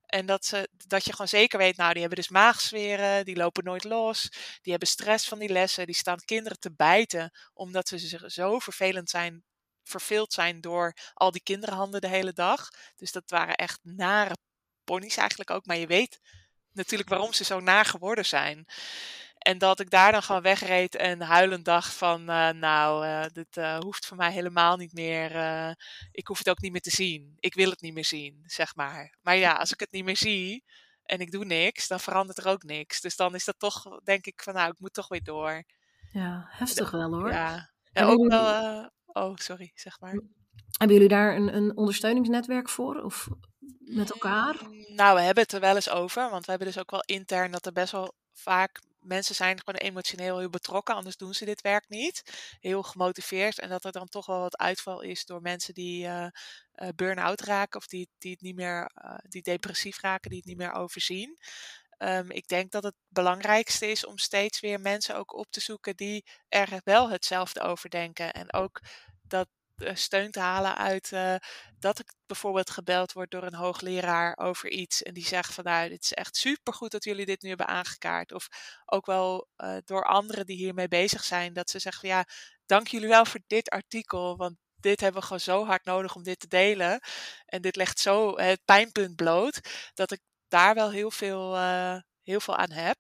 En 0.07 0.27
dat, 0.27 0.45
ze, 0.45 0.69
dat 0.87 1.05
je 1.05 1.11
gewoon 1.11 1.29
zeker 1.29 1.59
weet, 1.59 1.77
nou, 1.77 1.93
die 1.93 2.01
hebben 2.01 2.19
dus 2.19 2.29
maagzweren, 2.29 3.25
die 3.25 3.37
lopen 3.37 3.65
nooit 3.65 3.85
los, 3.85 4.29
die 4.63 4.71
hebben 4.71 4.89
stress 4.89 5.29
van 5.29 5.39
die 5.39 5.49
lessen, 5.49 5.87
die 5.87 5.95
staan 5.95 6.25
kinderen 6.25 6.59
te 6.59 6.73
bijten, 6.73 7.31
omdat 7.55 7.89
ze 7.89 7.99
zich 7.99 8.33
zo 8.33 8.59
vervelend 8.59 9.11
zijn 9.11 9.45
verveeld 9.85 10.33
zijn 10.33 10.61
door 10.61 10.97
al 11.15 11.31
die 11.31 11.43
kinderhanden 11.43 12.01
de 12.01 12.09
hele 12.09 12.33
dag. 12.33 12.69
Dus 12.97 13.13
dat 13.13 13.31
waren 13.31 13.55
echt 13.55 13.81
nare 13.83 14.35
ponies 14.85 15.17
eigenlijk 15.17 15.51
ook. 15.51 15.67
Maar 15.67 15.77
je 15.77 15.87
weet 15.87 16.21
natuurlijk 16.73 17.09
waarom 17.09 17.33
ze 17.33 17.45
zo 17.45 17.61
naar 17.61 17.85
geworden 17.85 18.27
zijn. 18.27 18.67
En 19.39 19.59
dat 19.59 19.81
ik 19.81 19.91
daar 19.91 20.13
dan 20.13 20.23
gewoon 20.23 20.43
wegreed 20.43 20.95
en 20.97 21.21
huilend 21.21 21.65
dacht 21.65 21.95
van, 21.95 22.21
uh, 22.21 22.51
nou, 22.51 23.07
uh, 23.07 23.25
dit 23.33 23.57
uh, 23.57 23.79
hoeft 23.79 24.07
voor 24.07 24.17
mij 24.17 24.33
helemaal 24.33 24.77
niet 24.77 24.93
meer. 24.93 25.31
ik 26.13 26.27
hoef 26.27 26.39
het 26.39 26.49
ook 26.49 26.61
niet 26.61 26.73
meer 26.73 26.81
te 26.81 26.91
zien. 26.91 27.37
Ik 27.41 27.55
wil 27.55 27.71
het 27.71 27.81
niet 27.81 27.95
meer 27.95 28.05
zien, 28.05 28.43
zeg 28.47 28.75
maar. 28.75 29.17
Maar 29.23 29.37
ja, 29.37 29.53
als 29.53 29.73
ik 29.73 29.81
het 29.81 29.93
niet 29.93 30.05
meer 30.05 30.17
zie 30.17 30.65
en 31.03 31.21
ik 31.21 31.31
doe 31.31 31.45
niks, 31.45 31.89
dan 31.89 32.01
verandert 32.01 32.39
er 32.39 32.49
ook 32.49 32.63
niks. 32.63 33.01
Dus 33.01 33.17
dan 33.17 33.35
is 33.35 33.45
dat 33.45 33.59
toch, 33.59 34.01
denk 34.05 34.27
ik 34.27 34.43
van, 34.43 34.55
nou, 34.55 34.71
ik 34.71 34.79
moet 34.79 34.95
toch 34.95 35.09
weer 35.09 35.25
door. 35.25 35.65
Ja, 36.13 36.47
heftig 36.49 36.91
wel 36.91 37.15
hoor. 37.15 37.31
Ja, 37.31 37.71
en 37.93 38.05
ook 38.05 38.29
wel 38.29 38.91
Oh, 39.15 39.37
sorry, 39.37 39.73
zeg 39.75 40.01
maar. 40.01 40.21
Hebben 40.79 40.97
jullie 40.97 41.09
daar 41.09 41.37
een, 41.37 41.57
een 41.57 41.77
ondersteuningsnetwerk 41.77 42.69
voor? 42.69 43.03
Of 43.03 43.29
met 43.79 44.11
elkaar? 44.11 44.57
Mm, 44.63 44.95
nou, 44.95 45.17
we 45.17 45.23
hebben 45.23 45.43
het 45.43 45.53
er 45.53 45.61
wel 45.61 45.75
eens 45.75 45.91
over. 45.91 46.31
Want 46.31 46.45
we 46.45 46.51
hebben 46.51 46.69
dus 46.69 46.79
ook 46.79 46.91
wel 46.91 47.03
intern 47.07 47.51
dat 47.51 47.67
er 47.67 47.73
best 47.73 47.93
wel 47.93 48.15
vaak 48.33 48.81
mensen 49.01 49.35
zijn 49.35 49.59
gewoon 49.65 49.81
emotioneel 49.81 50.39
heel 50.39 50.51
betrokken, 50.51 50.95
anders 50.95 51.17
doen 51.17 51.35
ze 51.35 51.45
dit 51.45 51.61
werk 51.61 51.89
niet. 51.89 52.23
Heel 52.61 52.83
gemotiveerd. 52.83 53.59
En 53.59 53.69
dat 53.69 53.85
er 53.85 53.93
dan 53.93 54.09
toch 54.09 54.27
wel 54.27 54.41
wat 54.41 54.57
uitval 54.57 55.01
is 55.01 55.25
door 55.25 55.41
mensen 55.41 55.75
die 55.75 56.07
uh, 56.07 56.29
burn-out 56.95 57.41
raken 57.41 57.81
of 57.81 57.87
die, 57.87 58.09
die 58.19 58.31
het 58.31 58.41
niet 58.41 58.55
meer, 58.55 58.91
die 59.29 59.43
depressief 59.43 60.01
raken, 60.01 60.31
die 60.31 60.39
het 60.39 60.49
niet 60.49 60.57
meer 60.57 60.73
overzien. 60.73 61.39
Um, 61.99 62.31
ik 62.31 62.49
denk 62.49 62.71
dat 62.71 62.83
het 62.83 62.95
belangrijkste 63.09 63.87
is 63.87 64.07
om 64.07 64.19
steeds 64.19 64.61
weer 64.61 64.81
mensen 64.81 65.17
ook 65.17 65.35
op 65.35 65.47
te 65.51 65.61
zoeken 65.61 65.97
die 65.97 66.25
er 66.49 66.81
wel 66.85 67.11
hetzelfde 67.11 67.61
over 67.61 67.91
denken. 67.91 68.33
En 68.33 68.53
ook 68.53 68.81
dat 69.23 69.49
eh, 69.77 69.95
steun 69.95 70.31
te 70.31 70.41
halen 70.41 70.77
uit 70.77 71.11
uh, 71.11 71.35
dat 71.79 71.99
ik 71.99 72.13
bijvoorbeeld 72.27 72.71
gebeld 72.71 73.13
word 73.13 73.31
door 73.31 73.43
een 73.43 73.55
hoogleraar 73.55 74.37
over 74.37 74.71
iets. 74.71 75.03
En 75.03 75.15
die 75.15 75.27
zegt 75.27 75.55
van 75.55 75.65
nou, 75.65 75.89
dit 75.89 76.03
is 76.03 76.13
echt 76.13 76.37
supergoed 76.37 76.91
dat 76.91 77.05
jullie 77.05 77.27
dit 77.27 77.43
nu 77.43 77.49
hebben 77.49 77.67
aangekaart. 77.67 78.33
Of 78.33 78.49
ook 78.85 79.07
wel 79.07 79.49
uh, 79.57 79.77
door 79.85 80.05
anderen 80.05 80.47
die 80.47 80.57
hiermee 80.57 80.89
bezig 80.89 81.25
zijn. 81.25 81.53
Dat 81.53 81.71
ze 81.71 81.79
zeggen 81.79 82.09
van 82.09 82.19
ja, 82.19 82.25
dank 82.67 82.89
jullie 82.89 83.09
wel 83.09 83.25
voor 83.25 83.41
dit 83.47 83.69
artikel. 83.69 84.37
Want 84.37 84.57
dit 84.77 85.01
hebben 85.01 85.21
we 85.21 85.27
gewoon 85.27 85.43
zo 85.43 85.65
hard 85.65 85.85
nodig 85.85 86.15
om 86.15 86.23
dit 86.23 86.41
te 86.41 86.49
delen. 86.49 87.01
En 87.47 87.63
dit 87.63 87.77
legt 87.77 87.99
zo 87.99 88.39
het 88.39 88.61
pijnpunt 88.65 89.17
bloot. 89.17 89.61
Dat 89.95 90.13
ik 90.13 90.21
daar 90.55 90.75
wel 90.75 90.91
heel 90.91 91.11
veel, 91.11 91.59
heel 92.23 92.41
veel 92.41 92.57
aan 92.57 92.71
heb. 92.71 92.99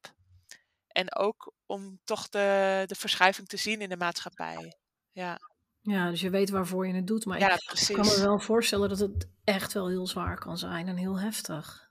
En 0.89 1.17
ook 1.17 1.53
om 1.67 1.99
toch 2.05 2.29
de, 2.29 2.83
de 2.87 2.95
verschuiving 2.95 3.49
te 3.49 3.57
zien 3.57 3.81
in 3.81 3.89
de 3.89 3.97
maatschappij. 3.97 4.77
Ja. 5.13 5.39
Ja, 5.81 6.11
dus 6.11 6.21
je 6.21 6.31
weet 6.31 6.51
waarvoor 6.51 6.87
je 6.87 6.95
het 6.95 7.07
doet. 7.07 7.25
Maar 7.25 7.39
ja, 7.39 7.55
ik 7.55 7.95
kan 7.95 8.07
me 8.07 8.21
wel 8.21 8.41
voorstellen 8.41 8.89
dat 8.89 8.99
het 8.99 9.29
echt 9.45 9.73
wel 9.73 9.89
heel 9.89 10.07
zwaar 10.07 10.39
kan 10.39 10.59
zijn 10.59 10.89
en 10.89 10.97
heel 10.97 11.19
heftig. 11.19 11.91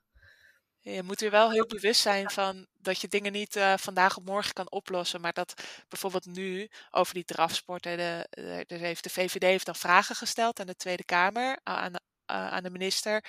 Je 0.80 1.02
moet 1.02 1.22
er 1.22 1.30
wel 1.30 1.50
heel 1.50 1.66
bewust 1.66 2.00
zijn 2.00 2.30
van 2.30 2.66
dat 2.78 3.00
je 3.00 3.08
dingen 3.08 3.32
niet 3.32 3.56
uh, 3.56 3.74
vandaag 3.76 4.16
op 4.16 4.24
morgen 4.24 4.52
kan 4.52 4.70
oplossen. 4.70 5.20
Maar 5.20 5.32
dat 5.32 5.54
bijvoorbeeld 5.88 6.26
nu 6.26 6.70
over 6.90 7.14
die 7.14 7.24
drafsporten, 7.24 7.96
de, 7.96 8.26
de, 8.30 8.64
de, 8.66 8.74
heeft 8.74 9.02
de 9.02 9.10
VVD 9.10 9.42
heeft 9.42 9.66
dan 9.66 9.74
vragen 9.74 10.16
gesteld 10.16 10.60
aan 10.60 10.66
de 10.66 10.76
Tweede 10.76 11.04
Kamer, 11.04 11.60
aan, 11.62 11.92
uh, 11.92 11.96
aan 12.26 12.62
de 12.62 12.70
minister. 12.70 13.24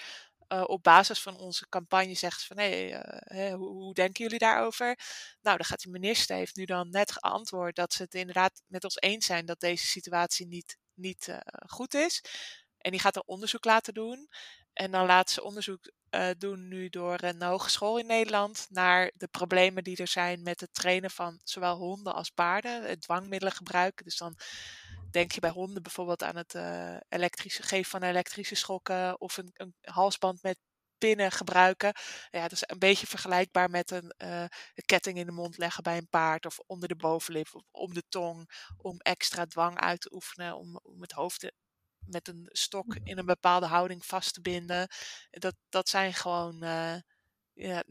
Uh, 0.47 0.63
op 0.65 0.83
basis 0.83 1.21
van 1.21 1.37
onze 1.37 1.69
campagne 1.69 2.13
zegt 2.13 2.45
van 2.45 2.57
hé, 2.57 2.89
hey, 2.89 3.51
hoe, 3.51 3.67
hoe, 3.67 3.93
denken 3.93 4.23
jullie 4.23 4.39
daarover? 4.39 4.85
Nou, 5.41 5.57
dan 5.57 5.65
gaat 5.65 5.81
de 5.81 5.89
minister 5.89 6.35
heeft 6.35 6.55
nu 6.55 6.65
dan 6.65 6.89
net 6.89 7.11
geantwoord 7.11 7.75
dat 7.75 7.93
ze 7.93 8.03
het 8.03 8.13
inderdaad 8.13 8.61
met 8.67 8.83
ons 8.83 9.01
eens 9.01 9.25
zijn 9.25 9.45
dat 9.45 9.59
deze 9.59 9.85
situatie 9.85 10.47
niet, 10.47 10.77
niet 10.93 11.27
uh, 11.27 11.37
goed 11.67 11.93
is. 11.93 12.23
En 12.77 12.91
die 12.91 12.99
gaat 12.99 13.15
er 13.15 13.23
onderzoek 13.25 13.65
laten 13.65 13.93
doen. 13.93 14.29
En 14.73 14.91
dan 14.91 15.05
laat 15.05 15.29
ze 15.29 15.43
onderzoek 15.43 15.91
doen 16.37 16.67
nu 16.67 16.89
door 16.89 17.23
een 17.23 17.41
hogeschool 17.41 17.97
in 17.97 18.05
Nederland 18.05 18.67
naar 18.69 19.11
de 19.15 19.27
problemen 19.27 19.83
die 19.83 19.97
er 19.97 20.07
zijn 20.07 20.43
met 20.43 20.59
het 20.59 20.73
trainen 20.73 21.11
van 21.11 21.39
zowel 21.43 21.77
honden 21.77 22.13
als 22.13 22.29
paarden, 22.29 22.83
het 22.83 23.01
dwangmiddelen 23.01 23.53
gebruiken. 23.53 24.05
Dus 24.05 24.17
dan 24.17 24.37
denk 25.15 25.31
je 25.31 25.39
bij 25.39 25.49
honden 25.49 25.83
bijvoorbeeld 25.83 26.23
aan 26.23 26.35
het 26.35 26.53
uh, 26.53 26.97
elektrische, 27.09 27.63
geven 27.63 27.89
van 27.89 28.03
elektrische 28.03 28.55
schokken 28.55 29.21
of 29.21 29.37
een, 29.37 29.49
een, 29.53 29.75
halsband 29.81 30.41
met 30.41 30.57
pinnen 30.97 31.31
gebruiken. 31.31 31.93
Ja, 32.29 32.41
dat 32.41 32.51
is 32.51 32.63
een 32.65 32.79
beetje 32.79 33.07
vergelijkbaar 33.07 33.69
met 33.69 33.91
een, 33.91 34.13
uh, 34.17 34.41
een, 34.41 34.85
ketting 34.85 35.17
in 35.17 35.25
de 35.25 35.31
mond 35.31 35.57
leggen 35.57 35.83
bij 35.83 35.97
een 35.97 36.09
paard 36.09 36.45
of 36.45 36.59
onder 36.65 36.87
de 36.87 36.95
bovenlip 36.95 37.55
of 37.55 37.63
om 37.71 37.93
de 37.93 38.03
tong 38.09 38.49
om 38.77 38.97
extra 38.97 39.45
dwang 39.45 39.79
uit 39.79 40.01
te 40.01 40.13
oefenen, 40.13 40.57
om, 40.57 40.79
om 40.83 41.01
het 41.01 41.11
hoofd 41.11 41.39
te, 41.39 41.53
met 41.99 42.27
een 42.27 42.49
stok 42.51 42.95
in 43.03 43.17
een 43.17 43.25
bepaalde 43.25 43.65
houding 43.65 44.05
vast 44.05 44.33
te 44.33 44.41
binden. 44.41 44.87
Dat, 45.29 45.55
dat 45.69 45.89
zijn 45.89 46.13
gewoon 46.13 46.63
uh, 46.63 46.95
ja, 47.53 47.83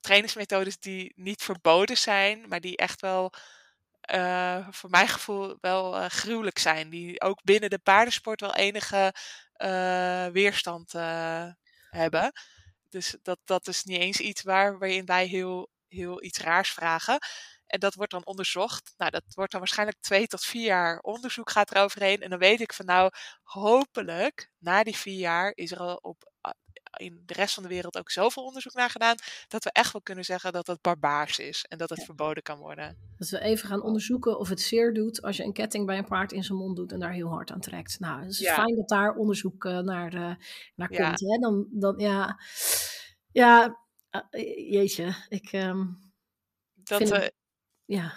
trainingsmethodes 0.00 0.78
die 0.78 1.12
niet 1.16 1.42
verboden 1.42 1.96
zijn, 1.98 2.48
maar 2.48 2.60
die 2.60 2.76
echt 2.76 3.00
wel 3.00 3.32
uh, 4.14 4.68
voor 4.70 4.90
mijn 4.90 5.08
gevoel 5.08 5.56
wel 5.60 5.98
uh, 5.98 6.06
gruwelijk 6.06 6.58
zijn. 6.58 6.90
Die 6.90 7.20
ook 7.20 7.42
binnen 7.42 7.70
de 7.70 7.78
paardensport 7.78 8.40
wel 8.40 8.54
enige 8.54 9.14
uh, 9.56 10.26
weerstand 10.26 10.92
hebben. 11.90 12.32
Dus 12.88 13.16
dat, 13.22 13.38
dat 13.44 13.66
is 13.66 13.84
niet 13.84 14.00
eens 14.00 14.20
iets 14.20 14.42
waar, 14.42 14.78
waarin 14.78 15.04
wij 15.04 15.26
heel, 15.26 15.70
heel 15.88 16.22
iets 16.22 16.38
raars 16.38 16.72
vragen. 16.72 17.18
En 17.66 17.80
dat 17.80 17.94
wordt 17.94 18.12
dan 18.12 18.26
onderzocht. 18.26 18.94
Nou, 18.96 19.10
dat 19.10 19.22
wordt 19.34 19.50
dan 19.50 19.60
waarschijnlijk 19.60 20.00
twee 20.00 20.26
tot 20.26 20.44
vier 20.44 20.64
jaar 20.64 20.98
onderzoek 20.98 21.50
gaat 21.50 21.70
eroverheen. 21.74 22.20
En 22.20 22.30
dan 22.30 22.38
weet 22.38 22.60
ik 22.60 22.72
van 22.72 22.86
nou, 22.86 23.10
hopelijk 23.42 24.50
na 24.58 24.82
die 24.82 24.96
vier 24.96 25.18
jaar 25.18 25.52
is 25.54 25.70
er 25.70 25.78
al 25.78 25.96
op 25.96 26.31
in 26.96 27.22
de 27.26 27.34
rest 27.34 27.54
van 27.54 27.62
de 27.62 27.68
wereld 27.68 27.98
ook 27.98 28.10
zoveel 28.10 28.44
onderzoek 28.44 28.74
naar 28.74 28.90
gedaan, 28.90 29.16
dat 29.48 29.64
we 29.64 29.70
echt 29.72 29.92
wel 29.92 30.02
kunnen 30.02 30.24
zeggen 30.24 30.52
dat 30.52 30.66
dat 30.66 30.80
barbaars 30.80 31.38
is 31.38 31.64
en 31.68 31.78
dat 31.78 31.90
het 31.90 32.04
verboden 32.04 32.42
kan 32.42 32.58
worden. 32.58 32.96
Dat 33.18 33.28
we 33.28 33.40
even 33.40 33.68
gaan 33.68 33.82
onderzoeken 33.82 34.38
of 34.38 34.48
het 34.48 34.60
zeer 34.60 34.94
doet 34.94 35.22
als 35.22 35.36
je 35.36 35.44
een 35.44 35.52
ketting 35.52 35.86
bij 35.86 35.98
een 35.98 36.04
paard 36.04 36.32
in 36.32 36.44
zijn 36.44 36.58
mond 36.58 36.76
doet 36.76 36.92
en 36.92 37.00
daar 37.00 37.12
heel 37.12 37.28
hard 37.28 37.50
aan 37.50 37.60
trekt. 37.60 38.00
Nou, 38.00 38.20
het 38.20 38.30
is 38.30 38.38
ja. 38.38 38.54
fijn 38.54 38.76
dat 38.76 38.88
daar 38.88 39.14
onderzoek 39.14 39.64
uh, 39.64 39.78
naar, 39.78 40.14
uh, 40.14 40.34
naar 40.74 40.92
ja. 40.92 41.06
komt. 41.06 41.20
Hè? 41.20 41.38
Dan, 41.38 41.66
dan, 41.70 41.98
ja, 41.98 42.40
ja 43.32 43.78
uh, 44.10 44.70
jeetje, 44.70 45.14
ik 45.28 45.52
um, 45.52 46.12
dat, 46.74 46.98
vind 46.98 47.10
het, 47.10 47.32
ja. 47.84 48.12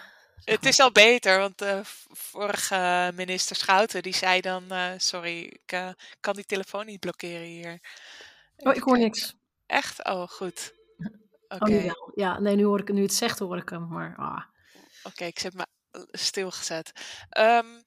Het 0.45 0.65
is 0.65 0.79
al 0.79 0.91
beter, 0.91 1.39
want 1.39 1.57
de 1.57 1.81
vorige 2.11 3.11
minister 3.15 3.55
Schouten 3.55 4.03
die 4.03 4.13
zei 4.13 4.41
dan: 4.41 4.63
uh, 4.69 4.91
Sorry, 4.97 5.43
ik 5.43 5.71
uh, 5.73 5.89
kan 6.19 6.33
die 6.33 6.45
telefoon 6.45 6.85
niet 6.85 6.99
blokkeren 6.99 7.47
hier. 7.47 7.79
Oh, 8.57 8.75
ik 8.75 8.83
hoor 8.83 8.97
niks. 8.97 9.35
Echt? 9.65 10.05
Oh, 10.05 10.27
goed. 10.27 10.73
Oké. 11.47 11.63
Okay. 11.63 11.89
Oh, 11.89 12.11
ja, 12.15 12.39
nee, 12.39 12.55
nu 12.55 12.63
hoor 12.63 12.79
ik 12.79 12.91
nu 12.91 13.01
het 13.01 13.13
zegt, 13.13 13.39
hoor 13.39 13.57
ik 13.57 13.69
hem, 13.69 13.87
maar. 13.87 14.15
Ah. 14.17 14.43
Oké, 15.03 15.07
okay, 15.07 15.27
ik 15.27 15.39
zet 15.39 15.53
me 15.53 15.65
stilgezet. 16.11 16.91
Um, 17.37 17.83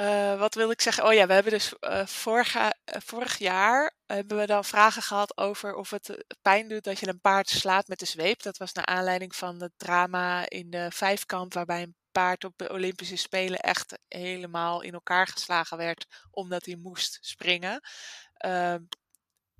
uh, 0.00 0.38
wat 0.38 0.54
wil 0.54 0.70
ik 0.70 0.80
zeggen? 0.80 1.04
Oh 1.04 1.12
ja, 1.12 1.26
we 1.26 1.32
hebben 1.32 1.52
dus 1.52 1.74
uh, 1.80 2.06
vorige, 2.06 2.58
uh, 2.58 3.00
vorig 3.04 3.38
jaar 3.38 3.94
hebben 4.06 4.36
we 4.38 4.46
dan 4.46 4.64
vragen 4.64 5.02
gehad 5.02 5.36
over 5.36 5.74
of 5.74 5.90
het 5.90 6.24
pijn 6.42 6.68
doet 6.68 6.84
dat 6.84 6.98
je 6.98 7.08
een 7.08 7.20
paard 7.20 7.48
slaat 7.48 7.88
met 7.88 7.98
de 7.98 8.06
zweep. 8.06 8.42
Dat 8.42 8.56
was 8.56 8.72
naar 8.72 8.86
aanleiding 8.86 9.36
van 9.36 9.62
het 9.62 9.72
drama 9.76 10.48
in 10.48 10.70
de 10.70 10.90
vijfkamp, 10.90 11.54
waarbij 11.54 11.82
een 11.82 11.96
paard 12.12 12.44
op 12.44 12.52
de 12.56 12.70
Olympische 12.70 13.16
Spelen 13.16 13.58
echt 13.58 13.98
helemaal 14.08 14.80
in 14.82 14.92
elkaar 14.92 15.26
geslagen 15.26 15.76
werd 15.76 16.06
omdat 16.30 16.64
hij 16.64 16.76
moest 16.76 17.18
springen. 17.20 17.80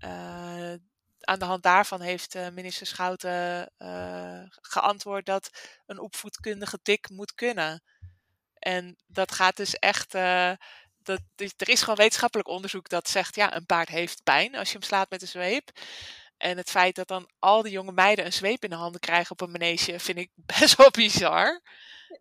Uh, 0.05 0.75
aan 1.21 1.39
de 1.39 1.45
hand 1.45 1.63
daarvan 1.63 2.01
heeft 2.01 2.35
uh, 2.35 2.49
minister 2.49 2.87
Schouten 2.87 3.73
uh, 3.79 4.43
geantwoord 4.51 5.27
dat 5.27 5.51
een 5.87 5.99
opvoedkundige 5.99 6.83
tik 6.83 7.11
moet 7.11 7.35
kunnen. 7.35 7.83
En 8.55 8.97
dat 9.07 9.33
gaat 9.33 9.57
dus 9.57 9.75
echt. 9.75 10.13
dat, 11.03 11.21
er 11.57 11.69
is 11.69 11.81
gewoon 11.81 11.97
wetenschappelijk 11.97 12.49
onderzoek 12.49 12.89
dat 12.89 13.09
zegt: 13.09 13.35
ja, 13.35 13.57
een 13.57 13.67
paard 13.67 13.89
heeft 13.89 14.23
pijn 14.23 14.57
als 14.57 14.69
je 14.69 14.79
hem 14.79 14.87
slaat 14.87 15.11
met 15.11 15.23
een 15.23 15.29
zweep. 15.29 15.71
En 16.39 16.57
het 16.57 16.71
feit 16.71 16.95
dat 16.95 17.09
dan 17.09 17.29
al 17.39 17.63
die 17.63 17.73
jonge 17.73 17.93
meiden 17.93 18.25
een 18.25 18.33
zweep 18.33 18.65
in 18.65 18.71
de 18.71 18.77
handen 18.77 19.01
krijgen 19.01 19.31
op 19.31 19.41
een 19.41 19.51
manege, 19.51 19.99
vind 19.99 20.19
ik 20.19 20.31
best 20.59 20.77
wel 20.77 20.91
bizar. 20.91 21.63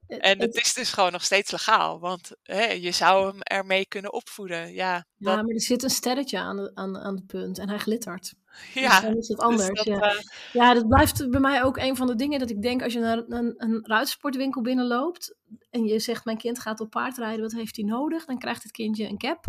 En 0.08 0.40
het 0.42 0.56
is 0.56 0.74
dus 0.74 0.92
gewoon 0.92 1.12
nog 1.12 1.24
steeds 1.24 1.52
legaal, 1.52 2.00
want 2.00 2.32
hè, 2.44 2.64
je 2.64 2.92
zou 2.92 3.28
hem 3.28 3.42
ermee 3.42 3.86
kunnen 3.88 4.14
opvoeden. 4.14 4.74
Ja, 4.74 4.94
dat... 5.18 5.36
ja, 5.36 5.42
maar 5.42 5.54
er 5.54 5.62
zit 5.62 5.84
een 5.84 5.90
sterretje 5.90 6.40
aan, 6.40 6.56
de, 6.56 6.72
aan, 6.74 6.98
aan 6.98 7.16
het 7.16 7.28
punt 7.28 7.60
en 7.60 7.70
hij 7.70 7.78
glittert. 7.78 8.34
Ja, 8.74 9.00
dus 9.00 9.02
dan 9.02 9.18
is 9.18 9.28
het 9.28 9.40
anders. 9.40 9.68
Dus 9.68 9.84
dat, 9.84 9.86
ja. 9.86 10.14
Uh... 10.14 10.20
ja, 10.54 10.74
dat 10.74 10.88
blijft 10.88 11.30
bij 11.30 11.40
mij 11.40 11.64
ook 11.64 11.78
een 11.78 11.96
van 11.96 12.08
de 12.08 12.16
dingen 12.16 12.40
dat 12.40 12.50
ik 12.50 12.62
denk 12.62 12.84
als 12.84 12.94
je 12.94 13.00
naar 13.00 13.18
een, 13.18 13.54
een 13.58 13.80
ruitsportwinkel 13.86 14.62
binnenloopt 14.62 15.36
en 15.70 15.86
je 15.86 16.00
zegt 16.00 16.26
mijn 16.26 16.38
kind 16.38 16.60
gaat 16.60 16.80
op 16.80 16.90
paardrijden, 16.90 17.42
wat 17.42 17.52
heeft 17.52 17.76
hij 17.76 17.86
nodig? 17.86 18.26
Dan 18.26 18.38
krijgt 18.38 18.64
het 18.64 18.72
kindje 18.72 19.08
een 19.08 19.18
cap, 19.18 19.46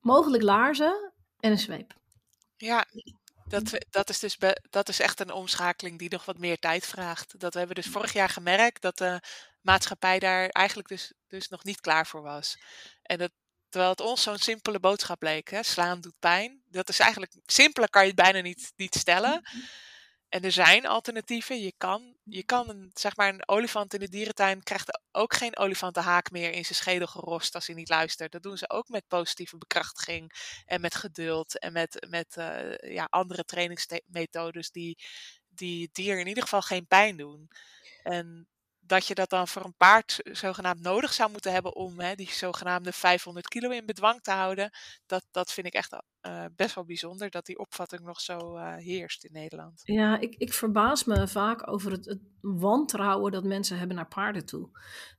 mogelijk 0.00 0.42
laarzen 0.42 1.12
en 1.38 1.50
een 1.50 1.58
zweep. 1.58 1.98
Ja, 2.56 2.86
dat, 3.50 3.86
dat, 3.90 4.08
is 4.10 4.18
dus 4.18 4.36
dat 4.70 4.88
is 4.88 5.00
echt 5.00 5.20
een 5.20 5.32
omschakeling 5.32 5.98
die 5.98 6.10
nog 6.10 6.24
wat 6.24 6.38
meer 6.38 6.58
tijd 6.58 6.86
vraagt. 6.86 7.40
Dat 7.40 7.52
we 7.52 7.58
hebben 7.58 7.76
dus 7.76 7.92
vorig 7.92 8.12
jaar 8.12 8.28
gemerkt 8.28 8.82
dat 8.82 8.98
de 8.98 9.20
maatschappij 9.60 10.18
daar 10.18 10.48
eigenlijk 10.48 10.88
dus, 10.88 11.12
dus 11.26 11.48
nog 11.48 11.64
niet 11.64 11.80
klaar 11.80 12.06
voor 12.06 12.22
was. 12.22 12.58
En 13.02 13.18
dat, 13.18 13.30
terwijl 13.68 13.90
het 13.90 14.00
ons 14.00 14.22
zo'n 14.22 14.38
simpele 14.38 14.80
boodschap 14.80 15.22
leek. 15.22 15.50
Hè? 15.50 15.62
Slaan 15.62 16.00
doet 16.00 16.18
pijn. 16.18 16.62
Dat 16.66 16.88
is 16.88 16.98
eigenlijk, 16.98 17.32
simpeler 17.46 17.90
kan 17.90 18.02
je 18.02 18.08
het 18.08 18.16
bijna 18.16 18.40
niet, 18.40 18.72
niet 18.76 18.94
stellen. 18.94 19.42
En 20.30 20.42
er 20.42 20.52
zijn 20.52 20.86
alternatieven. 20.86 21.60
Je 21.60 21.72
kan, 21.76 22.16
je 22.24 22.44
kan 22.44 22.68
een, 22.68 22.90
zeg 22.94 23.16
maar, 23.16 23.28
een 23.28 23.48
olifant 23.48 23.94
in 23.94 24.00
de 24.00 24.08
dierentuin 24.08 24.62
krijgt 24.62 25.00
ook 25.12 25.34
geen 25.34 25.56
olifantenhaak 25.56 26.30
meer 26.30 26.52
in 26.52 26.64
zijn 26.64 26.74
schedel 26.74 27.06
gerost 27.06 27.54
als 27.54 27.66
hij 27.66 27.76
niet 27.76 27.88
luistert. 27.88 28.32
Dat 28.32 28.42
doen 28.42 28.58
ze 28.58 28.70
ook 28.70 28.88
met 28.88 29.08
positieve 29.08 29.58
bekrachtiging 29.58 30.32
en 30.66 30.80
met 30.80 30.94
geduld 30.94 31.58
en 31.58 31.72
met, 31.72 32.06
met 32.08 32.36
uh, 32.36 32.76
ja, 32.78 33.06
andere 33.10 33.44
trainingsmethodes 33.44 34.70
die, 34.70 34.98
die 35.48 35.88
dier 35.92 36.18
in 36.18 36.26
ieder 36.26 36.42
geval 36.42 36.62
geen 36.62 36.86
pijn 36.86 37.16
doen. 37.16 37.48
En 38.02 38.48
dat 38.90 39.06
je 39.06 39.14
dat 39.14 39.30
dan 39.30 39.48
voor 39.48 39.64
een 39.64 39.76
paard 39.76 40.20
zogenaamd 40.22 40.80
nodig 40.80 41.12
zou 41.12 41.30
moeten 41.30 41.52
hebben 41.52 41.74
om 41.74 42.00
hè, 42.00 42.14
die 42.14 42.30
zogenaamde 42.30 42.92
500 42.92 43.48
kilo 43.48 43.70
in 43.70 43.86
bedwang 43.86 44.22
te 44.22 44.30
houden, 44.30 44.70
dat, 45.06 45.24
dat 45.30 45.52
vind 45.52 45.66
ik 45.66 45.72
echt 45.72 45.92
uh, 45.92 46.44
best 46.56 46.74
wel 46.74 46.84
bijzonder 46.84 47.30
dat 47.30 47.46
die 47.46 47.58
opvatting 47.58 48.02
nog 48.02 48.20
zo 48.20 48.56
uh, 48.56 48.74
heerst 48.76 49.24
in 49.24 49.32
Nederland. 49.32 49.80
Ja, 49.84 50.20
ik, 50.20 50.34
ik 50.38 50.52
verbaas 50.52 51.04
me 51.04 51.28
vaak 51.28 51.68
over 51.68 51.92
het, 51.92 52.18
wantrouwen 52.40 53.32
dat 53.32 53.44
mensen 53.44 53.78
hebben 53.78 53.96
naar 53.96 54.08
paarden 54.08 54.46
toe. 54.46 54.68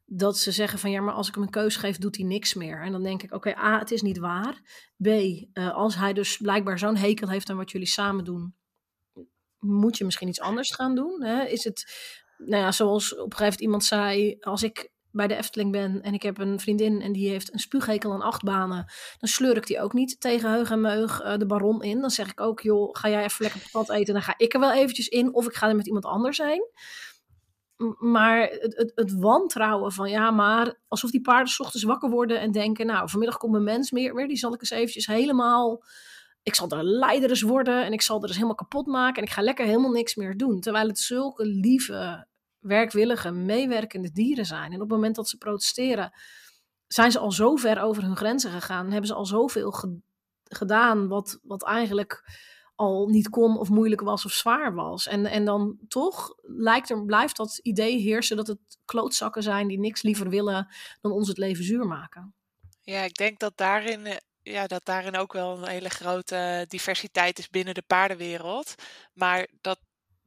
Dat 0.06 0.38
ze 0.38 0.52
zeggen 0.52 0.80
van 0.80 0.92
ja, 0.92 1.02
maar 1.02 1.14
als 1.14 1.28
ik 1.28 1.34
hem 1.34 1.44
een 1.44 1.50
keus 1.50 1.76
geef, 1.76 1.98
doet 1.98 2.18
hij 2.18 2.26
niks 2.26 2.54
meer. 2.54 2.82
En 2.82 2.92
dan 2.92 3.04
denk 3.04 3.24
ik, 3.24 3.34
oké, 3.34 3.58
A, 3.58 3.80
het 3.80 3.92
is 3.92 4.02
niet 4.02 4.18
waar. 4.18 4.62
B, 4.98 5.08
uh, 5.08 5.74
als 5.74 5.96
hij 5.96 6.14
dus 6.14 6.38
blijkbaar 6.38 6.80
zo'n 6.80 6.96
hekel 6.96 7.30
heeft 7.30 7.50
aan 7.50 7.58
wat 7.58 7.72
jullie 7.72 7.88
samen 7.88 8.24
doen, 8.24 8.56
moet 9.60 9.98
je 9.98 10.06
misschien 10.06 10.28
iets 10.28 10.42
anders 10.42 10.72
gaan 10.72 10.96
doen? 10.96 11.24
Hè? 11.24 11.44
Is 11.44 11.64
het, 11.64 11.94
nou 12.46 12.64
ja, 12.64 12.72
zoals 12.72 13.16
op 13.16 13.18
een 13.18 13.38
gegeven 13.38 13.44
moment 13.44 13.62
iemand 13.62 13.84
zei, 13.84 14.38
als 14.40 14.64
ik 14.64 14.92
bij 15.12 15.28
de 15.28 15.36
Efteling 15.36 15.72
ben 15.72 16.02
en 16.02 16.14
ik 16.14 16.22
heb 16.22 16.38
een 16.38 16.60
vriendin 16.60 17.02
en 17.02 17.12
die 17.12 17.30
heeft 17.30 17.54
een 17.54 17.60
spuughekel 17.60 18.14
aan 18.14 18.22
acht 18.22 18.44
banen, 18.44 18.86
dan 19.20 19.30
sleur 19.30 19.58
ik 19.58 19.68
die 19.68 19.82
ook 19.82 19.94
niet 19.94 20.20
tegen 20.20 20.52
heug 20.52 20.72
en 20.72 20.82
meug 20.82 21.24
uh, 21.24 21.38
de 21.38 21.46
baron 21.46 21.82
in. 21.82 22.02
Dan 22.02 22.10
zeg 22.10 22.32
ik 22.32 22.42
ook, 22.42 22.62
joh, 22.62 22.90
ga 22.92 23.10
jij 23.10 23.24
even 23.24 23.44
lekker 23.44 23.70
pad 23.72 23.90
eten, 23.90 24.14
dan 24.14 24.24
ga 24.24 24.34
ik 24.38 24.54
er 24.54 24.60
wel 24.60 24.74
eventjes 24.74 25.08
in 25.08 25.34
of 25.34 25.46
ik 25.46 25.54
ga 25.54 25.68
er 25.68 25.76
met 25.76 25.88
iemand 25.88 26.06
anders 26.06 26.38
heen. 26.38 26.70
Maar 27.98 28.42
het, 28.42 28.78
het, 28.78 28.92
het, 28.96 29.14
wantrouwen 29.14 29.92
van 29.92 30.10
ja, 30.10 30.32
maar 30.32 30.80
alsof 30.88 31.12
die 31.12 31.22
paarden 31.22 31.54
ochtends 31.58 31.86
wakker 31.86 32.10
worden 32.10 32.40
en 32.40 32.52
denken, 32.52 32.86
nou, 32.86 33.10
vanmiddag 33.10 33.38
komt 33.38 33.52
mijn 33.52 33.64
mens 33.64 33.92
meer, 33.92 34.16
weer, 34.16 34.28
die 34.28 34.38
zal 34.38 34.54
ik 34.54 34.60
eens 34.60 34.70
eventjes 34.70 35.06
helemaal 35.06 35.84
ik 36.44 36.56
zal 36.56 36.70
er 36.70 36.84
leider 36.84 37.48
worden 37.48 37.86
en 37.86 37.94
ik 37.94 38.02
zal 38.02 38.18
er 38.18 38.24
eens 38.24 38.34
helemaal 38.34 38.56
kapot 38.56 38.86
maken 38.86 39.22
en 39.22 39.28
ik 39.28 39.34
ga 39.34 39.42
lekker 39.42 39.66
helemaal 39.66 39.92
niks 39.92 40.16
meer 40.16 40.38
doen. 40.38 40.60
Terwijl 40.60 40.88
het 40.88 41.00
zulke 41.00 41.46
lieve, 41.46 42.28
werkwillige, 42.62 43.32
meewerkende 43.32 44.12
dieren 44.12 44.46
zijn. 44.46 44.68
En 44.68 44.76
op 44.76 44.80
het 44.80 44.90
moment 44.90 45.16
dat 45.16 45.30
ze 45.30 45.38
protesteren, 45.38 46.14
zijn 46.88 47.12
ze 47.12 47.20
al 47.20 47.32
zo 47.32 47.56
ver 47.56 47.82
over 47.82 48.04
hun 48.04 48.16
grenzen 48.16 48.52
gegaan. 48.52 48.92
Hebben 48.92 49.08
ze 49.08 49.14
al 49.14 49.26
zoveel 49.26 49.74
gedaan 50.44 51.08
wat, 51.08 51.40
wat 51.42 51.64
eigenlijk 51.64 52.24
al 52.76 53.08
niet 53.08 53.30
kon 53.30 53.58
of 53.58 53.70
moeilijk 53.70 54.02
was 54.02 54.26
of 54.26 54.32
zwaar 54.32 54.74
was. 54.74 55.08
En, 55.08 55.26
en 55.26 55.46
dan 55.46 55.78
toch 55.88 56.36
lijkt 56.42 56.90
er, 56.90 57.06
blijft 57.06 57.38
dat 57.38 57.60
idee 57.62 57.98
heersen 57.98 58.38
dat 58.38 58.48
het 58.48 58.60
klootzakken 58.86 59.44
zijn 59.44 59.68
die 59.68 59.80
niks 59.80 60.02
liever 60.02 60.30
willen 60.30 60.68
dan 61.02 61.12
ons 61.12 61.28
het 61.28 61.38
leven 61.38 61.64
zuur 61.64 61.88
maken. 61.88 62.34
Ja, 62.82 63.02
ik 63.02 63.16
denk 63.16 63.40
dat 63.40 63.58
daarin 63.58 64.06
eh, 64.06 64.16
ja, 64.44 64.68
dat 64.68 64.86
daarin 64.86 65.18
ook 65.18 65.34
wel 65.34 65.58
een 65.58 65.68
hele 65.68 65.90
grote 65.90 66.66
diversiteit 66.68 67.40
is 67.40 67.50
binnen 67.50 67.74
de 67.74 67.84
paardenwereld. 67.88 68.76
Maar 69.14 69.48
dat, 69.62 69.80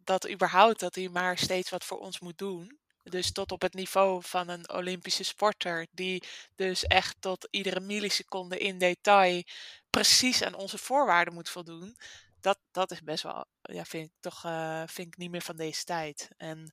dat 0.07 0.30
überhaupt 0.30 0.80
dat 0.80 0.94
hij 0.94 1.09
maar 1.09 1.38
steeds 1.38 1.70
wat 1.70 1.84
voor 1.84 1.98
ons 1.98 2.20
moet 2.20 2.38
doen. 2.38 2.78
Dus 3.02 3.32
tot 3.32 3.52
op 3.52 3.62
het 3.62 3.74
niveau 3.74 4.22
van 4.22 4.48
een 4.48 4.70
Olympische 4.72 5.22
sporter, 5.24 5.86
die 5.90 6.22
dus 6.55 6.84
echt 6.84 7.16
tot 7.20 7.48
iedere 7.50 7.80
milliseconde 7.80 8.59
in 8.59 8.78
detail 8.78 9.42
precies 9.90 10.42
aan 10.42 10.55
onze 10.55 10.78
voorwaarden 10.78 11.34
moet 11.34 11.48
voldoen. 11.48 11.96
Dat, 12.40 12.59
dat 12.70 12.90
is 12.90 13.02
best 13.02 13.22
wel, 13.22 13.46
ja, 13.62 13.84
vind 13.84 14.07
ik 14.07 14.12
toch 14.20 14.44
uh, 14.44 14.82
vind 14.86 15.09
ik 15.09 15.16
niet 15.16 15.30
meer 15.30 15.42
van 15.42 15.57
deze 15.57 15.84
tijd. 15.84 16.28
En 16.36 16.72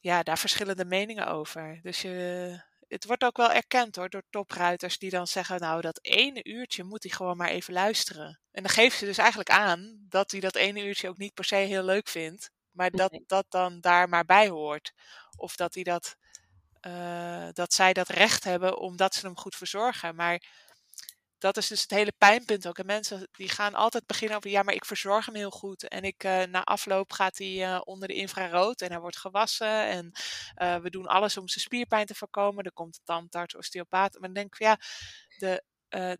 ja, 0.00 0.22
daar 0.22 0.38
verschillende 0.38 0.84
meningen 0.84 1.26
over. 1.26 1.78
Dus 1.82 2.02
je, 2.02 2.60
het 2.88 3.04
wordt 3.04 3.24
ook 3.24 3.36
wel 3.36 3.52
erkend 3.52 3.96
hoor, 3.96 4.08
door 4.08 4.22
topruiters 4.30 4.98
die 4.98 5.10
dan 5.10 5.26
zeggen, 5.26 5.60
nou 5.60 5.80
dat 5.80 5.98
ene 6.02 6.44
uurtje 6.44 6.84
moet 6.84 7.02
hij 7.02 7.12
gewoon 7.12 7.36
maar 7.36 7.48
even 7.48 7.72
luisteren. 7.72 8.40
En 8.50 8.62
dan 8.62 8.72
geven 8.72 8.98
ze 8.98 9.04
dus 9.04 9.18
eigenlijk 9.18 9.50
aan 9.50 10.06
dat 10.08 10.30
hij 10.30 10.40
dat 10.40 10.54
ene 10.54 10.84
uurtje 10.84 11.08
ook 11.08 11.18
niet 11.18 11.34
per 11.34 11.44
se 11.44 11.54
heel 11.54 11.82
leuk 11.82 12.08
vindt, 12.08 12.50
maar 12.70 12.90
dat 12.90 13.20
dat 13.26 13.46
dan 13.48 13.80
daar 13.80 14.08
maar 14.08 14.24
bij 14.24 14.48
hoort. 14.48 14.92
Of 15.36 15.56
dat, 15.56 15.74
hij 15.74 15.82
dat, 15.82 16.16
uh, 16.86 17.48
dat 17.52 17.72
zij 17.72 17.92
dat 17.92 18.08
recht 18.08 18.44
hebben 18.44 18.78
omdat 18.78 19.14
ze 19.14 19.26
hem 19.26 19.36
goed 19.36 19.56
verzorgen. 19.56 20.14
Maar 20.14 20.42
dat 21.38 21.56
is 21.56 21.66
dus 21.66 21.82
het 21.82 21.90
hele 21.90 22.12
pijnpunt 22.18 22.66
ook. 22.66 22.78
En 22.78 22.86
mensen 22.86 23.28
die 23.32 23.48
gaan 23.48 23.74
altijd 23.74 24.06
beginnen 24.06 24.36
over, 24.36 24.50
ja, 24.50 24.62
maar 24.62 24.74
ik 24.74 24.84
verzorg 24.84 25.26
hem 25.26 25.34
heel 25.34 25.50
goed. 25.50 25.88
En 25.88 26.02
ik, 26.02 26.24
uh, 26.24 26.42
na 26.42 26.64
afloop 26.64 27.12
gaat 27.12 27.38
hij 27.38 27.48
uh, 27.48 27.80
onder 27.84 28.08
de 28.08 28.14
infrarood 28.14 28.80
en 28.80 28.90
hij 28.90 29.00
wordt 29.00 29.18
gewassen. 29.18 29.86
En 29.86 30.12
uh, 30.62 30.76
we 30.76 30.90
doen 30.90 31.06
alles 31.06 31.36
om 31.36 31.48
zijn 31.48 31.64
spierpijn 31.64 32.06
te 32.06 32.14
voorkomen. 32.14 32.64
Er 32.64 32.72
komt 32.72 32.96
een 32.96 33.04
tandarts, 33.04 33.56
osteopaat. 33.56 34.12
Maar 34.12 34.20
dan 34.20 34.32
denk 34.32 34.54
ik, 34.54 34.60
ja, 34.60 34.78
de, 35.38 35.62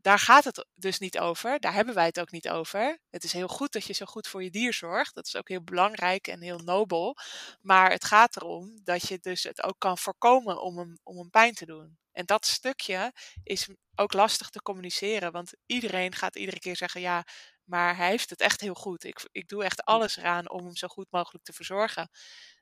daar 0.01 0.19
gaat 0.19 0.45
het 0.45 0.67
dus 0.75 0.99
niet 0.99 1.19
over. 1.19 1.61
Daar 1.61 1.73
hebben 1.73 1.95
wij 1.95 2.07
het 2.07 2.21
ook 2.21 2.31
niet 2.31 2.49
over. 2.49 2.99
Het 3.11 3.25
is 3.25 3.33
heel 3.33 3.49
goed 3.49 3.73
dat 3.73 3.85
je 3.85 3.93
zo 3.93 4.07
goed 4.07 4.29
voor 4.29 4.43
je 4.43 4.51
dier 4.51 4.73
zorgt. 4.73 5.15
Dat 5.15 5.27
is 5.27 5.37
ook 5.37 5.49
heel 5.49 5.63
belangrijk 5.63 6.27
en 6.27 6.43
heel 6.43 6.59
nobel. 6.59 7.17
Maar 7.61 7.91
het 7.91 8.05
gaat 8.05 8.37
erom 8.37 8.81
dat 8.85 9.09
je 9.09 9.19
dus 9.19 9.43
het 9.43 9.63
ook 9.63 9.79
kan 9.79 9.99
voorkomen 9.99 10.63
om 10.63 10.79
hem, 10.79 10.99
om 11.03 11.19
hem 11.19 11.31
pijn 11.31 11.55
te 11.55 11.67
doen. 11.67 11.99
En 12.13 12.27
dat 12.27 12.47
stukje 12.47 13.13
is 13.43 13.69
ook 13.95 14.13
lastig 14.13 14.51
te 14.51 14.63
communiceren, 14.63 15.33
want 15.33 15.53
iedereen 15.67 16.15
gaat 16.15 16.37
iedere 16.37 16.59
keer 16.59 16.77
zeggen: 16.77 17.01
ja, 17.01 17.25
maar 17.65 17.97
hij 17.97 18.09
heeft 18.09 18.31
het 18.31 18.41
echt 18.41 18.61
heel 18.61 18.75
goed. 18.75 19.05
Ik, 19.05 19.29
ik 19.33 19.49
doe 19.49 19.65
echt 19.65 19.85
alles 19.85 20.17
eraan 20.17 20.51
om 20.51 20.65
hem 20.65 20.77
zo 20.77 20.89
goed 20.89 21.07
mogelijk 21.11 21.45
te 21.45 21.53
verzorgen. 21.53 22.11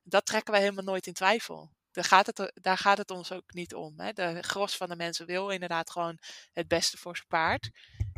Dat 0.03 0.27
trekken 0.27 0.53
wij 0.53 0.63
helemaal 0.63 0.85
nooit 0.85 1.07
in 1.07 1.13
twijfel. 1.13 1.71
Daar 1.97 2.05
gaat 2.05 2.27
het, 2.27 2.53
daar 2.55 2.79
gaat 2.79 2.99
het 2.99 3.11
ons 3.11 3.33
ook 3.33 3.53
niet 3.55 3.75
om. 3.75 4.01
Hè. 4.01 4.13
De 4.13 4.43
gros 4.43 4.77
van 4.77 4.89
de 4.89 4.97
mensen 4.97 5.27
wil 5.27 5.51
inderdaad 5.51 5.91
gewoon 5.91 6.19
het 6.53 6.69
beste 6.69 6.97
voor 6.97 7.17
zijn 7.17 7.29
paard. 7.29 7.71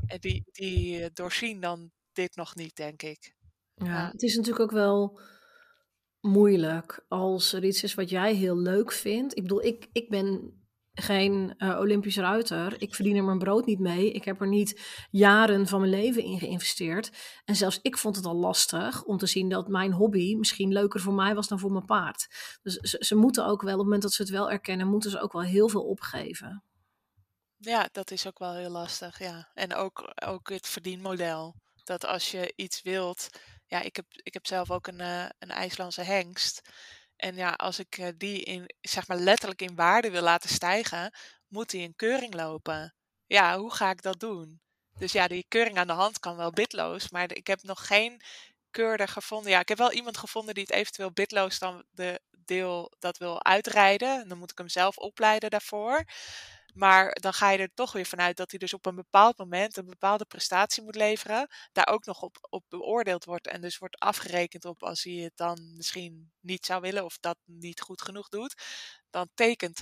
En 0.07 0.19
die, 0.21 0.45
die 0.53 1.03
eh, 1.03 1.11
doorzien 1.13 1.61
dan 1.61 1.91
dit 2.13 2.37
nog 2.37 2.55
niet, 2.55 2.77
denk 2.77 3.03
ik. 3.03 3.35
Ja, 3.75 3.87
ja, 3.87 4.11
het 4.11 4.23
is 4.23 4.37
natuurlijk 4.37 4.65
ook 4.65 4.79
wel 4.79 5.21
moeilijk 6.21 7.05
als 7.09 7.53
er 7.53 7.65
iets 7.65 7.83
is 7.83 7.95
wat 7.95 8.11
jij 8.11 8.35
heel 8.35 8.59
leuk 8.59 8.93
vindt. 8.93 9.37
Ik 9.37 9.43
bedoel, 9.43 9.65
ik, 9.65 9.89
ik 9.93 10.09
ben 10.09 10.53
geen 11.01 11.55
uh, 11.59 11.79
Olympisch 11.79 12.17
ruiter. 12.17 12.83
Ik 12.83 12.95
verdien 12.95 13.17
er 13.17 13.25
mijn 13.25 13.39
brood 13.39 13.67
niet 13.67 13.79
mee. 13.79 14.13
Ik 14.13 14.25
heb 14.25 14.41
er 14.41 14.49
niet 14.49 14.81
jaren 15.11 15.67
van 15.67 15.81
mijn 15.81 15.93
leven 15.93 16.23
in 16.23 16.39
geïnvesteerd. 16.39 17.11
En 17.45 17.57
zelfs 17.57 17.79
ik 17.83 17.99
vond 17.99 18.17
het 18.17 18.25
al 18.25 18.37
lastig 18.37 19.05
om 19.05 19.17
te 19.17 19.27
zien 19.27 19.49
dat 19.49 19.69
mijn 19.69 19.93
hobby 19.93 20.35
misschien 20.35 20.73
leuker 20.73 21.01
voor 21.01 21.15
mij 21.15 21.35
was 21.35 21.49
dan 21.49 21.59
voor 21.59 21.73
mijn 21.73 21.85
paard. 21.85 22.29
Dus 22.63 22.75
ze, 22.75 22.97
ze 23.01 23.15
moeten 23.15 23.47
ook 23.47 23.63
wel, 23.63 23.73
op 23.73 23.79
het 23.79 23.85
moment 23.85 24.03
dat 24.03 24.13
ze 24.13 24.23
het 24.23 24.31
wel 24.31 24.51
erkennen, 24.51 24.87
moeten 24.87 25.11
ze 25.11 25.21
ook 25.21 25.33
wel 25.33 25.43
heel 25.43 25.69
veel 25.69 25.85
opgeven. 25.85 26.63
Ja, 27.57 27.89
dat 27.93 28.11
is 28.11 28.27
ook 28.27 28.39
wel 28.39 28.55
heel 28.55 28.71
lastig. 28.71 29.19
Ja. 29.19 29.51
En 29.55 29.75
ook, 29.75 30.13
ook 30.25 30.49
het 30.49 30.69
verdienmodel. 30.69 31.55
Dat 31.85 32.05
als 32.05 32.31
je 32.31 32.53
iets 32.57 32.83
wilt. 32.83 33.29
Ja, 33.67 33.81
ik 33.81 33.97
heb, 33.97 34.07
ik 34.11 34.35
heb 34.35 34.47
zelf 34.47 34.71
ook 34.71 34.87
een, 34.87 35.01
uh, 35.01 35.25
een 35.39 35.51
IJslandse 35.51 36.03
hengst. 36.03 36.71
En 37.19 37.35
ja, 37.37 37.51
als 37.51 37.79
ik 37.79 37.99
eh, 37.99 38.09
die 38.17 38.43
in, 38.43 38.75
zeg 38.81 39.09
maar 39.09 39.17
letterlijk 39.17 39.63
in 39.63 39.75
waarde 39.75 40.11
wil 40.11 40.23
laten 40.23 40.51
stijgen, 40.51 41.15
moet 41.49 41.71
die 41.71 41.83
in 41.83 41.97
keuring 41.97 42.35
lopen. 42.35 42.95
Ja, 43.27 43.59
hoe 43.59 43.73
ga 43.75 43.91
ik 43.91 44.03
dat 44.03 44.21
doen? 44.21 44.61
Dus 44.99 45.13
ja, 45.13 45.29
die 45.29 45.45
keuring 45.49 45.79
aan 45.79 45.87
de 45.87 45.93
hand 45.93 46.19
kan 46.19 46.37
wel 46.37 46.51
bitloos, 46.51 47.11
maar 47.11 47.33
ik 47.33 47.47
heb 47.47 47.63
nog 47.63 47.87
geen 47.87 48.23
keurder 48.71 49.09
gevonden. 49.09 49.51
Ja, 49.51 49.61
ik 49.61 49.69
heb 49.69 49.79
wel 49.79 49.93
iemand 49.93 50.17
gevonden 50.17 50.55
die 50.55 50.63
het 50.63 50.73
eventueel 50.73 51.13
bitloos 51.13 51.59
dan 51.59 51.85
de 51.91 52.21
deel 52.31 52.93
dat 52.99 53.19
wil 53.19 53.45
uitrijden. 53.45 54.21
En 54.21 54.29
dan 54.29 54.39
moet 54.39 54.51
ik 54.51 54.59
hem 54.59 54.69
zelf 54.69 54.97
opleiden 54.97 55.51
daarvoor. 55.51 56.05
Maar 56.75 57.13
dan 57.21 57.33
ga 57.33 57.51
je 57.51 57.59
er 57.59 57.75
toch 57.75 57.93
weer 57.93 58.07
vanuit 58.07 58.37
dat 58.37 58.51
hij 58.51 58.59
dus 58.59 58.75
op 58.75 58.87
een 58.87 58.95
bepaald 58.95 59.39
moment 59.39 59.77
een 59.77 59.87
bepaalde 59.87 60.25
prestatie 60.25 60.83
moet 60.83 60.95
leveren. 60.97 61.49
Daar 61.73 61.87
ook 61.87 62.05
nog 62.05 62.23
op, 62.23 62.37
op 62.51 62.65
beoordeeld 62.69 63.25
wordt. 63.25 63.47
En 63.47 63.61
dus 63.61 63.79
wordt 63.79 63.99
afgerekend 63.99 64.65
op 64.65 64.83
als 64.83 65.03
hij 65.03 65.13
het 65.13 65.37
dan 65.37 65.77
misschien 65.77 66.33
niet 66.41 66.67
zou 66.67 66.81
willen 66.81 67.05
of 67.05 67.19
dat 67.19 67.37
niet 67.45 67.81
goed 67.81 68.03
genoeg 68.03 68.29
doet. 68.29 68.63
Dan 69.11 69.29
tekent 69.35 69.81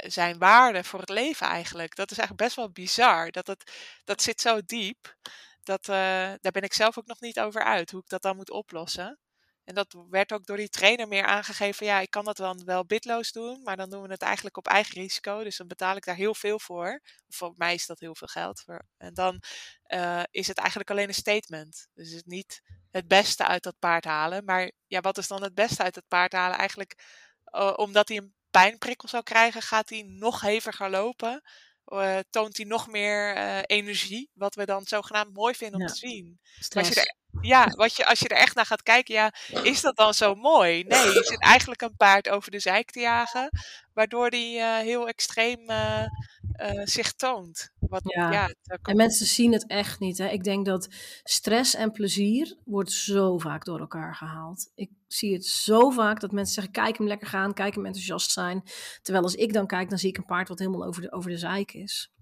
zijn 0.00 0.38
waarde 0.38 0.84
voor 0.84 1.00
het 1.00 1.08
leven 1.08 1.46
eigenlijk. 1.46 1.94
Dat 1.96 2.10
is 2.10 2.18
eigenlijk 2.18 2.46
best 2.46 2.56
wel 2.56 2.70
bizar. 2.70 3.30
Dat, 3.30 3.46
het, 3.46 3.72
dat 4.04 4.22
zit 4.22 4.40
zo 4.40 4.60
diep. 4.66 5.16
Dat, 5.62 5.88
uh, 5.88 5.94
daar 6.40 6.52
ben 6.52 6.62
ik 6.62 6.72
zelf 6.72 6.98
ook 6.98 7.06
nog 7.06 7.20
niet 7.20 7.40
over 7.40 7.62
uit. 7.64 7.90
Hoe 7.90 8.00
ik 8.00 8.08
dat 8.08 8.22
dan 8.22 8.36
moet 8.36 8.50
oplossen. 8.50 9.18
En 9.64 9.74
dat 9.74 9.96
werd 10.10 10.32
ook 10.32 10.46
door 10.46 10.56
die 10.56 10.68
trainer 10.68 11.08
meer 11.08 11.24
aangegeven. 11.24 11.86
Ja, 11.86 12.00
ik 12.00 12.10
kan 12.10 12.24
dat 12.24 12.36
dan 12.36 12.64
wel 12.64 12.86
bitloos 12.86 13.32
doen, 13.32 13.62
maar 13.62 13.76
dan 13.76 13.90
doen 13.90 14.02
we 14.02 14.08
het 14.08 14.22
eigenlijk 14.22 14.56
op 14.56 14.66
eigen 14.66 14.94
risico. 14.94 15.44
Dus 15.44 15.56
dan 15.56 15.66
betaal 15.66 15.96
ik 15.96 16.04
daar 16.04 16.14
heel 16.14 16.34
veel 16.34 16.58
voor. 16.58 17.00
Voor 17.28 17.52
mij 17.56 17.74
is 17.74 17.86
dat 17.86 18.00
heel 18.00 18.14
veel 18.14 18.26
geld. 18.26 18.60
Voor. 18.60 18.86
En 18.96 19.14
dan 19.14 19.42
uh, 19.86 20.22
is 20.30 20.46
het 20.46 20.58
eigenlijk 20.58 20.90
alleen 20.90 21.08
een 21.08 21.14
statement. 21.14 21.88
Dus 21.94 22.06
het 22.06 22.16
is 22.16 22.22
niet 22.24 22.62
het 22.90 23.08
beste 23.08 23.46
uit 23.46 23.62
dat 23.62 23.78
paard 23.78 24.04
halen. 24.04 24.44
Maar 24.44 24.72
ja, 24.86 25.00
wat 25.00 25.18
is 25.18 25.28
dan 25.28 25.42
het 25.42 25.54
beste 25.54 25.82
uit 25.82 25.94
het 25.94 26.08
paard 26.08 26.32
halen? 26.32 26.58
Eigenlijk 26.58 27.04
uh, 27.52 27.72
omdat 27.76 28.08
hij 28.08 28.16
een 28.16 28.34
pijnprikkel 28.50 29.08
zou 29.08 29.22
krijgen, 29.22 29.62
gaat 29.62 29.88
hij 29.88 30.02
nog 30.02 30.40
heviger 30.40 30.90
lopen. 30.90 31.42
Uh, 31.86 32.18
toont 32.30 32.56
hij 32.56 32.66
nog 32.66 32.88
meer 32.88 33.36
energie. 33.64 34.30
Wat 34.34 34.54
we 34.54 34.64
dan 34.64 34.84
zogenaamd 34.84 35.34
mooi 35.34 35.54
vinden 35.54 35.80
om 35.80 35.86
te 35.86 35.94
zien. 35.94 36.40
Als 36.68 36.88
je 36.88 36.94
er 36.94 37.14
ja, 37.42 37.66
wat 37.66 37.96
je, 37.96 38.06
als 38.06 38.18
je 38.18 38.28
er 38.28 38.36
echt 38.36 38.54
naar 38.54 38.66
gaat 38.66 38.82
kijken, 38.82 39.14
ja, 39.14 39.32
is 39.62 39.80
dat 39.80 39.96
dan 39.96 40.14
zo 40.14 40.34
mooi? 40.34 40.84
Nee, 40.84 41.06
je 41.06 41.24
zit 41.24 41.40
eigenlijk 41.40 41.82
een 41.82 41.96
paard 41.96 42.28
over 42.28 42.50
de 42.50 42.60
zijk 42.60 42.90
te 42.90 43.00
jagen, 43.00 43.50
waardoor 43.94 44.30
die 44.30 44.58
uh, 44.58 44.76
heel 44.76 45.08
extreem 45.08 45.70
uh, 45.70 46.04
uh, 46.56 46.80
zich 46.84 47.12
toont. 47.12 47.72
wat, 47.80 48.02
Ja. 48.04 48.30
ja, 48.30 48.50
En 48.82 48.96
mensen 48.96 49.26
zien 49.26 49.52
het 49.52 49.66
echt 49.66 50.00
niet. 50.00 50.18
Hè. 50.18 50.28
Ik 50.28 50.44
denk 50.44 50.66
dat 50.66 50.88
stress 51.22 51.74
en 51.74 51.90
plezier 51.90 52.56
wordt 52.64 52.92
zo 52.92 53.38
vaak 53.38 53.64
door 53.64 53.80
elkaar 53.80 54.14
gehaald. 54.14 54.70
Ik 54.74 54.90
zie 55.06 55.32
het 55.32 55.46
zo 55.46 55.90
vaak 55.90 56.20
dat 56.20 56.32
mensen 56.32 56.54
zeggen: 56.54 56.72
kijk 56.72 56.98
hem 56.98 57.06
lekker 57.06 57.28
gaan, 57.28 57.54
kijk 57.54 57.74
hem 57.74 57.86
enthousiast 57.86 58.30
zijn. 58.30 58.62
Terwijl 59.02 59.24
als 59.24 59.34
ik 59.34 59.52
dan 59.52 59.66
kijk, 59.66 59.88
dan 59.88 59.98
zie 59.98 60.08
ik 60.08 60.16
een 60.16 60.24
paard 60.24 60.48
wat 60.48 60.58
helemaal 60.58 60.84
over 60.84 61.02
de, 61.02 61.12
over 61.12 61.30
de 61.30 61.38
zeik 61.38 61.72
is. 61.72 62.12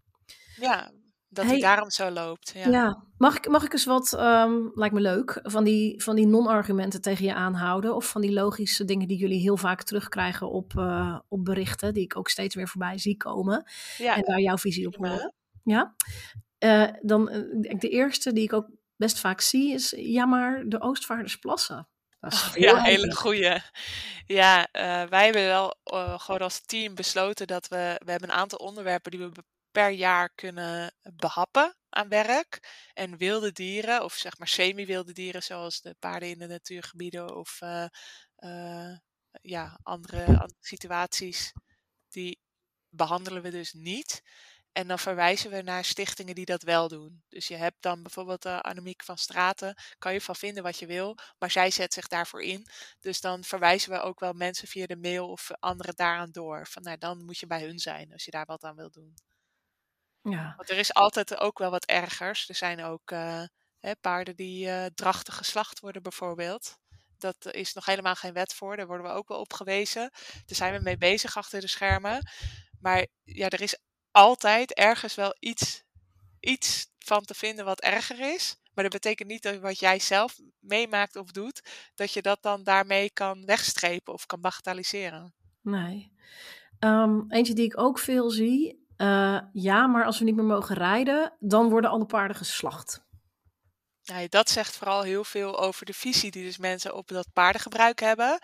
ja, 0.56 0.92
dat 1.32 1.44
hij 1.44 1.60
daarom 1.60 1.90
zo 1.90 2.10
loopt. 2.10 2.52
Ja. 2.54 2.68
ja, 2.68 3.04
mag 3.16 3.36
ik, 3.36 3.48
mag 3.48 3.64
ik 3.64 3.72
eens 3.72 3.84
wat, 3.84 4.12
ehm, 4.12 4.52
lijkt 4.74 4.94
me 4.94 5.00
leuk, 5.00 5.38
van 5.42 5.64
die, 5.64 6.02
van 6.02 6.16
die 6.16 6.26
non-argumenten 6.26 7.00
tegen 7.00 7.24
je 7.24 7.34
aanhouden? 7.34 7.94
Of 7.94 8.08
van 8.08 8.20
die 8.20 8.32
logische 8.32 8.84
dingen 8.84 9.08
die 9.08 9.18
jullie 9.18 9.40
heel 9.40 9.56
vaak 9.56 9.82
terugkrijgen 9.82 10.50
op, 10.50 10.76
eh, 10.76 11.18
op 11.28 11.44
berichten, 11.44 11.94
die 11.94 12.02
ik 12.02 12.16
ook 12.16 12.28
steeds 12.28 12.54
weer 12.54 12.68
voorbij 12.68 12.98
zie 12.98 13.16
komen. 13.16 13.70
Ja, 13.98 14.16
En 14.16 14.22
daar 14.22 14.40
jouw 14.40 14.58
visie 14.58 14.86
op 14.86 14.96
horen. 14.96 15.34
Ja? 15.64 15.94
Eh, 16.58 16.88
dan 17.02 17.28
eh, 17.28 17.40
de 17.78 17.88
eerste 17.88 18.32
die 18.32 18.44
ik 18.44 18.52
ook 18.52 18.68
best 18.96 19.18
vaak 19.18 19.40
zie 19.40 19.72
is, 19.72 19.94
ja 19.96 20.26
maar 20.26 20.64
de 20.66 20.80
Oostvaardersplassen. 20.80 21.88
Dat 22.20 22.32
is 22.32 22.42
Oh, 22.42 22.52
heel 22.52 22.76
ja, 22.76 22.82
hele 22.82 23.14
goeie. 23.14 23.58
Ja, 24.26 24.68
wij 25.08 25.24
hebben 25.24 25.44
wel 25.44 25.74
gewoon 26.18 26.40
als 26.40 26.60
team 26.66 26.94
besloten 26.94 27.46
dat 27.46 27.68
we, 27.68 28.00
we 28.04 28.10
hebben 28.10 28.28
een 28.28 28.36
aantal 28.36 28.58
onderwerpen 28.58 29.10
die 29.10 29.20
we 29.20 29.30
per 29.70 29.90
jaar 29.90 30.30
kunnen 30.34 30.94
behappen 31.14 31.76
aan 31.88 32.08
werk. 32.08 32.88
En 32.92 33.16
wilde 33.16 33.52
dieren, 33.52 34.04
of 34.04 34.14
zeg 34.14 34.38
maar 34.38 34.48
semi-wilde 34.48 35.12
dieren, 35.12 35.42
zoals 35.42 35.80
de 35.80 35.96
paarden 35.98 36.28
in 36.28 36.38
de 36.38 36.46
natuurgebieden 36.46 37.36
of 37.36 37.60
eh, 37.60 37.86
eh, 38.36 38.96
ja, 39.42 39.78
andere, 39.82 40.24
andere 40.26 40.54
situaties, 40.60 41.52
die 42.08 42.40
behandelen 42.88 43.42
we 43.42 43.50
dus 43.50 43.72
niet. 43.72 44.22
En 44.72 44.88
dan 44.88 44.98
verwijzen 44.98 45.50
we 45.50 45.62
naar 45.62 45.84
stichtingen 45.84 46.34
die 46.34 46.44
dat 46.44 46.62
wel 46.62 46.88
doen. 46.88 47.22
Dus 47.28 47.48
je 47.48 47.56
hebt 47.56 47.82
dan 47.82 48.02
bijvoorbeeld 48.02 48.44
uh, 48.46 48.60
Annemiek 48.60 49.02
van 49.04 49.18
Straten, 49.18 49.74
kan 49.98 50.12
je 50.12 50.20
van 50.20 50.36
vinden 50.36 50.62
wat 50.62 50.78
je 50.78 50.86
wil, 50.86 51.16
maar 51.38 51.50
zij 51.50 51.70
zet 51.70 51.94
zich 51.94 52.06
daarvoor 52.06 52.42
in. 52.42 52.66
Dus 53.00 53.20
dan 53.20 53.44
verwijzen 53.44 53.92
we 53.92 54.00
ook 54.00 54.20
wel 54.20 54.32
mensen 54.32 54.68
via 54.68 54.86
de 54.86 54.96
mail 54.96 55.28
of 55.28 55.50
anderen 55.58 55.96
daaraan 55.96 56.30
door. 56.30 56.66
Van 56.66 56.82
nou, 56.82 56.98
dan 56.98 57.24
moet 57.24 57.38
je 57.38 57.46
bij 57.46 57.62
hun 57.62 57.78
zijn 57.78 58.12
als 58.12 58.24
je 58.24 58.30
daar 58.30 58.46
wat 58.46 58.64
aan 58.64 58.76
wil 58.76 58.90
doen. 58.90 59.14
Ja, 60.22 60.54
Want 60.56 60.70
er 60.70 60.78
is 60.78 60.94
altijd 60.94 61.36
ook 61.38 61.58
wel 61.58 61.70
wat 61.70 61.84
ergers. 61.84 62.48
Er 62.48 62.54
zijn 62.54 62.82
ook 62.84 63.10
eh, 63.10 63.42
hè, 63.78 63.96
paarden 64.00 64.36
die 64.36 64.66
uh, 64.66 64.84
drachtig 64.94 65.36
geslacht 65.36 65.80
worden 65.80 66.02
bijvoorbeeld. 66.02 66.78
Dat 67.18 67.52
is 67.54 67.72
nog 67.72 67.84
helemaal 67.84 68.14
geen 68.14 68.32
wet 68.32 68.54
voor. 68.54 68.76
Daar 68.76 68.86
worden 68.86 69.06
we 69.06 69.12
ook 69.12 69.28
wel 69.28 69.40
op 69.40 69.52
gewezen. 69.52 70.10
Daar 70.46 70.56
zijn 70.56 70.74
we 70.74 70.82
mee 70.82 70.96
bezig 70.96 71.36
achter 71.36 71.60
de 71.60 71.66
schermen. 71.66 72.30
Maar 72.80 73.06
ja, 73.24 73.48
er 73.48 73.60
is 73.60 73.78
altijd 74.10 74.74
ergens 74.74 75.14
wel 75.14 75.36
iets, 75.38 75.82
iets 76.40 76.86
van 76.98 77.24
te 77.24 77.34
vinden 77.34 77.64
wat 77.64 77.80
erger 77.80 78.34
is. 78.34 78.56
Maar 78.74 78.84
dat 78.84 78.92
betekent 78.92 79.28
niet 79.28 79.42
dat 79.42 79.58
wat 79.58 79.78
jij 79.78 79.98
zelf 79.98 80.38
meemaakt 80.58 81.16
of 81.16 81.30
doet, 81.30 81.62
dat 81.94 82.12
je 82.12 82.22
dat 82.22 82.42
dan 82.42 82.62
daarmee 82.62 83.10
kan 83.12 83.44
wegstrepen 83.44 84.12
of 84.12 84.26
kan 84.26 84.40
bagatelliseren. 84.40 85.34
nee. 85.60 86.12
Um, 86.78 87.24
eentje 87.28 87.54
die 87.54 87.64
ik 87.64 87.78
ook 87.78 87.98
veel 87.98 88.30
zie. 88.30 88.79
Uh, 89.00 89.40
ja, 89.52 89.86
maar 89.86 90.04
als 90.04 90.18
we 90.18 90.24
niet 90.24 90.34
meer 90.34 90.44
mogen 90.44 90.76
rijden, 90.76 91.32
dan 91.38 91.68
worden 91.68 91.90
alle 91.90 92.06
paarden 92.06 92.36
geslacht. 92.36 93.02
Ja, 94.02 94.26
dat 94.28 94.50
zegt 94.50 94.76
vooral 94.76 95.02
heel 95.02 95.24
veel 95.24 95.60
over 95.60 95.86
de 95.86 95.94
visie 95.94 96.30
die 96.30 96.44
dus 96.44 96.58
mensen 96.58 96.94
op 96.94 97.08
dat 97.08 97.32
paardengebruik 97.32 98.00
hebben. 98.00 98.38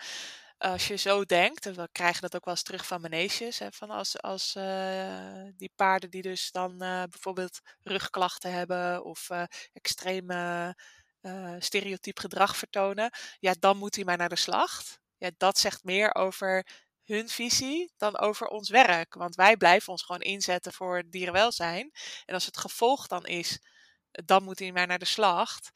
Als 0.57 0.87
je 0.87 0.95
zo 0.95 1.23
denkt, 1.23 1.65
en 1.65 1.75
we 1.75 1.89
krijgen 1.91 2.21
dat 2.21 2.35
ook 2.35 2.45
wel 2.45 2.53
eens 2.53 2.63
terug 2.63 2.87
van 2.87 3.01
maneges, 3.01 3.59
hè, 3.59 3.71
van 3.71 3.89
als, 3.89 4.21
als 4.21 4.55
uh, 4.57 5.43
die 5.55 5.71
paarden 5.75 6.09
die 6.09 6.21
dus 6.21 6.51
dan 6.51 6.71
uh, 6.71 7.03
bijvoorbeeld 7.03 7.59
rugklachten 7.79 8.51
hebben 8.51 9.03
of 9.03 9.29
extreme 9.73 10.75
stereotyp 11.59 12.19
gedrag 12.19 12.57
vertonen, 12.57 13.11
ja, 13.39 13.53
dan 13.59 13.77
moet 13.77 13.95
hij 13.95 14.03
maar 14.03 14.17
naar 14.17 14.29
de 14.29 14.35
slacht. 14.35 14.99
Ja, 15.17 15.31
dat 15.37 15.57
zegt 15.57 15.83
meer 15.83 16.15
over 16.15 16.65
hun 17.07 17.29
visie 17.29 17.93
dan 17.97 18.17
over 18.17 18.47
ons 18.47 18.69
werk. 18.69 19.13
Want 19.13 19.35
wij 19.35 19.57
blijven 19.57 19.91
ons 19.91 20.03
gewoon 20.03 20.21
inzetten 20.21 20.73
voor 20.73 21.03
dierenwelzijn. 21.09 21.91
En 22.25 22.33
als 22.33 22.45
het 22.45 22.57
gevolg 22.57 23.07
dan 23.07 23.25
is, 23.25 23.59
dan 24.11 24.43
moet 24.43 24.59
hij 24.59 24.71
maar 24.71 24.87
naar 24.87 24.99
de 24.99 25.05
slacht. 25.05 25.69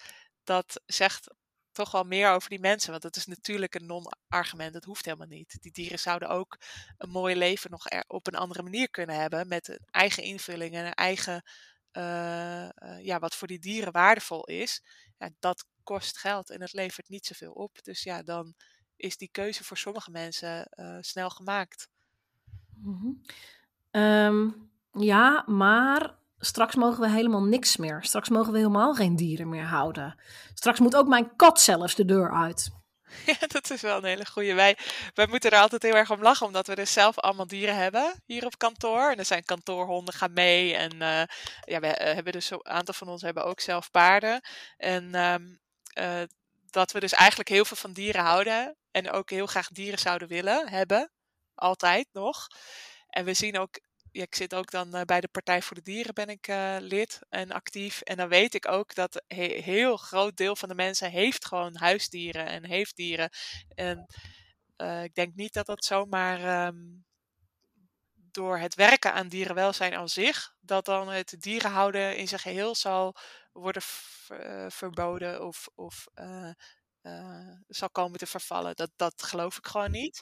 Dat 0.43 0.81
zegt 0.85 1.33
toch 1.71 1.91
wel 1.91 2.03
meer 2.03 2.29
over 2.31 2.49
die 2.49 2.59
mensen. 2.59 2.91
Want 2.91 3.03
dat 3.03 3.15
is 3.15 3.25
natuurlijk 3.25 3.75
een 3.75 3.85
non-argument. 3.85 4.73
Dat 4.73 4.83
hoeft 4.83 5.05
helemaal 5.05 5.27
niet. 5.27 5.57
Die 5.61 5.71
dieren 5.71 5.99
zouden 5.99 6.29
ook 6.29 6.57
een 6.97 7.09
mooi 7.09 7.35
leven 7.35 7.71
nog 7.71 7.85
op 8.07 8.27
een 8.27 8.35
andere 8.35 8.63
manier 8.63 8.89
kunnen 8.89 9.15
hebben. 9.15 9.47
Met 9.47 9.67
een 9.67 9.87
eigen 9.91 10.23
invulling 10.23 10.75
en 10.75 10.85
een 10.85 10.93
eigen. 10.93 11.43
Uh, 11.97 12.63
uh, 12.63 13.03
ja, 13.03 13.19
wat 13.19 13.35
voor 13.35 13.47
die 13.47 13.59
dieren 13.59 13.91
waardevol 13.91 14.45
is. 14.45 14.81
Ja, 15.17 15.29
dat 15.39 15.65
kost 15.83 16.17
geld 16.17 16.49
en 16.49 16.61
het 16.61 16.73
levert 16.73 17.09
niet 17.09 17.25
zoveel 17.25 17.51
op. 17.51 17.83
Dus 17.83 18.03
ja, 18.03 18.23
dan 18.23 18.55
is 19.01 19.17
die 19.17 19.29
keuze 19.31 19.63
voor 19.63 19.77
sommige 19.77 20.11
mensen 20.11 20.67
uh, 20.75 20.97
snel 21.01 21.29
gemaakt. 21.29 21.89
Mm 22.75 22.99
-hmm. 22.99 24.01
um, 24.01 24.69
ja, 24.91 25.43
maar 25.47 26.15
straks 26.39 26.75
mogen 26.75 27.01
we 27.01 27.09
helemaal 27.09 27.43
niks 27.43 27.77
meer. 27.77 28.03
Straks 28.03 28.29
mogen 28.29 28.51
we 28.51 28.57
helemaal 28.57 28.93
geen 28.93 29.15
dieren 29.15 29.49
meer 29.49 29.65
houden. 29.65 30.19
Straks 30.53 30.79
moet 30.79 30.95
ook 30.95 31.07
mijn 31.07 31.35
kat 31.35 31.61
zelfs 31.61 31.95
de 31.95 32.05
deur 32.05 32.31
uit. 32.31 32.71
Ja, 33.25 33.47
dat 33.47 33.69
is 33.69 33.81
wel 33.81 33.97
een 33.97 34.03
hele 34.03 34.25
goede. 34.25 34.53
Wij, 34.53 34.77
wij 35.13 35.27
moeten 35.27 35.51
er 35.51 35.59
altijd 35.59 35.83
heel 35.83 35.95
erg 35.95 36.11
om 36.11 36.21
lachen, 36.21 36.45
omdat 36.45 36.67
we 36.67 36.75
dus 36.75 36.93
zelf 36.93 37.19
allemaal 37.19 37.47
dieren 37.47 37.75
hebben 37.75 38.13
hier 38.25 38.45
op 38.45 38.57
kantoor. 38.57 39.09
En 39.09 39.17
er 39.17 39.25
zijn 39.25 39.45
kantoorhonden, 39.45 40.13
gaan 40.13 40.33
mee. 40.33 40.75
En 40.75 40.93
uh, 40.95 41.23
ja, 41.65 41.79
we 41.79 41.87
hebben 41.87 42.33
dus 42.33 42.51
een 42.51 42.65
aantal 42.67 42.93
van 42.93 43.07
ons 43.07 43.21
hebben 43.21 43.45
ook 43.45 43.59
zelf 43.59 43.91
paarden. 43.91 44.41
En 44.77 45.15
um, 45.15 45.59
uh, 45.99 46.21
dat 46.69 46.91
we 46.91 46.99
dus 46.99 47.13
eigenlijk 47.13 47.49
heel 47.49 47.65
veel 47.65 47.77
van 47.77 47.93
dieren 47.93 48.23
houden. 48.23 48.75
En 48.91 49.11
ook 49.11 49.29
heel 49.29 49.45
graag 49.45 49.67
dieren 49.67 49.99
zouden 49.99 50.27
willen 50.27 50.69
hebben. 50.69 51.11
Altijd 51.55 52.07
nog. 52.11 52.47
En 53.09 53.25
we 53.25 53.33
zien 53.33 53.59
ook 53.59 53.79
ik 54.11 54.35
zit 54.35 54.53
ook 54.53 54.71
dan 54.71 54.95
uh, 54.95 55.01
bij 55.01 55.21
de 55.21 55.27
Partij 55.27 55.61
voor 55.61 55.75
de 55.75 55.81
Dieren 55.81 56.13
ben 56.13 56.29
ik 56.29 56.47
uh, 56.47 56.75
lid 56.79 57.19
en 57.29 57.51
actief. 57.51 58.01
En 58.01 58.17
dan 58.17 58.29
weet 58.29 58.53
ik 58.53 58.67
ook 58.67 58.95
dat 58.95 59.23
een 59.27 59.37
he 59.37 59.61
heel 59.61 59.97
groot 59.97 60.37
deel 60.37 60.55
van 60.55 60.69
de 60.69 60.75
mensen 60.75 61.11
heeft 61.11 61.45
gewoon 61.45 61.75
huisdieren 61.75 62.45
en 62.45 62.65
heeft 62.65 62.95
dieren. 62.95 63.29
En 63.75 64.05
uh, 64.77 65.03
ik 65.03 65.15
denk 65.15 65.35
niet 65.35 65.53
dat 65.53 65.65
dat 65.65 65.85
zomaar 65.85 66.67
um, 66.67 67.05
door 68.13 68.57
het 68.57 68.75
werken 68.75 69.13
aan 69.13 69.27
dierenwelzijn 69.27 69.95
aan 69.95 70.09
zich, 70.09 70.55
dat 70.59 70.85
dan 70.85 71.09
het 71.09 71.35
dierenhouden 71.39 72.17
in 72.17 72.27
zijn 72.27 72.41
geheel 72.41 72.75
zal 72.75 73.15
worden 73.51 73.81
verboden 74.67 75.45
of, 75.45 75.67
of 75.75 76.07
zal 77.67 77.89
komen 77.89 78.19
te 78.19 78.25
vervallen. 78.25 78.75
Dat, 78.75 78.91
dat 78.95 79.23
geloof 79.23 79.57
ik 79.57 79.67
gewoon 79.67 79.91
niet. 79.91 80.21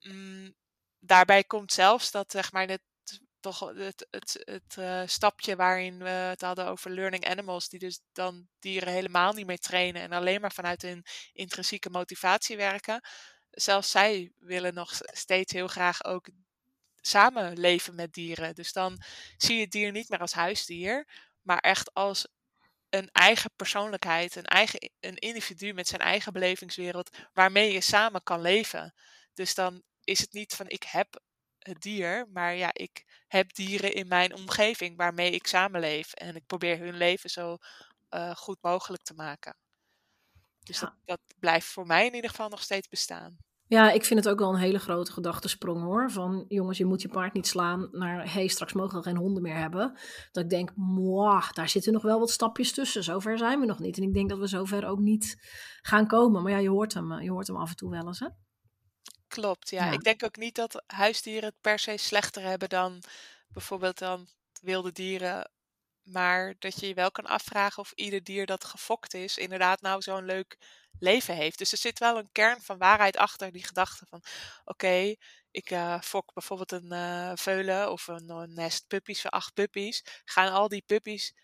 Mm, 0.00 0.54
daarbij 0.98 1.44
komt 1.44 1.72
zelfs 1.72 2.10
dat 2.10 2.30
zeg 2.30 2.52
maar 2.52 2.68
het 2.68 2.82
toch 3.40 3.60
het, 3.60 4.06
het, 4.10 4.42
het 4.44 4.76
uh, 4.78 5.02
stapje 5.06 5.56
waarin 5.56 5.98
we 5.98 6.08
het 6.08 6.40
hadden 6.40 6.66
over 6.66 6.90
learning 6.90 7.28
animals, 7.28 7.68
die 7.68 7.78
dus 7.78 8.00
dan 8.12 8.48
dieren 8.58 8.92
helemaal 8.92 9.32
niet 9.32 9.46
meer 9.46 9.58
trainen 9.58 10.02
en 10.02 10.12
alleen 10.12 10.40
maar 10.40 10.52
vanuit 10.52 10.82
hun 10.82 11.04
intrinsieke 11.32 11.90
motivatie 11.90 12.56
werken. 12.56 13.00
Zelfs 13.50 13.90
zij 13.90 14.32
willen 14.38 14.74
nog 14.74 15.00
steeds 15.04 15.52
heel 15.52 15.68
graag 15.68 16.04
ook 16.04 16.28
samenleven 16.96 17.94
met 17.94 18.12
dieren. 18.12 18.54
Dus 18.54 18.72
dan 18.72 19.02
zie 19.36 19.54
je 19.56 19.62
het 19.62 19.70
dier 19.70 19.92
niet 19.92 20.08
meer 20.08 20.20
als 20.20 20.32
huisdier, 20.32 21.08
maar 21.42 21.58
echt 21.58 21.94
als 21.94 22.26
een 22.90 23.08
eigen 23.12 23.50
persoonlijkheid, 23.56 24.36
een 24.36 24.44
eigen 24.44 24.90
een 25.00 25.16
individu 25.16 25.72
met 25.72 25.88
zijn 25.88 26.00
eigen 26.00 26.32
belevingswereld, 26.32 27.16
waarmee 27.32 27.72
je 27.72 27.80
samen 27.80 28.22
kan 28.22 28.40
leven. 28.40 28.94
Dus 29.34 29.54
dan 29.54 29.82
is 30.04 30.20
het 30.20 30.32
niet 30.32 30.54
van 30.54 30.68
ik 30.68 30.82
heb 30.82 31.20
het 31.58 31.80
dier, 31.80 32.28
maar 32.32 32.54
ja, 32.54 32.70
ik 32.72 33.22
heb 33.26 33.54
dieren 33.54 33.94
in 33.94 34.08
mijn 34.08 34.34
omgeving 34.34 34.96
waarmee 34.96 35.30
ik 35.30 35.46
samenleef. 35.46 36.12
En 36.12 36.36
ik 36.36 36.46
probeer 36.46 36.78
hun 36.78 36.96
leven 36.96 37.30
zo 37.30 37.56
uh, 38.10 38.36
goed 38.36 38.58
mogelijk 38.60 39.02
te 39.02 39.14
maken. 39.14 39.56
Dus 40.58 40.80
ja. 40.80 40.86
dat, 40.86 40.96
dat 41.04 41.20
blijft 41.38 41.66
voor 41.66 41.86
mij 41.86 42.06
in 42.06 42.14
ieder 42.14 42.30
geval 42.30 42.48
nog 42.48 42.62
steeds 42.62 42.88
bestaan. 42.88 43.36
Ja, 43.68 43.90
ik 43.90 44.04
vind 44.04 44.24
het 44.24 44.28
ook 44.32 44.38
wel 44.38 44.52
een 44.52 44.60
hele 44.60 44.78
grote 44.78 45.12
gedachtesprong 45.12 45.82
hoor. 45.82 46.10
Van 46.10 46.44
jongens, 46.48 46.78
je 46.78 46.84
moet 46.84 47.02
je 47.02 47.08
paard 47.08 47.32
niet 47.32 47.46
slaan 47.46 47.88
naar 47.92 48.22
hé, 48.22 48.30
hey, 48.30 48.46
straks 48.46 48.72
mogen 48.72 48.96
we 48.96 49.02
geen 49.02 49.16
honden 49.16 49.42
meer 49.42 49.56
hebben. 49.56 49.98
Dat 50.32 50.44
ik 50.44 50.50
denk, 50.50 50.72
mwah, 50.74 51.52
daar 51.52 51.68
zitten 51.68 51.92
nog 51.92 52.02
wel 52.02 52.18
wat 52.18 52.30
stapjes 52.30 52.72
tussen. 52.72 53.04
Zover 53.04 53.38
zijn 53.38 53.60
we 53.60 53.66
nog 53.66 53.78
niet. 53.78 53.96
En 53.96 54.02
ik 54.02 54.14
denk 54.14 54.28
dat 54.28 54.38
we 54.38 54.46
zover 54.46 54.86
ook 54.86 54.98
niet 54.98 55.36
gaan 55.82 56.06
komen. 56.06 56.42
Maar 56.42 56.52
ja, 56.52 56.58
je 56.58 56.68
hoort 56.68 56.94
hem, 56.94 57.20
je 57.20 57.30
hoort 57.30 57.46
hem 57.46 57.56
af 57.56 57.70
en 57.70 57.76
toe 57.76 57.90
wel 57.90 58.06
eens 58.06 58.20
hè. 58.20 58.28
Klopt, 59.28 59.70
ja. 59.70 59.84
ja. 59.84 59.92
Ik 59.92 60.02
denk 60.02 60.24
ook 60.24 60.36
niet 60.36 60.54
dat 60.54 60.82
huisdieren 60.86 61.48
het 61.48 61.60
per 61.60 61.78
se 61.78 61.96
slechter 61.96 62.42
hebben 62.42 62.68
dan 62.68 63.02
bijvoorbeeld 63.48 63.98
dan 63.98 64.28
wilde 64.60 64.92
dieren. 64.92 65.50
Maar 66.02 66.54
dat 66.58 66.80
je 66.80 66.86
je 66.86 66.94
wel 66.94 67.10
kan 67.10 67.26
afvragen 67.26 67.82
of 67.82 67.92
ieder 67.92 68.22
dier 68.22 68.46
dat 68.46 68.64
gefokt 68.64 69.14
is, 69.14 69.38
inderdaad 69.38 69.80
nou 69.80 70.02
zo'n 70.02 70.24
leuk 70.24 70.58
leven 71.00 71.34
heeft. 71.34 71.58
Dus 71.58 71.72
er 71.72 71.78
zit 71.78 71.98
wel 71.98 72.18
een 72.18 72.32
kern 72.32 72.60
van 72.60 72.78
waarheid 72.78 73.16
achter 73.16 73.52
die 73.52 73.64
gedachte 73.64 74.06
van 74.08 74.18
oké, 74.64 74.86
okay, 74.86 75.18
ik 75.50 75.70
uh, 75.70 76.00
fok 76.00 76.32
bijvoorbeeld 76.34 76.72
een 76.72 76.92
uh, 76.92 77.32
veulen 77.34 77.90
of 77.90 78.06
een, 78.06 78.30
een, 78.30 78.54
nest 78.54 78.86
puppies 78.86 79.20
van 79.20 79.30
acht 79.30 79.54
puppies, 79.54 80.04
gaan 80.24 80.52
al 80.52 80.68
die 80.68 80.82
puppies 80.86 81.34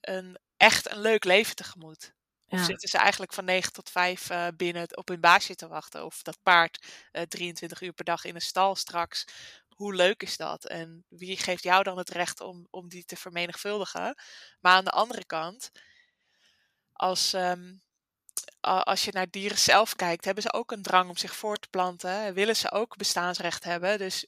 een, 0.00 0.38
echt 0.56 0.90
een 0.90 1.00
leuk 1.00 1.24
leven 1.24 1.56
tegemoet. 1.56 2.14
Of 2.46 2.58
ja. 2.58 2.64
zitten 2.64 2.88
ze 2.88 2.98
eigenlijk 2.98 3.32
van 3.32 3.44
9 3.44 3.72
tot 3.72 3.90
5 3.90 4.30
uh, 4.30 4.46
binnen 4.56 4.96
op 4.96 5.08
hun 5.08 5.20
baasje 5.20 5.54
te 5.54 5.68
wachten? 5.68 6.04
Of 6.04 6.22
dat 6.22 6.38
paard 6.42 6.86
23 7.28 7.80
uur 7.80 7.92
per 7.92 8.04
dag 8.04 8.24
in 8.24 8.34
een 8.34 8.40
stal 8.40 8.76
straks. 8.76 9.24
Hoe 9.68 9.94
leuk 9.94 10.22
is 10.22 10.36
dat? 10.36 10.66
En 10.66 11.04
wie 11.08 11.36
geeft 11.36 11.62
jou 11.62 11.82
dan 11.82 11.98
het 11.98 12.10
recht 12.10 12.40
om, 12.40 12.66
om 12.70 12.88
die 12.88 13.04
te 13.04 13.16
vermenigvuldigen? 13.16 14.14
Maar 14.60 14.72
aan 14.72 14.84
de 14.84 14.90
andere 14.90 15.24
kant, 15.24 15.70
als, 16.92 17.32
um, 17.32 17.83
als 18.64 19.04
je 19.04 19.12
naar 19.12 19.30
dieren 19.30 19.58
zelf 19.58 19.96
kijkt, 19.96 20.24
hebben 20.24 20.42
ze 20.42 20.52
ook 20.52 20.72
een 20.72 20.82
drang 20.82 21.08
om 21.08 21.16
zich 21.16 21.36
voor 21.36 21.56
te 21.56 21.68
planten. 21.68 22.34
Willen 22.34 22.56
ze 22.56 22.70
ook 22.70 22.96
bestaansrecht 22.96 23.64
hebben. 23.64 23.98
Dus 23.98 24.26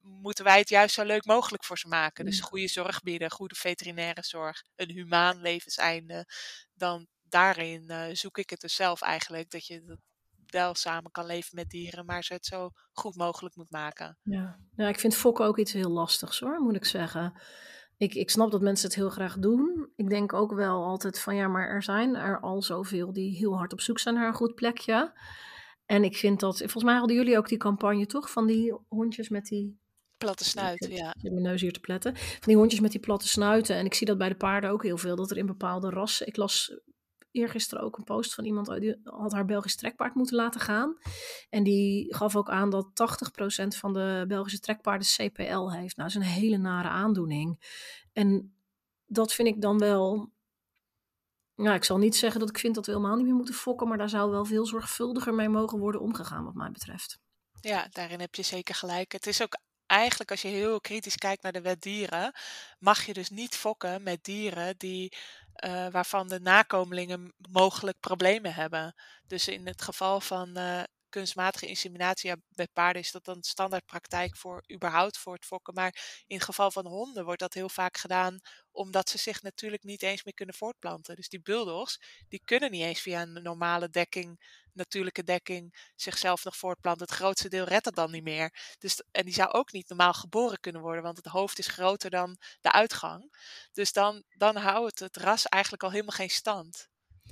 moeten 0.00 0.44
wij 0.44 0.58
het 0.58 0.68
juist 0.68 0.94
zo 0.94 1.04
leuk 1.04 1.24
mogelijk 1.24 1.64
voor 1.64 1.78
ze 1.78 1.88
maken. 1.88 2.24
Dus 2.24 2.40
goede 2.40 2.68
zorg 2.68 3.02
bieden, 3.02 3.30
goede 3.30 3.54
veterinaire 3.54 4.24
zorg, 4.24 4.62
een 4.76 4.90
humaan 4.90 5.40
levenseinde. 5.40 6.26
Dan 6.74 7.06
daarin 7.22 7.84
uh, 7.88 8.04
zoek 8.12 8.38
ik 8.38 8.50
het 8.50 8.60
dus 8.60 8.74
zelf 8.74 9.00
eigenlijk. 9.00 9.50
Dat 9.50 9.66
je 9.66 9.98
wel 10.46 10.74
samen 10.74 11.10
kan 11.10 11.26
leven 11.26 11.50
met 11.54 11.70
dieren, 11.70 12.04
maar 12.04 12.24
ze 12.24 12.32
het 12.32 12.46
zo 12.46 12.70
goed 12.92 13.16
mogelijk 13.16 13.56
moet 13.56 13.70
maken. 13.70 14.18
Ja, 14.22 14.58
ja 14.76 14.88
ik 14.88 15.00
vind 15.00 15.16
fokken 15.16 15.44
ook 15.44 15.58
iets 15.58 15.72
heel 15.72 15.90
lastigs 15.90 16.40
hoor, 16.40 16.60
moet 16.60 16.76
ik 16.76 16.84
zeggen. 16.84 17.40
Ik, 17.96 18.14
ik 18.14 18.30
snap 18.30 18.50
dat 18.50 18.60
mensen 18.60 18.86
het 18.86 18.96
heel 18.96 19.10
graag 19.10 19.38
doen. 19.38 19.88
Ik 19.96 20.08
denk 20.08 20.32
ook 20.32 20.52
wel 20.52 20.84
altijd 20.84 21.20
van 21.20 21.36
ja, 21.36 21.48
maar 21.48 21.68
er 21.68 21.82
zijn 21.82 22.14
er 22.16 22.40
al 22.40 22.62
zoveel 22.62 23.12
die 23.12 23.36
heel 23.36 23.56
hard 23.56 23.72
op 23.72 23.80
zoek 23.80 23.98
zijn 23.98 24.14
naar 24.14 24.26
een 24.26 24.34
goed 24.34 24.54
plekje. 24.54 25.12
En 25.86 26.04
ik 26.04 26.16
vind 26.16 26.40
dat, 26.40 26.58
volgens 26.58 26.84
mij 26.84 26.96
hadden 26.96 27.16
jullie 27.16 27.38
ook 27.38 27.48
die 27.48 27.58
campagne 27.58 28.06
toch, 28.06 28.30
van 28.30 28.46
die 28.46 28.76
hondjes 28.88 29.28
met 29.28 29.46
die 29.46 29.78
Platte 30.16 30.44
snuiten, 30.44 30.90
ja. 30.90 31.08
Ik 31.08 31.22
heb 31.22 31.32
mijn 31.32 31.44
neus 31.44 31.60
hier 31.60 31.72
te 31.72 31.80
pletten. 31.80 32.16
Van 32.16 32.40
die 32.44 32.56
hondjes 32.56 32.80
met 32.80 32.90
die 32.90 33.00
platte 33.00 33.28
snuiten. 33.28 33.76
En 33.76 33.84
ik 33.84 33.94
zie 33.94 34.06
dat 34.06 34.18
bij 34.18 34.28
de 34.28 34.36
paarden 34.36 34.70
ook 34.70 34.82
heel 34.82 34.98
veel. 34.98 35.16
Dat 35.16 35.30
er 35.30 35.36
in 35.36 35.46
bepaalde 35.46 35.90
rassen. 35.90 36.26
Ik 36.26 36.36
las 36.36 36.80
eergisteren 37.36 37.84
ook 37.84 37.96
een 37.98 38.04
post 38.04 38.34
van 38.34 38.44
iemand 38.44 38.80
die 38.80 39.00
had 39.04 39.32
haar 39.32 39.44
Belgisch 39.44 39.76
trekpaard 39.76 40.14
moeten 40.14 40.36
laten 40.36 40.60
gaan. 40.60 40.96
En 41.50 41.62
die 41.62 42.14
gaf 42.14 42.36
ook 42.36 42.50
aan 42.50 42.70
dat 42.70 42.86
80% 42.86 43.66
van 43.66 43.92
de 43.92 44.24
Belgische 44.28 44.60
trekpaarden 44.60 45.06
CPL 45.06 45.68
heeft. 45.68 45.96
Nou, 45.96 46.08
dat 46.08 46.08
is 46.08 46.14
een 46.14 46.22
hele 46.22 46.56
nare 46.56 46.88
aandoening. 46.88 47.60
En 48.12 48.56
dat 49.06 49.32
vind 49.32 49.48
ik 49.48 49.60
dan 49.60 49.78
wel. 49.78 50.34
Ja, 51.54 51.74
ik 51.74 51.84
zal 51.84 51.98
niet 51.98 52.16
zeggen 52.16 52.40
dat 52.40 52.48
ik 52.48 52.58
vind 52.58 52.74
dat 52.74 52.86
we 52.86 52.92
helemaal 52.92 53.16
niet 53.16 53.26
meer 53.26 53.34
moeten 53.34 53.54
fokken, 53.54 53.88
maar 53.88 53.98
daar 53.98 54.08
zou 54.08 54.30
wel 54.30 54.44
veel 54.44 54.66
zorgvuldiger 54.66 55.34
mee 55.34 55.48
mogen 55.48 55.78
worden 55.78 56.00
omgegaan, 56.00 56.44
wat 56.44 56.54
mij 56.54 56.70
betreft. 56.70 57.18
Ja, 57.60 57.86
daarin 57.90 58.20
heb 58.20 58.34
je 58.34 58.42
zeker 58.42 58.74
gelijk. 58.74 59.12
Het 59.12 59.26
is 59.26 59.42
ook 59.42 59.56
eigenlijk, 59.86 60.30
als 60.30 60.42
je 60.42 60.48
heel 60.48 60.80
kritisch 60.80 61.16
kijkt 61.16 61.42
naar 61.42 61.52
de 61.52 61.60
wet 61.60 61.80
dieren, 61.80 62.32
mag 62.78 63.06
je 63.06 63.12
dus 63.12 63.30
niet 63.30 63.56
fokken 63.56 64.02
met 64.02 64.24
dieren 64.24 64.78
die, 64.78 65.12
uh, 65.64 65.86
waarvan 65.90 66.28
de 66.28 66.40
nakomelingen 66.40 67.34
mogelijk 67.50 68.00
problemen 68.00 68.54
hebben. 68.54 68.94
Dus 69.26 69.48
in 69.48 69.66
het 69.66 69.82
geval 69.82 70.20
van 70.20 70.58
uh, 70.58 70.82
kunstmatige 71.16 71.66
inseminatie 71.66 72.30
ja, 72.30 72.36
bij 72.48 72.68
paarden 72.72 73.02
is 73.02 73.10
dat 73.10 73.24
dan 73.24 73.42
standaardpraktijk 73.42 74.36
voor 74.36 74.64
überhaupt 74.72 75.18
voor 75.18 75.34
het 75.34 75.44
fokken. 75.44 75.74
Maar 75.74 76.22
in 76.26 76.36
het 76.36 76.44
geval 76.44 76.70
van 76.70 76.86
honden 76.86 77.24
wordt 77.24 77.40
dat 77.40 77.54
heel 77.54 77.68
vaak 77.68 77.96
gedaan 77.96 78.40
omdat 78.72 79.08
ze 79.08 79.18
zich 79.18 79.42
natuurlijk 79.42 79.82
niet 79.82 80.02
eens 80.02 80.24
meer 80.24 80.34
kunnen 80.34 80.54
voortplanten. 80.54 81.16
Dus 81.16 81.28
die 81.28 81.40
bulldogs, 81.40 82.00
die 82.28 82.40
kunnen 82.44 82.70
niet 82.70 82.82
eens 82.82 83.00
via 83.00 83.22
een 83.22 83.42
normale 83.42 83.88
dekking, 83.88 84.40
natuurlijke 84.72 85.24
dekking, 85.24 85.90
zichzelf 85.94 86.44
nog 86.44 86.56
voortplanten. 86.56 87.06
Het 87.06 87.16
grootste 87.16 87.48
deel 87.48 87.64
redt 87.64 87.84
het 87.84 87.94
dan 87.94 88.10
niet 88.10 88.22
meer. 88.22 88.76
Dus, 88.78 89.02
en 89.10 89.24
die 89.24 89.34
zou 89.34 89.50
ook 89.50 89.72
niet 89.72 89.88
normaal 89.88 90.12
geboren 90.12 90.60
kunnen 90.60 90.82
worden, 90.82 91.02
want 91.02 91.16
het 91.16 91.26
hoofd 91.26 91.58
is 91.58 91.66
groter 91.66 92.10
dan 92.10 92.36
de 92.60 92.72
uitgang. 92.72 93.36
Dus 93.72 93.92
dan, 93.92 94.22
dan 94.28 94.56
houdt 94.56 94.98
het 94.98 95.16
ras 95.16 95.46
eigenlijk 95.46 95.82
al 95.82 95.90
helemaal 95.90 96.16
geen 96.16 96.30
stand. 96.30 96.88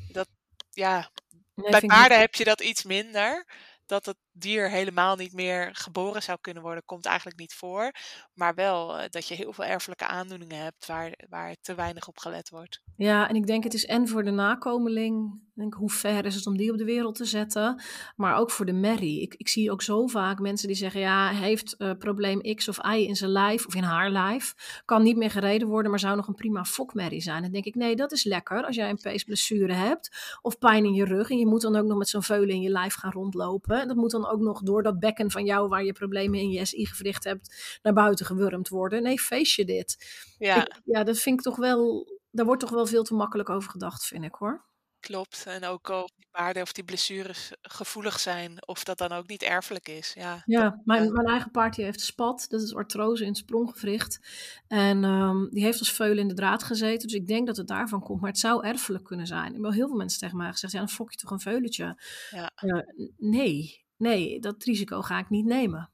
Dat, 0.09 0.29
ja, 0.71 1.11
bij 1.55 1.81
paarden 1.81 2.19
heb 2.19 2.35
je 2.35 2.45
dat 2.45 2.61
iets 2.61 2.83
minder 2.83 3.47
dat 3.87 4.07
het 4.07 4.17
dier 4.37 4.71
helemaal 4.71 5.17
niet 5.17 5.33
meer 5.33 5.69
geboren 5.73 6.23
zou 6.23 6.39
kunnen 6.41 6.63
worden, 6.63 6.85
komt 6.85 7.07
eigenlijk 7.07 7.39
niet 7.39 7.55
voor. 7.55 7.91
Maar 8.35 8.55
wel 8.55 8.99
uh, 8.99 9.05
dat 9.11 9.29
je 9.29 9.35
heel 9.35 9.53
veel 9.53 9.65
erfelijke 9.65 10.07
aandoeningen 10.07 10.59
hebt 10.59 10.87
waar, 10.87 11.13
waar 11.29 11.57
te 11.61 11.75
weinig 11.75 12.09
op 12.09 12.19
gelet 12.19 12.51
wordt. 12.51 12.81
Ja, 12.97 13.29
en 13.29 13.35
ik 13.35 13.47
denk 13.47 13.65
het 13.65 13.75
is 13.75 13.87
en 13.87 14.09
voor 14.09 14.25
de 14.25 14.31
nakomeling, 14.31 15.41
denk, 15.55 15.75
hoe 15.75 15.91
ver 15.91 16.25
is 16.25 16.35
het 16.35 16.47
om 16.47 16.57
die 16.57 16.73
op 16.73 16.79
de 16.79 16.85
wereld 16.85 17.15
te 17.15 17.25
zetten, 17.25 17.83
maar 18.17 18.37
ook 18.37 18.51
voor 18.51 18.67
de 18.67 18.73
merrie. 18.73 19.21
Ik, 19.21 19.35
ik 19.35 19.49
zie 19.49 19.71
ook 19.71 19.83
zo 19.83 20.07
vaak 20.07 20.39
mensen 20.39 20.69
die 20.69 20.77
zeggen, 20.77 21.01
ja, 21.01 21.29
heeft 21.29 21.75
uh, 21.79 21.91
probleem 21.99 22.55
X 22.55 22.69
of 22.69 22.79
Y 22.95 22.97
in 22.97 23.17
zijn 23.17 23.31
lijf 23.31 23.67
of 23.67 23.75
in 23.75 23.83
haar 23.83 24.11
lijf, 24.11 24.55
kan 24.85 25.03
niet 25.03 25.17
meer 25.17 25.31
gereden 25.31 25.69
worden, 25.69 25.91
maar 25.91 26.01
zou 26.01 26.17
nog 26.17 26.29
een 26.29 26.35
prima 26.35 26.65
fokmerrie 26.65 27.21
zijn. 27.21 27.43
Dan 27.43 27.51
denk 27.51 27.65
ik, 27.65 27.75
nee, 27.75 27.97
dat 27.97 28.13
is 28.13 28.25
lekker 28.25 28.65
als 28.65 28.77
jij 28.77 28.91
een 28.91 29.01
peesblessure 29.01 29.73
hebt 29.73 30.39
of 30.43 30.59
pijn 30.59 30.85
in 30.85 30.95
je 30.95 31.05
rug 31.05 31.31
en 31.31 31.39
je 31.39 31.47
moet 31.47 31.63
dan 31.63 31.77
ook 31.77 31.87
nog 31.87 31.99
met 31.99 32.09
zo'n 32.09 32.23
veulen 32.23 32.55
in 32.55 32.61
je 32.61 32.71
lijf 32.71 32.95
gaan 32.95 33.13
rondlopen. 33.13 33.89
Dat 33.89 33.97
moet 33.97 34.11
dan 34.11 34.24
ook 34.31 34.41
nog 34.41 34.63
door 34.63 34.83
dat 34.83 34.99
bekken 34.99 35.31
van 35.31 35.45
jou 35.45 35.69
waar 35.69 35.85
je 35.85 35.93
problemen 35.93 36.39
in 36.39 36.51
je 36.51 36.65
SI-gewricht 36.65 37.25
hebt 37.25 37.79
naar 37.83 37.93
buiten 37.93 38.27
gewurmd 38.27 38.69
worden. 38.69 39.03
Nee, 39.03 39.21
feest 39.21 39.57
je 39.57 39.65
dit. 39.65 39.97
Ja. 40.39 40.67
ja, 40.85 41.05
dat 41.05 41.19
vind 41.19 41.39
ik 41.39 41.45
toch 41.45 41.57
wel, 41.57 42.07
daar 42.31 42.47
wordt 42.47 42.61
toch 42.61 42.71
wel 42.71 42.87
veel 42.87 43.03
te 43.03 43.15
makkelijk 43.15 43.49
over 43.49 43.71
gedacht, 43.71 44.05
vind 44.05 44.25
ik 44.25 44.35
hoor. 44.35 44.65
Klopt. 45.05 45.45
En 45.47 45.65
ook 45.65 45.89
of 45.89 46.11
die 46.17 46.27
paarden 46.31 46.63
of 46.63 46.73
die 46.73 46.85
blessures 46.85 47.53
gevoelig 47.63 48.21
zijn, 48.21 48.67
of 48.67 48.85
dat 48.85 48.99
dan 48.99 49.13
ook 49.13 49.27
niet 49.27 49.43
erfelijk 49.43 49.89
is. 49.89 50.13
Ja, 50.15 50.43
ja 50.45 50.81
mijn, 50.85 51.13
mijn 51.13 51.27
eigen 51.27 51.51
paard 51.51 51.75
die 51.75 51.85
heeft 51.85 52.01
spat, 52.01 52.47
dat 52.49 52.63
is 52.63 52.75
artrose 52.75 53.23
in 53.23 53.29
het 53.29 53.39
spronggewricht. 53.39 54.21
En 54.69 55.05
um, 55.05 55.49
die 55.51 55.63
heeft 55.63 55.79
als 55.79 55.93
veulen 55.93 56.19
in 56.19 56.29
de 56.29 56.35
draad 56.35 56.63
gezeten, 56.63 57.09
dus 57.09 57.17
ik 57.17 57.27
denk 57.27 57.47
dat 57.47 57.57
het 57.57 57.67
daarvan 57.67 58.01
komt. 58.01 58.21
Maar 58.21 58.31
het 58.31 58.39
zou 58.39 58.67
erfelijk 58.67 59.05
kunnen 59.05 59.27
zijn. 59.27 59.47
Ik 59.47 59.53
heb 59.53 59.63
wel 59.63 59.73
heel 59.73 59.89
veel 59.89 59.97
mensen 59.97 60.21
tegen 60.21 60.37
mij 60.37 60.51
gezegd, 60.51 60.73
ja, 60.73 60.79
dan 60.79 60.89
fok 60.89 61.11
je 61.11 61.17
toch 61.17 61.31
een 61.31 61.41
veulentje. 61.41 62.03
Ja. 62.31 62.51
Uh, 62.63 62.83
nee, 63.17 63.84
nee, 63.97 64.41
dat 64.41 64.65
risico 64.65 65.03
ga 65.03 65.19
ik 65.19 65.31
niet 65.31 65.45
nemen. 65.45 65.93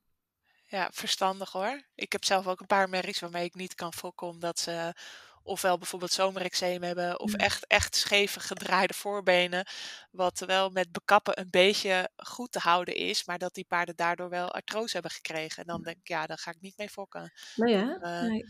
Ja, 0.66 0.90
verstandig 0.92 1.52
hoor. 1.52 1.82
Ik 1.94 2.12
heb 2.12 2.24
zelf 2.24 2.46
ook 2.46 2.60
een 2.60 2.66
paar 2.66 2.88
merries 2.88 3.20
waarmee 3.20 3.44
ik 3.44 3.54
niet 3.54 3.74
kan 3.74 3.92
fokken, 3.92 4.26
omdat 4.26 4.58
ze 4.58 4.94
ofwel 5.42 5.78
bijvoorbeeld 5.78 6.12
zomerexeem 6.12 6.82
hebben, 6.82 7.20
of 7.20 7.34
echt, 7.34 7.66
echt 7.66 7.96
scheve 7.96 8.40
gedraaide 8.40 8.94
voorbenen, 8.94 9.66
wat 10.10 10.38
wel 10.38 10.70
met 10.70 10.92
bekappen 10.92 11.40
een 11.40 11.50
beetje 11.50 12.10
goed 12.16 12.52
te 12.52 12.58
houden 12.58 12.94
is, 12.94 13.24
maar 13.24 13.38
dat 13.38 13.54
die 13.54 13.64
paarden 13.64 13.96
daardoor 13.96 14.28
wel 14.28 14.50
artrose 14.50 14.92
hebben 14.92 15.10
gekregen. 15.10 15.62
En 15.62 15.68
dan 15.68 15.82
denk 15.82 15.96
ik, 15.96 16.08
ja, 16.08 16.26
daar 16.26 16.38
ga 16.38 16.50
ik 16.50 16.60
niet 16.60 16.76
mee 16.76 16.88
fokken. 16.88 17.32
Nee, 17.54 17.74
hè? 17.74 17.84
Uh, 17.84 18.28
nee. 18.28 18.44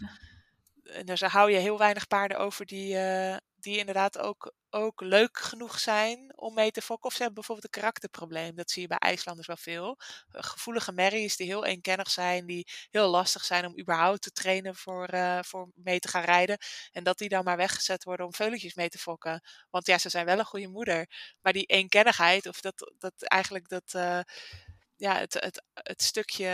Dus 1.05 1.20
hou 1.20 1.51
je 1.51 1.59
heel 1.59 1.78
weinig 1.78 2.07
paarden 2.07 2.38
over 2.38 2.66
die, 2.66 2.95
uh, 2.95 3.36
die 3.57 3.78
inderdaad 3.78 4.18
ook, 4.18 4.55
ook 4.70 5.01
leuk 5.01 5.38
genoeg 5.38 5.78
zijn 5.78 6.32
om 6.38 6.55
mee 6.55 6.70
te 6.70 6.82
fokken. 6.82 7.07
Of 7.07 7.12
ze 7.12 7.18
hebben 7.22 7.34
bijvoorbeeld 7.34 7.66
een 7.66 7.80
karakterprobleem. 7.80 8.57
Dat 8.57 8.70
zie 8.70 8.82
je 8.82 8.88
bij 8.88 8.99
IJslanders 8.99 9.47
wel 9.47 9.57
veel. 9.57 9.99
Eh, 10.30 10.43
gevoelige 10.43 10.93
merries 10.93 11.36
die 11.36 11.47
heel 11.47 11.64
eenkennig 11.64 12.11
zijn, 12.11 12.47
die 12.47 12.66
heel 12.91 13.09
lastig 13.09 13.45
zijn 13.45 13.66
om 13.66 13.78
überhaupt 13.80 14.22
te 14.22 14.30
trainen 14.30 14.74
voor, 14.76 15.14
uh, 15.14 15.38
voor 15.43 15.68
mee 15.74 15.99
te 15.99 16.09
gaan 16.09 16.24
rijden. 16.24 16.59
En 16.93 17.05
dat 17.05 17.18
die 17.18 17.28
dan 17.28 17.45
maar 17.45 17.57
weggezet 17.57 18.05
worden 18.05 18.26
om 18.26 18.34
veuletjes 18.34 18.74
mee 18.74 18.88
te 18.88 18.99
fokken. 18.99 19.43
Want 19.70 19.86
ja, 19.86 19.99
ze 19.99 20.09
zijn 20.09 20.26
wel 20.26 20.38
een 20.38 20.45
goede 20.45 20.68
moeder. 20.68 21.07
Maar 21.41 21.53
die 21.53 21.66
eenkennigheid, 21.66 22.47
of 22.47 22.61
dat, 22.61 22.93
dat 22.99 23.22
eigenlijk 23.22 23.68
dat. 23.68 23.93
Ja, 24.97 25.18
het, 25.18 25.34
het, 25.34 25.62
het 25.72 26.03
stukje 26.03 26.49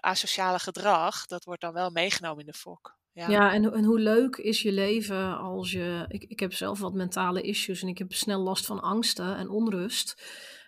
asociale 0.00 0.58
gedrag, 0.58 1.26
dat 1.26 1.44
wordt 1.44 1.60
dan 1.60 1.72
wel 1.72 1.90
meegenomen 1.90 2.40
in 2.40 2.46
de 2.46 2.58
fok. 2.58 3.01
Ja, 3.12 3.28
ja 3.28 3.52
en, 3.52 3.72
en 3.72 3.84
hoe 3.84 4.00
leuk 4.00 4.36
is 4.36 4.62
je 4.62 4.72
leven 4.72 5.38
als 5.38 5.72
je. 5.72 6.04
Ik, 6.08 6.24
ik 6.24 6.40
heb 6.40 6.52
zelf 6.52 6.78
wat 6.78 6.94
mentale 6.94 7.42
issues 7.42 7.82
en 7.82 7.88
ik 7.88 7.98
heb 7.98 8.12
snel 8.12 8.40
last 8.40 8.66
van 8.66 8.82
angsten 8.82 9.36
en 9.36 9.48
onrust. 9.48 10.22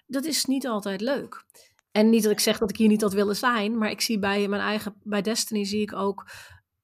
Dat 0.07 0.25
is 0.25 0.45
niet 0.45 0.67
altijd 0.67 1.01
leuk. 1.01 1.45
En 1.91 2.11
niet 2.11 2.23
dat 2.23 2.33
ik 2.33 2.41
zeg 2.41 2.59
dat 2.59 2.71
ik 2.71 2.77
hier 2.77 2.89
niet 2.89 3.01
had 3.01 3.13
willen 3.13 3.37
zijn, 3.37 3.79
maar 3.79 3.91
ik 3.91 4.01
zie 4.01 4.19
bij 4.19 4.49
mijn 4.49 4.63
eigen, 4.63 4.95
bij 5.03 5.23
Destiny 5.23 5.65
zie 5.65 5.81
ik 5.81 5.93
ook, 5.93 6.31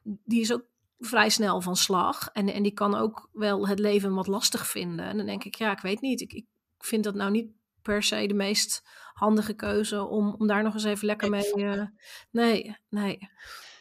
die 0.02 0.40
is 0.40 0.52
ook 0.52 0.64
vrij 0.98 1.28
snel 1.28 1.60
van 1.60 1.76
slag. 1.76 2.28
En, 2.32 2.52
en 2.52 2.62
die 2.62 2.72
kan 2.72 2.94
ook 2.94 3.28
wel 3.32 3.68
het 3.68 3.78
leven 3.78 4.14
wat 4.14 4.26
lastig 4.26 4.66
vinden. 4.66 5.04
En 5.04 5.16
dan 5.16 5.26
denk 5.26 5.44
ik, 5.44 5.54
ja, 5.54 5.72
ik 5.72 5.80
weet 5.80 6.00
niet. 6.00 6.20
Ik, 6.20 6.32
ik 6.32 6.46
vind 6.78 7.04
dat 7.04 7.14
nou 7.14 7.30
niet 7.30 7.50
per 7.82 8.02
se 8.02 8.26
de 8.26 8.34
meest 8.34 8.82
handige 9.12 9.54
keuze 9.54 10.04
om, 10.04 10.34
om 10.38 10.46
daar 10.46 10.62
nog 10.62 10.74
eens 10.74 10.84
even 10.84 11.06
lekker 11.06 11.30
mee. 11.30 11.56
Uh, 11.56 11.82
nee, 12.30 12.76
nee. 12.88 13.28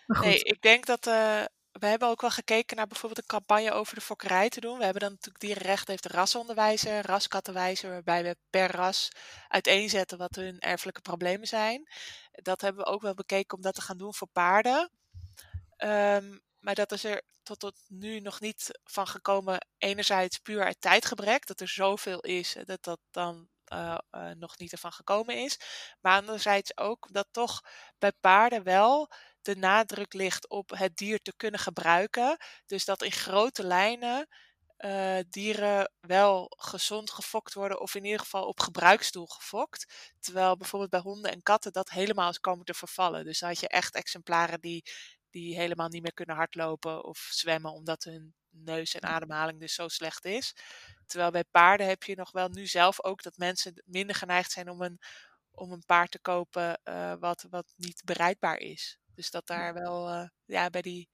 Maar 0.06 0.18
goed. 0.18 0.26
Nee, 0.26 0.40
ik 0.40 0.62
denk 0.62 0.86
dat. 0.86 1.08
Uh, 1.08 1.44
we 1.72 1.86
hebben 1.86 2.08
ook 2.08 2.22
wel 2.22 2.30
gekeken 2.30 2.76
naar 2.76 2.88
bijvoorbeeld 2.88 3.22
een 3.22 3.38
campagne 3.38 3.72
over 3.72 3.96
de 3.96 4.02
fokkerij 4.02 4.50
te 4.50 4.60
doen. 4.60 4.78
We 4.78 4.84
hebben 4.84 5.02
dan 5.02 5.12
natuurlijk 5.12 5.44
dierenrecht 5.44 5.88
heeft 5.88 6.06
rasonderwijzer, 6.06 7.06
raskattenwijzer, 7.06 7.90
waarbij 7.90 8.24
we 8.24 8.38
per 8.50 8.72
ras 8.72 9.10
uiteenzetten 9.48 10.18
wat 10.18 10.36
hun 10.36 10.60
erfelijke 10.60 11.02
problemen 11.02 11.48
zijn. 11.48 11.90
Dat 12.32 12.62
hebben 12.62 12.84
we 12.84 12.90
ook 12.90 13.02
wel 13.02 13.14
bekeken 13.14 13.58
om 13.58 13.64
dat 13.64 13.76
te 13.76 13.82
gaan 13.82 13.98
doen 13.98 14.14
voor 14.14 14.28
paarden. 14.28 14.92
Um, 15.78 16.42
maar 16.60 16.76
dat 16.76 16.92
is 16.92 17.04
er 17.04 17.22
tot, 17.44 17.60
tot 17.60 17.82
nu 17.88 18.20
nog 18.20 18.40
niet 18.40 18.80
van 18.84 19.08
gekomen. 19.08 19.68
Enerzijds 19.78 20.38
puur 20.38 20.64
uit 20.64 20.82
tijdgebrek, 20.82 21.46
dat 21.46 21.60
er 21.60 21.70
zoveel 21.70 22.20
is, 22.20 22.56
dat 22.66 22.84
dat 22.84 23.00
dan 23.12 23.50
nog 24.38 24.58
niet 24.58 24.72
ervan 24.72 24.92
gekomen 24.92 25.36
is. 25.44 25.60
Maar 26.02 26.20
anderzijds 26.20 26.78
ook 26.78 27.08
dat 27.12 27.28
toch 27.32 27.62
bij 28.00 28.12
paarden 28.12 28.64
wel 28.64 29.12
de 29.50 29.56
nadruk 29.56 30.14
ligt 30.14 30.50
op 30.50 30.70
het 30.70 30.97
dier 30.97 31.22
te 31.22 31.34
kunnen 31.36 31.60
gebruiken. 31.60 32.38
Dus 32.66 32.86
dat 32.86 33.04
in 33.04 33.12
grote 33.12 33.64
lijnen 33.64 34.28
uh, 34.78 35.20
dieren 35.30 35.91
wel 36.00 36.52
gezond 36.58 37.12
gefokt 37.12 37.54
worden, 37.54 37.82
of 37.82 37.95
in 37.95 38.06
ieder 38.06 38.20
geval 38.20 38.45
op 38.45 38.60
gebruiksdoel 38.60 39.26
gefokt. 39.26 40.14
Terwijl 40.20 40.58
bijvoorbeeld 40.58 40.91
bij 40.91 41.00
honden 41.00 41.32
en 41.32 41.41
katten 41.41 41.72
dat 41.72 41.89
helemaal 41.89 42.30
is 42.30 42.39
komen 42.39 42.66
te 42.66 42.74
vervallen. 42.74 43.26
Dus 43.26 43.39
dan 43.39 43.50
had 43.50 43.60
je 43.60 43.68
echt 43.68 43.95
exemplaren 43.95 44.62
die, 44.62 44.84
die 45.30 45.56
helemaal 45.56 45.88
niet 45.88 46.02
meer 46.02 46.14
kunnen 46.14 46.36
hardlopen 46.36 47.04
of 47.04 47.18
zwemmen, 47.18 47.72
omdat 47.72 48.04
hun 48.04 48.34
neus 48.50 48.93
en 48.95 49.10
ademhaling 49.10 49.60
dus 49.60 49.74
zo 49.74 49.88
slecht 49.88 50.26
is. 50.26 50.54
Terwijl 51.06 51.32
bij 51.32 51.43
paarden 51.52 51.88
heb 51.88 52.04
je 52.04 52.16
nog 52.16 52.32
wel 52.32 52.50
nu 52.50 52.68
zelf 52.68 53.04
ook 53.04 53.24
dat 53.24 53.38
mensen 53.38 53.84
minder 53.86 54.16
geneigd 54.16 54.52
zijn 54.52 54.70
om 54.70 54.82
een, 54.82 55.00
om 55.52 55.72
een 55.72 55.86
paard 55.86 56.12
te 56.12 56.20
kopen 56.20 56.80
uh, 56.84 57.14
wat, 57.20 57.45
wat 57.50 57.74
niet 57.76 58.02
bereidbaar 58.06 58.58
is. 58.58 59.00
Dus 59.20 59.32
dat 59.32 59.48
daar 59.48 59.74
wel, 59.74 60.10
uh, 60.10 60.28
ja, 60.46 60.70
bij 60.70 60.82
die 60.82 61.10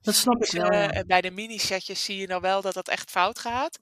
dat 0.00 0.14
snap 0.14 0.44
ik 0.44 0.50
wel. 0.50 0.72
Uh, 0.72 1.00
bij 1.06 1.20
de 1.20 1.30
mini-setjes 1.30 2.04
zie 2.04 2.16
je 2.16 2.26
nou 2.26 2.40
wel 2.40 2.62
dat 2.62 2.74
dat 2.74 2.88
echt 2.88 3.10
fout 3.10 3.38
gaat. 3.38 3.78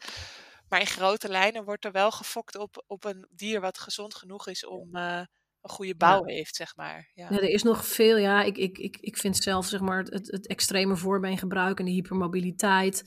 Maar 0.69 0.81
in 0.81 0.87
grote 0.87 1.29
lijnen 1.29 1.65
wordt 1.65 1.85
er 1.85 1.93
wel 1.93 2.11
gefokt 2.11 2.57
op, 2.57 2.85
op 2.87 3.05
een 3.05 3.27
dier 3.31 3.61
wat 3.61 3.79
gezond 3.79 4.15
genoeg 4.15 4.49
is 4.49 4.67
om 4.67 4.97
uh, 4.97 5.23
een 5.61 5.71
goede 5.71 5.97
bouw 5.97 6.27
ja. 6.27 6.35
heeft, 6.35 6.57
zeg 6.57 6.77
maar. 6.77 7.11
Ja. 7.15 7.27
ja. 7.31 7.37
er 7.37 7.49
is 7.49 7.63
nog 7.63 7.87
veel, 7.87 8.17
ja, 8.17 8.43
ik, 8.43 8.57
ik, 8.57 8.79
ik, 8.79 8.97
ik 9.01 9.17
vind 9.17 9.37
zelf 9.37 9.67
zeg 9.67 9.81
maar, 9.81 10.03
het, 10.03 10.31
het 10.31 10.47
extreme 10.47 10.97
voorbeengebruik 10.97 11.79
en 11.79 11.85
de 11.85 11.91
hypermobiliteit, 11.91 13.03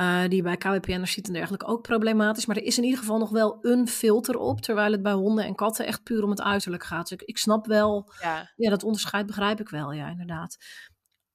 uh, 0.00 0.28
die 0.28 0.42
bij 0.42 0.56
KWPN'ers 0.56 1.12
ziet 1.12 1.26
en 1.26 1.32
dergelijke 1.32 1.66
ook 1.66 1.82
problematisch. 1.82 2.46
Maar 2.46 2.56
er 2.56 2.62
is 2.62 2.78
in 2.78 2.84
ieder 2.84 2.98
geval 2.98 3.18
nog 3.18 3.30
wel 3.30 3.58
een 3.60 3.88
filter 3.88 4.38
op, 4.38 4.60
terwijl 4.60 4.92
het 4.92 5.02
bij 5.02 5.12
honden 5.12 5.44
en 5.44 5.54
katten 5.54 5.86
echt 5.86 6.02
puur 6.02 6.22
om 6.22 6.30
het 6.30 6.42
uiterlijk 6.42 6.84
gaat. 6.84 7.08
Dus 7.08 7.20
ik, 7.20 7.28
ik 7.28 7.38
snap 7.38 7.66
wel, 7.66 8.12
ja. 8.20 8.52
ja, 8.56 8.70
dat 8.70 8.82
onderscheid 8.82 9.26
begrijp 9.26 9.60
ik 9.60 9.68
wel, 9.68 9.92
ja, 9.92 10.08
inderdaad. 10.08 10.56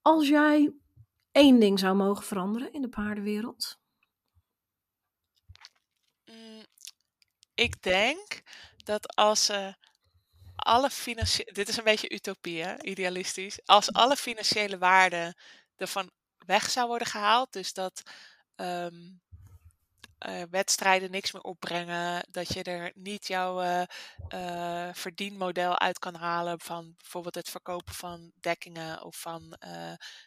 Als 0.01 0.27
jij 0.27 0.73
één 1.31 1.59
ding 1.59 1.79
zou 1.79 1.95
mogen 1.95 2.23
veranderen 2.23 2.73
in 2.73 2.81
de 2.81 2.89
paardenwereld? 2.89 3.79
Mm, 6.25 6.65
ik 7.53 7.81
denk 7.81 8.41
dat 8.83 9.15
als 9.15 9.49
uh, 9.49 9.73
alle 10.55 10.89
financiële. 10.89 11.51
Dit 11.51 11.67
is 11.69 11.77
een 11.77 11.83
beetje 11.83 12.13
utopie, 12.13 12.63
hè? 12.63 12.81
idealistisch. 12.81 13.59
Als 13.65 13.93
alle 13.93 14.15
financiële 14.15 14.77
waarden 14.77 15.35
ervan 15.75 16.11
weg 16.45 16.69
zou 16.69 16.87
worden 16.87 17.07
gehaald, 17.07 17.53
dus 17.53 17.73
dat 17.73 18.01
um, 18.61 19.21
uh, 20.27 20.41
wedstrijden 20.49 21.11
niks 21.11 21.31
meer 21.31 21.41
opbrengen. 21.41 22.27
Dat 22.31 22.53
je 22.53 22.63
er 22.63 22.91
niet 22.95 23.27
jouw 23.27 23.63
uh, 23.63 23.83
uh, 24.33 24.89
verdienmodel 24.93 25.79
uit 25.79 25.99
kan 25.99 26.15
halen 26.15 26.59
van 26.59 26.93
bijvoorbeeld 26.97 27.35
het 27.35 27.49
verkopen 27.49 27.93
van 27.93 28.31
dekkingen 28.39 29.03
of 29.03 29.15
van 29.15 29.57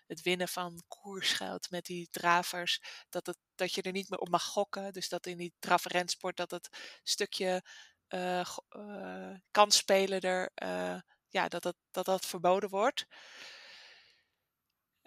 het 0.07 0.23
winnen 0.23 0.49
van 0.49 0.83
koersgeld 0.89 1.71
met 1.71 1.85
die 1.85 2.09
dravers. 2.11 2.81
Dat, 3.09 3.27
het, 3.27 3.39
dat 3.55 3.75
je 3.75 3.83
er 3.83 3.93
niet 3.93 4.09
meer 4.11 4.19
op 4.19 4.29
mag 4.29 4.45
gokken. 4.45 4.93
Dus 4.93 5.09
dat 5.09 5.27
in 5.27 5.37
die 5.37 5.55
draverentsport 5.59 6.37
dat 6.37 6.51
het 6.51 6.69
stukje 7.03 7.65
kansspelen 9.51 10.21
er, 10.21 10.51
ja, 11.29 11.49
dat, 11.49 11.75
dat 11.91 12.05
dat 12.05 12.27
verboden 12.27 12.69
wordt 12.69 13.07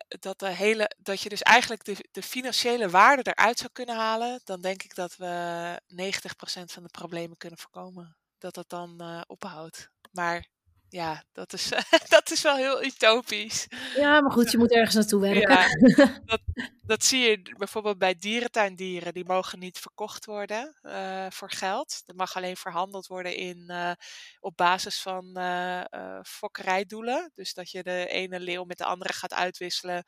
dat, 0.08 0.40
de 0.40 0.50
hele, 0.50 0.92
dat 0.98 1.22
je 1.22 1.30
dus 1.30 1.42
eigenlijk 1.42 1.84
de, 1.84 2.08
de 2.12 2.22
financiële 2.22 2.90
waarde 2.90 3.22
eruit 3.24 3.58
zou 3.58 3.70
kunnen 3.74 3.96
halen, 3.96 4.42
dan 4.44 4.62
denk 4.62 4.84
ik 4.84 4.96
dat 4.96 5.16
we 5.16 5.82
90% 5.88 6.64
van 6.66 6.84
de 6.84 6.90
problemen 6.92 7.38
kunnen 7.38 7.60
voorkomen. 7.60 8.18
Dat 8.38 8.54
dat 8.54 8.70
dan 8.70 8.98
uh, 9.02 9.22
ophoudt. 9.28 9.90
Maar 10.12 10.48
ja, 10.96 11.24
dat 11.32 11.54
is, 11.54 11.70
dat 12.16 12.32
is 12.32 12.42
wel 12.42 12.56
heel 12.56 12.84
utopisch. 12.84 13.68
Ja, 13.96 14.22
maar 14.22 14.32
goed, 14.32 14.52
je 14.52 14.58
moet 14.58 14.72
ergens 14.72 14.96
naartoe 14.96 15.22
werken. 15.22 15.50
Ja, 15.96 16.20
dat, 16.26 16.42
dat 16.82 17.04
zie 17.04 17.20
je 17.20 17.56
bijvoorbeeld 17.58 17.98
bij 17.98 18.16
dierentuindieren. 18.16 19.14
Die 19.14 19.26
mogen 19.26 19.60
niet 19.60 19.80
verkocht 19.80 20.26
worden 20.26 20.80
uh, 20.82 21.28
voor 21.30 21.52
geld. 21.52 22.02
Dat 22.06 22.16
mag 22.16 22.36
alleen 22.36 22.56
verhandeld 22.56 23.08
worden 23.08 23.36
in, 23.36 23.64
uh, 23.68 23.92
op 24.40 24.58
basis 24.58 25.02
van 25.02 25.38
uh, 25.38 25.84
fokkerijdoelen. 26.24 27.32
Dus 27.34 27.54
dat 27.54 27.72
je 27.72 27.84
de 27.84 28.08
ene 28.08 28.40
leeuw 28.40 28.64
met 28.64 28.78
de 28.78 28.86
andere 28.86 29.14
gaat 29.14 29.34
uitwisselen 29.34 30.04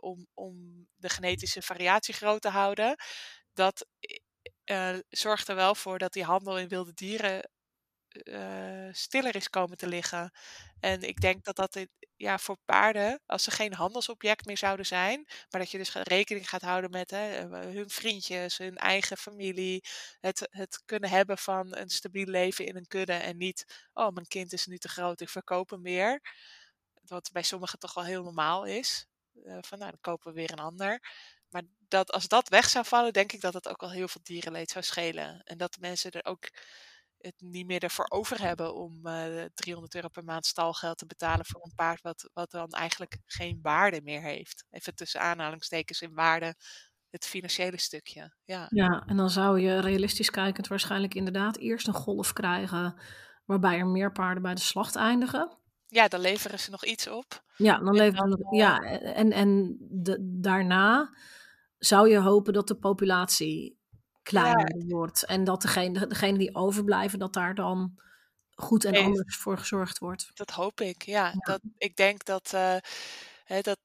om, 0.00 0.26
om 0.34 0.86
de 0.96 1.08
genetische 1.08 1.62
variatie 1.62 2.14
groot 2.14 2.40
te 2.40 2.48
houden. 2.48 2.96
Dat 3.52 3.86
zorgt 5.08 5.48
er 5.48 5.54
wel 5.54 5.74
voor 5.74 5.98
dat 5.98 6.12
die 6.12 6.24
handel 6.24 6.58
in 6.58 6.68
wilde 6.68 6.94
dieren 6.94 7.50
uh, 8.12 8.88
stiller 8.92 9.36
is 9.36 9.50
komen 9.50 9.76
te 9.76 9.86
liggen. 9.86 10.32
En 10.80 11.02
ik 11.02 11.20
denk 11.20 11.44
dat 11.44 11.56
dat 11.56 11.86
ja, 12.16 12.38
voor 12.38 12.56
paarden, 12.64 13.20
als 13.26 13.42
ze 13.42 13.50
geen 13.50 13.74
handelsobject 13.74 14.46
meer 14.46 14.58
zouden 14.58 14.86
zijn, 14.86 15.24
maar 15.26 15.60
dat 15.60 15.70
je 15.70 15.78
dus 15.78 15.92
rekening 15.92 16.48
gaat 16.48 16.62
houden 16.62 16.90
met 16.90 17.10
hè, 17.10 17.36
eh, 17.36 17.60
hun 17.60 17.90
vriendjes, 17.90 18.58
hun 18.58 18.76
eigen 18.76 19.16
familie, 19.16 19.84
het, 20.20 20.48
het 20.50 20.82
kunnen 20.84 21.10
hebben 21.10 21.38
van 21.38 21.76
een 21.76 21.90
stabiel 21.90 22.26
leven 22.26 22.66
in 22.66 22.76
een 22.76 22.86
kudde 22.86 23.12
en 23.12 23.36
niet, 23.36 23.88
oh, 23.92 24.08
mijn 24.08 24.26
kind 24.26 24.52
is 24.52 24.66
nu 24.66 24.78
te 24.78 24.88
groot, 24.88 25.20
ik 25.20 25.28
verkoop 25.28 25.70
hem 25.70 25.82
weer. 25.82 26.20
Wat 27.06 27.30
bij 27.32 27.42
sommigen 27.42 27.78
toch 27.78 27.94
wel 27.94 28.04
heel 28.04 28.22
normaal 28.22 28.64
is. 28.64 29.06
Van 29.60 29.78
nou, 29.78 29.90
dan 29.90 30.00
kopen 30.00 30.32
we 30.32 30.40
weer 30.40 30.52
een 30.52 30.58
ander. 30.58 31.00
Maar 31.48 31.62
dat, 31.88 32.12
als 32.12 32.28
dat 32.28 32.48
weg 32.48 32.68
zou 32.68 32.84
vallen, 32.84 33.12
denk 33.12 33.32
ik 33.32 33.40
dat 33.40 33.54
het 33.54 33.68
ook 33.68 33.80
wel 33.80 33.90
heel 33.90 34.08
veel 34.08 34.20
dierenleed 34.24 34.70
zou 34.70 34.84
schelen. 34.84 35.42
En 35.44 35.58
dat 35.58 35.76
mensen 35.80 36.10
er 36.10 36.24
ook 36.24 36.48
het 37.20 37.34
niet 37.38 37.66
meer 37.66 37.82
ervoor 37.82 38.06
over 38.08 38.40
hebben 38.40 38.74
om 38.74 39.06
uh, 39.06 39.42
eh, 39.44 39.50
300 39.54 39.94
euro 39.94 40.08
per 40.08 40.24
maand 40.24 40.46
stalgeld 40.46 40.98
te 40.98 41.06
betalen 41.06 41.46
voor 41.46 41.64
een 41.64 41.74
paard 41.74 42.02
wat, 42.02 42.30
wat 42.32 42.50
dan 42.50 42.68
eigenlijk 42.68 43.18
geen 43.24 43.58
waarde 43.62 44.00
meer 44.02 44.22
heeft. 44.22 44.64
Even 44.70 44.94
tussen 44.94 45.20
aanhalingstekens 45.20 46.00
in 46.00 46.14
waarde 46.14 46.54
het 47.10 47.26
financiële 47.26 47.78
stukje. 47.78 48.34
Ja. 48.44 48.66
ja, 48.70 49.04
en 49.06 49.16
dan 49.16 49.30
zou 49.30 49.60
je 49.60 49.80
realistisch 49.80 50.30
kijkend 50.30 50.68
waarschijnlijk 50.68 51.14
inderdaad 51.14 51.56
eerst 51.56 51.86
een 51.86 51.94
golf 51.94 52.32
krijgen 52.32 53.00
waarbij 53.44 53.78
er 53.78 53.86
meer 53.86 54.12
paarden 54.12 54.42
bij 54.42 54.54
de 54.54 54.60
slacht 54.60 54.96
eindigen. 54.96 55.58
Ja, 55.86 56.08
dan 56.08 56.20
leveren 56.20 56.58
ze 56.58 56.70
nog 56.70 56.84
iets 56.84 57.08
op. 57.08 57.44
Ja, 57.56 57.78
dan 57.78 57.94
leveren 57.94 58.30
ze. 58.30 58.56
Ja, 58.56 58.78
en, 59.00 59.32
en 59.32 59.76
de, 59.80 60.18
daarna 60.20 61.14
zou 61.78 62.08
je 62.08 62.18
hopen 62.18 62.52
dat 62.52 62.68
de 62.68 62.76
populatie 62.76 63.79
kleiner 64.22 64.76
ja. 64.76 64.86
wordt. 64.86 65.24
En 65.24 65.44
dat 65.44 65.62
degene, 65.62 66.06
degene 66.06 66.38
die 66.38 66.54
overblijven, 66.54 67.18
dat 67.18 67.32
daar 67.32 67.54
dan 67.54 67.98
goed 68.54 68.84
en 68.84 69.04
anders 69.04 69.36
voor 69.36 69.58
gezorgd 69.58 69.98
wordt. 69.98 70.30
Dat 70.34 70.50
hoop 70.50 70.80
ik, 70.80 71.02
ja. 71.02 71.26
ja. 71.26 71.32
Dat, 71.38 71.60
ik 71.78 71.96
denk 71.96 72.24
dat, 72.24 72.52
uh, 72.54 72.76
hè, 73.44 73.60
dat 73.60 73.78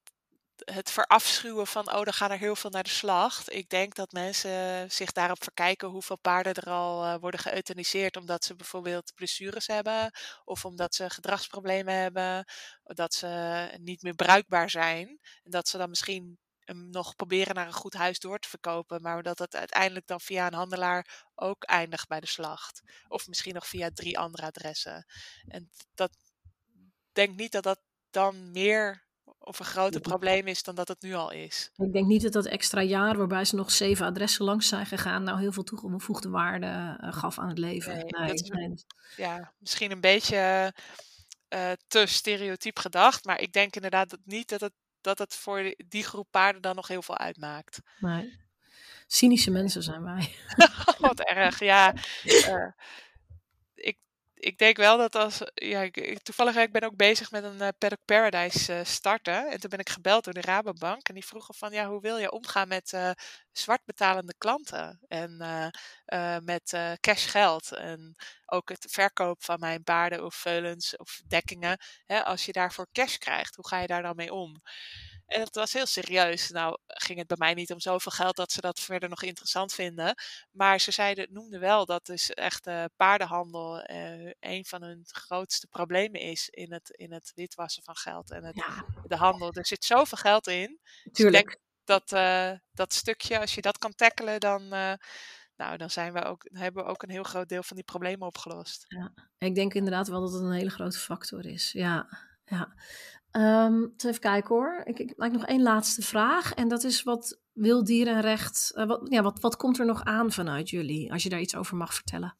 het 0.56 0.90
verafschuwen 0.90 1.66
van, 1.66 1.92
oh, 1.92 2.02
dan 2.02 2.12
gaan 2.12 2.30
er 2.30 2.38
heel 2.38 2.56
veel 2.56 2.70
naar 2.70 2.82
de 2.82 2.88
slacht. 2.88 3.52
Ik 3.52 3.68
denk 3.68 3.94
dat 3.94 4.12
mensen 4.12 4.90
zich 4.90 5.12
daarop 5.12 5.42
verkijken 5.42 5.88
hoeveel 5.88 6.18
paarden 6.18 6.54
er 6.54 6.70
al 6.70 7.04
uh, 7.04 7.14
worden 7.20 7.40
geëuthaniseerd 7.40 8.16
omdat 8.16 8.44
ze 8.44 8.54
bijvoorbeeld 8.54 9.12
blessures 9.14 9.66
hebben 9.66 10.10
of 10.44 10.64
omdat 10.64 10.94
ze 10.94 11.10
gedragsproblemen 11.10 11.94
hebben, 11.94 12.44
of 12.82 12.94
dat 12.94 13.14
ze 13.14 13.70
niet 13.80 14.02
meer 14.02 14.14
bruikbaar 14.14 14.70
zijn. 14.70 15.18
En 15.42 15.50
dat 15.50 15.68
ze 15.68 15.78
dan 15.78 15.88
misschien 15.88 16.38
hem 16.66 16.90
nog 16.90 17.16
proberen 17.16 17.54
naar 17.54 17.66
een 17.66 17.72
goed 17.72 17.94
huis 17.94 18.18
door 18.18 18.38
te 18.38 18.48
verkopen, 18.48 19.02
maar 19.02 19.22
dat 19.22 19.38
het 19.38 19.56
uiteindelijk 19.56 20.06
dan 20.06 20.20
via 20.20 20.46
een 20.46 20.54
handelaar 20.54 21.24
ook 21.34 21.64
eindigt 21.64 22.08
bij 22.08 22.20
de 22.20 22.26
slacht. 22.26 22.82
Of 23.08 23.26
misschien 23.26 23.54
nog 23.54 23.66
via 23.66 23.90
drie 23.94 24.18
andere 24.18 24.46
adressen. 24.46 25.06
En 25.48 25.70
dat 25.94 26.10
denk 27.12 27.36
niet 27.36 27.52
dat 27.52 27.62
dat 27.62 27.80
dan 28.10 28.50
meer 28.50 29.04
of 29.38 29.58
een 29.58 29.64
groter 29.64 30.00
probleem 30.00 30.46
is 30.46 30.62
dan 30.62 30.74
dat 30.74 30.88
het 30.88 31.02
nu 31.02 31.14
al 31.14 31.30
is. 31.30 31.70
Ik 31.76 31.92
denk 31.92 32.06
niet 32.06 32.22
dat 32.22 32.32
dat 32.32 32.46
extra 32.46 32.80
jaar 32.80 33.16
waarbij 33.16 33.44
ze 33.44 33.54
nog 33.54 33.70
zeven 33.70 34.06
adressen 34.06 34.44
langs 34.44 34.68
zijn 34.68 34.86
gegaan, 34.86 35.22
nou 35.22 35.40
heel 35.40 35.52
veel 35.52 35.62
toegevoegde 35.62 36.28
waarde 36.28 36.98
uh, 37.00 37.12
gaf 37.12 37.38
aan 37.38 37.48
het 37.48 37.58
leven. 37.58 37.94
Nee, 37.94 38.04
nee, 38.04 38.32
is, 38.32 38.42
nee. 38.42 38.74
Ja, 39.16 39.52
misschien 39.58 39.90
een 39.90 40.00
beetje 40.00 40.72
uh, 41.54 41.72
te 41.86 42.06
stereotyp 42.06 42.78
gedacht, 42.78 43.24
maar 43.24 43.40
ik 43.40 43.52
denk 43.52 43.74
inderdaad 43.74 44.10
dat 44.10 44.20
niet 44.24 44.48
dat 44.48 44.60
het 44.60 44.72
dat 45.06 45.18
het 45.18 45.34
voor 45.34 45.74
die 45.88 46.04
groep 46.04 46.28
paarden 46.30 46.62
dan 46.62 46.74
nog 46.74 46.88
heel 46.88 47.02
veel 47.02 47.18
uitmaakt. 47.18 47.80
Nee. 47.98 48.44
Cynische 49.06 49.50
mensen 49.50 49.82
zijn 49.82 50.02
wij. 50.02 50.34
Wat 50.98 51.20
erg, 51.20 51.60
ja. 51.60 51.94
Uh, 52.24 52.66
ik, 54.38 54.58
denk 54.58 54.76
wel 54.76 54.96
dat 54.98 55.14
als. 55.14 55.42
Ja, 55.54 55.82
ik, 55.82 56.18
toevallig 56.22 56.56
ik 56.56 56.72
ben 56.72 56.82
ook 56.82 56.96
bezig 56.96 57.30
met 57.30 57.44
een 57.44 57.62
uh, 57.62 57.68
Paddock 57.78 58.04
Paradise 58.04 58.72
uh, 58.72 58.84
starten. 58.84 59.50
En 59.50 59.60
toen 59.60 59.70
ben 59.70 59.78
ik 59.78 59.88
gebeld 59.88 60.24
door 60.24 60.34
de 60.34 60.40
Rabobank. 60.40 61.08
En 61.08 61.14
die 61.14 61.26
vroegen 61.26 61.54
van 61.54 61.72
ja, 61.72 61.88
hoe 61.88 62.00
wil 62.00 62.16
je 62.18 62.30
omgaan 62.30 62.68
met 62.68 62.92
uh, 62.92 63.10
zwart 63.52 63.84
betalende 63.84 64.34
klanten? 64.38 65.00
En 65.08 65.36
met 66.44 66.78
cash 67.00 67.30
geld. 67.30 67.72
En 67.72 68.14
ook 68.46 68.68
het 68.68 68.86
verkoop 68.90 69.44
van 69.44 69.58
mijn 69.58 69.82
paarden 69.82 70.24
of 70.24 70.34
veulens 70.34 70.96
of 70.96 71.20
dekkingen. 71.26 71.78
Hè, 72.06 72.24
als 72.24 72.44
je 72.44 72.52
daarvoor 72.52 72.86
cash 72.92 73.16
krijgt, 73.16 73.54
hoe 73.54 73.68
ga 73.68 73.80
je 73.80 73.86
daar 73.86 74.02
dan 74.02 74.16
mee 74.16 74.32
om? 74.32 74.62
En 75.26 75.40
het 75.40 75.54
was 75.54 75.72
heel 75.72 75.86
serieus. 75.86 76.50
Nou 76.50 76.78
ging 76.86 77.18
het 77.18 77.26
bij 77.26 77.36
mij 77.38 77.54
niet 77.54 77.72
om 77.72 77.80
zoveel 77.80 78.12
geld 78.12 78.36
dat 78.36 78.52
ze 78.52 78.60
dat 78.60 78.80
verder 78.80 79.08
nog 79.08 79.22
interessant 79.22 79.72
vinden. 79.72 80.14
Maar 80.50 80.80
ze 80.80 80.90
zeiden, 80.90 81.32
noemden 81.32 81.60
wel 81.60 81.86
dat 81.86 82.06
dus 82.06 82.30
echt 82.30 82.64
de 82.64 82.90
paardenhandel 82.96 83.80
eh, 83.82 84.32
een 84.40 84.64
van 84.64 84.82
hun 84.82 85.02
grootste 85.06 85.66
problemen 85.66 86.20
is 86.20 86.48
in 86.48 86.72
het, 86.72 86.90
in 86.90 87.12
het 87.12 87.32
witwassen 87.34 87.82
van 87.82 87.96
geld 87.96 88.30
en 88.30 88.44
het, 88.44 88.56
Ja, 88.56 88.84
de 89.06 89.16
handel. 89.16 89.52
Er 89.52 89.66
zit 89.66 89.84
zoveel 89.84 90.18
geld 90.18 90.46
in. 90.46 90.78
Dus 90.82 91.04
ik 91.04 91.12
tuurlijk. 91.12 91.46
denk 91.46 91.60
dat 91.84 92.12
eh, 92.12 92.52
dat 92.72 92.92
stukje, 92.92 93.40
als 93.40 93.54
je 93.54 93.60
dat 93.60 93.78
kan 93.78 93.94
tackelen, 93.94 94.40
dan, 94.40 94.68
nou, 95.56 95.76
dan, 95.76 95.90
zijn 95.90 96.12
we 96.12 96.24
ook, 96.24 96.48
hebben 96.52 96.84
we 96.84 96.90
ook 96.90 97.02
een 97.02 97.10
heel 97.10 97.22
groot 97.22 97.48
deel 97.48 97.62
van 97.62 97.76
die 97.76 97.84
problemen 97.84 98.26
opgelost. 98.26 98.84
Ja, 98.88 99.12
ik 99.38 99.54
denk 99.54 99.74
inderdaad 99.74 100.08
wel 100.08 100.20
dat 100.20 100.32
het 100.32 100.42
een 100.42 100.52
hele 100.52 100.70
grote 100.70 100.98
factor 100.98 101.46
is. 101.46 101.72
Ja, 101.72 102.08
ja. 102.44 102.74
Ehm, 103.36 103.86
even 103.96 104.20
kijken 104.20 104.54
hoor. 104.54 104.82
Ik, 104.84 104.98
ik 104.98 105.16
maak 105.16 105.32
nog 105.32 105.46
één 105.46 105.62
laatste 105.62 106.02
vraag. 106.02 106.54
En 106.54 106.68
dat 106.68 106.84
is 106.84 107.02
wat 107.02 107.40
wil 107.52 107.84
dierenrecht... 107.84 108.72
eh, 108.74 108.86
wat, 108.86 109.06
ja, 109.10 109.22
wat, 109.22 109.40
wat 109.40 109.56
komt 109.56 109.78
er 109.78 109.86
nog 109.86 110.04
aan 110.04 110.32
vanuit 110.32 110.70
jullie? 110.70 111.12
Als 111.12 111.22
je 111.22 111.28
daar 111.28 111.40
iets 111.40 111.54
over 111.54 111.76
mag 111.76 111.94
vertellen. 111.94 112.38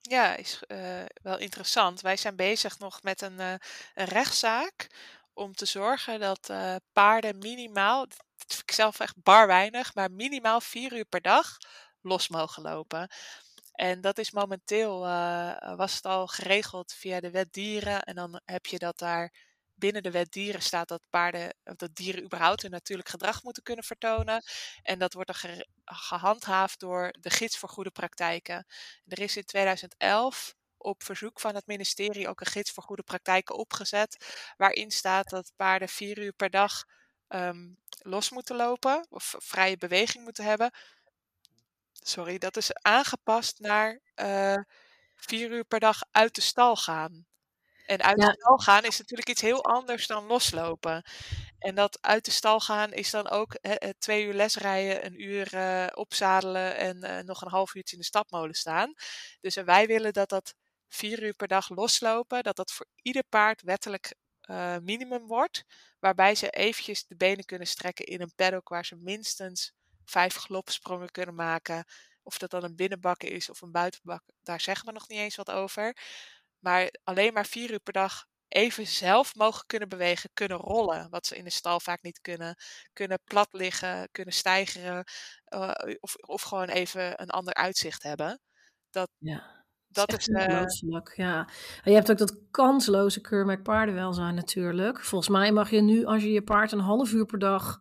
Ja, 0.00 0.34
is 0.34 0.62
eh, 0.66 1.04
wel 1.22 1.38
interessant. 1.38 2.00
Wij 2.00 2.16
zijn 2.16 2.36
bezig 2.36 2.78
nog 2.78 3.02
met 3.02 3.22
een, 3.22 3.38
een 3.38 3.58
rechtszaak 3.94 4.86
om 5.32 5.54
te 5.54 5.64
zorgen 5.64 6.20
dat 6.20 6.52
paarden 6.92 7.38
minimaal, 7.38 8.06
ik 8.64 8.72
zelf 8.72 9.00
echt 9.00 9.22
bar 9.22 9.46
weinig, 9.46 9.94
maar 9.94 10.10
minimaal 10.10 10.60
vier 10.60 10.96
uur 10.96 11.04
per 11.04 11.20
dag 11.20 11.56
los 12.00 12.28
mogen 12.28 12.62
lopen. 12.62 13.08
En 13.72 14.00
dat 14.00 14.18
is 14.18 14.30
momenteel, 14.30 15.00
was 15.76 15.94
het 15.94 16.04
al 16.04 16.26
geregeld 16.26 16.92
via 16.92 17.20
de 17.20 17.30
wet 17.30 17.52
dieren. 17.52 18.02
En 18.02 18.14
dan 18.14 18.40
heb 18.44 18.66
je 18.66 18.78
dat 18.78 18.98
daar 18.98 19.45
binnen 19.76 20.02
de 20.02 20.10
wet 20.10 20.32
dieren 20.32 20.62
staat 20.62 20.88
dat 20.88 21.02
paarden, 21.10 21.54
dat 21.62 21.94
dieren 21.94 22.22
überhaupt 22.24 22.62
hun 22.62 22.70
natuurlijk 22.70 23.08
gedrag 23.08 23.42
moeten 23.42 23.62
kunnen 23.62 23.84
vertonen. 23.84 24.42
En 24.82 24.98
dat 24.98 25.12
wordt 25.12 25.28
dan 25.40 25.50
ge- 25.50 25.66
gehandhaafd 25.84 26.80
door 26.80 27.14
de 27.20 27.30
gids 27.30 27.58
voor 27.58 27.68
goede 27.68 27.90
praktijken. 27.90 28.66
Er 29.06 29.20
is 29.20 29.36
in 29.36 29.44
2011 29.44 30.54
op 30.76 31.02
verzoek 31.02 31.40
van 31.40 31.54
het 31.54 31.66
ministerie 31.66 32.28
ook 32.28 32.40
een 32.40 32.46
gids 32.46 32.70
voor 32.72 32.82
goede 32.82 33.02
praktijken 33.02 33.54
opgezet, 33.56 34.24
waarin 34.56 34.90
staat 34.90 35.28
dat 35.30 35.52
paarden 35.56 35.88
vier 35.88 36.18
uur 36.18 36.32
per 36.32 36.50
dag 36.50 36.84
ehm, 37.28 37.68
los 38.02 38.30
moeten 38.30 38.56
lopen 38.56 39.06
of 39.10 39.34
vrije 39.38 39.76
beweging 39.78 40.24
moeten 40.24 40.44
hebben. 40.44 40.70
Sorry, 42.04 42.38
dat 42.38 42.56
is 42.56 42.72
aangepast 42.74 43.58
naar 43.60 44.00
eh, 44.14 44.56
vier 45.14 45.50
uur 45.50 45.64
per 45.64 45.80
dag 45.80 46.00
uit 46.10 46.34
de 46.34 46.40
stal 46.40 46.76
gaan. 46.76 47.26
En 47.86 48.02
uit 48.02 48.16
de 48.16 48.34
stal 48.38 48.58
gaan 48.58 48.84
is 48.84 48.98
natuurlijk 48.98 49.28
iets 49.28 49.40
heel 49.40 49.64
anders 49.64 50.06
dan 50.06 50.26
loslopen. 50.26 51.02
En 51.58 51.74
dat 51.74 51.98
uit 52.00 52.24
de 52.24 52.30
stal 52.30 52.60
gaan 52.60 52.92
is 52.92 53.10
dan 53.10 53.28
ook 53.30 53.54
eh, 53.54 53.90
twee 53.98 54.24
uur 54.24 54.34
lesrijden, 54.34 55.06
een 55.06 55.22
uur 55.22 55.54
eh, 55.54 55.86
opzadelen 55.94 56.76
en 56.76 57.02
eh, 57.02 57.24
nog 57.24 57.42
een 57.42 57.50
half 57.50 57.74
uurtje 57.74 57.94
in 57.96 58.00
de 58.00 58.06
stapmolen 58.08 58.54
staan. 58.54 58.94
Dus 59.40 59.56
eh, 59.56 59.64
wij 59.64 59.86
willen 59.86 60.12
dat 60.12 60.28
dat 60.28 60.54
vier 60.88 61.22
uur 61.22 61.34
per 61.34 61.48
dag 61.48 61.68
loslopen, 61.68 62.42
dat 62.42 62.56
dat 62.56 62.72
voor 62.72 62.86
ieder 63.02 63.24
paard 63.28 63.62
wettelijk 63.62 64.14
minimum 64.82 65.26
wordt. 65.26 65.64
Waarbij 65.98 66.34
ze 66.34 66.50
eventjes 66.50 67.06
de 67.06 67.16
benen 67.16 67.44
kunnen 67.44 67.66
strekken 67.66 68.04
in 68.04 68.20
een 68.20 68.32
paddock 68.34 68.68
waar 68.68 68.84
ze 68.84 68.96
minstens 68.96 69.72
vijf 70.04 70.34
galopsprongen 70.34 71.10
kunnen 71.10 71.34
maken. 71.34 71.84
Of 72.22 72.38
dat 72.38 72.50
dan 72.50 72.64
een 72.64 72.76
binnenbak 72.76 73.22
is 73.22 73.50
of 73.50 73.60
een 73.60 73.70
buitenbak, 73.70 74.22
daar 74.42 74.60
zeggen 74.60 74.86
we 74.86 74.92
nog 74.92 75.08
niet 75.08 75.18
eens 75.18 75.36
wat 75.36 75.50
over. 75.50 75.96
Maar 76.66 76.94
alleen 77.04 77.32
maar 77.32 77.46
vier 77.46 77.70
uur 77.70 77.80
per 77.80 77.92
dag 77.92 78.24
even 78.48 78.86
zelf 78.86 79.34
mogen 79.34 79.66
kunnen 79.66 79.88
bewegen, 79.88 80.30
kunnen 80.34 80.56
rollen. 80.58 81.10
Wat 81.10 81.26
ze 81.26 81.36
in 81.36 81.44
de 81.44 81.50
stal 81.50 81.80
vaak 81.80 82.02
niet 82.02 82.20
kunnen. 82.20 82.54
Kunnen 82.92 83.18
plat 83.24 83.48
liggen, 83.50 84.08
kunnen 84.12 84.34
stijgeren. 84.34 85.04
eh, 85.44 85.70
of, 86.00 86.14
of 86.16 86.42
gewoon 86.42 86.68
even 86.68 87.22
een 87.22 87.30
ander 87.30 87.54
uitzicht 87.54 88.02
hebben. 88.02 88.40
Dat, 88.90 89.10
Ja. 89.18 89.64
dat 89.88 90.08
echt 90.08 90.20
is. 90.20 90.28
eh, 90.28 90.42
ongelooflijk, 90.42 91.16
ja. 91.16 91.48
En 91.82 91.90
je 91.90 91.96
hebt 91.96 92.10
ook 92.10 92.18
dat 92.18 92.38
kansloze 92.50 93.20
keurmerk 93.20 93.62
paardenwelzijn 93.62 94.34
natuurlijk. 94.34 95.04
Volgens 95.04 95.30
mij 95.30 95.52
mag 95.52 95.70
je 95.70 95.80
nu, 95.80 96.04
als 96.04 96.22
je 96.22 96.32
je 96.32 96.42
paard 96.42 96.72
een 96.72 96.78
half 96.78 97.12
uur 97.12 97.24
per 97.26 97.38
dag... 97.38 97.78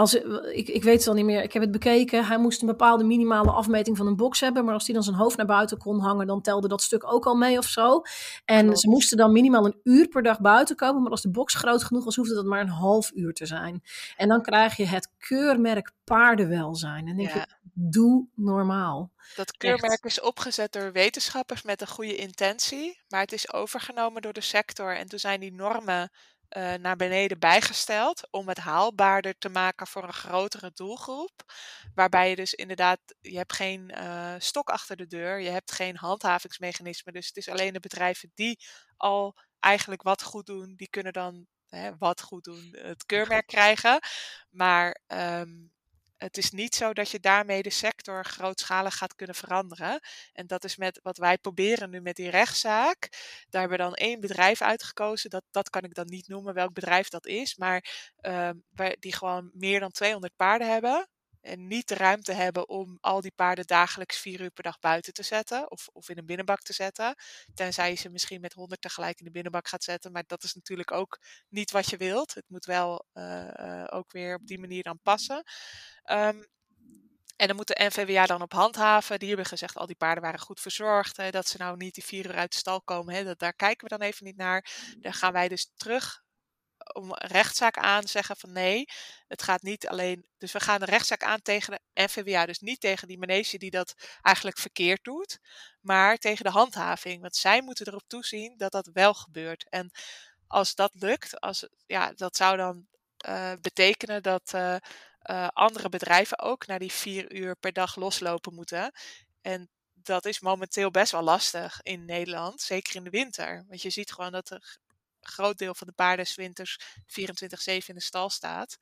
Als, 0.00 0.14
ik, 0.52 0.68
ik 0.68 0.82
weet 0.82 0.98
het 0.98 1.06
al 1.08 1.14
niet 1.14 1.24
meer, 1.24 1.42
ik 1.42 1.52
heb 1.52 1.62
het 1.62 1.70
bekeken. 1.70 2.24
Hij 2.26 2.38
moest 2.38 2.60
een 2.60 2.66
bepaalde 2.66 3.04
minimale 3.04 3.50
afmeting 3.50 3.96
van 3.96 4.06
een 4.06 4.16
box 4.16 4.40
hebben. 4.40 4.64
Maar 4.64 4.74
als 4.74 4.84
hij 4.84 4.94
dan 4.94 5.02
zijn 5.02 5.16
hoofd 5.16 5.36
naar 5.36 5.46
buiten 5.46 5.78
kon 5.78 6.00
hangen, 6.00 6.26
dan 6.26 6.40
telde 6.40 6.68
dat 6.68 6.82
stuk 6.82 7.12
ook 7.12 7.26
al 7.26 7.34
mee 7.34 7.58
of 7.58 7.64
zo. 7.64 8.02
En 8.44 8.76
ze 8.76 8.88
moesten 8.88 9.16
dan 9.16 9.32
minimaal 9.32 9.66
een 9.66 9.80
uur 9.82 10.08
per 10.08 10.22
dag 10.22 10.40
buiten 10.40 10.76
komen. 10.76 11.02
Maar 11.02 11.10
als 11.10 11.22
de 11.22 11.30
box 11.30 11.54
groot 11.54 11.84
genoeg 11.84 12.04
was, 12.04 12.16
hoefde 12.16 12.34
dat 12.34 12.44
maar 12.44 12.60
een 12.60 12.68
half 12.68 13.10
uur 13.14 13.32
te 13.32 13.46
zijn. 13.46 13.82
En 14.16 14.28
dan 14.28 14.42
krijg 14.42 14.76
je 14.76 14.86
het 14.86 15.10
keurmerk 15.18 15.92
paardenwelzijn. 16.04 17.08
En 17.08 17.16
denk 17.16 17.28
Ja. 17.28 17.34
je, 17.34 17.46
doe 17.72 18.26
normaal. 18.34 19.10
Dat 19.36 19.56
keurmerk 19.56 20.04
is 20.04 20.20
opgezet 20.20 20.72
door 20.72 20.92
wetenschappers 20.92 21.62
met 21.62 21.80
een 21.80 21.88
goede 21.88 22.16
intentie, 22.16 23.00
maar 23.08 23.20
het 23.20 23.32
is 23.32 23.52
overgenomen 23.52 24.22
door 24.22 24.32
de 24.32 24.40
sector. 24.40 24.96
En 24.96 25.08
toen 25.08 25.18
zijn 25.18 25.40
die 25.40 25.52
normen 25.52 26.10
eh, 26.50 26.74
naar 26.74 26.96
beneden 26.96 27.38
bijgesteld 27.38 28.28
om 28.30 28.48
het 28.48 28.58
haalbaarder 28.58 29.38
te 29.38 29.48
maken 29.48 29.86
voor 29.86 30.02
een 30.04 30.12
grotere 30.12 30.70
doelgroep. 30.74 31.52
Waarbij 31.94 32.30
je 32.30 32.36
dus 32.36 32.54
inderdaad, 32.54 32.98
je 33.20 33.36
hebt 33.36 33.52
geen 33.52 33.90
eh, 33.90 34.34
stok 34.38 34.68
achter 34.68 34.96
de 34.96 35.06
deur, 35.06 35.40
je 35.40 35.50
hebt 35.50 35.72
geen 35.72 35.96
handhavingsmechanisme. 35.96 37.12
Dus 37.12 37.26
het 37.26 37.36
is 37.36 37.48
alleen 37.48 37.72
de 37.72 37.80
bedrijven 37.80 38.30
die 38.34 38.58
al 38.96 39.36
eigenlijk 39.60 40.02
wat 40.02 40.22
goed 40.22 40.46
doen, 40.46 40.74
die 40.76 40.90
kunnen 40.90 41.12
dan 41.12 41.46
hè, 41.68 41.96
wat 41.98 42.22
goed 42.22 42.44
doen, 42.44 42.76
het 42.78 43.06
keurmerk 43.06 43.46
krijgen. 43.46 43.98
Maar 44.50 45.00
ehm, 45.06 45.50
het 46.20 46.36
is 46.36 46.50
niet 46.50 46.74
zo 46.74 46.92
dat 46.92 47.10
je 47.10 47.20
daarmee 47.20 47.62
de 47.62 47.70
sector 47.70 48.24
grootschalig 48.24 48.96
gaat 48.96 49.14
kunnen 49.14 49.34
veranderen. 49.34 50.00
En 50.32 50.46
dat 50.46 50.64
is 50.64 50.76
met 50.76 51.00
wat 51.02 51.18
wij 51.18 51.38
proberen 51.38 51.90
nu 51.90 52.00
met 52.00 52.16
die 52.16 52.30
rechtszaak. 52.30 53.08
Daar 53.48 53.60
hebben 53.60 53.78
we 53.78 53.84
dan 53.84 53.94
één 53.94 54.20
bedrijf 54.20 54.62
uitgekozen. 54.62 55.30
Dat, 55.30 55.44
dat 55.50 55.70
kan 55.70 55.82
ik 55.82 55.94
dan 55.94 56.06
niet 56.06 56.28
noemen 56.28 56.54
welk 56.54 56.72
bedrijf 56.72 57.08
dat 57.08 57.26
is. 57.26 57.56
Maar 57.56 58.10
ehm, 58.16 58.54
die 58.98 59.14
gewoon 59.14 59.50
meer 59.54 59.80
dan 59.80 59.90
200 59.90 60.36
paarden 60.36 60.70
hebben. 60.72 61.08
En 61.40 61.66
niet 61.66 61.88
de 61.88 61.94
ruimte 61.94 62.32
hebben 62.32 62.68
om 62.68 62.98
al 63.00 63.20
die 63.20 63.32
paarden 63.34 63.66
dagelijks 63.66 64.18
vier 64.18 64.40
uur 64.40 64.50
per 64.50 64.62
dag 64.62 64.78
buiten 64.78 65.12
te 65.12 65.22
zetten. 65.22 65.70
Of, 65.70 65.88
of 65.92 66.08
in 66.08 66.18
een 66.18 66.26
binnenbak 66.26 66.60
te 66.60 66.72
zetten. 66.72 67.14
Tenzij 67.54 67.90
je 67.90 67.96
ze 67.96 68.08
misschien 68.08 68.40
met 68.40 68.52
100 68.52 68.80
tegelijk 68.80 69.18
in 69.18 69.24
de 69.24 69.30
binnenbak 69.30 69.68
gaat 69.68 69.84
zetten. 69.84 70.12
Maar 70.12 70.24
dat 70.26 70.42
is 70.42 70.54
natuurlijk 70.54 70.92
ook 70.92 71.18
niet 71.48 71.70
wat 71.70 71.90
je 71.90 71.96
wilt. 71.96 72.34
Het 72.34 72.44
moet 72.48 72.64
wel 72.64 73.06
eh, 73.12 73.82
eh, 73.82 73.86
ook 73.90 74.12
weer 74.12 74.34
op 74.34 74.46
die 74.46 74.58
manier 74.58 74.82
dan 74.82 75.00
passen. 75.02 75.42
Ehm, 76.02 76.42
en 77.36 77.46
dan 77.46 77.56
moet 77.56 77.66
de 77.66 77.84
NVWA 77.84 78.26
dan 78.26 78.42
op 78.42 78.52
handhaven. 78.52 79.18
Die 79.18 79.28
hebben 79.28 79.46
gezegd, 79.46 79.76
al 79.76 79.86
die 79.86 79.96
paarden 79.96 80.22
waren 80.22 80.40
goed 80.40 80.60
verzorgd. 80.60 81.16
Hè, 81.16 81.30
dat 81.30 81.48
ze 81.48 81.56
nou 81.58 81.76
niet 81.76 81.94
die 81.94 82.04
vier 82.04 82.26
uur 82.26 82.36
uit 82.36 82.52
de 82.52 82.58
stal 82.58 82.82
komen. 82.82 83.14
Hè, 83.14 83.24
dat, 83.24 83.38
daar 83.38 83.54
kijken 83.54 83.88
we 83.88 83.96
dan 83.96 84.06
even 84.06 84.26
niet 84.26 84.36
naar. 84.36 84.94
Dan 84.98 85.12
gaan 85.12 85.32
wij 85.32 85.48
dus 85.48 85.72
terug 85.76 86.22
om 86.94 87.10
een 87.10 87.28
rechtszaak 87.28 87.76
aan 87.78 88.08
zeggen 88.08 88.36
van 88.36 88.52
nee, 88.52 88.84
het 89.28 89.42
gaat 89.42 89.62
niet 89.62 89.88
alleen. 89.88 90.26
Dus 90.38 90.52
we 90.52 90.60
gaan 90.60 90.80
een 90.82 90.88
rechtszaak 90.88 91.22
aan 91.22 91.42
tegen 91.42 91.72
de 91.72 92.02
NVWA. 92.02 92.46
Dus 92.46 92.58
niet 92.58 92.80
tegen 92.80 93.08
die 93.08 93.18
manege 93.18 93.58
die 93.58 93.70
dat 93.70 93.94
eigenlijk 94.22 94.58
verkeerd 94.58 95.04
doet. 95.04 95.38
Maar 95.80 96.16
tegen 96.16 96.44
de 96.44 96.50
handhaving. 96.50 97.20
Want 97.20 97.36
zij 97.36 97.62
moeten 97.62 97.86
erop 97.86 98.04
toezien 98.06 98.56
dat 98.56 98.72
dat 98.72 98.90
wel 98.92 99.14
gebeurt. 99.14 99.68
En 99.68 99.90
als 100.46 100.74
dat 100.74 100.90
lukt, 100.94 101.40
als, 101.40 101.68
ja, 101.86 102.12
dat 102.12 102.36
zou 102.36 102.56
dan 102.56 102.86
eh, 103.16 103.52
betekenen 103.60 104.22
dat 104.22 104.52
eh, 104.54 104.76
eh, 105.20 105.48
andere 105.48 105.88
bedrijven 105.88 106.38
ook 106.38 106.66
naar 106.66 106.78
die 106.78 106.92
vier 106.92 107.32
uur 107.32 107.56
per 107.56 107.72
dag 107.72 107.96
loslopen 107.96 108.54
moeten. 108.54 108.92
En 109.40 109.68
dat 109.92 110.24
is 110.24 110.40
momenteel 110.40 110.90
best 110.90 111.12
wel 111.12 111.22
lastig 111.22 111.80
in 111.82 112.04
Nederland, 112.04 112.60
zeker 112.60 112.96
in 112.96 113.04
de 113.04 113.10
winter. 113.10 113.64
Want 113.68 113.82
je 113.82 113.90
ziet 113.90 114.12
gewoon 114.12 114.32
dat 114.32 114.48
g- 114.48 114.76
groot 115.20 115.58
deel 115.58 115.74
van 115.74 115.86
de 115.86 115.92
paarden 115.92 116.26
winters 116.34 116.78
24-7 117.06 117.86
in 117.86 117.94
de 117.94 118.00
stal 118.00 118.30
staat. 118.30 118.78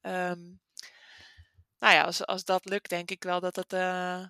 Ehm, 0.00 0.42
nou 1.78 1.94
ja, 1.94 2.02
als, 2.02 2.26
als 2.26 2.44
dat 2.44 2.64
lukt, 2.64 2.88
denk 2.88 3.10
ik 3.10 3.22
wel 3.22 3.40
dat, 3.40 3.56
het, 3.56 3.72
eh, 3.72 4.24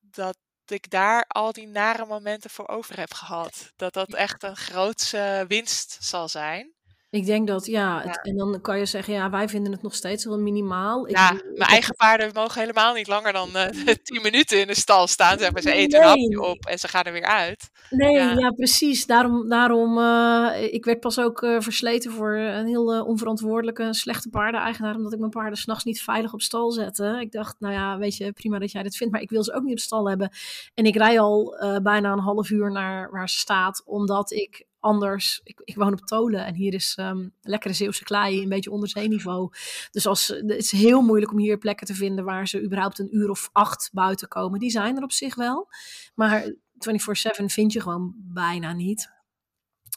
dat 0.00 0.36
ik 0.66 0.90
daar 0.90 1.24
al 1.28 1.52
die 1.52 1.66
nare 1.66 2.06
momenten 2.06 2.50
voor 2.50 2.68
over 2.68 2.98
heb 2.98 3.14
gehad. 3.14 3.72
Dat 3.76 3.92
dat 3.92 4.14
echt 4.14 4.42
een 4.42 4.56
grootse 4.56 5.44
winst 5.48 5.96
zal 6.00 6.28
zijn. 6.28 6.73
Ik 7.14 7.26
denk 7.26 7.46
dat, 7.46 7.66
ja, 7.66 7.96
het- 7.96 8.04
Ja. 8.04 8.12
en 8.30 8.36
dan 8.36 8.60
kan 8.60 8.78
je 8.78 8.86
zeggen, 8.86 9.14
ja, 9.14 9.30
wij 9.30 9.48
vinden 9.48 9.72
het 9.72 9.82
nog 9.82 9.94
steeds 9.94 10.24
wel 10.24 10.38
minimaal. 10.38 11.08
Ik 11.08 11.16
Ja, 11.16 11.32
ik 11.32 11.44
mijn 11.54 11.70
eigen 11.70 11.94
paarden 11.94 12.30
mogen 12.34 12.60
helemaal 12.60 12.94
niet 12.94 13.06
langer 13.06 13.32
dan 13.32 13.56
eh 13.56 13.94
10 14.02 14.22
minuten 14.32 14.60
in 14.60 14.66
de 14.66 14.74
stal 14.74 15.06
staan. 15.06 15.38
Zeg 15.38 15.52
maar, 15.52 15.62
ze 15.62 15.72
eten 15.72 16.00
een 16.00 16.06
hapje 16.06 16.28
Nee. 16.28 16.40
op 16.48 16.66
en 16.66 16.78
ze 16.78 16.88
gaan 16.88 17.04
er 17.04 17.12
weer 17.12 17.24
uit. 17.24 17.70
Nee, 17.90 18.12
Ja. 18.12 18.32
ja, 18.32 18.50
precies. 18.50 19.06
Daarom, 19.06 19.48
daarom 19.48 19.98
eh, 19.98 20.72
ik 20.72 20.84
werd 20.84 21.00
pas 21.00 21.18
ook 21.18 21.42
eh, 21.42 21.56
versleten 21.60 22.12
voor 22.12 22.32
een 22.36 22.66
heel 22.66 23.04
onverantwoordelijke, 23.04 23.94
slechte 23.94 24.28
paardeneigenaar, 24.28 24.94
omdat 24.96 25.12
ik 25.12 25.18
mijn 25.18 25.30
paarden 25.30 25.58
s'nachts 25.58 25.84
niet 25.84 26.02
veilig 26.02 26.32
op 26.32 26.40
stal 26.42 26.70
zette. 26.70 27.16
Ik 27.20 27.32
dacht, 27.32 27.56
nou 27.58 27.74
ja, 27.74 27.98
weet 27.98 28.16
je, 28.16 28.32
prima 28.32 28.58
dat 28.58 28.72
jij 28.72 28.82
dit 28.82 28.96
vindt, 28.96 29.12
maar 29.12 29.22
ik 29.22 29.30
wil 29.30 29.44
ze 29.44 29.54
ook 29.54 29.62
niet 29.62 29.72
op 29.72 29.78
stal 29.78 30.08
hebben. 30.08 30.30
En 30.74 30.84
ik 30.84 30.96
rij 30.96 31.20
al 31.20 31.56
bijna 31.82 32.12
een 32.12 32.18
half 32.18 32.50
uur 32.50 32.70
naar 32.72 33.10
waar 33.10 33.28
ze 33.28 33.38
staat, 33.38 33.82
omdat 33.84 34.30
ik 34.32 34.64
anders. 34.84 35.40
Ik, 35.44 35.60
ik 35.64 35.74
woon 35.74 35.92
op 35.92 36.00
Tolen 36.00 36.46
en 36.46 36.54
hier 36.54 36.74
is 36.74 36.96
um, 37.00 37.34
lekkere 37.40 37.74
Zeeuwse 37.74 38.04
klei, 38.04 38.42
een 38.42 38.48
beetje 38.48 38.70
onder 38.70 38.88
zeeniveau. 38.88 39.50
Dus 39.90 40.06
als, 40.06 40.28
het 40.28 40.50
is 40.50 40.72
heel 40.72 41.02
moeilijk 41.02 41.32
om 41.32 41.38
hier 41.38 41.58
plekken 41.58 41.86
te 41.86 41.94
vinden 41.94 42.24
waar 42.24 42.48
ze 42.48 42.62
überhaupt 42.62 42.98
een 42.98 43.16
uur 43.16 43.30
of 43.30 43.50
acht 43.52 43.90
buiten 43.92 44.28
komen. 44.28 44.58
Die 44.58 44.70
zijn 44.70 44.96
er 44.96 45.02
op 45.02 45.12
zich 45.12 45.34
wel. 45.34 45.68
Maar 46.14 46.42
24-7 46.42 47.44
vind 47.44 47.72
je 47.72 47.80
gewoon 47.80 48.14
bijna 48.16 48.72
niet. 48.72 49.12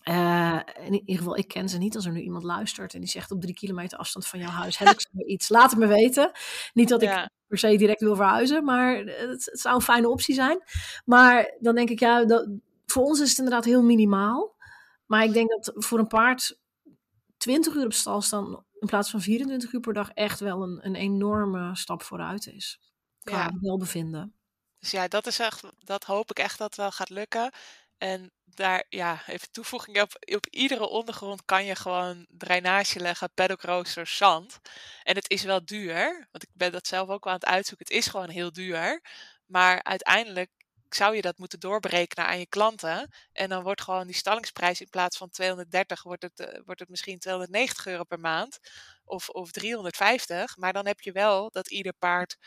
Uh, 0.09 0.59
in 0.85 0.93
ieder 0.93 1.17
geval, 1.17 1.37
ik 1.37 1.47
ken 1.47 1.69
ze 1.69 1.77
niet. 1.77 1.95
Als 1.95 2.05
er 2.05 2.11
nu 2.11 2.21
iemand 2.21 2.43
luistert 2.43 2.93
en 2.93 2.99
die 2.99 3.09
zegt 3.09 3.31
op 3.31 3.41
drie 3.41 3.53
kilometer 3.53 3.97
afstand 3.97 4.27
van 4.27 4.39
jouw 4.39 4.49
huis 4.49 4.77
heb 4.77 4.87
ik 4.87 5.07
iets, 5.25 5.49
laat 5.49 5.69
het 5.69 5.79
me 5.79 5.87
weten. 5.87 6.31
Niet 6.73 6.89
dat 6.89 7.01
ik 7.01 7.27
per 7.47 7.57
se 7.57 7.77
direct 7.77 8.01
wil 8.01 8.15
verhuizen, 8.15 8.63
maar 8.63 8.97
het, 8.97 9.45
het, 9.45 9.59
zou 9.59 9.75
een 9.75 9.81
fijne 9.81 10.09
optie 10.09 10.35
zijn. 10.35 10.63
Maar 11.05 11.55
dan 11.59 11.75
denk 11.75 11.89
ik, 11.89 11.99
ja, 11.99 12.25
dat, 12.25 12.49
voor 12.85 13.03
ons 13.03 13.21
is 13.21 13.29
het 13.29 13.37
inderdaad 13.37 13.65
heel 13.65 13.83
minimaal. 13.83 14.55
Maar 15.07 15.23
ik 15.23 15.33
denk 15.33 15.49
dat 15.49 15.71
voor 15.75 15.99
een 15.99 16.07
paard 16.07 16.57
20 17.37 17.73
uur 17.73 17.85
op 17.85 17.93
stal 17.93 18.21
staan 18.21 18.65
in 18.79 18.87
plaats 18.87 19.09
van 19.09 19.21
24 19.21 19.73
uur 19.73 19.79
per 19.79 19.93
dag 19.93 20.09
echt 20.09 20.39
wel 20.39 20.63
een, 20.63 20.85
een 20.85 20.95
enorme 20.95 21.75
stap 21.75 22.03
vooruit 22.03 22.47
is. 22.47 22.79
Qua 23.23 23.43
ja. 23.43 23.51
welbevinden. 23.61 24.35
Dus 24.79 24.91
ja, 24.91 25.07
dat 25.07 25.27
is 25.27 25.39
echt, 25.39 25.63
dat 25.77 26.03
hoop 26.03 26.29
ik 26.29 26.39
echt 26.39 26.57
dat 26.57 26.75
wel 26.75 26.91
gaat 26.91 27.09
lukken. 27.09 27.51
En 27.97 28.31
daar, 28.43 28.85
ja, 28.89 29.21
even 29.25 29.51
toevoeging 29.51 30.01
op. 30.01 30.11
Op 30.35 30.47
iedere 30.49 30.87
ondergrond 30.87 31.45
kan 31.45 31.65
je 31.65 31.75
gewoon 31.75 32.25
drainage 32.29 32.99
leggen, 32.99 33.33
paddock 33.33 33.87
zand. 34.03 34.59
En 35.03 35.15
het 35.15 35.29
is 35.29 35.43
wel 35.43 35.65
duur, 35.65 36.27
want 36.31 36.43
ik 36.43 36.49
ben 36.53 36.71
dat 36.71 36.87
zelf 36.87 37.09
ook 37.09 37.23
wel 37.23 37.33
aan 37.33 37.39
het 37.39 37.49
uitzoeken. 37.49 37.85
Het 37.87 37.95
is 37.95 38.07
gewoon 38.07 38.29
heel 38.29 38.51
duur. 38.51 39.01
Maar 39.45 39.83
uiteindelijk 39.83 40.51
zou 40.95 41.15
je 41.15 41.21
dat 41.21 41.37
moeten 41.37 41.59
doorberekenen 41.59 42.25
aan 42.27 42.39
je 42.39 42.47
klanten. 42.47 43.09
En 43.33 43.49
dan 43.49 43.63
wordt 43.63 43.81
gewoon 43.81 44.07
die 44.07 44.15
stallingsprijs 44.15 44.81
in 44.81 44.89
plaats 44.89 45.17
van 45.17 45.29
230, 45.29 46.03
wordt 46.03 46.21
het, 46.23 46.39
uh, 46.39 46.59
wordt 46.65 46.79
het 46.79 46.89
misschien 46.89 47.19
290 47.19 47.85
euro 47.87 48.03
per 48.03 48.19
maand. 48.19 48.59
Of, 49.05 49.29
of 49.29 49.51
350. 49.51 50.57
Maar 50.57 50.73
dan 50.73 50.85
heb 50.85 51.01
je 51.01 51.11
wel 51.11 51.49
dat 51.49 51.71
ieder 51.71 51.93
paard 51.93 52.37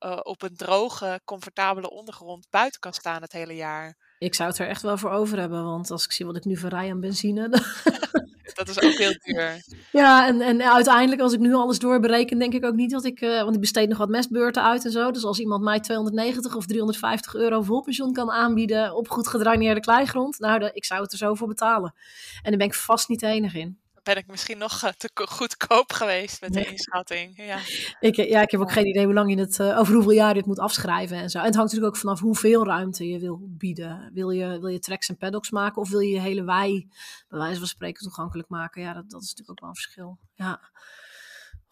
uh, 0.00 0.18
op 0.22 0.42
een 0.42 0.56
droge, 0.56 1.20
comfortabele 1.24 1.90
ondergrond 1.90 2.46
buiten 2.50 2.80
kan 2.80 2.92
staan 2.92 3.22
het 3.22 3.32
hele 3.32 3.54
jaar. 3.54 3.96
Ik 4.20 4.34
zou 4.34 4.48
het 4.48 4.58
er 4.58 4.68
echt 4.68 4.82
wel 4.82 4.98
voor 4.98 5.10
over 5.10 5.38
hebben, 5.38 5.64
want 5.64 5.90
als 5.90 6.04
ik 6.04 6.12
zie 6.12 6.26
wat 6.26 6.36
ik 6.36 6.44
nu 6.44 6.56
verrij 6.56 6.90
aan 6.90 7.00
benzine. 7.00 7.48
dat 8.54 8.68
is 8.68 8.82
ook 8.82 8.98
heel 8.98 9.14
duur. 9.24 9.64
Ja, 9.92 10.26
en, 10.26 10.40
en 10.40 10.62
uiteindelijk, 10.62 11.20
als 11.20 11.32
ik 11.32 11.38
nu 11.38 11.54
alles 11.54 11.78
doorbereken, 11.78 12.38
denk 12.38 12.54
ik 12.54 12.64
ook 12.64 12.74
niet 12.74 12.90
dat 12.90 13.04
ik. 13.04 13.20
Uh, 13.20 13.42
want 13.42 13.54
ik 13.54 13.60
besteed 13.60 13.88
nog 13.88 13.98
wat 13.98 14.08
mestbeurten 14.08 14.62
uit 14.62 14.84
en 14.84 14.90
zo. 14.90 15.10
Dus 15.10 15.24
als 15.24 15.38
iemand 15.38 15.62
mij 15.62 15.80
290 15.80 16.56
of 16.56 16.66
350 16.66 17.34
euro 17.34 17.62
volpensioen 17.62 18.12
kan 18.12 18.30
aanbieden 18.30 18.94
op 18.94 19.08
goed 19.08 19.28
gedraineerde 19.28 19.80
kleigrond, 19.80 20.38
nou, 20.38 20.70
ik 20.72 20.84
zou 20.84 21.02
het 21.02 21.12
er 21.12 21.18
zo 21.18 21.34
voor 21.34 21.48
betalen. 21.48 21.94
En 22.42 22.50
daar 22.50 22.58
ben 22.58 22.66
ik 22.66 22.74
vast 22.74 23.08
niet 23.08 23.20
de 23.20 23.26
enige 23.26 23.58
in 23.58 23.79
ben 24.02 24.16
ik 24.16 24.26
misschien 24.26 24.58
nog 24.58 24.82
eh, 24.82 24.90
te 24.90 25.10
goedkoop 25.14 25.92
geweest 25.92 26.40
met 26.40 26.52
de 26.52 26.64
inschatting. 26.64 27.36
Ja. 27.36 27.58
Ik, 28.00 28.16
eh, 28.16 28.30
ja, 28.30 28.42
ik 28.42 28.50
heb 28.50 28.60
ook 28.60 28.72
geen 28.72 28.86
idee 28.86 29.04
hoe 29.04 29.14
lang 29.14 29.30
je 29.34 29.40
het, 29.40 29.58
uh, 29.58 29.78
over 29.78 29.94
hoeveel 29.94 30.12
jaar 30.12 30.30
je 30.30 30.38
het 30.38 30.46
moet 30.46 30.58
afschrijven 30.58 31.16
en 31.16 31.30
zo. 31.30 31.38
En 31.38 31.44
het 31.44 31.54
hangt 31.54 31.70
natuurlijk 31.72 31.96
ook 31.96 32.02
vanaf 32.02 32.20
hoeveel 32.20 32.66
ruimte 32.66 33.08
je 33.08 33.18
wil 33.18 33.38
bieden. 33.42 34.10
Wil 34.12 34.30
je, 34.30 34.60
wil 34.60 34.68
je 34.68 34.78
tracks 34.78 35.08
en 35.08 35.16
paddocks 35.16 35.50
maken 35.50 35.82
of 35.82 35.90
wil 35.90 36.00
je 36.00 36.12
je 36.12 36.20
hele 36.20 36.44
wei, 36.44 36.88
bij 37.28 37.38
wijze 37.38 37.58
van 37.58 37.68
spreken, 37.68 38.02
toegankelijk 38.02 38.48
maken? 38.48 38.82
Ja, 38.82 38.92
dat, 38.92 39.10
dat 39.10 39.22
is 39.22 39.28
natuurlijk 39.28 39.50
ook 39.50 39.60
wel 39.60 39.68
een 39.68 39.74
verschil. 39.74 40.18
Ja. 40.34 40.60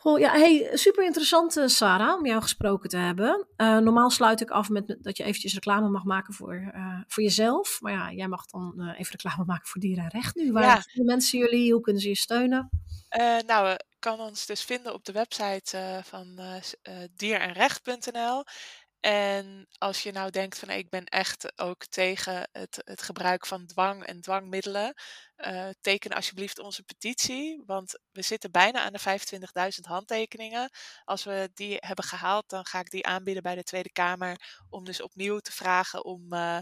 Goh, 0.01 0.19
ja, 0.19 0.33
hey, 0.33 0.71
super 0.73 1.05
interessant, 1.05 1.57
uh, 1.57 1.67
Sarah, 1.67 2.19
om 2.19 2.27
jou 2.27 2.43
gesproken 2.43 2.89
te 2.89 2.97
hebben. 2.97 3.47
Uh, 3.57 3.79
normaal 3.79 4.11
sluit 4.11 4.41
ik 4.41 4.51
af 4.51 4.69
met 4.69 4.97
dat 5.01 5.17
je 5.17 5.25
eventjes 5.25 5.55
reclame 5.55 5.89
mag 5.89 6.05
maken 6.05 6.35
voor, 6.35 6.55
uh, 6.75 7.01
voor 7.07 7.23
jezelf. 7.23 7.81
Maar 7.81 7.93
ja, 7.93 8.13
jij 8.13 8.29
mag 8.29 8.47
dan 8.47 8.95
even 8.97 9.13
reclame 9.13 9.45
maken 9.45 9.67
voor 9.67 9.81
Dierenrecht 9.81 10.35
nu. 10.35 10.53
Waar 10.53 10.63
ja. 10.63 10.81
vinden 10.81 11.05
mensen 11.05 11.39
jullie? 11.39 11.73
Hoe 11.73 11.81
kunnen 11.81 12.03
ze 12.03 12.09
je 12.09 12.17
steunen? 12.17 12.71
nou, 13.47 13.77
kan 13.99 14.21
ons 14.21 14.47
dus 14.47 14.63
vinden 14.63 14.95
op 14.95 15.05
de 15.05 15.13
website 15.13 16.01
van 16.05 16.41
dierenrecht.nl. 17.17 18.45
En 19.01 19.67
als 19.79 20.03
je 20.03 20.13
nou 20.13 20.31
denkt 20.31 20.59
van 20.59 20.71
ik 20.71 20.89
ben 20.89 21.05
echt 21.05 21.59
ook 21.61 21.87
tegen 21.87 22.49
het, 22.53 22.83
het 22.85 23.03
gebruik 23.03 23.47
van 23.47 23.67
dwang 23.67 24.05
en 24.05 24.21
dwangmiddelen, 24.21 24.95
uh, 25.37 25.69
teken 25.81 26.11
alsjeblieft 26.11 26.59
onze 26.59 26.83
petitie. 26.83 27.63
Want 27.67 27.99
we 28.13 28.23
zitten 28.23 28.51
bijna 28.51 28.81
aan 28.81 28.93
de 28.93 29.21
25.000 29.79 29.81
handtekeningen. 29.81 30.71
Als 31.05 31.25
we 31.25 31.51
die 31.55 31.77
hebben 31.79 32.05
gehaald, 32.05 32.49
dan 32.49 32.67
ga 32.67 32.81
ik 32.81 32.91
die 32.91 33.07
aanbieden 33.07 33.43
bij 33.43 33.55
de 33.55 33.63
Tweede 33.63 33.93
Kamer 33.93 34.63
om 34.69 34.85
dus 34.85 35.03
opnieuw 35.03 35.39
te 35.39 35.53
vragen 35.53 36.05
om 36.05 36.33
uh, 36.35 36.59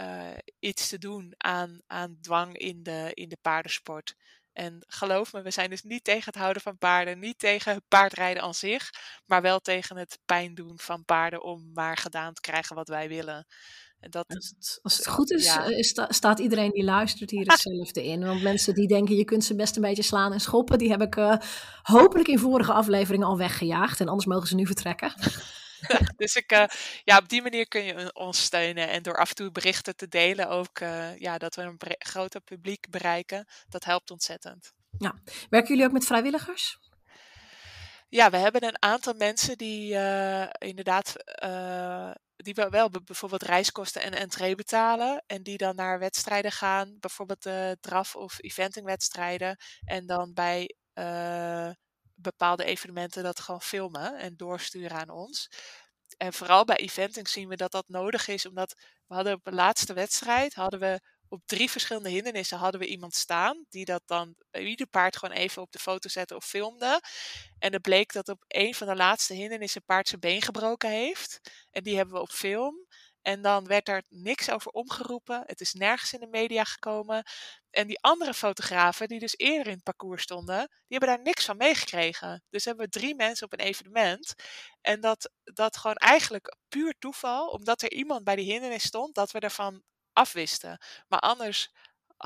uh, 0.00 0.36
iets 0.58 0.88
te 0.88 0.98
doen 0.98 1.34
aan, 1.36 1.80
aan 1.86 2.18
dwang 2.20 2.56
in 2.56 2.82
de, 2.82 3.10
in 3.14 3.28
de 3.28 3.38
paardensport. 3.40 4.14
En 4.60 4.84
geloof 4.86 5.32
me, 5.32 5.42
we 5.42 5.50
zijn 5.50 5.70
dus 5.70 5.82
niet 5.82 6.04
tegen 6.04 6.24
het 6.24 6.34
houden 6.34 6.62
van 6.62 6.78
paarden, 6.78 7.18
niet 7.18 7.38
tegen 7.38 7.74
het 7.74 7.82
paardrijden 7.88 8.42
aan 8.42 8.54
zich, 8.54 8.90
maar 9.26 9.42
wel 9.42 9.60
tegen 9.60 9.96
het 9.96 10.18
pijn 10.24 10.54
doen 10.54 10.72
van 10.76 11.04
paarden 11.04 11.42
om 11.42 11.70
maar 11.74 11.96
gedaan 11.96 12.34
te 12.34 12.40
krijgen 12.40 12.76
wat 12.76 12.88
wij 12.88 13.08
willen. 13.08 13.46
En 14.00 14.10
dat, 14.10 14.24
als, 14.28 14.52
het, 14.56 14.78
als 14.82 14.96
het 14.96 15.06
goed 15.06 15.30
is, 15.30 15.44
ja. 15.44 15.70
Eh, 15.70 16.08
staat 16.08 16.38
iedereen 16.38 16.70
die 16.70 16.84
luistert 16.84 17.30
hier 17.30 17.46
hetzelfde 17.46 18.04
in. 18.04 18.24
Want 18.24 18.42
mensen 18.42 18.74
die 18.74 18.88
denken 18.88 19.16
je 19.16 19.24
kunt 19.24 19.44
ze 19.44 19.54
best 19.54 19.76
een 19.76 19.82
beetje 19.82 20.02
slaan 20.02 20.32
en 20.32 20.40
schoppen, 20.40 20.78
die 20.78 20.90
heb 20.90 21.00
ik 21.00 21.16
uh, 21.16 21.36
hopelijk 21.82 22.28
in 22.28 22.38
vorige 22.38 22.72
afleveringen 22.72 23.26
al 23.26 23.36
weggejaagd. 23.36 24.00
En 24.00 24.08
anders 24.08 24.26
mogen 24.26 24.48
ze 24.48 24.54
nu 24.54 24.66
vertrekken. 24.66 25.14
dus 26.16 26.36
ik, 26.36 26.52
uh, 26.52 26.64
ja, 27.04 27.16
op 27.18 27.28
die 27.28 27.42
manier 27.42 27.68
kun 27.68 27.82
je 27.82 28.14
ons 28.14 28.42
steunen. 28.42 28.88
En 28.88 29.02
door 29.02 29.16
af 29.16 29.28
en 29.28 29.34
toe 29.34 29.50
berichten 29.50 29.96
te 29.96 30.08
delen 30.08 30.48
ook, 30.48 30.80
uh, 30.80 31.18
ja, 31.18 31.38
dat 31.38 31.54
we 31.54 31.62
een 31.62 31.78
groter 31.98 32.40
publiek 32.40 32.90
bereiken, 32.90 33.46
dat 33.68 33.84
helpt 33.84 34.10
ontzettend. 34.10 34.72
Ja. 34.98 35.14
Werken 35.48 35.68
jullie 35.68 35.84
ook 35.84 35.92
met 35.92 36.06
vrijwilligers? 36.06 36.78
Ja, 38.08 38.30
we 38.30 38.36
hebben 38.36 38.64
een 38.64 38.82
aantal 38.82 39.14
mensen 39.14 39.58
die 39.58 39.94
uh, 39.94 40.46
inderdaad 40.58 41.16
die 42.42 42.54
wel 42.54 42.90
bijvoorbeeld 42.90 43.42
reiskosten 43.42 44.02
en 44.02 44.12
entree 44.12 44.54
betalen. 44.54 45.22
En 45.26 45.42
die 45.42 45.56
dan 45.56 45.76
naar 45.76 45.98
wedstrijden 45.98 46.52
gaan, 46.52 46.96
bijvoorbeeld 47.00 47.42
de 47.42 47.76
draf- 47.80 48.16
of 48.16 48.42
eventingwedstrijden. 48.42 49.56
En 49.84 50.06
dan 50.06 50.32
bij 50.34 50.74
uh, 50.94 51.70
bepaalde 52.22 52.64
evenementen 52.64 53.22
dat 53.22 53.40
gewoon 53.40 53.62
filmen 53.62 54.18
en 54.18 54.36
doorsturen 54.36 54.98
aan 54.98 55.10
ons. 55.10 55.48
En 56.16 56.32
vooral 56.32 56.64
bij 56.64 56.76
eventing 56.76 57.28
zien 57.28 57.48
we 57.48 57.56
dat 57.56 57.72
dat 57.72 57.88
nodig 57.88 58.28
is, 58.28 58.46
omdat 58.46 58.74
we 59.06 59.14
hadden 59.14 59.32
op 59.34 59.44
de 59.44 59.52
laatste 59.52 59.92
wedstrijd 59.92 60.54
hadden 60.54 60.80
we 60.80 61.00
op 61.32 61.42
drie 61.46 61.70
verschillende 61.70 62.08
hindernissen 62.08 62.58
hadden 62.58 62.80
we 62.80 62.86
iemand 62.86 63.14
staan 63.14 63.64
die 63.68 63.84
dat 63.84 64.02
dan 64.06 64.34
bij 64.50 64.62
ieder 64.64 64.86
paard 64.86 65.16
gewoon 65.16 65.36
even 65.36 65.62
op 65.62 65.72
de 65.72 65.78
foto 65.78 66.08
zette 66.08 66.36
of 66.36 66.44
filmde. 66.44 67.00
En 67.58 67.72
het 67.72 67.82
bleek 67.82 68.12
dat 68.12 68.28
op 68.28 68.44
een 68.48 68.74
van 68.74 68.86
de 68.86 68.96
laatste 68.96 69.34
hindernissen 69.34 69.84
paard 69.84 70.08
zijn 70.08 70.20
been 70.20 70.42
gebroken 70.42 70.90
heeft. 70.90 71.40
En 71.70 71.82
die 71.82 71.96
hebben 71.96 72.14
we 72.14 72.20
op 72.20 72.30
film. 72.30 72.86
En 73.22 73.42
dan 73.42 73.66
werd 73.66 73.88
er 73.88 74.02
niks 74.08 74.50
over 74.50 74.70
omgeroepen. 74.70 75.42
Het 75.46 75.60
is 75.60 75.72
nergens 75.72 76.12
in 76.12 76.20
de 76.20 76.26
media 76.26 76.64
gekomen. 76.64 77.24
En 77.70 77.86
die 77.86 78.00
andere 78.00 78.34
fotografen, 78.34 79.08
die 79.08 79.18
dus 79.18 79.36
eerder 79.36 79.66
in 79.66 79.72
het 79.72 79.82
parcours 79.82 80.22
stonden, 80.22 80.56
die 80.56 80.98
hebben 80.98 81.08
daar 81.08 81.22
niks 81.22 81.44
van 81.44 81.56
meegekregen. 81.56 82.44
Dus 82.50 82.64
hebben 82.64 82.84
we 82.84 82.90
drie 82.90 83.14
mensen 83.14 83.46
op 83.46 83.52
een 83.52 83.66
evenement. 83.66 84.34
En 84.80 85.00
dat, 85.00 85.30
dat 85.44 85.76
gewoon 85.76 85.96
eigenlijk 85.96 86.56
puur 86.68 86.94
toeval, 86.98 87.48
omdat 87.48 87.82
er 87.82 87.92
iemand 87.92 88.24
bij 88.24 88.36
die 88.36 88.52
hindernis 88.52 88.84
stond, 88.84 89.14
dat 89.14 89.30
we 89.30 89.40
ervan 89.40 89.82
afwisten. 90.12 90.78
Maar 91.08 91.20
anders 91.20 91.70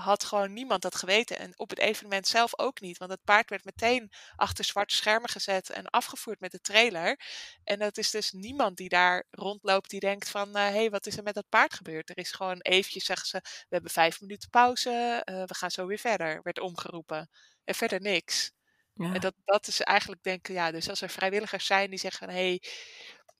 had 0.00 0.24
gewoon 0.24 0.52
niemand 0.52 0.82
dat 0.82 0.94
geweten. 0.94 1.38
En 1.38 1.58
op 1.58 1.70
het 1.70 1.78
evenement 1.78 2.26
zelf 2.26 2.58
ook 2.58 2.80
niet. 2.80 2.98
Want 2.98 3.10
het 3.10 3.24
paard 3.24 3.50
werd 3.50 3.64
meteen 3.64 4.12
achter 4.36 4.64
zwarte 4.64 4.94
schermen 4.94 5.28
gezet 5.28 5.70
en 5.70 5.86
afgevoerd 5.86 6.40
met 6.40 6.50
de 6.50 6.60
trailer. 6.60 7.20
En 7.64 7.78
dat 7.78 7.98
is 7.98 8.10
dus 8.10 8.32
niemand 8.32 8.76
die 8.76 8.88
daar 8.88 9.26
rondloopt 9.30 9.90
die 9.90 10.00
denkt 10.00 10.28
van... 10.28 10.56
hé, 10.56 10.68
uh, 10.68 10.74
hey, 10.74 10.90
wat 10.90 11.06
is 11.06 11.16
er 11.16 11.22
met 11.22 11.34
dat 11.34 11.48
paard 11.48 11.74
gebeurd? 11.74 12.10
Er 12.10 12.18
is 12.18 12.32
gewoon 12.32 12.60
eventjes, 12.60 13.04
zeggen 13.04 13.26
ze, 13.26 13.38
we 13.42 13.66
hebben 13.68 13.90
vijf 13.90 14.20
minuten 14.20 14.50
pauze. 14.50 15.22
Uh, 15.24 15.42
we 15.44 15.54
gaan 15.54 15.70
zo 15.70 15.86
weer 15.86 15.98
verder, 15.98 16.42
werd 16.42 16.60
omgeroepen. 16.60 17.30
En 17.64 17.74
verder 17.74 18.00
niks. 18.00 18.52
Ja. 18.92 19.14
En 19.14 19.20
dat, 19.20 19.34
dat 19.44 19.66
is 19.66 19.80
eigenlijk 19.80 20.22
denk 20.22 20.48
ik, 20.48 20.54
ja, 20.54 20.70
dus 20.70 20.88
als 20.88 21.00
er 21.00 21.08
vrijwilligers 21.10 21.66
zijn 21.66 21.90
die 21.90 21.98
zeggen 21.98 22.30
hé, 22.30 22.58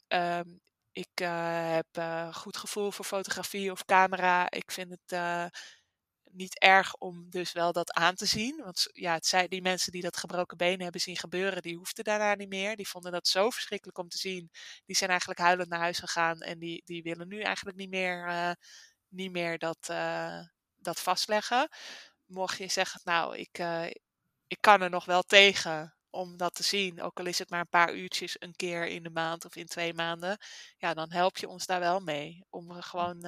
hey, 0.08 0.38
um, 0.38 0.60
ik 0.92 1.20
uh, 1.22 1.72
heb 1.72 1.86
goed 2.34 2.56
gevoel 2.56 2.90
voor 2.90 3.04
fotografie 3.04 3.70
of 3.70 3.84
camera. 3.84 4.50
Ik 4.50 4.70
vind 4.70 4.90
het 4.90 5.18
niet 6.34 6.58
erg 6.58 6.94
om 6.96 7.30
dus 7.30 7.52
wel 7.52 7.72
dat 7.72 7.92
aan 7.92 8.14
te 8.14 8.26
zien. 8.26 8.60
Want 8.64 8.88
ja, 8.92 9.14
het 9.14 9.46
die 9.50 9.62
mensen 9.62 9.92
die 9.92 10.02
dat 10.02 10.16
gebroken 10.16 10.56
been 10.56 10.80
hebben 10.80 11.00
zien 11.00 11.16
gebeuren, 11.16 11.62
die 11.62 11.76
hoefden 11.76 12.04
daarna 12.04 12.34
niet 12.34 12.48
meer. 12.48 12.76
Die 12.76 12.88
vonden 12.88 13.12
dat 13.12 13.28
zo 13.28 13.50
verschrikkelijk 13.50 13.98
om 13.98 14.08
te 14.08 14.18
zien. 14.18 14.50
Die 14.86 14.96
zijn 14.96 15.10
eigenlijk 15.10 15.40
huilend 15.40 15.68
naar 15.68 15.78
huis 15.78 15.98
gegaan 15.98 16.40
en 16.40 16.58
die, 16.58 16.82
die 16.84 17.02
willen 17.02 17.28
nu 17.28 17.40
eigenlijk 17.40 17.76
niet 17.76 17.90
meer, 17.90 18.56
niet 19.08 19.32
meer 19.32 19.58
dat, 19.58 19.86
dat 20.76 21.00
vastleggen. 21.00 21.68
Mocht 22.26 22.58
je 22.58 22.68
zeggen, 22.68 23.00
nou, 23.04 23.36
ik, 23.36 23.58
ik 24.46 24.58
kan 24.60 24.82
er 24.82 24.90
nog 24.90 25.04
wel 25.04 25.22
tegen 25.22 25.94
om 26.10 26.36
dat 26.36 26.54
te 26.54 26.62
zien, 26.62 27.02
ook 27.02 27.18
al 27.18 27.26
is 27.26 27.38
het 27.38 27.50
maar 27.50 27.60
een 27.60 27.68
paar 27.68 27.94
uurtjes 27.94 28.36
een 28.38 28.56
keer 28.56 28.86
in 28.86 29.02
de 29.02 29.10
maand 29.10 29.44
of 29.44 29.56
in 29.56 29.66
twee 29.66 29.94
maanden, 29.94 30.38
ja, 30.76 30.94
dan 30.94 31.12
help 31.12 31.36
je 31.36 31.48
ons 31.48 31.66
daar 31.66 31.80
wel 31.80 32.00
mee. 32.00 32.44
Om 32.50 32.82
gewoon 32.82 33.24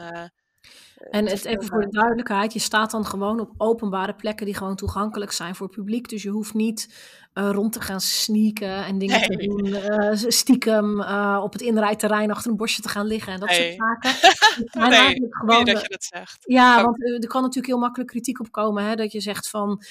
En 1.10 1.26
het, 1.26 1.44
even 1.44 1.64
voor 1.64 1.80
de 1.80 1.90
duidelijkheid, 1.90 2.52
je 2.52 2.58
staat 2.58 2.90
dan 2.90 3.06
gewoon 3.06 3.40
op 3.40 3.50
openbare 3.56 4.14
plekken 4.14 4.46
die 4.46 4.54
gewoon 4.54 4.76
toegankelijk 4.76 5.32
zijn 5.32 5.54
voor 5.54 5.66
het 5.66 5.76
publiek. 5.76 6.08
Dus 6.08 6.22
je 6.22 6.30
hoeft 6.30 6.54
niet 6.54 6.88
uh, 7.34 7.50
rond 7.50 7.72
te 7.72 7.80
gaan 7.80 8.00
sneaken 8.00 8.84
en 8.84 8.98
dingen 8.98 9.22
te 9.22 9.36
doen, 9.36 9.66
uh, 9.66 10.10
stiekem 10.12 11.00
uh, 11.00 11.40
op 11.42 11.52
het 11.52 11.62
inrijterrein 11.62 12.30
achter 12.30 12.50
een 12.50 12.56
bosje 12.56 12.82
te 12.82 12.88
gaan 12.88 13.06
liggen 13.06 13.32
en 13.32 13.40
dat 13.40 13.48
nee. 13.48 13.76
soort 13.76 13.98
zaken. 14.02 14.90
nee, 14.90 15.26
gewoon 15.30 15.64
dat 15.64 15.80
je 15.80 15.88
dat 15.88 16.04
zegt. 16.04 16.36
Ja, 16.40 16.84
want 16.84 17.02
er 17.02 17.28
kan 17.28 17.40
natuurlijk 17.40 17.66
heel 17.66 17.78
makkelijk 17.78 18.10
kritiek 18.10 18.40
op 18.40 18.52
komen, 18.52 18.84
hè, 18.84 18.94
dat 18.94 19.12
je 19.12 19.20
zegt 19.20 19.50
van... 19.50 19.82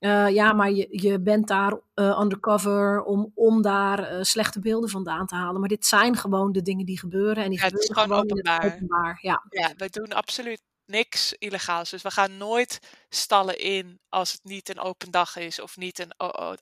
Uh, 0.00 0.28
ja, 0.28 0.52
maar 0.52 0.70
je, 0.70 0.86
je 0.90 1.20
bent 1.20 1.48
daar 1.48 1.72
uh, 1.94 2.18
undercover 2.20 3.02
om, 3.02 3.32
om 3.34 3.62
daar 3.62 4.12
uh, 4.12 4.22
slechte 4.22 4.60
beelden 4.60 4.90
vandaan 4.90 5.26
te 5.26 5.34
halen. 5.34 5.60
Maar 5.60 5.68
dit 5.68 5.86
zijn 5.86 6.16
gewoon 6.16 6.52
de 6.52 6.62
dingen 6.62 6.86
die 6.86 6.98
gebeuren. 6.98 7.44
En 7.44 7.50
die 7.50 7.58
ja, 7.58 7.64
het 7.64 7.78
is 7.78 7.90
gewoon 7.92 8.18
openbaar. 8.18 8.64
openbaar. 8.64 9.18
Ja. 9.22 9.44
ja, 9.50 9.72
we 9.76 9.90
doen 9.90 10.12
absoluut 10.12 10.60
niks 10.86 11.32
illegaals. 11.32 11.90
Dus 11.90 12.02
we 12.02 12.10
gaan 12.10 12.36
nooit 12.36 12.78
stallen 13.08 13.58
in 13.58 14.00
als 14.08 14.32
het 14.32 14.44
niet 14.44 14.68
een 14.68 14.80
open 14.80 15.10
dag 15.10 15.36
is 15.36 15.60
of 15.60 15.76
niet 15.76 15.98
een 15.98 16.14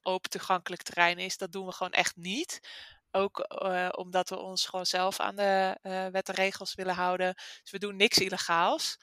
open 0.03 0.31
toegankelijk 0.31 0.83
terrein 0.83 1.19
is. 1.19 1.37
Dat 1.37 1.53
doen 1.53 1.67
we 1.67 1.73
gewoon 1.73 1.93
echt 1.93 2.17
niet. 2.17 2.61
Ook 3.11 3.63
omdat 3.97 4.29
we 4.29 4.39
ons 4.39 4.67
gewoon 4.67 4.87
zelf 4.87 5.21
aan 5.21 5.37
de 5.37 5.79
wet 6.13 6.29
en 6.29 6.35
regels 6.35 6.75
willen 6.75 6.95
houden. 6.95 7.35
Dus 7.35 7.71
we 7.71 7.79
doen 7.79 7.97
niks 7.97 8.19
illegaals. 8.19 8.97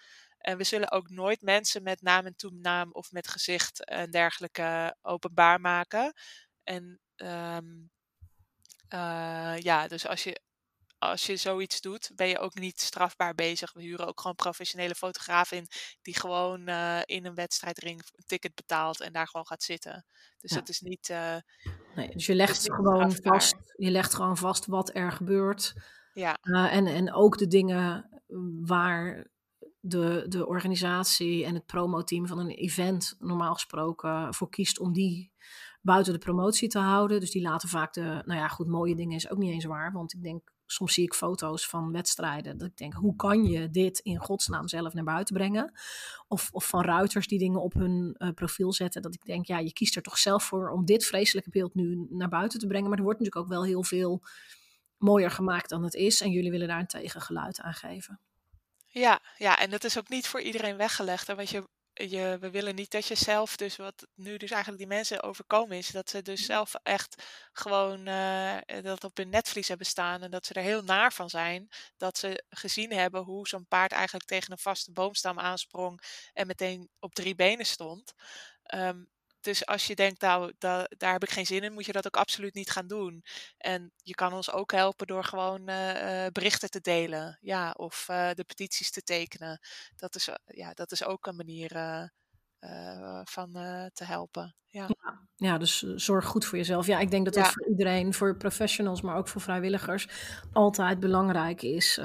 En 0.43 0.57
we 0.57 0.63
zullen 0.63 0.91
ook 0.91 1.09
nooit 1.09 1.41
mensen 1.41 1.83
met 1.83 2.01
naam 2.01 2.25
en 2.25 2.35
toenaam 2.35 2.91
of 2.91 3.11
met 3.11 3.27
gezicht 3.27 3.85
en 3.85 4.11
dergelijke 4.11 4.95
openbaar 5.01 5.61
maken. 5.61 6.13
En 6.63 6.99
um, 7.15 7.91
uh, 8.93 9.57
ja, 9.57 9.87
dus 9.87 10.07
als 10.07 10.23
je, 10.23 10.41
als 10.97 11.25
je 11.25 11.35
zoiets 11.35 11.81
doet, 11.81 12.11
ben 12.15 12.27
je 12.27 12.39
ook 12.39 12.53
niet 12.53 12.81
strafbaar 12.81 13.35
bezig. 13.35 13.73
We 13.73 13.81
huren 13.81 14.07
ook 14.07 14.19
gewoon 14.19 14.35
professionele 14.35 14.95
fotografen 14.95 15.57
in 15.57 15.67
die 16.01 16.19
gewoon 16.19 16.69
uh, 16.69 17.01
in 17.05 17.25
een 17.25 17.35
wedstrijdring 17.35 18.01
een 18.01 18.23
ticket 18.25 18.55
betaalt 18.55 19.01
en 19.01 19.13
daar 19.13 19.27
gewoon 19.27 19.47
gaat 19.47 19.63
zitten. 19.63 20.05
Dus 20.39 20.51
ja. 20.51 20.57
dat 20.57 20.69
is 20.69 20.79
niet. 20.79 21.09
Uh, 21.09 21.35
nee, 21.95 22.09
dus 22.09 22.25
je 22.25 22.35
legt 22.35 22.63
gewoon 22.73 23.11
strafbaar. 23.11 23.41
vast. 23.41 23.55
Je 23.75 23.91
legt 23.91 24.13
gewoon 24.13 24.37
vast 24.37 24.65
wat 24.65 24.95
er 24.95 25.11
gebeurt. 25.11 25.73
Ja. 26.13 26.37
en, 26.41 26.87
en 26.87 27.13
ook 27.13 27.37
de 27.37 27.47
dingen 27.47 28.21
waar 28.61 29.31
de, 29.85 30.25
de 30.27 30.47
organisatie 30.47 31.45
en 31.45 31.53
het 31.53 31.65
promoteam 31.65 32.27
van 32.27 32.39
een 32.39 32.49
event 32.49 33.15
normaal 33.19 33.53
gesproken 33.53 34.33
voor 34.33 34.49
kiest 34.49 34.79
om 34.79 34.93
die 34.93 35.31
buiten 35.81 36.13
de 36.13 36.19
promotie 36.19 36.69
te 36.69 36.79
houden. 36.79 37.19
Dus 37.19 37.31
die 37.31 37.41
laten 37.41 37.69
vaak 37.69 37.93
de, 37.93 38.01
nou 38.01 38.39
ja, 38.39 38.47
goed, 38.47 38.67
mooie 38.67 38.95
dingen 38.95 39.15
is 39.15 39.29
ook 39.29 39.37
niet 39.37 39.51
eens 39.51 39.65
waar. 39.65 39.91
Want 39.91 40.13
ik 40.13 40.23
denk, 40.23 40.53
soms 40.65 40.93
zie 40.93 41.03
ik 41.03 41.13
foto's 41.13 41.67
van 41.67 41.91
wedstrijden. 41.91 42.57
Dat 42.57 42.67
ik 42.67 42.77
denk, 42.77 42.93
hoe 42.93 43.15
kan 43.15 43.43
je 43.43 43.69
dit 43.69 43.99
in 43.99 44.17
godsnaam 44.17 44.67
zelf 44.67 44.93
naar 44.93 45.03
buiten 45.03 45.35
brengen? 45.35 45.73
Of, 46.27 46.49
of 46.51 46.67
van 46.67 46.83
ruiters 46.83 47.27
die 47.27 47.39
dingen 47.39 47.61
op 47.61 47.73
hun 47.73 48.15
uh, 48.17 48.29
profiel 48.29 48.73
zetten. 48.73 49.01
Dat 49.01 49.13
ik 49.13 49.25
denk, 49.25 49.45
ja, 49.45 49.59
je 49.59 49.73
kiest 49.73 49.95
er 49.95 50.01
toch 50.01 50.17
zelf 50.17 50.43
voor 50.43 50.69
om 50.69 50.85
dit 50.85 51.05
vreselijke 51.05 51.49
beeld 51.49 51.75
nu 51.75 52.07
naar 52.09 52.29
buiten 52.29 52.59
te 52.59 52.67
brengen. 52.67 52.89
Maar 52.89 52.97
er 52.97 53.03
wordt 53.03 53.19
natuurlijk 53.19 53.45
ook 53.45 53.53
wel 53.53 53.65
heel 53.65 53.83
veel 53.83 54.21
mooier 54.97 55.31
gemaakt 55.31 55.69
dan 55.69 55.83
het 55.83 55.93
is. 55.93 56.21
En 56.21 56.31
jullie 56.31 56.51
willen 56.51 56.67
daar 56.67 56.79
een 56.79 56.87
tegengeluid 56.87 57.59
aan 57.59 57.73
geven. 57.73 58.19
Ja, 58.93 59.21
ja, 59.37 59.59
en 59.59 59.69
dat 59.69 59.83
is 59.83 59.97
ook 59.97 60.09
niet 60.09 60.27
voor 60.27 60.41
iedereen 60.41 60.77
weggelegd. 60.77 61.27
Hè? 61.27 61.35
Want 61.35 61.49
je, 61.49 61.67
je, 61.93 62.37
we 62.39 62.49
willen 62.49 62.75
niet 62.75 62.91
dat 62.91 63.07
je 63.07 63.15
zelf, 63.15 63.55
dus 63.55 63.75
wat 63.75 64.07
nu 64.15 64.37
dus 64.37 64.51
eigenlijk 64.51 64.81
die 64.81 64.91
mensen 64.97 65.23
overkomen 65.23 65.77
is, 65.77 65.87
dat 65.87 66.09
ze 66.09 66.21
dus 66.21 66.45
zelf 66.45 66.73
echt 66.83 67.23
gewoon 67.51 68.07
uh, 68.07 68.57
dat 68.81 69.03
op 69.03 69.17
hun 69.17 69.29
netvlies 69.29 69.67
hebben 69.67 69.87
staan 69.87 70.21
en 70.21 70.31
dat 70.31 70.45
ze 70.45 70.53
er 70.53 70.61
heel 70.61 70.83
naar 70.83 71.13
van 71.13 71.29
zijn. 71.29 71.67
Dat 71.97 72.17
ze 72.17 72.43
gezien 72.49 72.91
hebben 72.91 73.23
hoe 73.23 73.47
zo'n 73.47 73.67
paard 73.67 73.91
eigenlijk 73.91 74.25
tegen 74.25 74.51
een 74.51 74.57
vaste 74.57 74.91
boomstam 74.91 75.39
aansprong 75.39 76.01
en 76.33 76.47
meteen 76.47 76.89
op 76.99 77.13
drie 77.13 77.35
benen 77.35 77.65
stond. 77.65 78.13
Um, 78.73 79.09
dus 79.43 79.65
als 79.65 79.87
je 79.87 79.95
denkt, 79.95 80.21
nou, 80.21 80.53
da, 80.57 80.87
daar 80.97 81.11
heb 81.11 81.23
ik 81.23 81.29
geen 81.29 81.45
zin 81.45 81.63
in, 81.63 81.73
moet 81.73 81.85
je 81.85 81.91
dat 81.91 82.05
ook 82.05 82.17
absoluut 82.17 82.53
niet 82.53 82.71
gaan 82.71 82.87
doen. 82.87 83.23
En 83.57 83.91
je 83.97 84.13
kan 84.13 84.33
ons 84.33 84.51
ook 84.51 84.71
helpen 84.71 85.07
door 85.07 85.23
gewoon 85.23 85.69
uh, 85.69 86.25
berichten 86.31 86.69
te 86.69 86.81
delen. 86.81 87.37
Ja, 87.41 87.71
of 87.71 88.07
uh, 88.09 88.29
de 88.33 88.43
petities 88.43 88.91
te 88.91 89.01
tekenen. 89.01 89.59
Dat 89.95 90.15
is, 90.15 90.29
ja, 90.45 90.73
dat 90.73 90.91
is 90.91 91.03
ook 91.03 91.25
een 91.25 91.35
manier 91.35 91.69
van 93.23 93.51
te 93.93 94.03
helpen. 94.03 94.55
Ja. 94.69 94.87
ja. 94.87 95.21
Ja, 95.35 95.57
dus 95.57 95.79
zorg 95.81 96.25
goed 96.25 96.45
voor 96.45 96.57
jezelf. 96.57 96.85
Ja, 96.85 96.99
ik 96.99 97.11
denk 97.11 97.25
dat 97.25 97.33
dat 97.33 97.45
ja. 97.45 97.51
voor 97.51 97.67
iedereen, 97.67 98.13
voor 98.13 98.37
professionals, 98.37 99.01
maar 99.01 99.15
ook 99.15 99.27
voor 99.27 99.41
vrijwilligers, 99.41 100.07
altijd 100.51 100.99
belangrijk 100.99 101.61
is. 101.61 101.99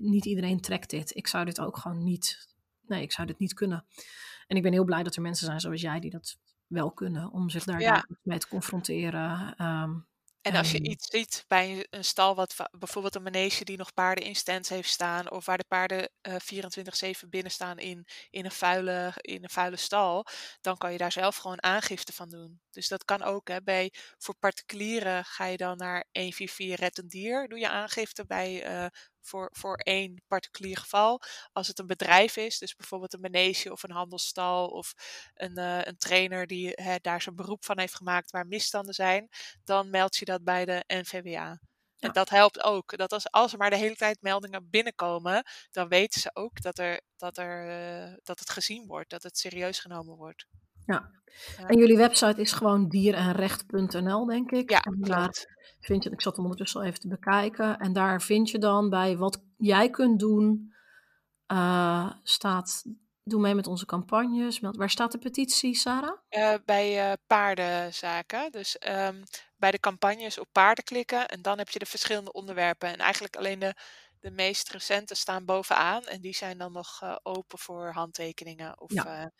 niet 0.00 0.24
iedereen 0.24 0.60
trekt 0.60 0.90
dit. 0.90 1.16
Ik 1.16 1.26
zou 1.26 1.44
dit 1.44 1.60
ook 1.60 1.76
gewoon 1.76 2.04
niet. 2.04 2.48
Nee, 2.86 3.02
ik 3.02 3.12
zou 3.12 3.26
dit 3.26 3.38
niet 3.38 3.54
kunnen. 3.54 3.86
En 4.48 4.56
ik 4.56 4.62
ben 4.62 4.72
heel 4.72 4.84
blij 4.84 5.02
dat 5.02 5.16
er 5.16 5.22
mensen 5.22 5.46
zijn 5.46 5.60
zoals 5.60 5.80
jij 5.80 6.00
die 6.00 6.10
dat 6.10 6.36
wel 6.68 6.90
kunnen 6.90 7.30
om 7.32 7.50
zich 7.50 7.64
daar 7.64 7.80
ja. 7.80 8.06
mee 8.22 8.38
te 8.38 8.48
confronteren. 8.48 9.54
Um, 9.62 10.06
en 10.48 10.56
als 10.56 10.70
je 10.70 10.82
iets 10.82 11.06
ziet 11.06 11.44
bij 11.48 11.86
een 11.90 12.04
stal, 12.04 12.34
wat 12.34 12.54
bijvoorbeeld 12.78 13.14
een 13.14 13.22
manege 13.22 13.64
die 13.64 13.76
nog 13.76 13.94
paarden 13.94 14.24
in 14.24 14.36
stands 14.36 14.68
heeft 14.68 14.88
staan, 14.88 15.30
of 15.30 15.46
waar 15.46 15.58
de 15.58 15.64
paarden 15.68 16.08
uh, 16.28 16.34
24-7 17.24 17.28
binnen 17.28 17.52
staan 17.52 17.78
in, 17.78 18.06
in, 18.30 18.44
een 18.44 18.50
vuile, 18.50 19.12
in 19.16 19.42
een 19.42 19.50
vuile 19.50 19.76
stal, 19.76 20.26
dan 20.60 20.76
kan 20.76 20.92
je 20.92 20.98
daar 20.98 21.12
zelf 21.12 21.36
gewoon 21.36 21.62
aangifte 21.62 22.12
van 22.12 22.28
doen. 22.28 22.60
Dus 22.70 22.88
dat 22.88 23.04
kan 23.04 23.22
ook. 23.22 23.48
Hè. 23.48 23.62
Bij, 23.62 23.92
voor 24.18 24.34
particulieren 24.34 25.24
ga 25.24 25.44
je 25.44 25.56
dan 25.56 25.76
naar 25.76 26.04
144 26.12 26.78
Red 26.78 26.98
een 26.98 27.08
Dier, 27.08 27.48
doe 27.48 27.58
je 27.58 27.68
aangifte 27.68 28.24
bij 28.26 28.70
uh, 28.70 28.86
voor, 29.28 29.48
voor 29.52 29.76
één 29.76 30.22
particulier 30.26 30.76
geval. 30.76 31.22
Als 31.52 31.68
het 31.68 31.78
een 31.78 31.86
bedrijf 31.86 32.36
is, 32.36 32.58
dus 32.58 32.74
bijvoorbeeld 32.74 33.12
een 33.12 33.20
manege 33.20 33.72
of 33.72 33.82
een 33.82 33.90
handelsstal 33.90 34.68
of 34.68 34.92
een, 35.34 35.58
uh, 35.58 35.84
een 35.84 35.98
trainer 35.98 36.46
die 36.46 36.70
hè, 36.74 36.96
daar 37.00 37.22
zijn 37.22 37.36
beroep 37.36 37.64
van 37.64 37.78
heeft 37.78 37.94
gemaakt 37.94 38.30
waar 38.30 38.46
misstanden 38.46 38.94
zijn, 38.94 39.28
dan 39.64 39.90
meld 39.90 40.16
je 40.16 40.24
dat 40.24 40.44
bij 40.44 40.64
de 40.64 40.84
NVWA. 40.86 41.58
Ja. 41.98 42.08
En 42.08 42.12
dat 42.12 42.28
helpt 42.28 42.62
ook. 42.62 42.96
Dat 42.96 43.12
als, 43.12 43.30
als 43.30 43.52
er 43.52 43.58
maar 43.58 43.70
de 43.70 43.76
hele 43.76 43.96
tijd 43.96 44.22
meldingen 44.22 44.70
binnenkomen, 44.70 45.44
dan 45.70 45.88
weten 45.88 46.20
ze 46.20 46.30
ook 46.32 46.62
dat, 46.62 46.78
er, 46.78 47.00
dat, 47.16 47.38
er, 47.38 47.68
uh, 48.10 48.16
dat 48.22 48.38
het 48.38 48.50
gezien 48.50 48.86
wordt, 48.86 49.10
dat 49.10 49.22
het 49.22 49.38
serieus 49.38 49.78
genomen 49.78 50.16
wordt. 50.16 50.46
Ja. 50.88 51.10
En 51.66 51.78
jullie 51.78 51.96
website 51.96 52.40
is 52.40 52.52
gewoon 52.52 52.88
dierenrecht.nl, 52.88 54.26
denk 54.26 54.50
ik. 54.50 54.70
Ja, 54.70 54.80
en 54.80 55.00
daar 55.00 55.46
vind 55.80 56.04
je, 56.04 56.10
ik 56.10 56.22
zat 56.22 56.34
hem 56.34 56.44
ondertussen 56.44 56.80
al 56.80 56.86
even 56.86 57.00
te 57.00 57.08
bekijken. 57.08 57.78
En 57.78 57.92
daar 57.92 58.22
vind 58.22 58.50
je 58.50 58.58
dan 58.58 58.90
bij 58.90 59.16
wat 59.16 59.42
jij 59.56 59.90
kunt 59.90 60.18
doen, 60.18 60.74
uh, 61.52 62.10
staat 62.22 62.84
Doe 63.28 63.40
mee 63.40 63.54
met 63.54 63.66
onze 63.66 63.86
campagnes. 63.86 64.58
Waar 64.60 64.90
staat 64.90 65.12
de 65.12 65.18
petitie, 65.18 65.74
Sarah? 65.74 66.16
Uh, 66.30 66.54
bij 66.64 67.10
uh, 67.10 67.12
paardenzaken. 67.26 68.52
Dus 68.52 68.76
um, 68.88 69.22
bij 69.56 69.70
de 69.70 69.78
campagnes 69.78 70.38
op 70.38 70.48
paarden 70.52 70.84
klikken. 70.84 71.28
En 71.28 71.42
dan 71.42 71.58
heb 71.58 71.68
je 71.68 71.78
de 71.78 71.86
verschillende 71.86 72.32
onderwerpen. 72.32 72.88
En 72.88 72.98
eigenlijk 72.98 73.36
alleen 73.36 73.58
de, 73.58 73.74
de 74.20 74.30
meest 74.30 74.70
recente 74.70 75.14
staan 75.14 75.44
bovenaan. 75.44 76.04
En 76.04 76.20
die 76.20 76.34
zijn 76.34 76.58
dan 76.58 76.72
nog 76.72 77.00
uh, 77.02 77.16
open 77.22 77.58
voor 77.58 77.90
handtekeningen 77.92 78.80
of 78.80 78.92
ja. 78.92 79.32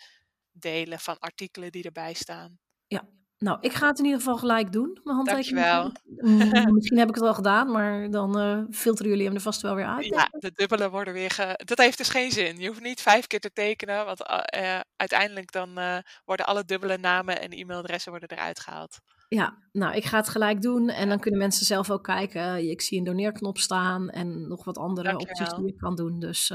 Delen 0.58 0.98
van 0.98 1.18
artikelen 1.18 1.72
die 1.72 1.84
erbij 1.84 2.14
staan. 2.14 2.58
Ja, 2.86 3.08
nou, 3.38 3.58
ik 3.60 3.72
ga 3.72 3.86
het 3.86 3.98
in 3.98 4.04
ieder 4.04 4.20
geval 4.20 4.36
gelijk 4.36 4.72
doen. 4.72 5.00
Mijn 5.04 5.16
handtekening. 5.16 5.98
Mm, 6.04 6.74
misschien 6.74 6.98
heb 6.98 7.08
ik 7.08 7.14
het 7.14 7.24
al 7.24 7.34
gedaan, 7.34 7.70
maar 7.70 8.10
dan 8.10 8.40
uh, 8.40 8.62
filteren 8.70 9.10
jullie 9.10 9.26
hem 9.26 9.34
er 9.34 9.40
vast 9.40 9.60
wel 9.60 9.74
weer 9.74 9.86
uit. 9.86 10.04
Ja, 10.04 10.28
de 10.30 10.52
dubbele 10.52 10.90
worden 10.90 11.14
weer. 11.14 11.30
Ge... 11.30 11.60
Dat 11.64 11.78
heeft 11.78 11.98
dus 11.98 12.08
geen 12.08 12.30
zin. 12.30 12.58
Je 12.58 12.66
hoeft 12.68 12.82
niet 12.82 13.00
vijf 13.00 13.26
keer 13.26 13.40
te 13.40 13.52
tekenen, 13.52 14.04
want 14.04 14.20
uh, 14.20 14.80
uiteindelijk 14.96 15.52
dan 15.52 15.78
uh, 15.78 15.98
worden 16.24 16.46
alle 16.46 16.64
dubbele 16.64 16.98
namen 16.98 17.40
en 17.40 17.50
e-mailadressen 17.50 18.10
worden 18.10 18.28
eruit 18.28 18.60
gehaald. 18.60 18.98
Ja, 19.28 19.58
nou, 19.72 19.94
ik 19.94 20.04
ga 20.04 20.16
het 20.16 20.28
gelijk 20.28 20.62
doen 20.62 20.88
en 20.88 21.08
dan 21.08 21.18
kunnen 21.18 21.40
mensen 21.40 21.66
zelf 21.66 21.90
ook 21.90 22.04
kijken. 22.04 22.70
Ik 22.70 22.80
zie 22.80 22.98
een 22.98 23.04
doneerknop 23.04 23.58
staan 23.58 24.10
en 24.10 24.48
nog 24.48 24.64
wat 24.64 24.78
andere 24.78 25.08
Dankjewel. 25.08 25.34
opties 25.34 25.58
die 25.58 25.66
je 25.66 25.76
kan 25.76 25.96
doen. 25.96 26.18
Dus 26.18 26.52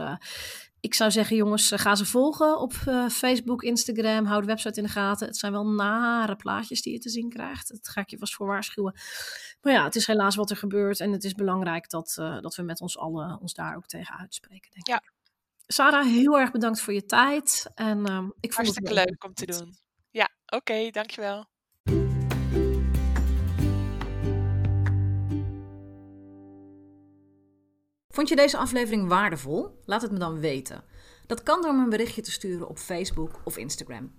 ik 0.83 0.93
zou 0.93 1.11
zeggen, 1.11 1.35
jongens, 1.35 1.71
ga 1.75 1.95
ze 1.95 2.05
volgen 2.05 2.59
op 2.59 2.73
uh, 2.87 3.09
Facebook, 3.09 3.63
Instagram. 3.63 4.25
Hou 4.25 4.41
de 4.41 4.47
website 4.47 4.79
in 4.79 4.85
de 4.85 4.91
gaten. 4.91 5.27
Het 5.27 5.37
zijn 5.37 5.51
wel 5.51 5.67
nare 5.67 6.35
plaatjes 6.35 6.81
die 6.81 6.93
je 6.93 6.99
te 6.99 7.09
zien 7.09 7.29
krijgt. 7.29 7.69
Dat 7.69 7.87
ga 7.87 8.01
ik 8.01 8.09
je 8.09 8.17
vast 8.17 8.33
voor 8.33 8.47
waarschuwen. 8.47 8.95
Maar 9.61 9.73
ja, 9.73 9.83
het 9.83 9.95
is 9.95 10.07
helaas 10.07 10.35
wat 10.35 10.49
er 10.49 10.55
gebeurt 10.55 10.99
en 10.99 11.11
het 11.11 11.23
is 11.23 11.33
belangrijk 11.33 11.89
dat, 11.89 12.15
uh, 12.19 12.41
dat 12.41 12.55
we 12.55 12.63
met 12.63 12.81
ons 12.81 12.97
allen 12.97 13.39
ons 13.41 13.53
daar 13.53 13.75
ook 13.75 13.85
tegen 13.85 14.17
uitspreken, 14.17 14.71
denk 14.71 14.87
ja. 14.87 14.95
ik. 14.95 15.11
Sarah, 15.67 16.05
heel 16.05 16.39
erg 16.39 16.51
bedankt 16.51 16.81
voor 16.81 16.93
je 16.93 17.05
tijd. 17.05 17.71
En, 17.75 17.99
ik 18.39 18.53
vond 18.53 18.67
Hartstikke 18.67 18.93
het 18.93 19.07
leuk 19.09 19.23
om 19.23 19.33
te 19.33 19.45
doen. 19.45 19.75
Ja, 20.11 20.29
oké, 20.45 20.55
okay, 20.55 20.91
dankjewel. 20.91 21.45
Vond 28.13 28.29
je 28.29 28.35
deze 28.35 28.57
aflevering 28.57 29.07
waardevol? 29.07 29.79
Laat 29.85 30.01
het 30.01 30.11
me 30.11 30.17
dan 30.17 30.39
weten. 30.39 30.83
Dat 31.27 31.43
kan 31.43 31.61
door 31.61 31.75
me 31.75 31.83
een 31.83 31.89
berichtje 31.89 32.21
te 32.21 32.31
sturen 32.31 32.67
op 32.67 32.77
Facebook 32.77 33.41
of 33.43 33.57
Instagram. 33.57 34.13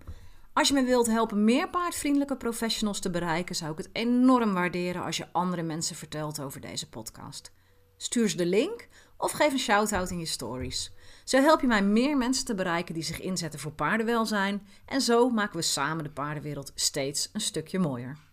Als 0.52 0.68
je 0.68 0.74
me 0.74 0.84
wilt 0.84 1.06
helpen 1.06 1.44
meer 1.44 1.68
paardvriendelijke 1.68 2.36
professionals 2.36 3.00
te 3.00 3.10
bereiken, 3.10 3.54
zou 3.54 3.72
ik 3.72 3.78
het 3.78 3.88
enorm 3.92 4.52
waarderen 4.52 5.02
als 5.04 5.16
je 5.16 5.32
andere 5.32 5.62
mensen 5.62 5.96
vertelt 5.96 6.40
over 6.40 6.60
deze 6.60 6.88
podcast. 6.88 7.52
Stuur 7.96 8.28
ze 8.28 8.36
de 8.36 8.46
link 8.46 8.88
of 9.16 9.32
geef 9.32 9.52
een 9.52 9.58
shout-out 9.58 10.10
in 10.10 10.18
je 10.18 10.26
stories. 10.26 10.92
Zo 11.24 11.40
help 11.40 11.60
je 11.60 11.66
mij 11.66 11.82
meer 11.82 12.16
mensen 12.16 12.44
te 12.44 12.54
bereiken 12.54 12.94
die 12.94 13.02
zich 13.02 13.20
inzetten 13.20 13.60
voor 13.60 13.72
paardenwelzijn. 13.72 14.66
En 14.86 15.00
zo 15.00 15.30
maken 15.30 15.56
we 15.56 15.62
samen 15.62 16.04
de 16.04 16.10
paardenwereld 16.10 16.72
steeds 16.74 17.30
een 17.32 17.40
stukje 17.40 17.78
mooier. 17.78 18.18